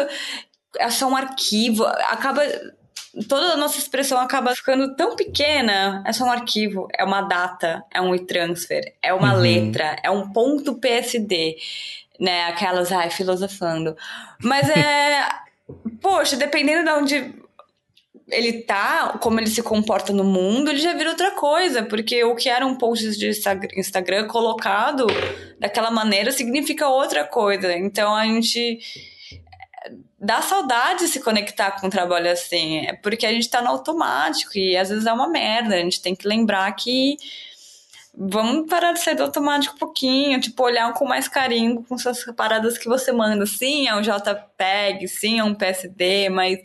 é 0.79 0.91
só 0.91 1.09
um 1.09 1.17
arquivo, 1.17 1.85
acaba 1.85 2.43
toda 3.29 3.53
a 3.53 3.57
nossa 3.57 3.79
expressão 3.79 4.19
acaba 4.19 4.55
ficando 4.55 4.95
tão 4.95 5.15
pequena. 5.17 6.03
É 6.07 6.13
só 6.13 6.25
um 6.25 6.33
arquivo, 6.33 6.89
é 6.93 7.05
uma 7.05 7.23
data, 7.23 7.85
é 7.93 8.01
um 8.01 8.15
e-transfer, 8.15 8.95
é 9.03 9.13
uma 9.13 9.35
uhum. 9.35 9.41
letra, 9.41 9.97
é 10.03 10.11
um 10.11 10.31
ponto 10.31 10.77
PSD, 10.77 11.57
né? 12.19 12.45
Aquelas, 12.45 12.91
ai, 12.91 13.11
filosofando. 13.11 13.97
Mas 14.43 14.69
é. 14.71 15.29
poxa, 16.01 16.37
dependendo 16.37 16.85
de 16.85 16.91
onde 16.91 17.43
ele 18.29 18.63
tá, 18.63 19.19
como 19.21 19.39
ele 19.39 19.49
se 19.49 19.63
comporta 19.63 20.13
no 20.13 20.25
mundo, 20.25 20.71
ele 20.71 20.81
já 20.81 20.95
vira 20.95 21.11
outra 21.11 21.33
coisa, 21.33 21.83
porque 21.83 22.25
o 22.25 22.35
que 22.35 22.49
era 22.49 22.67
um 22.67 22.77
post 22.77 23.11
de 23.17 23.29
Instagram 23.77 24.27
colocado 24.27 25.07
daquela 25.59 25.91
maneira 25.91 26.33
significa 26.33 26.89
outra 26.89 27.25
coisa. 27.25 27.77
Então 27.77 28.15
a 28.15 28.25
gente 28.25 28.81
dá 30.23 30.41
saudade 30.41 31.01
de 31.01 31.09
se 31.09 31.21
conectar 31.21 31.73
com 31.73 31.89
um 31.89 31.91
trabalho 31.91 32.31
assim, 32.31 32.87
é 32.87 32.93
porque 32.95 33.27
a 33.27 33.33
gente 33.33 33.51
tá 33.51 33.61
no 33.61 33.71
automático 33.71 34.57
e 34.57 34.77
às 34.77 34.89
vezes 34.89 35.05
é 35.05 35.13
uma 35.13 35.29
merda, 35.29 35.75
a 35.75 35.79
gente 35.79 36.01
tem 36.01 36.15
que 36.15 36.29
lembrar 36.29 36.71
que 36.77 37.17
vamos 38.15 38.69
parar 38.69 38.93
de 38.93 39.01
ser 39.01 39.17
do 39.17 39.25
automático 39.25 39.75
um 39.75 39.79
pouquinho, 39.79 40.41
tipo, 40.41 40.63
olhar 40.63 40.93
com 40.93 41.05
mais 41.05 41.27
carinho 41.27 41.83
com 41.83 41.99
suas 41.99 42.23
paradas 42.37 42.79
que 42.79 42.89
você 42.89 43.11
manda. 43.11 43.45
Sim, 43.47 43.89
é 43.89 43.97
um 43.97 44.01
JPEG, 44.01 45.09
sim, 45.09 45.41
é 45.41 45.45
um 45.45 45.55
PSD, 45.55 46.29
mas 46.29 46.61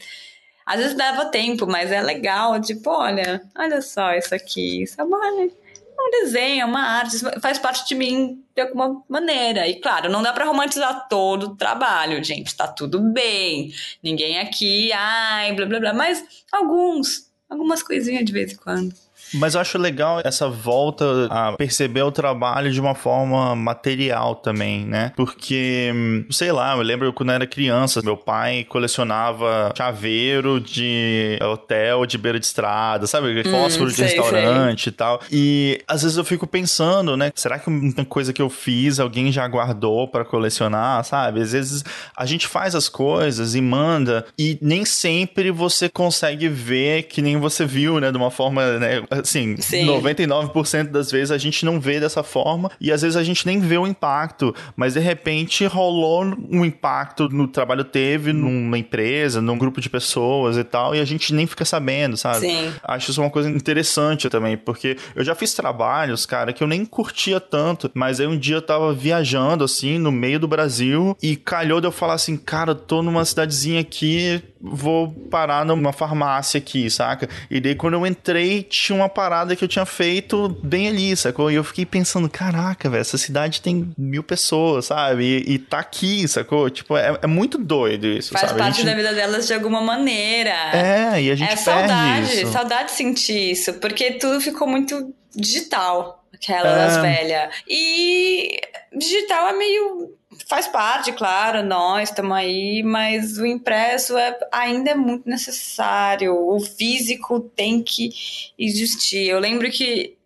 às 0.64 0.80
vezes 0.80 0.96
leva 0.96 1.26
tempo, 1.26 1.66
mas 1.66 1.92
é 1.92 2.02
legal, 2.02 2.62
tipo, 2.62 2.92
olha, 2.92 3.42
olha 3.58 3.82
só 3.82 4.14
isso 4.14 4.36
aqui, 4.36 4.84
isso 4.84 5.02
é 5.02 5.04
uma, 5.04 5.50
um 6.00 6.12
desenho, 6.12 6.62
é 6.62 6.66
uma 6.66 6.82
arte, 6.82 7.18
faz 7.42 7.58
parte 7.58 7.88
de 7.88 7.96
mim 7.96 8.44
de 8.56 8.62
alguma 8.62 9.04
maneira. 9.10 9.68
E 9.68 9.80
claro, 9.80 10.10
não 10.10 10.22
dá 10.22 10.32
para 10.32 10.46
romantizar 10.46 11.08
todo 11.08 11.48
o 11.48 11.56
trabalho, 11.56 12.24
gente, 12.24 12.56
tá 12.56 12.68
tudo 12.68 13.00
bem. 13.00 13.74
Ninguém 14.02 14.40
aqui, 14.40 14.92
ai, 14.94 15.54
blá 15.54 15.66
blá 15.66 15.80
blá, 15.80 15.94
mas 15.94 16.24
alguns, 16.52 17.32
algumas 17.50 17.82
coisinhas 17.82 18.26
de 18.26 18.32
vez 18.32 18.54
em 18.54 18.58
quando. 18.58 19.07
Mas 19.34 19.56
eu 19.56 19.62
acho 19.62 19.78
legal 19.78 20.22
essa 20.24 20.48
volta 20.48 21.28
a 21.30 21.54
perceber 21.54 22.02
o 22.04 22.12
trabalho 22.12 22.72
de 22.72 22.80
uma 22.80 22.96
forma 22.96 23.56
material 23.56 24.36
também, 24.36 24.86
né? 24.86 25.12
Porque, 25.16 25.92
sei 26.30 26.52
lá, 26.52 26.76
eu 26.76 26.82
lembro 26.82 27.12
quando 27.14 27.30
eu 27.30 27.36
era 27.36 27.48
criança, 27.48 28.02
meu 28.02 28.18
pai 28.18 28.64
colecionava 28.64 29.74
chaveiro 29.76 30.60
de 30.60 31.38
hotel 31.42 32.06
de 32.06 32.18
beira 32.18 32.40
de 32.40 32.46
estrada, 32.46 33.08
sabe? 33.08 33.40
Hum, 33.40 33.52
Fósforo 33.52 33.90
hum, 33.90 33.94
de 33.94 34.02
restaurante 34.02 34.84
sei. 34.84 34.92
e 34.92 34.96
tal. 34.96 35.22
E 35.32 35.82
às 35.88 36.04
vezes 36.04 36.18
eu 36.18 36.24
fico 36.24 36.48
pensando, 36.48 37.18
né? 37.18 37.32
Será 37.36 37.60
que 37.60 37.70
uma 37.70 38.06
coisa 38.06 38.32
que 38.32 38.42
eu 38.42 38.50
fiz 38.50 39.00
alguém 39.00 39.32
já 39.32 39.48
guardou 39.48 40.08
para 40.08 40.26
colecionar, 40.26 41.04
sabe? 41.04 41.42
Às 41.42 41.52
vezes 41.52 41.84
a 42.16 42.26
gente 42.26 42.48
faz 42.48 42.76
as 42.76 42.90
coisas 42.90 43.56
e 43.56 43.62
manda 43.62 44.26
e 44.38 44.58
nem 44.62 44.86
sempre 44.86 45.52
você 45.52 45.90
consegue 45.90 46.48
ver 46.48 47.04
que 47.04 47.22
nem 47.22 47.38
você 47.38 47.66
viu, 47.66 48.00
né? 48.00 48.12
De 48.12 48.18
uma 48.18 48.32
forma, 48.32 48.78
né? 48.80 49.02
Assim, 49.22 49.56
Sim. 49.60 49.86
99% 49.86 50.90
das 50.90 51.12
vezes 51.12 51.32
a 51.32 51.38
gente 51.38 51.66
não 51.66 51.80
vê 51.80 52.00
dessa 52.00 52.24
forma 52.24 52.72
e 52.80 52.92
às 52.92 53.02
vezes 53.02 53.16
a 53.16 53.24
gente 53.24 53.46
nem 53.46 53.60
vê 53.60 53.78
o 53.78 53.88
impacto, 53.88 54.54
mas 54.76 54.94
de 54.94 55.00
repente 55.00 55.66
rolou 55.66 56.26
um 56.50 56.66
impacto 56.66 57.30
no 57.30 57.48
trabalho 57.48 57.84
teve 57.84 58.34
numa 58.34 58.78
empresa, 58.78 59.42
num 59.42 59.58
grupo 59.58 59.82
de 59.82 59.90
pessoas 59.90 60.58
e 60.58 60.64
tal, 60.64 60.96
e 60.96 61.00
a 61.00 61.06
gente 61.06 61.34
nem 61.34 61.48
fica 61.48 61.66
sabendo, 61.66 62.18
sabe? 62.18 62.40
Sim. 62.40 62.74
Acho 62.84 63.12
isso 63.12 63.22
uma 63.22 63.30
coisa 63.30 63.50
interessante 63.50 64.30
também, 64.30 64.58
porque 64.58 64.98
eu 65.16 65.24
já 65.24 65.36
fiz 65.36 65.54
trabalhos, 65.54 66.26
cara, 66.26 66.54
que 66.54 66.64
eu 66.64 66.68
nem 66.68 66.86
curtia 66.86 67.40
tanto, 67.40 67.90
mas 67.94 68.20
aí 68.20 68.28
um 68.28 68.38
dia 68.38 68.56
eu 68.56 68.62
tava 68.62 68.94
viajando 68.94 69.64
assim 69.64 69.98
no 69.98 70.12
meio 70.12 70.40
do 70.40 70.48
Brasil 70.48 71.16
e 71.22 71.36
calhou 71.36 71.80
de 71.80 71.88
eu 71.88 71.92
falar 71.92 72.14
assim, 72.14 72.38
cara, 72.38 72.74
tô 72.74 73.02
numa 73.02 73.24
cidadezinha 73.26 73.82
aqui, 73.82 74.42
vou 74.62 75.12
parar 75.30 75.66
numa 75.66 75.94
farmácia 75.94 76.58
aqui, 76.58 76.90
saca? 76.90 77.30
E 77.50 77.60
daí 77.60 77.76
quando 77.76 77.94
eu 77.96 78.06
entrei, 78.06 78.64
tinha 78.64 78.96
uma 78.96 79.07
parada 79.10 79.56
que 79.56 79.64
eu 79.64 79.68
tinha 79.68 79.86
feito 79.86 80.50
bem 80.64 80.88
ali, 80.88 81.16
sacou? 81.16 81.52
E 81.52 81.56
eu 81.56 81.64
fiquei 81.64 81.86
pensando, 81.86 82.30
caraca, 82.30 82.90
velho, 82.90 83.02
essa 83.02 83.18
cidade 83.18 83.62
tem 83.62 83.92
mil 83.98 84.24
pessoas, 84.24 84.86
sabe? 84.86 85.44
E, 85.48 85.54
e 85.54 85.60
tá 85.60 85.80
aqui, 85.80 86.28
sacou? 86.28 86.70
Tipo, 86.70 86.98
é, 86.98 87.18
é 87.22 87.28
muito 87.28 87.58
doido 87.58 88.08
isso, 88.08 88.34
Faz 88.34 88.50
sabe? 88.50 88.60
parte 88.60 88.78
gente... 88.78 88.86
da 88.86 88.96
vida 88.96 89.14
delas 89.14 89.48
de 89.48 89.54
alguma 89.54 89.82
maneira. 89.82 90.52
É, 90.74 91.22
e 91.22 91.32
a 91.32 91.36
gente 91.36 91.52
é, 91.52 91.56
perde 91.56 91.64
saudade, 91.64 92.42
isso. 92.42 92.52
saudade 92.52 92.86
de 92.90 92.92
sentir 92.92 93.52
isso, 93.52 93.74
porque 93.76 94.14
tudo 94.14 94.42
ficou 94.42 94.68
muito 94.68 95.14
digital, 95.36 96.24
aquela 96.34 96.70
é. 96.70 96.76
das 96.76 96.98
velhas. 96.98 97.56
E 97.68 98.60
digital 98.98 99.50
é 99.50 99.54
meio 99.54 100.17
faz 100.48 100.68
parte, 100.68 101.12
claro, 101.14 101.64
nós 101.64 102.10
estamos 102.10 102.36
aí, 102.36 102.84
mas 102.84 103.38
o 103.38 103.46
impresso 103.46 104.18
é, 104.18 104.38
ainda 104.52 104.92
é 104.92 104.96
muito 104.96 105.30
necessário. 105.30 106.36
O 106.36 106.60
físico 106.60 107.40
tem 107.40 107.82
que 107.82 108.10
existir. 108.58 109.28
Eu 109.28 109.40
lembro 109.40 109.70
que 109.72 110.18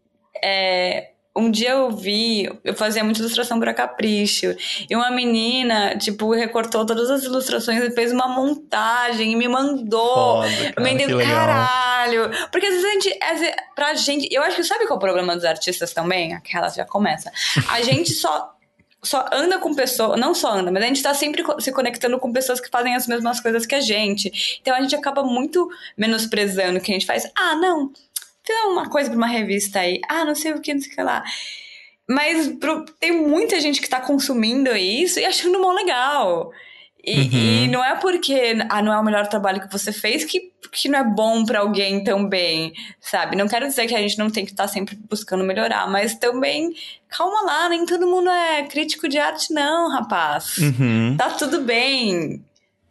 é, 0.43 1.11
um 1.35 1.49
dia 1.49 1.71
eu 1.71 1.91
vi, 1.91 2.49
eu 2.63 2.73
fazia 2.75 3.03
muita 3.03 3.19
ilustração 3.19 3.59
para 3.59 3.73
Capricho, 3.73 4.55
e 4.89 4.95
uma 4.95 5.09
menina, 5.09 5.97
tipo, 5.97 6.33
recortou 6.33 6.85
todas 6.85 7.09
as 7.09 7.23
ilustrações 7.23 7.81
e 7.81 7.91
fez 7.91 8.11
uma 8.11 8.27
montagem 8.27 9.31
e 9.31 9.35
me 9.35 9.47
mandou. 9.47 10.43
Foda, 10.43 10.73
cara, 10.73 10.81
me 10.81 10.95
deu, 10.95 11.19
caralho. 11.19 12.29
Porque 12.51 12.67
às 12.67 12.73
vezes 12.73 12.85
a 12.85 12.91
gente, 12.91 13.19
às 13.23 13.39
vezes, 13.39 13.55
pra 13.73 13.93
gente, 13.93 14.27
eu 14.31 14.43
acho 14.43 14.57
que 14.57 14.63
sabe 14.63 14.85
qual 14.85 14.95
é 14.95 14.97
o 14.97 14.99
problema 14.99 15.35
dos 15.35 15.45
artistas 15.45 15.93
também? 15.93 16.33
Aquelas 16.33 16.75
já 16.75 16.85
começa. 16.85 17.31
A 17.69 17.81
gente 17.81 18.11
só 18.11 18.53
só 19.03 19.25
anda 19.31 19.57
com 19.57 19.73
pessoas, 19.73 20.19
não 20.19 20.33
só 20.35 20.51
anda, 20.51 20.71
mas 20.71 20.83
a 20.83 20.87
gente 20.87 21.01
tá 21.01 21.13
sempre 21.13 21.43
se 21.59 21.71
conectando 21.71 22.19
com 22.19 22.31
pessoas 22.31 22.59
que 22.59 22.69
fazem 22.69 22.95
as 22.95 23.07
mesmas 23.07 23.39
coisas 23.39 23.65
que 23.65 23.73
a 23.73 23.81
gente. 23.81 24.59
Então 24.61 24.75
a 24.75 24.81
gente 24.81 24.95
acaba 24.95 25.23
muito 25.23 25.69
menosprezando 25.97 26.77
o 26.77 26.81
que 26.81 26.91
a 26.91 26.93
gente 26.93 27.05
faz. 27.05 27.29
Ah, 27.35 27.55
não, 27.55 27.91
fiz 28.43 28.55
uma 28.65 28.89
coisa 28.89 29.09
pra 29.09 29.17
uma 29.17 29.27
revista 29.27 29.79
aí. 29.79 29.99
Ah, 30.07 30.23
não 30.23 30.35
sei 30.35 30.53
o 30.53 30.61
que, 30.61 30.73
não 30.73 30.81
sei 30.81 30.91
o 30.91 30.95
que 30.95 31.01
lá. 31.01 31.23
Mas 32.07 32.47
pro, 32.57 32.85
tem 32.99 33.11
muita 33.11 33.59
gente 33.59 33.81
que 33.81 33.89
tá 33.89 33.99
consumindo 33.99 34.75
isso 34.75 35.19
e 35.19 35.25
achando 35.25 35.59
mó 35.59 35.71
legal. 35.71 36.51
E, 37.03 37.21
uhum. 37.21 37.29
e, 37.31 37.67
não 37.67 37.83
é 37.83 37.95
porque 37.95 38.57
ah, 38.69 38.81
não 38.81 38.93
é 38.93 38.99
o 38.99 39.03
melhor 39.03 39.27
trabalho 39.27 39.59
que 39.59 39.71
você 39.71 39.91
fez 39.91 40.23
que, 40.23 40.51
que 40.71 40.87
não 40.87 40.99
é 40.99 41.03
bom 41.03 41.43
para 41.43 41.59
alguém 41.59 42.03
também, 42.03 42.73
sabe? 42.99 43.35
Não 43.35 43.47
quero 43.47 43.67
dizer 43.67 43.87
que 43.87 43.95
a 43.95 43.99
gente 43.99 44.19
não 44.19 44.29
tem 44.29 44.45
que 44.45 44.51
estar 44.51 44.65
tá 44.65 44.69
sempre 44.69 44.97
buscando 45.09 45.43
melhorar, 45.43 45.89
mas 45.89 46.13
também, 46.15 46.71
calma 47.09 47.41
lá, 47.41 47.69
nem 47.69 47.85
todo 47.87 48.05
mundo 48.05 48.29
é 48.29 48.63
crítico 48.63 49.09
de 49.09 49.17
arte, 49.17 49.51
não, 49.51 49.89
rapaz. 49.89 50.57
Uhum. 50.57 51.15
Tá 51.17 51.31
tudo 51.31 51.61
bem. 51.61 52.43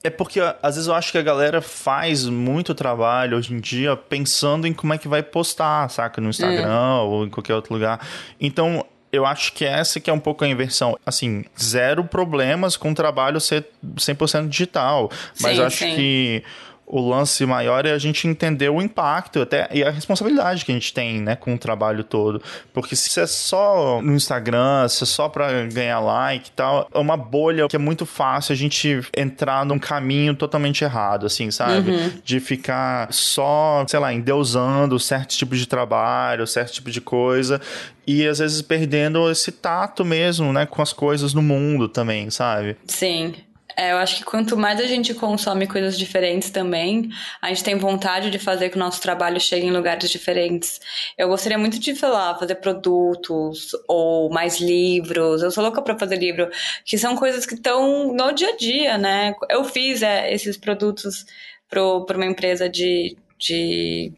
É 0.02 0.08
porque 0.08 0.40
às 0.40 0.76
vezes 0.76 0.88
eu 0.88 0.94
acho 0.94 1.12
que 1.12 1.18
a 1.18 1.22
galera 1.22 1.60
faz 1.60 2.24
muito 2.24 2.74
trabalho 2.74 3.36
hoje 3.36 3.52
em 3.52 3.60
dia 3.60 3.94
pensando 3.94 4.66
em 4.66 4.72
como 4.72 4.94
é 4.94 4.98
que 4.98 5.06
vai 5.06 5.22
postar, 5.22 5.88
saca? 5.90 6.20
No 6.22 6.30
Instagram 6.30 7.02
hum. 7.02 7.06
ou 7.06 7.26
em 7.26 7.30
qualquer 7.30 7.54
outro 7.54 7.74
lugar. 7.74 8.00
Então, 8.40 8.84
eu 9.12 9.26
acho 9.26 9.52
que 9.52 9.64
essa 9.64 9.98
que 9.98 10.08
é 10.08 10.12
um 10.12 10.20
pouco 10.20 10.44
a 10.44 10.48
inversão. 10.48 10.98
Assim, 11.04 11.44
zero 11.60 12.04
problemas 12.04 12.76
com 12.76 12.92
o 12.92 12.94
trabalho 12.94 13.40
ser 13.40 13.66
100% 13.96 14.48
digital. 14.48 15.10
Mas 15.40 15.56
sim, 15.56 15.62
acho 15.62 15.78
sim. 15.78 15.96
que 15.96 16.44
o 16.92 17.08
lance 17.08 17.46
maior 17.46 17.86
é 17.86 17.92
a 17.92 17.98
gente 17.98 18.26
entender 18.26 18.68
o 18.68 18.82
impacto 18.82 19.40
até 19.40 19.68
e 19.72 19.84
a 19.84 19.90
responsabilidade 19.90 20.64
que 20.64 20.72
a 20.72 20.74
gente 20.74 20.92
tem, 20.92 21.20
né, 21.20 21.36
com 21.36 21.54
o 21.54 21.58
trabalho 21.58 22.02
todo. 22.02 22.42
Porque 22.72 22.96
se 22.96 23.20
é 23.20 23.26
só 23.28 24.02
no 24.02 24.12
Instagram, 24.12 24.88
se 24.88 25.04
é 25.04 25.06
só 25.06 25.28
para 25.28 25.66
ganhar 25.68 26.00
like 26.00 26.48
e 26.48 26.52
tal, 26.52 26.88
é 26.92 26.98
uma 26.98 27.16
bolha 27.16 27.68
que 27.68 27.76
é 27.76 27.78
muito 27.78 28.04
fácil 28.04 28.52
a 28.52 28.56
gente 28.56 29.00
entrar 29.16 29.64
num 29.64 29.78
caminho 29.78 30.34
totalmente 30.34 30.82
errado, 30.82 31.26
assim, 31.26 31.50
sabe? 31.52 31.92
Uhum. 31.92 32.12
De 32.24 32.40
ficar 32.40 33.12
só, 33.12 33.84
sei 33.86 34.00
lá, 34.00 34.12
endeusando 34.12 34.98
certos 34.98 35.36
tipos 35.36 35.60
de 35.60 35.66
trabalho, 35.66 36.44
certo 36.44 36.72
tipo 36.72 36.90
de 36.90 37.00
coisa 37.00 37.60
e 38.04 38.26
às 38.26 38.40
vezes 38.40 38.60
perdendo 38.60 39.30
esse 39.30 39.52
tato 39.52 40.04
mesmo, 40.04 40.52
né, 40.52 40.66
com 40.66 40.82
as 40.82 40.92
coisas 40.92 41.32
no 41.32 41.42
mundo 41.42 41.88
também, 41.88 42.28
sabe? 42.30 42.76
Sim. 42.84 43.34
É, 43.76 43.92
eu 43.92 43.96
acho 43.96 44.16
que 44.16 44.24
quanto 44.24 44.56
mais 44.56 44.80
a 44.80 44.86
gente 44.86 45.14
consome 45.14 45.66
coisas 45.66 45.98
diferentes 45.98 46.50
também, 46.50 47.10
a 47.40 47.48
gente 47.48 47.64
tem 47.64 47.76
vontade 47.76 48.30
de 48.30 48.38
fazer 48.38 48.68
que 48.70 48.76
o 48.76 48.78
nosso 48.78 49.00
trabalho 49.00 49.40
chegue 49.40 49.66
em 49.66 49.70
lugares 49.70 50.10
diferentes. 50.10 50.80
Eu 51.16 51.28
gostaria 51.28 51.58
muito 51.58 51.78
de, 51.78 51.94
sei 51.94 52.08
lá, 52.08 52.34
fazer 52.34 52.56
produtos 52.56 53.70
ou 53.88 54.30
mais 54.30 54.60
livros. 54.60 55.42
Eu 55.42 55.50
sou 55.50 55.62
louca 55.62 55.82
para 55.82 55.98
fazer 55.98 56.16
livro, 56.16 56.50
que 56.84 56.98
são 56.98 57.16
coisas 57.16 57.46
que 57.46 57.54
estão 57.54 58.12
no 58.12 58.32
dia 58.32 58.50
a 58.50 58.56
dia, 58.56 58.98
né? 58.98 59.34
Eu 59.48 59.64
fiz 59.64 60.02
é, 60.02 60.32
esses 60.32 60.56
produtos 60.56 61.24
para 61.68 62.16
uma 62.16 62.26
empresa 62.26 62.68
de, 62.68 63.16
de 63.38 64.12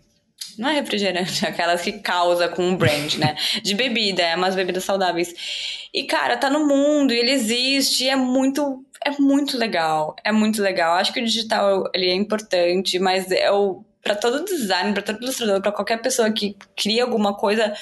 não 0.59 0.69
é 0.69 0.75
refrigerante, 0.75 1.45
aquelas 1.47 1.83
que 1.83 1.93
causa 1.93 2.49
com 2.49 2.63
um 2.63 2.77
brand, 2.77 3.15
né? 3.15 3.37
De 3.63 3.75
bebida, 3.75 4.23
é 4.23 4.37
umas 4.37 4.55
bebidas 4.55 4.85
saudáveis. 4.85 5.35
E, 5.93 6.05
cara, 6.05 6.37
tá 6.37 6.51
no 6.51 6.67
mundo, 6.67 7.13
ele 7.13 7.31
existe, 7.31 8.09
é 8.09 8.17
muito 8.17 8.85
é 9.05 9.11
muito 9.19 9.59
legal. 9.59 10.15
É 10.25 10.31
muito 10.31 10.63
legal. 10.63 10.95
Acho 10.95 11.13
que 11.13 11.21
o 11.21 11.25
digital 11.25 11.91
ele 11.93 12.09
é 12.09 12.15
importante, 12.15 12.99
mas 12.99 13.31
é 13.31 13.51
o 13.51 13.85
para 14.03 14.17
todo 14.17 14.45
design, 14.45 14.93
para 14.93 15.03
todo 15.03 15.23
ilustrador, 15.23 15.63
para 15.63 15.71
qualquer 15.71 16.03
pessoa 16.03 16.31
que 16.33 16.57
cria 16.77 17.05
alguma 17.05 17.37
coisa, 17.37 17.73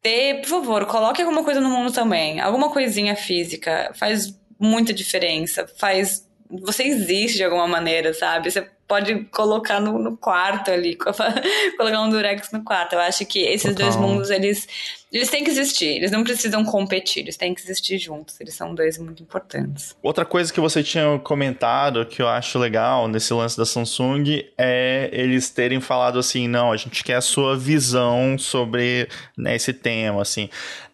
ter, 0.00 0.40
por 0.40 0.48
favor, 0.48 0.86
coloque 0.86 1.20
alguma 1.20 1.42
coisa 1.42 1.60
no 1.60 1.70
mundo 1.70 1.92
também. 1.92 2.40
Alguma 2.40 2.70
coisinha 2.70 3.16
física 3.16 3.90
faz 3.94 4.38
muita 4.58 4.92
diferença. 4.92 5.66
Faz 5.78 6.24
você 6.48 6.84
existe 6.84 7.38
de 7.38 7.44
alguma 7.44 7.66
maneira, 7.66 8.14
sabe? 8.14 8.50
Você 8.50 8.68
pode 8.86 9.24
colocar 9.24 9.80
no, 9.80 9.98
no 9.98 10.16
quarto 10.16 10.70
ali, 10.70 10.96
colocar 11.76 12.00
um 12.02 12.10
durex 12.10 12.52
no 12.52 12.62
quarto. 12.62 12.94
Eu 12.94 13.00
acho 13.00 13.24
que 13.26 13.40
esses 13.40 13.74
Total. 13.74 13.86
dois 13.86 13.96
mundos, 13.96 14.30
eles, 14.30 14.68
eles 15.12 15.30
têm 15.30 15.42
que 15.42 15.50
existir. 15.50 15.96
Eles 15.96 16.10
não 16.10 16.22
precisam 16.22 16.64
competir, 16.64 17.22
eles 17.22 17.36
têm 17.36 17.54
que 17.54 17.60
existir 17.62 17.98
juntos. 17.98 18.38
Eles 18.40 18.54
são 18.54 18.74
dois 18.74 18.98
muito 18.98 19.22
importantes. 19.22 19.96
Outra 20.02 20.24
coisa 20.24 20.52
que 20.52 20.60
você 20.60 20.82
tinha 20.82 21.18
comentado, 21.20 22.04
que 22.04 22.20
eu 22.20 22.28
acho 22.28 22.58
legal 22.58 23.08
nesse 23.08 23.32
lance 23.32 23.56
da 23.56 23.64
Samsung, 23.64 24.44
é 24.58 25.08
eles 25.12 25.50
terem 25.50 25.80
falado 25.80 26.18
assim, 26.18 26.46
não, 26.46 26.70
a 26.70 26.76
gente 26.76 27.02
quer 27.02 27.16
a 27.16 27.22
sua 27.22 27.56
visão 27.56 28.36
sobre 28.38 29.08
né, 29.36 29.56
esse 29.56 29.72
tema, 29.72 30.20
assim. 30.22 30.50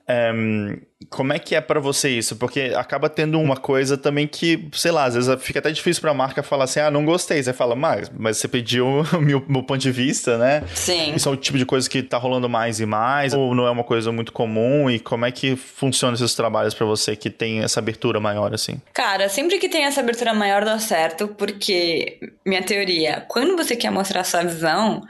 Um, 0.09 0.79
Como 1.09 1.33
é 1.33 1.39
que 1.39 1.55
é 1.55 1.61
para 1.61 1.81
você 1.81 2.11
isso? 2.11 2.37
Porque 2.37 2.73
acaba 2.77 3.09
tendo 3.09 3.41
uma 3.41 3.57
coisa 3.57 3.97
também 3.97 4.27
que, 4.27 4.69
sei 4.73 4.91
lá, 4.91 5.05
às 5.05 5.15
vezes 5.15 5.43
fica 5.43 5.59
até 5.59 5.71
difícil 5.71 6.03
pra 6.03 6.13
marca 6.13 6.43
falar 6.43 6.65
assim, 6.65 6.81
ah, 6.81 6.91
não 6.91 7.07
gostei. 7.07 7.43
Você 7.43 7.55
fala, 7.55 7.75
mas, 7.75 8.11
mas 8.15 8.37
você 8.37 8.47
pediu 8.47 8.87
o 8.87 9.03
meu, 9.21 9.43
meu 9.49 9.63
ponto 9.63 9.79
de 9.79 9.91
vista, 9.91 10.37
né? 10.37 10.63
Sim. 10.75 11.15
Isso 11.15 11.29
é 11.29 11.33
o 11.33 11.37
tipo 11.37 11.57
de 11.57 11.65
coisa 11.65 11.89
que 11.89 12.03
tá 12.03 12.19
rolando 12.19 12.49
mais 12.49 12.81
e 12.81 12.87
mais, 12.87 13.33
ou 13.33 13.55
não 13.55 13.67
é 13.67 13.71
uma 13.71 13.83
coisa 13.83 14.13
muito 14.13 14.31
comum? 14.31 14.91
E 14.91 14.99
como 14.99 15.25
é 15.25 15.33
que 15.33 15.57
funciona 15.57 16.15
esses 16.15 16.35
trabalhos 16.35 16.75
para 16.75 16.87
você 16.87 17.17
que 17.17 17.31
tem 17.31 17.61
essa 17.61 17.81
abertura 17.81 18.21
maior, 18.21 18.53
assim? 18.53 18.81
Cara, 18.93 19.29
sempre 19.29 19.59
que 19.59 19.69
tem 19.69 19.85
essa 19.85 20.01
abertura 20.01 20.35
maior 20.35 20.65
dá 20.65 20.79
certo, 20.79 21.29
porque 21.29 22.19
minha 22.45 22.63
teoria, 22.63 23.25
quando 23.27 23.57
você 23.57 23.75
quer 23.75 23.91
mostrar 23.91 24.23
sua 24.23 24.43
visão, 24.43 25.03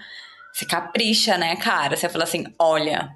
você 0.53 0.65
capricha, 0.65 1.37
né, 1.37 1.57
cara? 1.57 1.97
Você 1.97 2.09
fala 2.09 2.25
assim, 2.25 2.45
olha, 2.59 3.11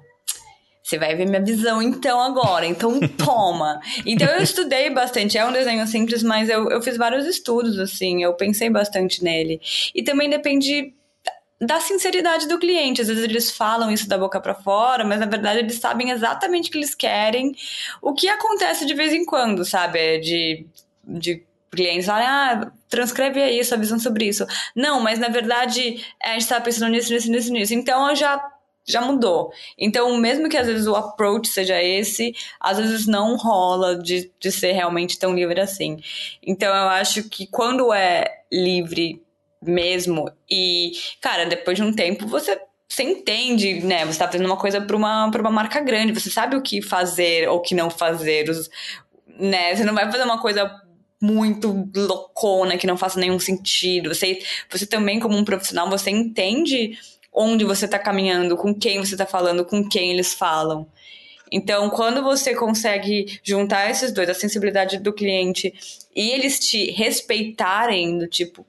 você 0.85 0.99
vai 0.99 1.15
ver 1.15 1.25
minha 1.25 1.41
visão 1.41 1.81
então 1.81 2.21
agora, 2.21 2.63
então 2.63 2.99
toma. 3.17 3.81
então 4.05 4.27
eu 4.27 4.43
estudei 4.43 4.91
bastante, 4.91 5.35
é 5.35 5.43
um 5.43 5.51
desenho 5.51 5.85
simples, 5.87 6.21
mas 6.21 6.47
eu, 6.47 6.69
eu 6.69 6.79
fiz 6.79 6.95
vários 6.95 7.25
estudos, 7.25 7.79
assim, 7.79 8.21
eu 8.21 8.35
pensei 8.35 8.69
bastante 8.69 9.23
nele. 9.23 9.59
E 9.95 10.03
também 10.03 10.29
depende 10.29 10.93
da 11.59 11.79
sinceridade 11.79 12.47
do 12.47 12.59
cliente. 12.59 13.01
Às 13.01 13.07
vezes 13.07 13.23
eles 13.23 13.49
falam 13.49 13.89
isso 13.89 14.07
da 14.07 14.15
boca 14.15 14.39
para 14.39 14.53
fora, 14.53 15.03
mas 15.03 15.19
na 15.19 15.25
verdade 15.25 15.59
eles 15.59 15.79
sabem 15.79 16.11
exatamente 16.11 16.69
o 16.69 16.71
que 16.71 16.77
eles 16.77 16.93
querem. 16.93 17.55
O 17.99 18.13
que 18.13 18.27
acontece 18.27 18.85
de 18.85 18.93
vez 18.93 19.11
em 19.11 19.25
quando, 19.25 19.65
sabe? 19.65 20.19
De, 20.19 20.67
de 21.03 21.43
clientes 21.71 22.05
falarem, 22.05 22.27
ah, 22.27 22.71
transcreve 22.87 23.41
aí 23.41 23.63
sua 23.65 23.77
visão 23.77 23.97
sobre 23.97 24.27
isso. 24.27 24.45
Não, 24.75 24.99
mas 25.01 25.17
na 25.17 25.29
verdade 25.29 26.05
a 26.21 26.33
gente 26.33 26.41
estava 26.41 26.63
pensando 26.63 26.91
nisso, 26.91 27.11
nisso, 27.11 27.31
nisso, 27.31 27.51
nisso. 27.51 27.73
Então 27.73 28.07
eu 28.07 28.15
já 28.15 28.54
já 28.85 29.01
mudou. 29.01 29.51
Então, 29.77 30.15
mesmo 30.17 30.47
que 30.47 30.57
às 30.57 30.67
vezes 30.67 30.85
o 30.85 30.95
approach 30.95 31.47
seja 31.47 31.81
esse, 31.81 32.33
às 32.59 32.77
vezes 32.77 33.07
não 33.07 33.35
rola 33.35 33.97
de, 33.97 34.31
de 34.39 34.51
ser 34.51 34.73
realmente 34.73 35.17
tão 35.17 35.33
livre 35.33 35.59
assim. 35.59 35.97
Então, 36.41 36.69
eu 36.69 36.89
acho 36.89 37.27
que 37.27 37.47
quando 37.47 37.91
é 37.91 38.43
livre 38.51 39.21
mesmo, 39.61 40.31
e, 40.49 40.91
cara, 41.19 41.45
depois 41.45 41.77
de 41.77 41.83
um 41.83 41.93
tempo 41.93 42.27
você. 42.27 42.59
Você 42.87 43.01
entende, 43.01 43.81
né? 43.81 44.05
Você 44.05 44.19
tá 44.19 44.27
fazendo 44.27 44.45
uma 44.45 44.57
coisa 44.57 44.79
para 44.79 44.95
uma, 44.95 45.29
pra 45.31 45.41
uma 45.41 45.49
marca 45.49 45.81
grande, 45.81 46.13
você 46.13 46.29
sabe 46.29 46.55
o 46.55 46.61
que 46.61 46.83
fazer 46.83 47.49
ou 47.49 47.57
o 47.57 47.61
que 47.61 47.73
não 47.73 47.89
fazer, 47.89 48.47
os, 48.47 48.69
né? 49.39 49.75
Você 49.75 49.83
não 49.83 49.95
vai 49.95 50.09
fazer 50.09 50.23
uma 50.23 50.39
coisa 50.39 50.71
muito 51.19 51.89
loucona, 51.95 52.77
que 52.77 52.85
não 52.85 52.95
faça 52.95 53.19
nenhum 53.19 53.39
sentido. 53.39 54.13
Você, 54.13 54.39
você 54.69 54.85
também, 54.85 55.19
como 55.19 55.35
um 55.35 55.43
profissional, 55.43 55.89
você 55.89 56.11
entende 56.11 56.97
onde 57.35 57.65
você 57.65 57.85
está 57.85 57.99
caminhando, 57.99 58.55
com 58.55 58.73
quem 58.73 58.99
você 58.99 59.13
está 59.13 59.25
falando, 59.25 59.65
com 59.65 59.87
quem 59.87 60.11
eles 60.11 60.33
falam. 60.33 60.87
Então, 61.51 61.89
quando 61.89 62.23
você 62.23 62.55
consegue 62.55 63.39
juntar 63.43 63.89
esses 63.89 64.11
dois, 64.11 64.29
a 64.29 64.33
sensibilidade 64.33 64.97
do 64.97 65.13
cliente 65.13 65.73
e 66.15 66.31
eles 66.31 66.59
te 66.59 66.91
respeitarem, 66.91 68.17
do 68.17 68.27
tipo, 68.27 68.65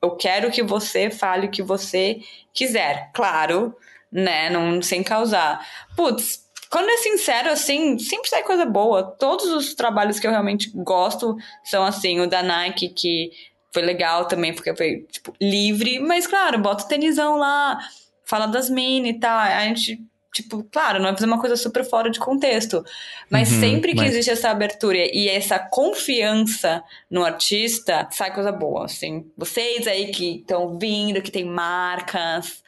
eu 0.00 0.10
quero 0.12 0.50
que 0.50 0.62
você 0.62 1.10
fale 1.10 1.46
o 1.46 1.50
que 1.50 1.62
você 1.62 2.20
quiser, 2.52 3.10
claro, 3.12 3.74
né? 4.12 4.48
Não 4.50 4.80
sem 4.80 5.02
causar. 5.02 5.66
Putz, 5.96 6.44
quando 6.70 6.90
é 6.90 6.96
sincero, 6.98 7.50
assim, 7.50 7.98
sempre 7.98 8.28
sai 8.28 8.42
coisa 8.42 8.66
boa. 8.66 9.02
Todos 9.02 9.46
os 9.46 9.74
trabalhos 9.74 10.18
que 10.18 10.26
eu 10.26 10.30
realmente 10.30 10.70
gosto 10.74 11.36
são 11.64 11.84
assim, 11.84 12.20
o 12.20 12.28
da 12.28 12.42
Nike, 12.42 12.88
que 12.88 13.30
foi 13.74 13.82
legal 13.82 14.26
também, 14.26 14.54
porque 14.54 14.74
foi, 14.76 15.04
tipo, 15.10 15.34
livre, 15.40 15.98
mas 15.98 16.28
claro, 16.28 16.60
bota 16.60 16.84
o 16.84 16.88
tenisão 16.88 17.36
lá, 17.36 17.76
fala 18.24 18.46
das 18.46 18.70
mini 18.70 19.10
e 19.10 19.18
tal. 19.18 19.36
A 19.36 19.64
gente, 19.64 20.00
tipo, 20.32 20.62
claro, 20.70 20.98
não 20.98 21.06
vai 21.06 21.14
fazer 21.14 21.26
uma 21.26 21.40
coisa 21.40 21.56
super 21.56 21.84
fora 21.84 22.08
de 22.08 22.20
contexto. 22.20 22.84
Mas 23.28 23.50
uhum, 23.50 23.60
sempre 23.60 23.90
que 23.90 23.98
mas... 23.98 24.12
existe 24.12 24.30
essa 24.30 24.48
abertura 24.50 24.98
e 24.98 25.28
essa 25.28 25.58
confiança 25.58 26.84
no 27.10 27.24
artista, 27.24 28.06
sai 28.12 28.32
coisa 28.32 28.52
boa, 28.52 28.84
assim. 28.84 29.28
Vocês 29.36 29.88
aí 29.88 30.12
que 30.12 30.36
estão 30.36 30.78
vindo, 30.78 31.20
que 31.20 31.32
tem 31.32 31.44
marcas, 31.44 32.62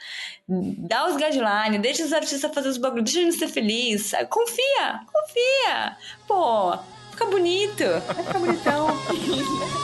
dá 0.49 1.07
os 1.07 1.15
guidelines, 1.15 1.81
deixa 1.81 2.05
os 2.05 2.13
artistas 2.13 2.53
fazer 2.53 2.69
os 2.69 2.79
bagulhos, 2.79 3.13
deixa 3.13 3.21
eles 3.21 3.39
ser 3.39 3.47
felizes. 3.47 4.11
Confia, 4.29 5.01
confia. 5.07 5.97
Pô, 6.27 6.77
fica 7.13 7.27
bonito, 7.27 7.85
vai 7.85 8.25
ficar 8.25 8.39
bonitão. 8.41 8.89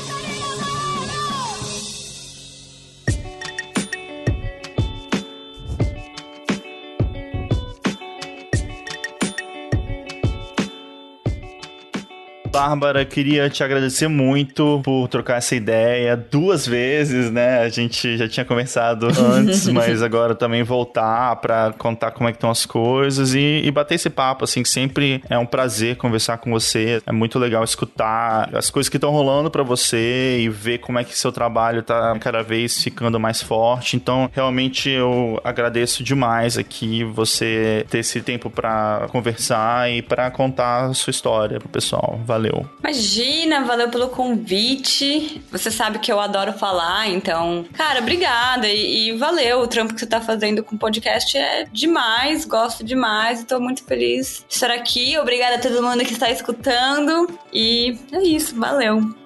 Bárbara, 12.56 13.04
queria 13.04 13.50
te 13.50 13.62
agradecer 13.62 14.08
muito 14.08 14.80
por 14.82 15.08
trocar 15.08 15.36
essa 15.36 15.54
ideia 15.54 16.16
duas 16.16 16.66
vezes, 16.66 17.30
né? 17.30 17.60
A 17.60 17.68
gente 17.68 18.16
já 18.16 18.26
tinha 18.26 18.46
conversado 18.46 19.08
antes, 19.20 19.68
mas 19.68 20.02
agora 20.02 20.34
também 20.34 20.62
voltar 20.62 21.36
para 21.36 21.74
contar 21.76 22.12
como 22.12 22.30
é 22.30 22.32
que 22.32 22.38
estão 22.38 22.48
as 22.48 22.64
coisas 22.64 23.34
e, 23.34 23.60
e, 23.62 23.70
bater 23.70 23.96
esse 23.96 24.08
papo, 24.08 24.44
assim, 24.44 24.62
que 24.62 24.70
sempre 24.70 25.22
é 25.28 25.36
um 25.36 25.44
prazer 25.44 25.96
conversar 25.96 26.38
com 26.38 26.50
você. 26.50 27.02
É 27.06 27.12
muito 27.12 27.38
legal 27.38 27.62
escutar 27.62 28.48
as 28.54 28.70
coisas 28.70 28.88
que 28.88 28.96
estão 28.96 29.10
rolando 29.10 29.50
para 29.50 29.62
você 29.62 30.38
e 30.40 30.48
ver 30.48 30.78
como 30.78 30.98
é 30.98 31.04
que 31.04 31.16
seu 31.16 31.30
trabalho 31.30 31.82
tá 31.82 32.18
cada 32.18 32.42
vez 32.42 32.82
ficando 32.82 33.20
mais 33.20 33.42
forte. 33.42 33.96
Então, 33.96 34.30
realmente 34.32 34.88
eu 34.88 35.38
agradeço 35.44 36.02
demais 36.02 36.56
aqui 36.56 37.04
você 37.04 37.84
ter 37.90 37.98
esse 37.98 38.22
tempo 38.22 38.48
para 38.48 39.08
conversar 39.10 39.90
e 39.90 40.00
para 40.00 40.30
contar 40.30 40.86
a 40.86 40.94
sua 40.94 41.10
história 41.10 41.58
pro 41.58 41.68
pessoal. 41.68 42.18
Valeu 42.24 42.45
valeu. 42.47 42.68
Imagina, 42.81 43.64
valeu 43.64 43.90
pelo 43.90 44.09
convite. 44.09 45.43
Você 45.51 45.70
sabe 45.70 45.98
que 45.98 46.10
eu 46.10 46.20
adoro 46.20 46.52
falar, 46.52 47.09
então, 47.09 47.64
cara, 47.73 48.01
obrigada 48.01 48.68
e, 48.68 49.10
e 49.10 49.12
valeu. 49.16 49.60
O 49.60 49.66
trampo 49.66 49.94
que 49.94 50.01
você 50.01 50.06
tá 50.06 50.20
fazendo 50.20 50.62
com 50.62 50.77
o 50.77 50.78
podcast 50.78 51.36
é 51.36 51.66
demais, 51.73 52.44
gosto 52.44 52.85
demais 52.85 53.40
e 53.40 53.47
tô 53.47 53.60
muito 53.60 53.85
feliz 53.85 54.44
de 54.48 54.55
estar 54.55 54.70
aqui. 54.70 55.18
Obrigada 55.18 55.56
a 55.56 55.60
todo 55.60 55.82
mundo 55.82 56.05
que 56.05 56.12
está 56.12 56.31
escutando 56.31 57.39
e 57.52 57.98
é 58.12 58.23
isso, 58.23 58.55
valeu. 58.55 59.25